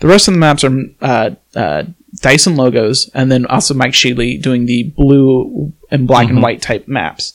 the 0.00 0.08
rest 0.08 0.28
of 0.28 0.34
the 0.34 0.40
maps 0.40 0.64
are 0.64 0.76
uh, 1.00 1.30
uh, 1.56 1.84
Dyson 2.16 2.56
Logos, 2.56 3.10
and 3.14 3.32
then 3.32 3.46
also 3.46 3.74
Mike 3.74 3.94
Schley 3.94 4.36
doing 4.36 4.66
the 4.66 4.92
blue 4.96 5.72
and 5.90 6.06
black 6.06 6.28
and 6.28 6.42
white 6.42 6.60
type 6.60 6.88
maps. 6.88 7.32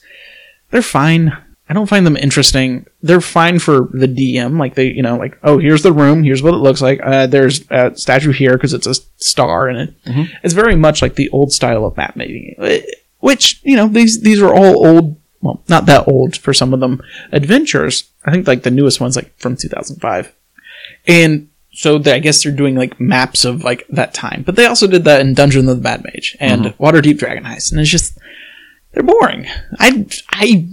They're 0.69 0.81
fine. 0.81 1.35
I 1.69 1.73
don't 1.73 1.87
find 1.87 2.05
them 2.05 2.17
interesting. 2.17 2.85
They're 3.01 3.21
fine 3.21 3.57
for 3.59 3.89
the 3.93 4.07
DM. 4.07 4.59
Like 4.59 4.75
they, 4.75 4.87
you 4.91 5.01
know, 5.01 5.17
like 5.17 5.37
oh, 5.43 5.57
here's 5.59 5.81
the 5.83 5.93
room. 5.93 6.23
Here's 6.23 6.43
what 6.43 6.53
it 6.53 6.57
looks 6.57 6.81
like. 6.81 6.99
Uh, 7.01 7.25
there's 7.27 7.63
a 7.71 7.95
statue 7.95 8.31
here 8.31 8.53
because 8.53 8.73
it's 8.73 8.87
a 8.87 8.95
star 9.17 9.67
and 9.67 9.77
it. 9.89 9.95
It's 10.43 10.53
very 10.53 10.75
much 10.75 11.01
like 11.01 11.15
the 11.15 11.29
old 11.29 11.51
style 11.53 11.85
of 11.85 11.95
map 11.97 12.15
making, 12.15 12.55
eh, 12.59 12.81
which 13.19 13.61
you 13.63 13.75
know 13.77 13.87
these 13.87 14.21
these 14.21 14.41
are 14.41 14.53
all 14.53 14.85
old 14.85 15.17
well, 15.41 15.61
not 15.67 15.85
that 15.87 16.07
old 16.07 16.37
for 16.37 16.53
some 16.53 16.73
of 16.73 16.79
them, 16.79 17.01
adventures. 17.31 18.09
I 18.25 18.31
think 18.31 18.47
like 18.47 18.63
the 18.63 18.71
newest 18.71 18.99
one's 19.01 19.15
like 19.15 19.37
from 19.37 19.55
2005. 19.57 20.33
And 21.07 21.49
so 21.73 21.97
they, 21.97 22.13
I 22.13 22.19
guess 22.19 22.43
they're 22.43 22.51
doing 22.51 22.75
like 22.75 22.99
maps 22.99 23.43
of 23.45 23.63
like 23.63 23.85
that 23.89 24.13
time. 24.13 24.43
But 24.45 24.55
they 24.55 24.65
also 24.65 24.87
did 24.87 25.03
that 25.05 25.19
in 25.21 25.33
Dungeon 25.33 25.67
of 25.67 25.77
the 25.77 25.81
Mad 25.81 26.03
Mage 26.03 26.37
and 26.39 26.63
Mm-hmm. 26.65 26.83
Waterdeep 26.83 27.17
Dragon 27.17 27.43
Heist. 27.43 27.71
And 27.71 27.81
it's 27.81 27.89
just, 27.89 28.17
they're 28.93 29.03
boring. 29.03 29.47
I, 29.79 30.05
I, 30.29 30.69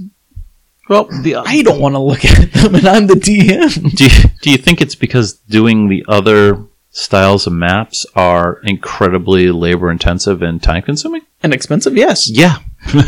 Well, 0.91 1.05
the, 1.23 1.37
I 1.37 1.63
don't 1.63 1.81
want 1.81 1.95
to 1.95 2.01
look 2.01 2.25
at 2.25 2.53
them 2.53 2.75
and 2.75 2.87
I'm 2.87 3.07
the 3.07 3.15
DM. 3.15 3.95
do 3.97 4.05
you, 4.05 4.11
do 4.43 4.51
you 4.51 4.59
think 4.59 4.83
it's 4.83 4.97
because 4.97 5.35
doing 5.35 5.89
the 5.89 6.05
other 6.09 6.63
styles 6.91 7.47
of 7.47 7.53
maps 7.55 8.05
are 8.17 8.61
incredibly 8.65 9.53
labor 9.53 9.91
intensive 9.91 10.43
and 10.43 10.63
time 10.63 10.83
consuming? 10.83 11.23
and 11.43 11.55
expensive, 11.55 11.97
yes. 11.97 12.29
Yeah. 12.29 12.59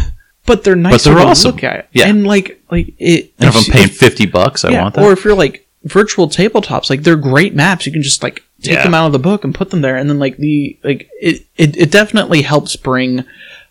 But 0.45 0.65
they're 0.65 0.75
nice 0.75 0.93
But 0.93 1.03
they're 1.05 1.23
to 1.25 1.31
awesome. 1.31 1.53
look 1.53 1.63
at. 1.63 1.89
Yeah. 1.93 2.09
And 2.09 2.27
like, 2.27 2.61
like 2.69 2.95
it. 2.99 3.33
And 3.39 3.49
if 3.49 3.57
I'm 3.57 3.73
paying 3.73 3.87
fifty 3.87 4.27
bucks, 4.27 4.65
I 4.65 4.71
yeah, 4.73 4.83
want 4.83 4.97
that. 4.97 5.05
Or 5.05 5.13
if 5.13 5.25
you're 5.25 5.37
like 5.37 5.69
virtual 5.85 6.29
tabletops, 6.29 6.91
like 6.91 7.05
they're 7.05 7.15
great 7.15 7.55
maps. 7.55 7.87
You 7.87 7.93
can 7.93 8.03
just 8.03 8.25
like 8.25 8.43
take 8.61 8.75
Yeah. 8.75 8.83
them 8.83 8.93
out 8.93 9.07
of 9.07 9.13
the 9.13 9.21
book 9.21 9.45
and 9.45 9.55
put 9.55 9.71
them 9.71 9.83
there, 9.83 9.97
and 9.97 10.11
then 10.11 10.19
like 10.19 10.39
the 10.39 10.77
like 10.83 11.09
it 11.21 11.47
it, 11.57 11.77
it 11.77 11.91
definitely 11.93 12.43
helps 12.43 12.75
bring 12.75 13.25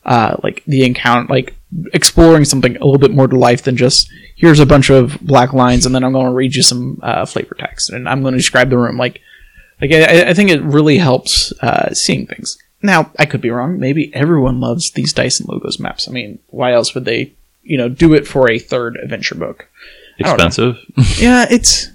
uh 0.05 0.35
like 0.43 0.63
the 0.65 0.83
encounter 0.85 1.27
like 1.31 1.55
exploring 1.93 2.43
something 2.45 2.75
a 2.77 2.83
little 2.85 2.97
bit 2.97 3.11
more 3.11 3.27
to 3.27 3.37
life 3.37 3.63
than 3.63 3.77
just 3.77 4.09
here's 4.35 4.59
a 4.59 4.65
bunch 4.65 4.89
of 4.89 5.19
black 5.21 5.53
lines 5.53 5.85
and 5.85 5.93
then 5.95 6.03
I'm 6.03 6.11
going 6.11 6.25
to 6.25 6.31
read 6.33 6.53
you 6.55 6.63
some 6.63 6.99
uh, 7.01 7.25
flavor 7.25 7.55
text 7.57 7.89
and 7.91 8.09
I'm 8.09 8.21
going 8.21 8.33
to 8.33 8.37
describe 8.37 8.69
the 8.69 8.77
room 8.77 8.97
like 8.97 9.21
like 9.79 9.91
I, 9.91 10.29
I 10.29 10.33
think 10.33 10.49
it 10.49 10.61
really 10.63 10.97
helps 10.97 11.51
uh, 11.61 11.93
seeing 11.93 12.27
things. 12.27 12.57
Now 12.83 13.11
I 13.17 13.25
could 13.25 13.41
be 13.41 13.51
wrong. 13.51 13.79
Maybe 13.79 14.13
everyone 14.13 14.59
loves 14.59 14.91
these 14.91 15.13
Dyson 15.13 15.45
Logos 15.49 15.79
maps. 15.79 16.07
I 16.07 16.11
mean, 16.11 16.39
why 16.47 16.73
else 16.73 16.93
would 16.93 17.05
they 17.05 17.33
you 17.63 17.77
know 17.77 17.87
do 17.89 18.13
it 18.13 18.27
for 18.27 18.49
a 18.51 18.59
third 18.59 18.97
adventure 18.97 19.35
book? 19.35 19.69
I 20.19 20.23
don't 20.23 20.37
know. 20.39 20.45
Expensive. 20.47 20.77
yeah, 21.21 21.45
it's 21.49 21.89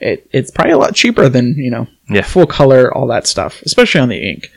it, 0.00 0.28
it's 0.32 0.50
probably 0.50 0.72
a 0.72 0.78
lot 0.78 0.94
cheaper 0.94 1.28
than 1.28 1.54
you 1.56 1.70
know 1.70 1.86
Yeah. 2.08 2.22
full 2.22 2.46
color, 2.46 2.92
all 2.92 3.06
that 3.08 3.26
stuff, 3.26 3.62
especially 3.62 4.00
on 4.00 4.08
the 4.08 4.18
ink. 4.30 4.48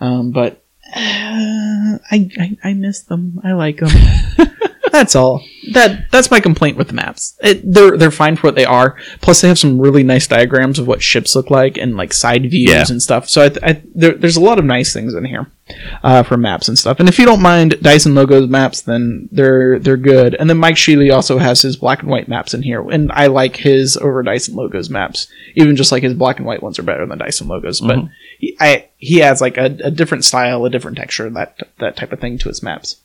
Um, 0.00 0.30
but 0.30 0.61
uh, 0.94 1.98
I, 2.10 2.30
I 2.38 2.56
I 2.64 2.72
miss 2.74 3.00
them. 3.02 3.40
I 3.44 3.52
like 3.52 3.78
them. 3.78 3.90
that's 4.92 5.16
all. 5.16 5.42
That 5.72 6.10
that's 6.10 6.30
my 6.30 6.40
complaint 6.40 6.76
with 6.76 6.88
the 6.88 6.92
maps. 6.94 7.36
It, 7.42 7.62
they're 7.64 7.96
they're 7.96 8.10
fine 8.10 8.36
for 8.36 8.48
what 8.48 8.56
they 8.56 8.64
are. 8.64 8.96
Plus, 9.20 9.40
they 9.40 9.48
have 9.48 9.58
some 9.58 9.80
really 9.80 10.02
nice 10.02 10.26
diagrams 10.26 10.78
of 10.78 10.86
what 10.86 11.02
ships 11.02 11.34
look 11.34 11.50
like 11.50 11.78
and 11.78 11.96
like 11.96 12.12
side 12.12 12.42
views 12.50 12.70
Yeah. 12.70 12.84
and 12.88 13.02
stuff. 13.02 13.28
So 13.28 13.42
I, 13.46 13.50
I, 13.70 13.82
there, 13.94 14.12
there's 14.14 14.36
a 14.36 14.40
lot 14.40 14.58
of 14.58 14.64
nice 14.64 14.92
things 14.92 15.14
in 15.14 15.24
here 15.24 15.50
uh, 16.02 16.22
for 16.22 16.36
maps 16.36 16.68
and 16.68 16.78
stuff. 16.78 17.00
And 17.00 17.08
if 17.08 17.18
you 17.18 17.24
don't 17.24 17.42
mind 17.42 17.78
Dyson 17.80 18.14
Logos 18.14 18.48
maps, 18.48 18.82
then 18.82 19.28
they're 19.32 19.78
they're 19.78 19.96
good. 19.96 20.34
And 20.34 20.48
then 20.48 20.58
Mike 20.58 20.76
Schley 20.76 21.10
also 21.10 21.38
has 21.38 21.62
his 21.62 21.76
black 21.76 22.00
and 22.00 22.10
white 22.10 22.28
maps 22.28 22.54
in 22.54 22.62
here, 22.62 22.88
and 22.90 23.10
I 23.12 23.26
like 23.26 23.56
his 23.56 23.96
over 23.96 24.22
Dyson 24.22 24.54
Logos 24.54 24.90
maps. 24.90 25.26
Even 25.54 25.76
just 25.76 25.92
like 25.92 26.02
his 26.02 26.14
black 26.14 26.38
and 26.38 26.46
white 26.46 26.62
ones 26.62 26.78
are 26.78 26.84
better 26.84 27.06
than 27.06 27.18
Dyson 27.18 27.48
Logos, 27.48 27.80
but 27.80 27.98
he, 28.38 28.56
I, 28.58 28.88
he 28.96 29.22
adds 29.22 29.40
like 29.40 29.56
a, 29.56 29.76
a 29.84 29.90
different 29.90 30.24
style, 30.24 30.64
a 30.64 30.70
different 30.70 30.96
texture, 30.96 31.28
that 31.30 31.58
that 31.78 31.96
type 31.96 32.12
of 32.12 32.20
thing 32.20 32.38
to 32.38 32.48
his 32.48 32.62
maps. 32.62 32.96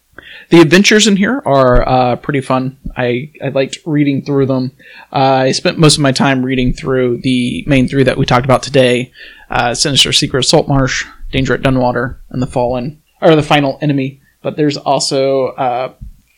The 0.49 0.61
adventures 0.61 1.07
in 1.07 1.18
here 1.18 1.41
are 1.45 1.88
uh, 1.88 2.15
pretty 2.15 2.41
fun. 2.41 2.77
I, 2.95 3.31
I 3.44 3.49
liked 3.49 3.77
reading 3.85 4.23
through 4.23 4.48
them. 4.48 4.72
Uh, 5.11 5.44
I 5.45 5.52
spent 5.52 5.77
most 5.77 5.98
of 5.98 6.02
my 6.02 6.11
time 6.11 6.44
reading 6.44 6.73
through 6.73 7.19
the 7.22 7.64
main 7.68 7.88
three 7.88 8.03
that 8.03 8.18
we 8.18 8.26
talked 8.26 8.45
about 8.45 8.64
today: 8.64 9.11
uh, 9.49 9.73
Sinister 9.73 10.11
Secret 10.11 10.44
Saltmarsh, 10.44 11.06
Danger 11.31 11.53
at 11.53 11.61
Dunwater, 11.61 12.17
and 12.29 12.41
the 12.41 12.47
Fallen, 12.47 13.01
or 13.21 13.35
the 13.35 13.43
Final 13.43 13.77
Enemy. 13.81 14.21
But 14.41 14.55
there's 14.55 14.77
also 14.77 15.47
uh, 15.47 15.93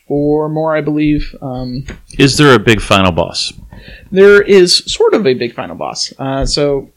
four 0.08 0.50
more, 0.50 0.76
I 0.76 0.82
believe. 0.82 1.36
Um, 1.42 1.86
Is 2.18 2.38
there 2.38 2.54
a 2.56 2.60
big 2.60 2.82
final 2.82 3.12
boss? 3.12 3.54
there 4.12 4.42
is 4.42 4.78
sort 4.92 5.14
of 5.14 5.26
a 5.26 5.34
big 5.34 5.54
final 5.54 5.76
boss. 5.76 6.12
Uh, 6.20 6.46
so 6.46 6.90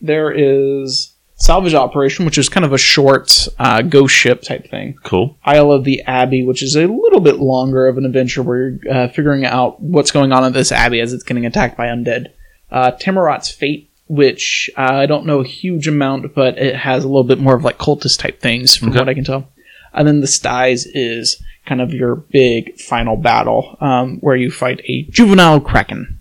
there 0.00 0.30
is 0.30 1.12
Salvage 1.36 1.74
Operation, 1.74 2.24
which 2.24 2.38
is 2.38 2.48
kind 2.48 2.64
of 2.64 2.72
a 2.72 2.78
short 2.78 3.48
uh, 3.58 3.82
ghost 3.82 4.14
ship 4.14 4.42
type 4.42 4.68
thing. 4.70 4.96
Cool. 5.02 5.36
Isle 5.44 5.72
of 5.72 5.84
the 5.84 6.00
Abbey, 6.02 6.44
which 6.44 6.62
is 6.62 6.76
a 6.76 6.86
little 6.86 7.20
bit 7.20 7.36
longer 7.36 7.86
of 7.86 7.98
an 7.98 8.04
adventure 8.06 8.42
where 8.42 8.68
you're 8.70 8.92
uh, 8.92 9.08
figuring 9.08 9.44
out 9.44 9.80
what's 9.82 10.10
going 10.10 10.32
on 10.32 10.44
in 10.44 10.52
this 10.52 10.72
abbey 10.72 11.00
as 11.00 11.12
it's 11.12 11.24
getting 11.24 11.44
attacked 11.46 11.76
by 11.76 11.86
undead. 11.88 12.28
Uh, 12.70 12.92
Tammeraut's 12.92 13.50
Fate, 13.50 13.90
which 14.06 14.70
uh, 14.76 14.82
I 14.92 15.06
don't 15.06 15.26
know 15.26 15.40
a 15.40 15.46
huge 15.46 15.88
amount, 15.88 16.34
but 16.34 16.58
it 16.58 16.76
has 16.76 17.04
a 17.04 17.08
little 17.08 17.24
bit 17.24 17.38
more 17.38 17.54
of 17.56 17.64
like 17.64 17.78
cultist 17.78 18.18
type 18.18 18.40
things 18.40 18.76
from 18.76 18.90
Okay. 18.90 18.98
what 18.98 19.08
I 19.08 19.14
can 19.14 19.24
tell. 19.24 19.48
And 19.92 20.06
then 20.08 20.20
the 20.20 20.26
Styes 20.26 20.86
is 20.86 21.42
kind 21.66 21.80
of 21.80 21.94
your 21.94 22.16
big 22.16 22.78
final 22.80 23.16
battle 23.16 23.76
um, 23.80 24.18
where 24.18 24.36
you 24.36 24.50
fight 24.50 24.80
a 24.86 25.02
juvenile 25.04 25.60
kraken. 25.60 26.18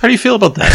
How 0.00 0.08
do 0.08 0.12
you 0.12 0.18
feel 0.18 0.36
about 0.36 0.54
that? 0.54 0.70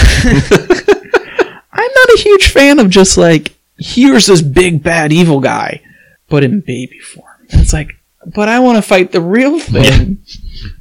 I'm 1.72 1.92
not 1.96 2.10
a 2.10 2.22
huge 2.22 2.48
fan 2.50 2.80
of 2.80 2.90
just 2.90 3.18
like, 3.18 3.54
here's 3.78 4.28
this 4.28 4.42
big 4.42 4.84
bad 4.84 5.12
evil 5.12 5.40
guy, 5.40 5.82
but 6.30 6.44
in 6.44 6.60
baby 6.62 7.00
form. 7.00 7.28
And 7.52 7.62
it's 7.62 7.74
like, 7.74 7.96
but 8.36 8.50
I 8.50 8.60
want 8.60 8.78
to 8.78 8.82
fight 8.82 9.12
the 9.12 9.22
real 9.22 9.60
thing. 9.60 10.20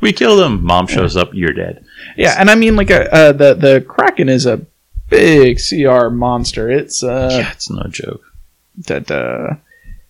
we 0.00 0.12
kill 0.12 0.36
them. 0.36 0.62
Mom 0.64 0.86
shows 0.86 1.16
up. 1.16 1.30
You're 1.34 1.52
dead. 1.52 1.84
Yeah, 2.16 2.36
and 2.38 2.50
I 2.50 2.54
mean, 2.54 2.74
like, 2.76 2.90
a, 2.90 3.12
uh, 3.14 3.32
the 3.32 3.54
the 3.54 3.80
Kraken 3.86 4.28
is 4.30 4.46
a 4.46 4.64
big 5.08 5.58
CR 5.58 6.08
monster. 6.08 6.70
It's 6.70 7.02
uh, 7.02 7.28
yeah, 7.32 7.52
it's 7.52 7.70
no 7.70 7.84
joke. 7.88 8.22
that 8.86 9.10
uh, 9.10 9.56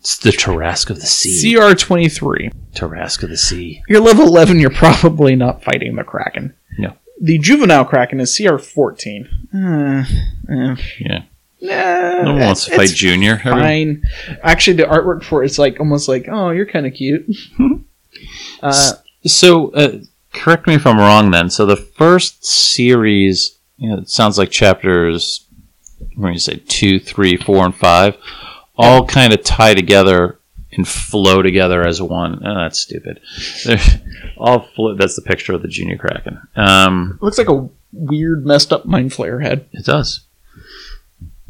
It's 0.01 0.19
the 0.19 0.31
Tarrasque 0.31 0.91
of 0.91 1.01
the 1.01 1.07
sea. 1.07 1.55
CR 1.57 1.75
twenty 1.75 2.09
three. 2.09 2.51
Tarrasque 2.75 3.23
of 3.23 3.31
the 3.31 3.37
sea. 3.37 3.83
You're 3.89 4.01
level 4.01 4.27
eleven. 4.27 4.59
You're 4.59 4.71
probably 4.71 5.37
not 5.37 5.63
fighting 5.65 5.95
the 5.97 6.05
Kraken. 6.05 6.55
No. 6.79 6.95
The 7.21 7.39
juvenile 7.39 7.85
Kraken 7.85 8.21
is 8.21 8.37
CR 8.37 8.57
fourteen. 8.59 9.29
Uh. 9.55 10.05
Yeah. 10.99 11.23
Nah, 11.61 12.23
No 12.23 12.33
one 12.35 12.41
wants 12.43 12.67
to 12.67 12.77
fight 12.77 12.91
Junior. 12.91 13.37
Everyone- 13.45 14.03
Actually, 14.43 14.77
the 14.77 14.83
artwork 14.83 15.23
for 15.25 15.43
it's 15.43 15.59
like 15.59 15.81
almost 15.81 16.09
like, 16.09 16.27
oh, 16.31 16.51
you're 16.51 16.67
kind 16.67 16.87
of 16.87 16.93
cute. 16.93 17.25
uh, 18.63 18.93
So, 19.27 19.71
uh, 19.71 19.99
correct 20.35 20.67
me 20.67 20.75
if 20.75 20.87
I'm 20.87 20.99
wrong 20.99 21.31
then. 21.31 21.49
So, 21.49 21.65
the 21.65 21.77
first 21.77 22.45
series, 22.45 23.54
you 23.77 23.91
know, 23.91 23.99
it 23.99 24.09
sounds 24.09 24.39
like 24.39 24.51
chapters, 24.51 25.47
what 26.17 26.29
do 26.29 26.33
you 26.33 26.39
say, 26.39 26.63
two, 26.67 26.99
three, 26.99 27.37
four, 27.37 27.65
and 27.65 27.75
five, 27.75 28.17
all 28.77 29.07
kind 29.07 29.33
of 29.33 29.43
tie 29.43 29.75
together 29.75 30.39
and 30.73 30.87
flow 30.87 31.43
together 31.43 31.87
as 31.87 32.03
one. 32.03 32.43
Oh, 32.45 32.63
that's 32.63 32.81
stupid. 32.81 33.21
They're 33.65 33.79
all 34.37 34.61
flow. 34.75 34.95
That's 34.97 35.17
the 35.17 35.23
picture 35.23 35.53
of 35.55 35.63
the 35.63 35.69
Junior 35.69 35.97
Kraken. 35.97 36.41
Um, 36.57 37.19
looks 37.21 37.39
like 37.39 37.49
a 37.49 37.69
weird, 37.93 38.45
messed 38.45 38.73
up 38.73 38.85
mind 38.85 39.13
flayer 39.13 39.43
head. 39.43 39.69
it 39.73 39.85
does. 39.85 40.27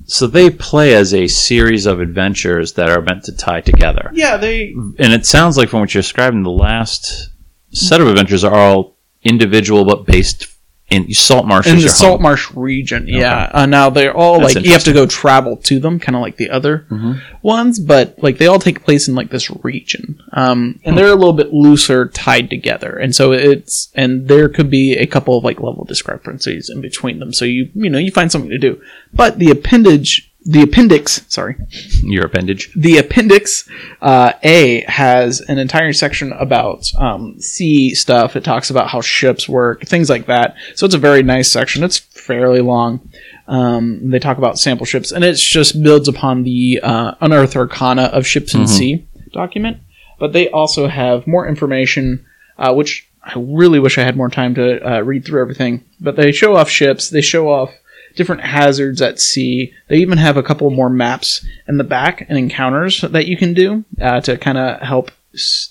So, 0.07 0.27
they 0.27 0.51
play 0.51 0.95
as 0.95 1.15
a 1.15 1.27
series 1.27 1.87
of 1.87 2.01
adventures 2.01 2.75
that 2.75 2.91
are 2.91 3.01
meant 3.01 3.25
to 3.25 3.33
tie 3.35 3.63
together. 3.63 4.11
Yeah, 4.13 4.37
they. 4.37 4.73
and 4.73 5.13
it 5.15 5.25
sounds 5.25 5.57
like 5.57 5.71
from 5.71 5.81
what 5.81 5.95
you're 5.95 6.03
describing, 6.03 6.43
the 6.43 6.51
last 6.51 7.31
set 7.71 8.03
of 8.03 8.09
adventures 8.09 8.45
are 8.45 8.55
all 8.55 8.97
individual 9.23 9.87
but 9.87 10.05
based 10.05 10.54
in 10.95 11.13
Saltmarsh. 11.13 11.67
in 11.67 11.77
the 11.81 11.89
salt 11.89 12.13
home. 12.15 12.23
marsh 12.23 12.51
region. 12.55 13.07
Yeah. 13.09 13.51
Uh, 13.53 13.67
now 13.67 13.91
they're 13.91 14.17
all 14.17 14.41
That's 14.41 14.55
like 14.55 14.65
you 14.65 14.73
have 14.73 14.85
to 14.85 14.93
go 14.93 15.07
travel 15.07 15.57
to 15.59 15.79
them, 15.79 15.99
kind 15.99 16.17
of 16.17 16.23
like 16.23 16.37
the 16.37 16.51
other 16.51 16.87
Mhm. 16.91 17.21
ones, 17.43 17.79
but 17.81 18.15
like 18.23 18.39
they 18.39 18.47
all 18.47 18.59
take 18.59 18.85
place 18.85 19.09
in 19.09 19.15
like 19.15 19.31
this 19.31 19.51
region, 19.65 20.21
um, 20.33 20.79
and 20.85 20.97
they're 20.97 21.09
a 21.13 21.15
little 21.17 21.33
bit 21.33 21.53
looser 21.53 22.07
tied 22.09 22.49
together, 22.51 22.97
and 22.97 23.15
so 23.15 23.33
it's 23.33 23.91
and 23.95 24.29
there 24.29 24.49
could 24.49 24.71
be 24.71 24.93
a 24.97 25.07
couple 25.07 25.37
of 25.37 25.45
like 25.45 25.61
level 25.61 25.85
discrepancies 25.85 26.71
in 26.71 26.81
between 26.81 27.19
them. 27.19 27.33
So 27.33 27.45
you 27.45 27.69
you 27.75 27.91
know 27.91 27.99
you 27.99 28.11
find 28.11 28.31
something 28.33 28.51
to 28.51 28.59
do, 28.59 28.81
but 29.13 29.39
the 29.39 29.51
appendage. 29.51 30.31
The 30.47 30.63
appendix, 30.63 31.25
sorry, 31.29 31.57
Your 32.03 32.27
appendage. 32.27 32.71
the 32.77 32.99
appendix 32.99 33.67
uh, 34.03 34.33
A 34.43 34.85
has 34.87 35.41
an 35.41 35.59
entire 35.59 35.93
section 35.95 36.33
about 36.33 36.85
um, 36.99 37.41
sea 37.41 37.95
stuff. 37.95 38.37
It 38.37 38.45
talks 38.45 38.69
about 38.69 38.89
how 38.91 39.01
ships 39.01 39.49
work, 39.49 39.87
things 39.87 40.11
like 40.11 40.27
that. 40.27 40.57
So 40.75 40.85
it's 40.85 40.95
a 40.95 40.99
very 40.99 41.23
nice 41.23 41.51
section. 41.51 41.83
It's 41.83 41.97
fairly 41.99 42.61
long. 42.61 43.09
Um, 43.49 44.11
they 44.11 44.19
talk 44.19 44.37
about 44.37 44.59
sample 44.59 44.85
ships, 44.87 45.13
and 45.13 45.25
it 45.25 45.37
just 45.37 45.83
builds 45.83 46.09
upon 46.09 46.43
the 46.45 46.81
uh, 46.83 47.15
Unearthed 47.23 47.57
Arcana 47.57 48.05
of 48.05 48.27
Ships 48.27 48.55
in 48.55 48.67
Sea 48.67 49.07
document. 49.33 49.79
But 50.19 50.33
they 50.35 50.49
also 50.51 50.89
have 50.89 51.27
more 51.27 51.49
information, 51.49 52.25
uh, 52.59 52.73
which 52.75 53.09
I 53.23 53.33
really 53.37 53.79
wish 53.81 53.97
I 53.99 54.03
had 54.05 54.17
more 54.17 54.29
time 54.31 54.55
to 54.57 54.97
uh, 54.97 55.01
read 55.01 55.25
through 55.25 55.41
everything. 55.41 55.85
But 56.01 56.17
they 56.17 56.33
show 56.33 56.57
off 56.57 56.69
ships. 56.69 57.09
They 57.09 57.21
show 57.23 57.49
off 57.51 57.71
different 58.17 58.43
hazards 58.43 59.03
at 59.03 59.21
sea. 59.21 59.73
They 59.89 59.97
even 59.97 60.19
have 60.19 60.37
a 60.37 60.43
couple 60.43 60.71
more 60.71 60.91
maps 60.91 61.45
in 61.69 61.77
the 61.79 61.85
back 61.85 62.27
and 62.29 62.39
encounters 62.39 63.01
that 63.01 63.27
you 63.27 63.37
can 63.37 63.55
do 63.55 63.85
uh, 64.01 64.21
to 64.23 64.37
kind 64.37 64.59
of 64.59 64.81
help 64.81 65.11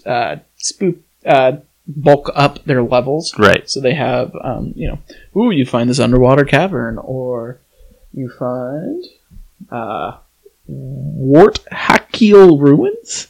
uh, 0.05 0.37
spook, 0.57 0.95
uh, 1.25 1.53
bulk 1.87 2.29
up 2.35 2.63
their 2.65 2.83
levels. 2.83 3.33
Right. 3.37 3.69
So 3.69 3.79
they 3.79 3.93
have, 3.93 4.35
um, 4.41 4.73
you 4.75 4.87
know, 4.87 4.99
ooh, 5.39 5.51
you 5.51 5.65
find 5.65 5.89
this 5.89 5.99
underwater 5.99 6.45
cavern, 6.45 6.97
or 6.97 7.59
you 8.13 8.29
find 8.29 9.03
uh, 9.71 10.17
Wart 10.67 11.59
Hakil 11.71 12.59
ruins. 12.59 13.27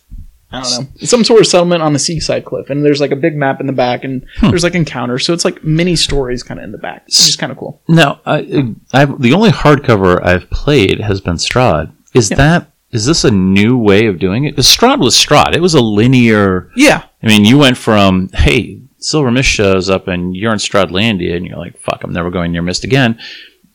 I 0.54 0.62
don't 0.62 0.82
know, 1.02 1.06
some 1.06 1.24
sort 1.24 1.42
of 1.42 1.48
settlement 1.48 1.82
on 1.82 1.96
a 1.96 2.00
seaside 2.00 2.46
cliff, 2.46 2.70
and 2.70 2.86
there's 2.86 3.02
like 3.02 3.12
a 3.12 3.16
big 3.16 3.36
map 3.36 3.60
in 3.60 3.68
the 3.68 3.74
back, 3.74 4.04
and 4.04 4.26
there's 4.42 4.64
like 4.64 4.76
encounters, 4.76 5.26
so 5.26 5.34
it's 5.34 5.46
like 5.46 5.64
mini 5.64 5.96
stories 5.96 6.44
kind 6.44 6.60
of 6.60 6.64
in 6.64 6.72
the 6.72 6.78
back, 6.78 7.06
which 7.06 7.20
is 7.22 7.36
kind 7.36 7.52
of 7.52 7.58
cool. 7.58 7.82
Now, 7.88 8.22
I, 8.26 8.74
I've, 8.94 9.22
the 9.22 9.34
only 9.34 9.50
hardcover 9.50 10.24
I've 10.24 10.50
played 10.50 11.00
has 11.00 11.20
been 11.22 11.36
Strahd. 11.36 11.92
Is 12.14 12.30
that 12.30 12.70
is 12.92 13.06
this 13.08 13.24
a 13.24 13.32
new 13.32 13.76
way 13.76 14.06
of 14.06 14.20
doing 14.20 14.44
it? 14.46 14.56
'Cause 14.56 14.68
Strahd 14.68 15.00
was 15.00 15.16
Strahd. 15.16 15.56
It 15.56 15.62
was 15.62 15.74
a 15.74 15.82
linear. 15.82 16.70
Yeah, 16.76 17.04
I 17.24 17.28
mean, 17.28 17.44
you 17.46 17.58
went 17.58 17.78
from 17.78 18.30
hey, 18.34 18.80
Silver 19.00 19.32
Mist 19.32 19.50
shows 19.50 19.90
up 19.90 20.08
and 20.08 20.36
you're 20.36 20.52
in 20.54 20.60
Stradlandia, 20.60 21.36
and 21.36 21.46
you're 21.46 21.58
like, 21.58 21.78
fuck, 21.80 22.04
I'm 22.04 22.14
never 22.14 22.30
going 22.30 22.52
near 22.52 22.62
Mist 22.62 22.84
again. 22.84 23.18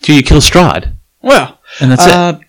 To 0.02 0.14
you 0.14 0.22
kill 0.22 0.38
Strahd, 0.40 0.94
well, 1.22 1.58
and 1.80 1.90
that's 1.90 2.06
it. 2.06 2.12
uh, 2.12 2.32
n- 2.38 2.44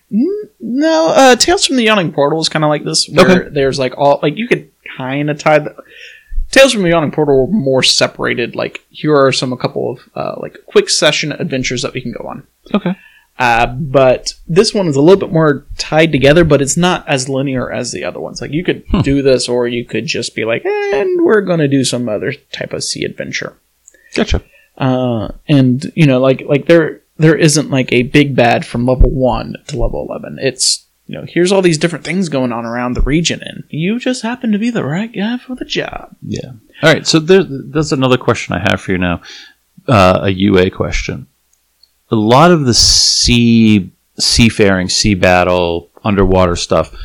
no, 0.60 1.10
uh, 1.16 1.36
Tales 1.36 1.66
from 1.66 1.76
the 1.78 1.84
Yawning 1.84 2.12
Portal 2.12 2.40
is 2.42 2.50
kind 2.50 2.66
of 2.66 2.70
like 2.70 2.84
this, 2.84 3.08
where 3.10 3.44
Okay. 3.44 3.50
there's 3.50 3.80
like 3.80 3.94
all 3.98 4.20
like 4.22 4.38
you 4.38 4.48
could 4.48 4.70
kind 4.98 5.30
of 5.30 5.38
tie 5.40 5.60
the 5.60 5.76
Tales 6.52 6.74
from 6.74 6.82
the 6.84 6.90
Yawning 6.90 7.12
Portal 7.12 7.46
were 7.46 7.52
more 7.54 7.84
separated. 7.84 8.56
Like 8.56 8.84
here 8.90 9.16
are 9.16 9.32
some 9.32 9.54
a 9.54 9.58
couple 9.58 9.92
of 9.92 10.00
uh, 10.16 10.36
like 10.42 10.58
quick 10.66 10.90
session 10.90 11.32
adventures 11.32 11.82
that 11.84 11.94
we 11.94 12.02
can 12.02 12.12
go 12.12 12.28
on. 12.28 12.48
Okay. 12.74 12.96
Uh, 13.38 13.68
but 13.68 14.34
this 14.48 14.74
one 14.74 14.88
is 14.88 14.98
a 14.98 15.02
little 15.02 15.20
bit 15.20 15.32
more 15.32 15.66
tied 15.78 16.12
together, 16.12 16.44
but 16.44 16.62
it's 16.62 16.76
not 16.76 17.08
as 17.08 17.30
linear 17.30 17.72
as 17.72 17.94
the 17.94 18.04
other 18.04 18.20
ones. 18.20 18.42
Like 18.42 18.52
you 18.52 18.66
could 18.66 18.84
do 19.04 19.22
this, 19.22 19.48
or 19.48 19.66
you 19.68 19.86
could 19.86 20.08
just 20.08 20.36
be 20.36 20.44
like, 20.44 20.66
and 20.66 21.24
we're 21.24 21.40
going 21.42 21.60
to 21.60 21.68
do 21.70 21.86
some 21.86 22.10
other 22.10 22.34
type 22.52 22.74
of 22.74 22.84
sea 22.84 23.06
adventure. 23.06 23.56
Gotcha. 24.14 24.42
Uh, 24.78 25.30
and 25.48 25.90
you 25.96 26.06
know, 26.06 26.20
like 26.20 26.42
like 26.48 26.66
there 26.66 27.02
there 27.20 27.36
isn't 27.36 27.70
like 27.70 27.92
a 27.94 28.04
big 28.04 28.36
bad 28.36 28.66
from 28.66 28.86
level 28.88 29.12
one 29.12 29.56
to 29.68 29.78
level 29.78 30.08
eleven. 30.10 30.40
It's 30.42 30.86
you 31.06 31.18
know, 31.18 31.26
here's 31.28 31.52
all 31.52 31.62
these 31.64 31.78
different 31.80 32.06
things 32.06 32.30
going 32.30 32.52
on 32.52 32.66
around 32.66 32.94
the 32.94 33.02
region, 33.02 33.42
and 33.44 33.64
you 33.70 34.00
just 34.00 34.22
happen 34.22 34.52
to 34.52 34.60
be 34.60 34.70
the 34.70 34.84
right 34.86 35.12
guy 35.12 35.38
for 35.40 35.56
the 35.56 35.66
job. 35.66 36.16
Yeah. 36.22 36.52
All 36.84 36.94
right. 36.94 37.06
So 37.06 37.18
there, 37.20 37.44
there's 37.44 37.92
another 37.92 38.18
question 38.18 38.56
I 38.56 38.60
have 38.70 38.80
for 38.80 38.92
you 38.92 39.00
now. 39.00 39.22
Uh, 39.88 40.20
a 40.24 40.30
UA 40.30 40.70
question. 40.70 41.26
A 42.12 42.16
lot 42.16 42.52
of 42.52 42.66
the 42.66 42.76
sea, 42.76 43.92
seafaring, 44.20 44.88
sea 44.90 45.16
battle, 45.16 45.90
underwater 46.04 46.56
stuff 46.56 46.96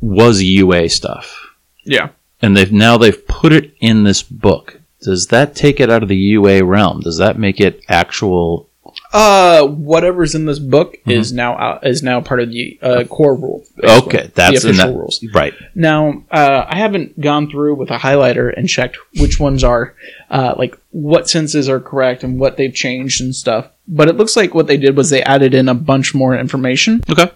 was 0.00 0.42
UA 0.42 0.88
stuff, 0.88 1.54
Yeah. 1.84 2.10
and 2.40 2.56
they've 2.56 2.72
now 2.72 2.96
they've 2.98 3.26
put 3.26 3.52
it 3.52 3.74
in 3.80 4.04
this 4.04 4.22
book. 4.22 4.80
Does 5.02 5.26
that 5.28 5.54
take 5.54 5.80
it 5.80 5.90
out 5.90 6.02
of 6.02 6.08
the 6.08 6.16
UA 6.16 6.64
realm? 6.64 7.00
Does 7.00 7.18
that 7.18 7.38
make 7.38 7.60
it 7.60 7.82
actual? 7.88 8.67
Uh, 9.12 9.66
whatever's 9.66 10.34
in 10.34 10.44
this 10.44 10.58
book 10.58 10.96
is 11.06 11.32
now 11.32 11.56
out, 11.56 11.86
is 11.86 12.02
now 12.02 12.20
part 12.20 12.40
of 12.40 12.50
the 12.50 12.78
uh, 12.82 13.04
core 13.04 13.34
rule. 13.34 13.64
basically. 13.76 14.06
Okay, 14.06 14.30
that's 14.34 14.62
the 14.62 14.68
in 14.68 14.74
official 14.74 14.92
that 14.92 14.98
rules. 14.98 15.24
right. 15.34 15.54
Now, 15.74 16.24
uh, 16.30 16.64
I 16.68 16.76
haven't 16.78 17.20
gone 17.20 17.50
through 17.50 17.76
with 17.76 17.90
a 17.90 17.98
highlighter 17.98 18.52
and 18.56 18.68
checked 18.68 18.98
which 19.18 19.40
ones 19.40 19.64
are, 19.64 19.94
uh, 20.30 20.54
like, 20.58 20.78
what 20.90 21.28
senses 21.28 21.68
are 21.68 21.80
correct 21.80 22.22
and 22.24 22.38
what 22.38 22.56
they've 22.56 22.74
changed 22.74 23.20
and 23.20 23.34
stuff. 23.34 23.70
But 23.86 24.08
it 24.08 24.16
looks 24.16 24.36
like 24.36 24.54
what 24.54 24.66
they 24.66 24.76
did 24.76 24.96
was 24.96 25.10
they 25.10 25.22
added 25.22 25.54
in 25.54 25.68
a 25.68 25.74
bunch 25.74 26.14
more 26.14 26.36
information. 26.36 27.02
Okay. 27.08 27.30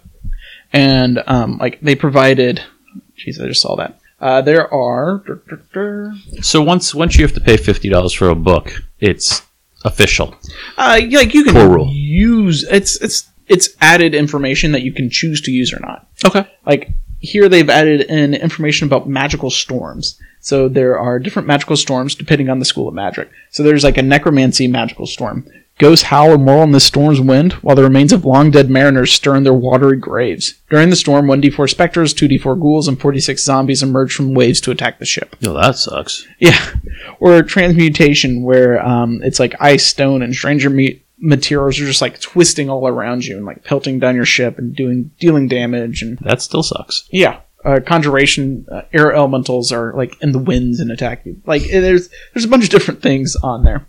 And, 0.72 1.22
um, 1.26 1.58
like, 1.58 1.80
they 1.80 1.94
provided. 1.94 2.62
Jeez, 3.18 3.42
I 3.42 3.46
just 3.46 3.60
saw 3.60 3.76
that. 3.76 3.98
Uh, 4.20 4.40
there 4.40 4.72
are. 4.72 5.22
So 6.42 6.62
once 6.62 6.94
once 6.94 7.16
you 7.16 7.24
have 7.24 7.34
to 7.34 7.40
pay 7.40 7.56
fifty 7.56 7.88
dollars 7.88 8.12
for 8.12 8.28
a 8.28 8.36
book, 8.36 8.84
it's 9.00 9.42
official. 9.84 10.34
Uh, 10.76 11.00
yeah, 11.02 11.18
like, 11.18 11.34
you 11.34 11.44
can 11.44 11.54
Core 11.54 11.68
rule. 11.68 11.88
use. 11.92 12.64
It's, 12.70 13.00
it's, 13.02 13.28
it's 13.48 13.68
added 13.80 14.14
information 14.14 14.72
that 14.72 14.82
you 14.82 14.92
can 14.92 15.10
choose 15.10 15.40
to 15.42 15.50
use 15.50 15.72
or 15.72 15.80
not. 15.80 16.08
Okay. 16.24 16.46
like 16.66 16.90
here 17.18 17.48
they've 17.48 17.70
added 17.70 18.02
in 18.02 18.34
information 18.34 18.86
about 18.86 19.08
magical 19.08 19.50
storms. 19.50 20.18
So 20.40 20.68
there 20.68 20.98
are 20.98 21.18
different 21.20 21.46
magical 21.46 21.76
storms 21.76 22.14
depending 22.16 22.48
on 22.48 22.58
the 22.58 22.64
school 22.64 22.88
of 22.88 22.94
magic. 22.94 23.30
So 23.50 23.62
there's 23.62 23.84
like 23.84 23.96
a 23.96 24.02
necromancy 24.02 24.66
magical 24.66 25.06
storm. 25.06 25.46
Ghosts 25.82 26.04
howl 26.04 26.32
and 26.34 26.46
whirl 26.46 26.62
in 26.62 26.70
the 26.70 26.78
storm's 26.78 27.20
wind, 27.20 27.54
while 27.54 27.74
the 27.74 27.82
remains 27.82 28.12
of 28.12 28.24
long 28.24 28.52
dead 28.52 28.70
mariners 28.70 29.12
stir 29.12 29.34
in 29.34 29.42
their 29.42 29.52
watery 29.52 29.96
graves. 29.96 30.54
During 30.70 30.90
the 30.90 30.96
storm, 30.96 31.26
1d4 31.26 31.68
specters, 31.68 32.14
2d4 32.14 32.60
ghouls, 32.60 32.86
and 32.86 33.00
46 33.00 33.42
zombies 33.42 33.82
emerge 33.82 34.14
from 34.14 34.32
waves 34.32 34.60
to 34.60 34.70
attack 34.70 35.00
the 35.00 35.04
ship. 35.04 35.34
Well, 35.42 35.54
that 35.54 35.76
sucks. 35.76 36.26
Yeah. 36.38 36.58
Or 37.18 37.42
transmutation, 37.42 38.42
where 38.42 38.84
um, 38.84 39.20
it's 39.22 39.40
like 39.40 39.54
ice, 39.60 39.84
stone, 39.84 40.22
and 40.22 40.34
stranger 40.34 40.70
meat 40.70 41.04
materials 41.18 41.80
are 41.80 41.86
just 41.86 42.02
like 42.02 42.20
twisting 42.20 42.68
all 42.70 42.86
around 42.86 43.24
you 43.24 43.36
and 43.36 43.46
like 43.46 43.64
pelting 43.64 43.98
down 43.98 44.16
your 44.16 44.24
ship 44.24 44.58
and 44.58 44.74
doing 44.74 45.10
dealing 45.20 45.46
damage 45.48 46.02
and 46.02 46.18
That 46.18 46.42
still 46.42 46.62
sucks. 46.62 47.08
yeah, 47.10 47.40
uh, 47.64 47.80
conjuration 47.86 48.66
uh, 48.70 48.82
air 48.92 49.12
elementals 49.12 49.70
are 49.72 49.92
like 49.94 50.20
in 50.20 50.32
the 50.32 50.38
winds 50.38 50.80
and 50.80 50.90
attack 50.90 51.24
you. 51.24 51.40
Like 51.46 51.62
there's 51.62 52.08
there's 52.34 52.44
a 52.44 52.48
bunch 52.48 52.64
of 52.64 52.70
different 52.70 53.02
things 53.02 53.36
on 53.36 53.62
there. 53.64 53.86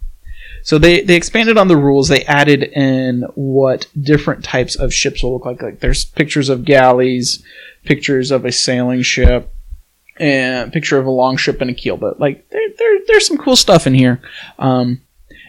So 0.63 0.77
they 0.77 1.01
they 1.01 1.15
expanded 1.15 1.57
on 1.57 1.67
the 1.67 1.77
rules. 1.77 2.07
They 2.07 2.23
added 2.23 2.63
in 2.63 3.23
what 3.35 3.87
different 3.99 4.43
types 4.43 4.75
of 4.75 4.93
ships 4.93 5.21
will 5.21 5.33
look 5.33 5.45
like. 5.45 5.61
Like 5.61 5.79
there's 5.79 6.05
pictures 6.05 6.49
of 6.49 6.65
galleys, 6.65 7.43
pictures 7.83 8.31
of 8.31 8.45
a 8.45 8.51
sailing 8.51 9.01
ship, 9.01 9.53
and 10.17 10.69
a 10.69 10.71
picture 10.71 10.97
of 10.97 11.05
a 11.05 11.11
long 11.11 11.37
ship 11.37 11.61
and 11.61 11.69
a 11.69 11.73
keelboat. 11.73 12.19
Like 12.19 12.49
there, 12.49 12.69
there 12.77 12.99
there's 13.07 13.27
some 13.27 13.37
cool 13.37 13.55
stuff 13.55 13.85
in 13.85 13.93
here. 13.93 14.21
Um, 14.57 15.01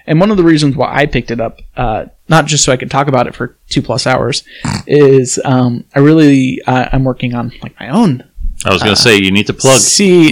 and 0.06 0.20
one 0.20 0.30
of 0.30 0.36
the 0.36 0.44
reasons 0.44 0.76
why 0.76 0.94
I 0.94 1.06
picked 1.06 1.30
it 1.30 1.40
up, 1.40 1.60
uh, 1.76 2.06
not 2.28 2.44
just 2.44 2.64
so 2.64 2.72
I 2.72 2.76
could 2.76 2.90
talk 2.90 3.08
about 3.08 3.26
it 3.26 3.34
for 3.34 3.56
two 3.70 3.80
plus 3.80 4.06
hours, 4.06 4.44
is 4.86 5.40
um, 5.44 5.84
I 5.94 6.00
really 6.00 6.60
uh, 6.66 6.88
I'm 6.92 7.04
working 7.04 7.34
on 7.34 7.52
like 7.62 7.78
my 7.80 7.88
own 7.88 8.24
I 8.64 8.72
was 8.72 8.82
going 8.82 8.94
to 8.94 9.00
say 9.00 9.18
you 9.18 9.30
need 9.30 9.46
to 9.48 9.52
plug. 9.52 9.78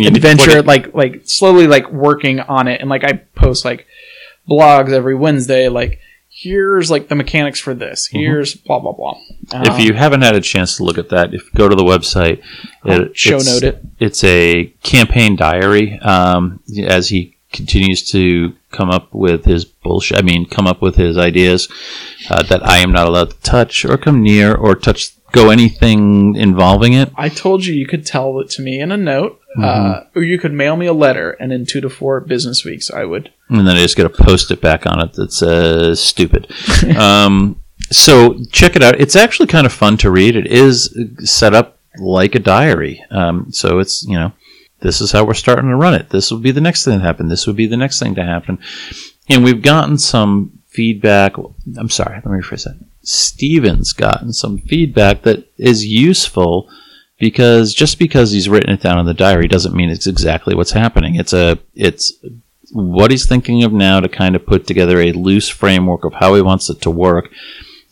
need 0.01 0.15
to 0.15 0.21
plug 0.21 0.33
adventure, 0.39 0.63
like 0.63 0.95
like 0.95 1.23
slowly 1.25 1.67
like 1.67 1.91
working 1.93 2.41
on 2.41 2.67
it, 2.67 2.81
and 2.81 2.89
like 2.89 3.05
I 3.05 3.13
post 3.35 3.65
like 3.65 3.87
blogs 4.49 4.91
every 4.93 5.15
Wednesday, 5.15 5.69
like 5.69 6.01
here's 6.29 6.91
like 6.91 7.09
the 7.09 7.15
mechanics 7.15 7.61
for 7.61 7.75
this, 7.75 8.07
here's 8.07 8.55
blah 8.55 8.79
blah 8.79 8.93
blah. 8.93 9.15
Mm-hmm. 9.15 9.63
If 9.65 9.71
Um, 9.75 9.81
you 9.81 9.93
haven't 9.95 10.23
had 10.23 10.35
a 10.35 10.41
chance 10.41 10.77
to 10.77 10.85
look 10.85 10.99
at 10.99 11.11
that, 11.11 11.35
if 11.35 11.53
go 11.55 11.69
to 11.69 11.77
the 11.77 11.85
website, 11.85 12.43
I'll 12.85 13.09
show 13.15 13.37
it's- 13.37 13.47
note 13.47 13.63
it. 13.63 13.83
It's 13.99 14.25
a 14.25 14.73
campaign 14.83 15.37
diary. 15.37 15.99
Um, 16.01 16.61
as 16.87 17.09
he 17.11 17.37
continues 17.53 18.11
to 18.11 18.55
come 18.71 18.89
up 18.89 19.13
with 19.13 19.45
his 19.45 19.67
bullshit, 19.67 20.17
I 20.19 20.23
mean, 20.23 20.47
come 20.47 20.67
up 20.67 20.81
with 20.81 20.97
his 20.97 21.19
ideas 21.19 21.69
uh, 22.31 22.43
that 22.45 22.67
I 22.67 22.79
am 22.79 22.93
not 22.93 23.07
allowed 23.07 23.31
to 23.31 23.37
touch 23.43 23.85
or 23.85 23.99
come 23.99 24.23
near 24.23 24.55
or 24.55 24.75
touch, 24.75 25.13
go 25.33 25.51
anything 25.51 26.37
involving 26.37 26.93
it. 26.93 27.11
I 27.17 27.29
told 27.29 27.65
you 27.65 27.75
you 27.75 27.87
could 27.87 28.07
tell 28.07 28.39
it 28.41 28.51
to 28.51 28.63
me 28.63 28.81
in 28.81 28.93
a 28.93 28.97
note, 28.97 29.39
Mm-hmm. 29.59 29.65
uh, 29.65 30.01
or 30.17 30.23
you 30.23 30.39
could 30.39 30.53
mail 30.55 30.77
me 30.77 30.87
a 30.87 30.95
letter, 30.95 31.33
and 31.33 31.53
in 31.53 31.67
two 31.67 31.83
to 31.83 31.91
four 31.91 32.21
business 32.21 32.65
weeks, 32.65 32.91
I 32.91 33.05
would. 33.05 33.31
and 33.51 33.67
then 33.67 33.77
I 33.77 33.81
just 33.83 33.99
got 33.99 34.05
to 34.05 34.23
post 34.25 34.51
it 34.51 34.63
back 34.63 34.87
on 34.87 34.99
it 35.01 35.13
that 35.13 35.31
says 35.31 36.01
stupid. 36.01 36.51
um, 36.97 37.63
so 37.91 38.39
check 38.51 38.77
it 38.77 38.83
out. 38.83 38.99
It's 38.99 39.15
actually 39.15 39.49
kind 39.49 39.67
of 39.67 39.73
fun 39.73 39.99
to 39.99 40.11
read. 40.11 40.37
It 40.37 40.47
is 40.47 40.97
set 41.23 41.53
up 41.53 41.79
like 41.99 42.35
a 42.35 42.39
diary. 42.39 43.05
Um, 43.11 43.53
so 43.53 43.79
it's 43.79 44.03
you 44.05 44.15
know 44.19 44.33
this 44.81 45.03
is 45.03 45.13
how 45.13 45.25
we're 45.27 45.35
starting 45.35 45.69
to 45.69 45.77
run 45.77 45.93
it. 45.93 46.09
This 46.09 46.31
will 46.31 46.39
be 46.41 46.51
the 46.53 46.63
next 46.63 46.87
thing 46.87 46.99
that 46.99 47.05
happened. 47.05 47.31
This 47.31 47.47
would 47.47 47.57
be 47.57 47.67
the 47.67 47.77
next 47.77 47.99
thing 47.99 48.15
to 48.15 48.25
happen. 48.25 48.59
And 49.29 49.45
we've 49.45 49.61
gotten 49.61 49.99
some 49.99 50.61
feedback. 50.69 51.35
I'm 51.77 51.91
sorry. 51.91 52.15
Let 52.17 52.25
me 52.25 52.41
rephrase 52.41 52.65
that. 52.65 52.79
Steven's 53.03 53.93
gotten 53.93 54.33
some 54.33 54.59
feedback 54.59 55.23
that 55.23 55.51
is 55.59 55.85
useful 55.87 56.71
because 57.19 57.75
just 57.75 57.99
because 57.99 58.33
he's 58.33 58.49
written 58.49 58.73
it 58.73 58.81
down 58.81 58.99
in 58.99 59.07
the 59.07 59.15
diary 59.15 59.49
doesn't 59.49 59.75
mean 59.75 59.91
it's 59.91 60.07
exactly 60.07 60.55
what's 60.55 60.73
happening. 60.73 61.17
It's 61.17 61.33
a 61.33 61.59
it's 61.75 62.13
what 62.73 63.11
he's 63.11 63.27
thinking 63.27 63.65
of 63.65 63.73
now 63.73 64.01
to 64.01 64.09
kind 64.09 64.35
of 64.35 64.47
put 64.47 64.67
together 64.67 65.01
a 65.01 65.13
loose 65.13 65.49
framework 65.49 66.05
of 66.05 66.15
how 66.15 66.35
he 66.35 66.43
wants 66.43 66.71
it 66.71 66.81
to 66.83 66.91
work. 66.91 67.31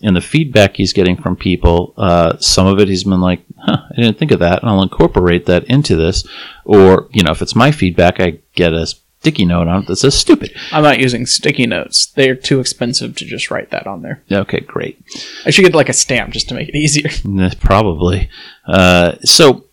And 0.03 0.17
the 0.17 0.23
feedback 0.23 0.77
he's 0.77 0.95
getting 0.95 1.21
from 1.21 1.37
people, 1.37 1.93
uh, 1.99 2.39
some 2.39 2.67
of 2.67 2.79
it 2.79 2.89
he's 2.89 3.05
been 3.05 3.21
like, 3.21 3.43
huh, 3.59 3.83
I 3.91 4.01
didn't 4.01 4.19
think 4.19 4.31
of 4.31 4.41
that, 4.41 4.63
and 4.63 4.71
I'll 4.71 4.83
incorporate 4.83 5.45
that 5.47 5.65
into 5.65 5.95
this. 5.95 6.27
Or, 6.65 7.09
you 7.13 7.23
know, 7.23 7.33
if 7.33 7.43
it's 7.43 7.55
my 7.55 7.71
feedback, 7.71 8.19
I 8.19 8.39
get 8.55 8.73
a 8.73 8.87
sticky 9.21 9.45
note 9.45 9.69
on 9.69 9.83
it 9.83 9.87
that 9.87 9.97
says 9.97 10.15
stupid. 10.19 10.53
I'm 10.73 10.83
not 10.83 10.99
using 10.99 11.27
sticky 11.27 11.67
notes; 11.67 12.07
they're 12.07 12.35
too 12.35 12.61
expensive 12.61 13.17
to 13.17 13.25
just 13.25 13.51
write 13.51 13.71
that 13.71 13.87
on 13.87 14.03
there. 14.03 14.23
Okay, 14.31 14.61
great. 14.61 15.03
I 15.45 15.51
should 15.51 15.65
get 15.65 15.75
like 15.75 15.89
a 15.89 15.95
stamp 15.95 16.33
just 16.33 16.49
to 16.49 16.55
make 16.55 16.69
it 16.69 16.77
easier. 16.77 17.11
Probably. 17.61 18.31
Uh, 18.67 19.17
so, 19.23 19.67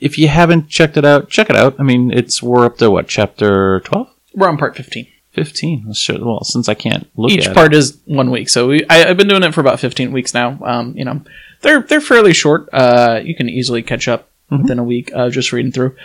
if 0.00 0.18
you 0.18 0.28
haven't 0.28 0.68
checked 0.68 0.96
it 0.96 1.04
out, 1.04 1.28
check 1.28 1.50
it 1.50 1.56
out. 1.56 1.76
I 1.78 1.82
mean, 1.82 2.12
it's 2.12 2.42
we're 2.42 2.64
up 2.64 2.78
to 2.78 2.90
what 2.90 3.08
chapter 3.08 3.80
twelve. 3.80 4.08
We're 4.34 4.48
on 4.48 4.58
part 4.58 4.76
fifteen. 4.76 5.08
15. 5.32 5.94
Well, 6.20 6.44
since 6.44 6.68
I 6.68 6.74
can't 6.74 7.08
look 7.16 7.30
each 7.30 7.50
part 7.54 7.72
is 7.72 7.98
one 8.04 8.30
week. 8.30 8.50
So 8.50 8.68
we, 8.68 8.84
I, 8.90 9.08
I've 9.08 9.16
been 9.16 9.28
doing 9.28 9.42
it 9.42 9.54
for 9.54 9.62
about 9.62 9.80
15 9.80 10.12
weeks 10.12 10.34
now. 10.34 10.58
Um, 10.62 10.94
you 10.94 11.06
know, 11.06 11.22
they're 11.62 11.80
they're 11.80 12.02
fairly 12.02 12.34
short. 12.34 12.68
Uh, 12.70 13.20
you 13.24 13.34
can 13.34 13.48
easily 13.48 13.82
catch 13.82 14.08
up 14.08 14.28
within 14.50 14.78
a 14.78 14.84
week 14.84 15.10
of 15.14 15.32
just 15.32 15.50
reading 15.50 15.72
through. 15.72 15.96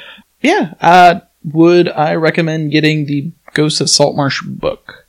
Yeah. 0.42 0.74
Uh, 0.80 1.20
would 1.54 1.90
I 1.90 2.16
recommend 2.16 2.72
getting 2.72 3.06
the 3.06 3.32
Ghosts 3.54 3.82
of 3.82 3.90
Saltmarsh 3.90 4.42
book? 4.44 5.06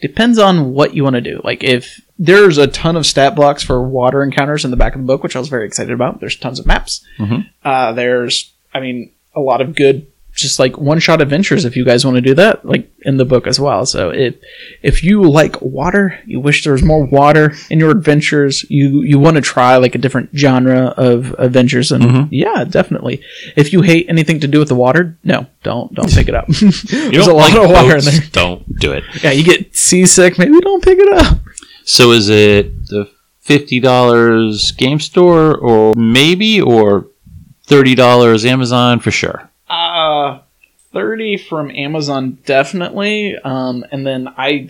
Depends 0.00 0.38
on 0.38 0.72
what 0.74 0.94
you 0.94 1.02
want 1.02 1.14
to 1.14 1.20
do. 1.20 1.40
Like 1.44 1.64
if 1.64 2.00
there's 2.18 2.58
a 2.58 2.66
ton 2.66 2.96
of 2.96 3.06
stat 3.06 3.34
blocks 3.34 3.62
for 3.62 3.82
water 3.82 4.22
encounters 4.22 4.64
in 4.64 4.70
the 4.70 4.76
back 4.76 4.94
of 4.94 5.00
the 5.00 5.06
book, 5.06 5.22
which 5.22 5.34
I 5.34 5.38
was 5.38 5.48
very 5.48 5.66
excited 5.66 5.92
about. 5.92 6.20
There's 6.20 6.36
tons 6.36 6.58
of 6.60 6.66
maps. 6.66 7.04
Mhm. 7.18 7.46
Uh, 7.64 7.92
there's 7.92 8.52
I 8.74 8.80
mean, 8.80 9.10
a 9.36 9.40
lot 9.40 9.60
of 9.60 9.76
good, 9.76 10.06
just 10.34 10.58
like 10.58 10.76
one 10.76 10.98
shot 10.98 11.20
adventures. 11.20 11.64
If 11.64 11.76
you 11.76 11.84
guys 11.84 12.04
want 12.04 12.16
to 12.16 12.20
do 12.20 12.34
that, 12.34 12.64
like 12.64 12.90
in 13.02 13.16
the 13.18 13.24
book 13.24 13.46
as 13.46 13.60
well. 13.60 13.86
So 13.86 14.10
if 14.10 14.34
if 14.82 15.02
you 15.04 15.22
like 15.22 15.60
water, 15.62 16.18
you 16.26 16.40
wish 16.40 16.64
there 16.64 16.72
was 16.72 16.82
more 16.82 17.04
water 17.06 17.54
in 17.70 17.78
your 17.78 17.90
adventures. 17.90 18.64
You 18.68 19.02
you 19.02 19.18
want 19.18 19.36
to 19.36 19.40
try 19.42 19.76
like 19.76 19.94
a 19.94 19.98
different 19.98 20.30
genre 20.36 20.94
of 20.96 21.34
adventures, 21.38 21.92
and 21.92 22.02
Mhm. 22.04 22.28
yeah, 22.30 22.64
definitely. 22.64 23.20
If 23.56 23.72
you 23.72 23.82
hate 23.82 24.06
anything 24.08 24.40
to 24.40 24.48
do 24.48 24.58
with 24.58 24.68
the 24.68 24.74
water, 24.74 25.16
no, 25.24 25.46
don't 25.62 25.94
don't 25.94 26.12
pick 26.12 26.28
it 26.28 26.34
up. 26.34 26.46
There's 26.90 27.26
a 27.26 27.32
lot 27.32 27.52
like 27.52 27.64
of 27.64 27.70
water 27.70 27.96
in 27.98 28.04
there. 28.04 28.20
Don't 28.32 28.78
do 28.80 28.92
it. 28.92 29.04
Yeah, 29.22 29.30
you 29.32 29.44
get 29.44 29.76
seasick. 29.76 30.38
Maybe 30.38 30.58
don't 30.60 30.82
pick 30.82 30.98
it 30.98 31.12
up. 31.18 31.38
So 31.84 32.10
is 32.12 32.28
it 32.28 32.86
the 32.88 33.08
fifty 33.40 33.78
dollars 33.78 34.72
game 34.72 34.98
store, 35.00 35.56
or 35.56 35.92
maybe, 35.94 36.60
or 36.60 37.06
thirty 37.66 37.94
dollars 37.94 38.44
Amazon 38.44 38.98
for 39.00 39.10
sure? 39.10 39.50
Uh, 39.68 40.40
30 40.92 41.38
from 41.38 41.70
Amazon, 41.72 42.38
definitely. 42.46 43.36
Um, 43.36 43.84
and 43.90 44.06
then 44.06 44.28
I, 44.36 44.68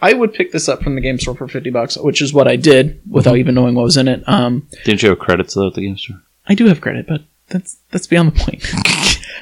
I 0.00 0.14
would 0.14 0.32
pick 0.32 0.50
this 0.52 0.68
up 0.68 0.82
from 0.82 0.94
the 0.94 1.00
game 1.00 1.18
store 1.18 1.34
for 1.34 1.46
50 1.46 1.70
bucks, 1.70 1.96
which 1.98 2.22
is 2.22 2.32
what 2.32 2.48
I 2.48 2.56
did 2.56 3.00
without 3.08 3.36
even 3.36 3.54
knowing 3.54 3.74
what 3.74 3.82
was 3.84 3.96
in 3.96 4.08
it. 4.08 4.22
Um, 4.26 4.66
Didn't 4.84 5.02
you 5.02 5.10
have 5.10 5.18
credits 5.18 5.54
though 5.54 5.68
at 5.68 5.74
the 5.74 5.82
game 5.82 5.98
store? 5.98 6.22
I 6.48 6.54
do 6.54 6.66
have 6.66 6.80
credit, 6.80 7.06
but 7.06 7.22
that's, 7.48 7.78
that's 7.90 8.06
beyond 8.06 8.32
the 8.32 8.40
point. 8.40 8.64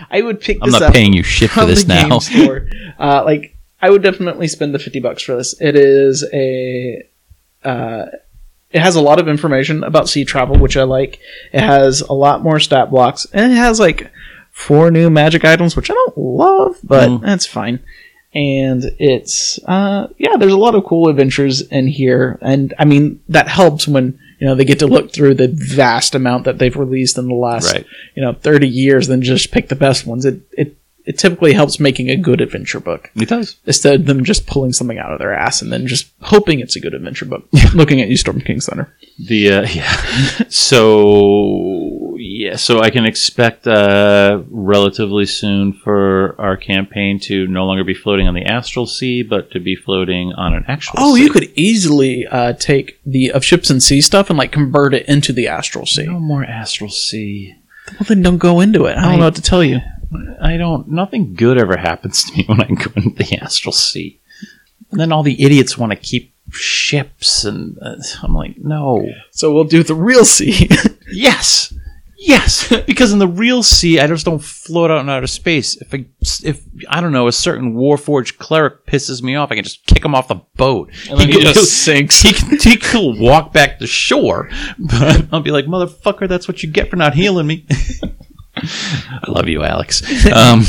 I 0.11 0.23
would 0.23 0.41
pick 0.41 0.59
I'm 0.61 0.71
this 0.71 0.81
not 0.81 0.89
up 0.89 0.95
paying 0.95 1.13
you 1.13 1.23
shit 1.23 1.51
for 1.51 1.61
from 1.61 1.69
this 1.69 1.85
the 1.85 1.95
now. 1.95 2.09
game 2.09 2.21
store. 2.21 2.69
Uh, 2.99 3.23
like, 3.25 3.57
I 3.81 3.89
would 3.91 4.03
definitely 4.03 4.49
spend 4.49 4.75
the 4.75 4.79
50 4.79 5.01
bucks 5.01 5.23
for 5.23 5.37
this. 5.37 5.55
It 5.61 5.77
is 5.77 6.25
a, 6.33 7.07
uh, 7.65 8.07
it 8.73 8.81
has 8.81 8.97
a 8.97 9.01
lot 9.01 9.19
of 9.21 9.29
information 9.29 9.83
about 9.85 10.09
sea 10.09 10.25
travel, 10.25 10.59
which 10.59 10.77
I 10.77 10.83
like. 10.83 11.19
It 11.53 11.61
has 11.61 12.01
a 12.03 12.13
lot 12.13 12.43
more 12.43 12.61
stat 12.61 12.91
blocks, 12.91 13.27
and 13.33 13.53
it 13.53 13.57
has 13.57 13.81
like 13.81 14.11
four 14.67 14.91
new 14.91 15.09
magic 15.11 15.45
items, 15.45 15.75
which 15.77 15.91
I 15.91 15.95
don't 15.95 16.19
love, 16.19 16.77
but 16.85 17.09
Mm. 17.09 17.23
that's 17.23 17.47
fine. 17.47 17.81
And 18.35 18.85
it's 18.99 19.59
uh 19.67 20.07
yeah, 20.19 20.37
there's 20.39 20.53
a 20.53 20.57
lot 20.67 20.75
of 20.77 20.85
cool 20.85 21.09
adventures 21.09 21.63
in 21.63 21.89
here, 21.89 22.39
and 22.43 22.73
I 22.79 22.85
mean 22.85 23.21
that 23.29 23.49
helps 23.49 23.89
when 23.89 24.19
you 24.39 24.47
know 24.47 24.55
they 24.55 24.65
get 24.65 24.79
to 24.81 24.87
look 24.87 25.13
through 25.13 25.35
the 25.35 25.49
vast 25.49 26.15
amount 26.15 26.45
that 26.45 26.59
they've 26.59 26.77
released 26.77 27.19
in 27.19 27.27
the 27.29 27.35
last 27.35 27.73
Right. 27.75 27.85
you 28.15 28.23
know 28.23 28.33
30 28.33 28.69
years, 28.69 29.09
then 29.09 29.21
just 29.23 29.51
pick 29.51 29.69
the 29.69 29.75
best 29.75 30.07
ones. 30.07 30.25
It 30.25 30.43
it 30.57 30.77
it 31.07 31.19
typically 31.19 31.55
helps 31.55 31.81
making 31.81 32.09
a 32.09 32.15
good 32.17 32.41
adventure 32.41 32.79
book 32.79 33.11
It 33.17 33.29
does. 33.29 33.57
instead 33.67 33.95
of 34.01 34.07
them 34.07 34.23
just 34.23 34.47
pulling 34.47 34.73
something 34.75 34.99
out 34.99 35.13
of 35.13 35.19
their 35.19 35.35
ass 35.35 35.61
and 35.63 35.73
then 35.73 35.89
just 35.89 36.07
hoping 36.21 36.61
it's 36.61 36.77
a 36.77 36.81
good 36.81 36.95
adventure 36.95 37.25
book. 37.25 37.49
Looking 37.75 38.01
at 38.01 38.09
you, 38.09 38.17
Storm 38.17 38.41
King 38.43 38.61
Thunder. 38.61 38.95
The 39.19 39.51
uh, 39.55 39.63
yeah. 39.75 39.97
so 40.51 42.00
yeah, 42.45 42.57
so 42.57 42.81
I 42.81 42.91
can 42.91 43.05
expect 43.05 43.67
uh, 43.67 44.43
relatively 44.51 45.27
soon 45.27 45.73
for 45.73 46.35
our 46.39 46.57
campaign 46.57 47.19
to 47.21 47.47
no 47.47 47.65
longer 47.67 47.85
be 47.85 47.95
floating 47.95 48.27
on 48.29 48.35
the 48.35 48.45
astral 48.45 48.87
sea, 48.87 49.23
but 49.23 49.51
to 49.53 49.61
be 49.61 49.75
floating 49.77 50.33
on 50.33 50.55
an 50.55 50.65
actual. 50.69 50.95
Oh, 50.99 51.15
sea. 51.17 51.23
you 51.25 51.31
could 51.31 51.51
easily 51.55 52.27
uh, 52.27 52.53
take 52.55 52.99
the 53.05 53.31
of 53.33 53.45
ships 53.45 53.69
and 53.71 53.83
sea 53.83 54.01
stuff 54.01 54.31
and 54.31 54.39
like 54.39 54.53
convert 54.53 54.95
it 54.95 55.07
into 55.09 55.33
the 55.33 55.49
astral 55.49 55.87
sea. 55.87 56.07
no 56.07 56.19
more 56.21 56.45
astral 56.45 56.91
sea. 56.91 57.55
Well, 57.93 58.07
then 58.09 58.23
don't 58.23 58.39
go 58.39 58.61
into 58.61 58.87
it. 58.87 58.97
I 58.97 59.03
don't 59.03 59.13
I- 59.13 59.17
know 59.17 59.25
what 59.27 59.37
to 59.37 59.43
tell 59.43 59.65
you. 59.65 59.81
I 60.43 60.57
don't. 60.57 60.89
Nothing 60.89 61.35
good 61.35 61.57
ever 61.59 61.77
happens 61.77 62.25
to 62.25 62.37
me 62.37 62.45
when 62.49 62.61
I 62.61 62.67
go 62.69 62.91
into 62.97 63.23
the 63.23 63.39
astral 63.41 63.73
sea. 63.73 64.21
And 64.91 64.99
then 64.99 65.13
all 65.13 65.23
the 65.23 65.41
idiots 65.43 65.79
want 65.79 65.93
to 65.93 65.97
keep 65.97 66.35
ships, 66.51 67.45
and 67.45 67.79
uh, 67.81 67.95
I'm 68.25 68.35
like, 68.35 68.57
no. 68.59 69.09
So 69.31 69.53
we'll 69.55 69.65
do 69.65 69.83
the 69.85 69.95
real 69.95 70.25
sea. 70.25 70.69
Yes, 71.13 71.75
yes. 72.21 72.69
because 72.87 73.13
in 73.13 73.19
the 73.19 73.27
real 73.27 73.63
sea, 73.63 73.99
I 73.99 74.07
just 74.07 74.25
don't 74.25 74.39
float 74.43 74.91
out 74.91 75.01
in 75.01 75.09
outer 75.09 75.27
space. 75.27 75.77
If 75.81 75.93
I, 75.95 76.05
if 76.45 76.63
I 76.89 77.01
don't 77.01 77.13
know, 77.13 77.27
a 77.27 77.33
certain 77.33 77.75
warforged 77.75 78.39
cleric 78.39 78.87
pisses 78.87 79.23
me 79.23 79.35
off, 79.35 79.51
I 79.51 79.55
can 79.57 79.65
just 79.65 79.85
kick 79.87 80.05
him 80.05 80.15
off 80.15 80.29
the 80.29 80.41
boat, 80.57 80.91
And 81.11 81.21
he 81.21 81.33
can- 81.33 81.41
just 81.43 81.83
sinks. 81.83 82.21
He 82.21 82.33
can, 82.33 82.59
he 82.59 82.77
can 82.77 83.19
walk 83.19 83.53
back 83.53 83.79
to 83.81 83.87
shore, 83.87 84.49
but 84.79 85.27
I'll 85.33 85.41
be 85.41 85.51
like, 85.51 85.65
motherfucker, 85.65 86.29
that's 86.29 86.47
what 86.47 86.63
you 86.63 86.71
get 86.71 86.91
for 86.91 86.97
not 86.97 87.15
healing 87.15 87.47
me. 87.47 87.67
I 88.57 89.25
love 89.29 89.49
you, 89.49 89.63
Alex. 89.65 90.03
Um, 90.31 90.63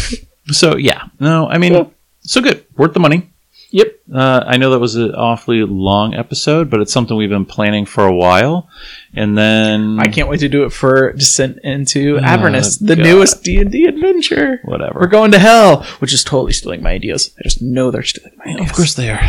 so 0.47 0.77
yeah, 0.77 1.07
no, 1.19 1.47
I 1.47 1.57
mean, 1.57 1.91
so 2.21 2.39
good, 2.41 2.65
worth 2.77 2.93
the 2.93 2.99
money. 2.99 3.29
Yep. 3.71 3.99
Uh, 4.13 4.43
I 4.45 4.57
know 4.57 4.69
that 4.71 4.79
was 4.79 4.95
an 4.95 5.15
awfully 5.15 5.63
long 5.63 6.13
episode, 6.13 6.69
but 6.69 6.81
it's 6.81 6.91
something 6.93 7.15
we've 7.17 7.29
been 7.29 7.45
planning 7.45 7.85
for 7.85 8.05
a 8.05 8.13
while. 8.13 8.69
And 9.13 9.37
then 9.37 9.99
I 9.99 10.05
can't 10.05 10.29
wait 10.29 10.41
to 10.41 10.47
do 10.49 10.63
it 10.63 10.71
for 10.71 11.11
Descent 11.13 11.59
into 11.63 12.17
Oh, 12.17 12.23
Avernus, 12.23 12.77
the 12.77 12.95
God. 12.95 13.03
newest 13.03 13.43
D 13.43 13.57
and 13.57 13.71
D 13.71 13.85
adventure. 13.85 14.59
whatever. 14.65 14.99
We're 15.01 15.07
going 15.07 15.31
to 15.31 15.39
hell, 15.39 15.83
which 15.99 16.13
is 16.13 16.23
totally 16.23 16.53
stealing 16.53 16.81
my 16.83 16.91
ideas. 16.91 17.33
I 17.39 17.43
just 17.43 17.61
know 17.61 17.89
they're 17.91 18.03
stealing 18.03 18.33
my 18.37 18.51
ideas. 18.53 18.69
Of 18.69 18.75
course 18.75 18.93
they 18.93 19.09
are. 19.09 19.21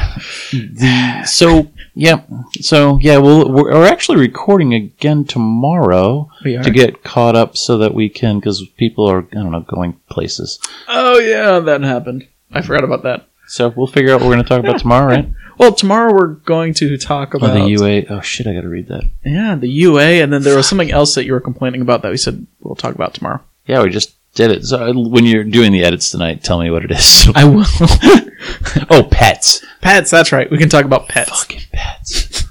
The, 0.53 1.23
so 1.27 1.71
yeah, 1.95 2.23
so 2.61 2.99
yeah, 3.03 3.19
we'll, 3.19 3.49
we're, 3.53 3.73
we're 3.73 3.87
actually 3.87 4.19
recording 4.19 4.73
again 4.75 5.25
tomorrow 5.25 6.29
to 6.45 6.71
get 6.71 7.03
caught 7.05 7.37
up 7.37 7.57
so 7.57 7.79
that 7.79 7.95
we 7.95 8.09
can 8.09 8.39
because 8.41 8.67
people 8.77 9.05
are 9.09 9.19
I 9.33 9.35
don't 9.35 9.51
know 9.53 9.61
going 9.61 9.95
places. 10.11 10.59
oh 10.89 11.19
yeah, 11.19 11.59
that 11.61 11.83
happened. 11.83 12.27
I 12.53 12.63
forgot 12.63 12.85
about 12.85 13.03
that. 13.05 13.27
So 13.53 13.69
we'll 13.69 13.87
figure 13.87 14.15
out 14.15 14.21
what 14.21 14.29
we're 14.29 14.35
going 14.37 14.45
to 14.45 14.49
talk 14.49 14.61
about 14.61 14.79
tomorrow, 14.81 15.07
right? 15.09 15.29
Well, 15.59 15.75
tomorrow 15.75 16.15
we're 16.15 16.29
going 16.29 16.73
to 16.75 16.97
talk 16.97 17.35
Oh, 17.35 17.37
about 17.37 17.53
the 17.53 17.69
UA. 17.69 18.07
Oh 18.09 18.23
shit, 18.23 18.47
I 18.47 18.55
got 18.55 18.63
to 18.63 18.69
read 18.71 18.89
that. 18.89 19.05
Yeah, 19.23 19.55
the 19.55 19.69
UA, 19.69 20.23
and 20.23 20.33
then 20.33 20.43
there 20.43 20.57
was 20.57 20.67
something 20.67 20.91
else 20.91 21.15
that 21.15 21.27
you 21.27 21.35
were 21.35 21.41
complaining 21.41 21.83
about 21.83 22.01
that 22.03 22.11
we 22.11 22.17
said 22.17 22.47
we'll 22.63 22.75
talk 22.75 22.95
about 22.95 23.13
tomorrow. 23.13 23.41
Yeah, 23.67 23.83
we 23.83 23.91
just 23.91 24.17
did 24.35 24.51
it. 24.51 24.65
So 24.65 24.83
uh, 24.83 24.93
when 24.95 25.27
you're 25.27 25.45
doing 25.45 25.71
the 25.71 25.85
edits 25.85 26.11
tonight, 26.11 26.43
tell 26.43 26.59
me 26.59 26.71
what 26.71 26.85
it 26.87 26.91
is. 26.91 27.29
I 27.35 27.45
will. 27.45 27.67
oh, 28.91 29.07
pets. 29.11 29.63
pets, 29.83 30.11
that's 30.11 30.33
right. 30.33 30.51
We 30.51 30.57
can 30.57 30.71
talk 30.71 30.87
about 30.87 31.09
pets. 31.09 31.29
Fucking 31.31 31.61
pets. 31.71 32.45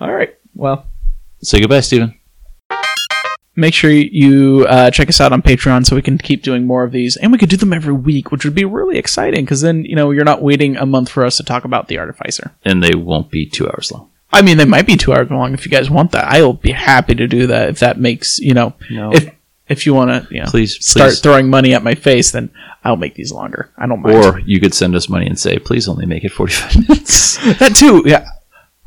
All 0.00 0.12
right. 0.12 0.36
Well, 0.56 0.84
Say 1.42 1.60
goodbye, 1.60 1.80
Steven. 1.80 2.18
Make 3.56 3.74
sure 3.74 3.90
you 3.90 4.66
uh, 4.68 4.90
check 4.90 5.08
us 5.08 5.20
out 5.20 5.32
on 5.32 5.42
Patreon 5.42 5.84
so 5.86 5.96
we 5.96 6.02
can 6.02 6.18
keep 6.18 6.42
doing 6.42 6.66
more 6.66 6.84
of 6.84 6.92
these, 6.92 7.16
and 7.16 7.32
we 7.32 7.38
could 7.38 7.48
do 7.48 7.56
them 7.56 7.72
every 7.72 7.94
week, 7.94 8.30
which 8.30 8.44
would 8.44 8.54
be 8.54 8.64
really 8.64 8.98
exciting 8.98 9.44
because 9.44 9.62
then 9.62 9.84
you 9.84 9.96
know 9.96 10.10
you're 10.10 10.24
not 10.24 10.42
waiting 10.42 10.76
a 10.76 10.86
month 10.86 11.08
for 11.08 11.24
us 11.24 11.36
to 11.38 11.42
talk 11.42 11.64
about 11.64 11.88
the 11.88 11.98
Artificer. 11.98 12.52
And 12.64 12.82
they 12.82 12.94
won't 12.94 13.30
be 13.30 13.46
two 13.46 13.66
hours 13.68 13.90
long. 13.92 14.10
I 14.32 14.42
mean, 14.42 14.56
they 14.58 14.64
might 14.64 14.86
be 14.86 14.96
two 14.96 15.12
hours 15.14 15.30
long 15.30 15.54
if 15.54 15.64
you 15.64 15.70
guys 15.70 15.88
want 15.88 16.12
that. 16.12 16.24
I'll 16.26 16.52
be 16.52 16.72
happy 16.72 17.14
to 17.14 17.26
do 17.26 17.46
that 17.48 17.68
if 17.70 17.78
that 17.80 17.98
makes 17.98 18.38
you 18.38 18.54
know 18.54 18.74
No. 18.90 19.12
if 19.12 19.30
if 19.68 19.86
you 19.86 19.94
want 19.94 20.10
to 20.10 20.34
you 20.34 20.40
know 20.42 20.46
Please, 20.50 20.84
start 20.84 21.10
please. 21.10 21.20
throwing 21.20 21.48
money 21.48 21.74
at 21.74 21.82
my 21.82 21.94
face, 21.94 22.30
then 22.32 22.50
I'll 22.84 22.96
make 22.96 23.14
these 23.14 23.32
longer. 23.32 23.70
I 23.78 23.86
don't 23.86 24.02
mind. 24.02 24.16
Or 24.16 24.38
you 24.40 24.60
could 24.60 24.74
send 24.74 24.94
us 24.94 25.08
money 25.08 25.26
and 25.26 25.38
say, 25.38 25.58
please 25.58 25.88
only 25.88 26.06
make 26.06 26.22
it 26.24 26.30
45 26.32 26.88
minutes. 26.88 27.36
that 27.58 27.74
too. 27.74 28.02
Yeah, 28.06 28.28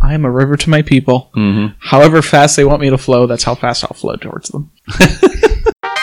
I 0.02 0.14
am 0.14 0.26
a 0.26 0.32
river 0.32 0.56
to 0.58 0.70
my 0.70 0.82
people. 0.82 1.32
mm-hmm. 1.36 1.74
However 1.80 2.22
fast 2.22 2.56
they 2.56 2.66
want 2.66 2.82
me 2.82 2.90
to 2.90 2.98
flow, 2.98 3.28
that's 3.28 3.44
how 3.44 3.56
fast 3.56 3.84
I'll 3.84 3.94
flow 3.94 4.16
towards 4.16 4.50
them. 4.50 4.72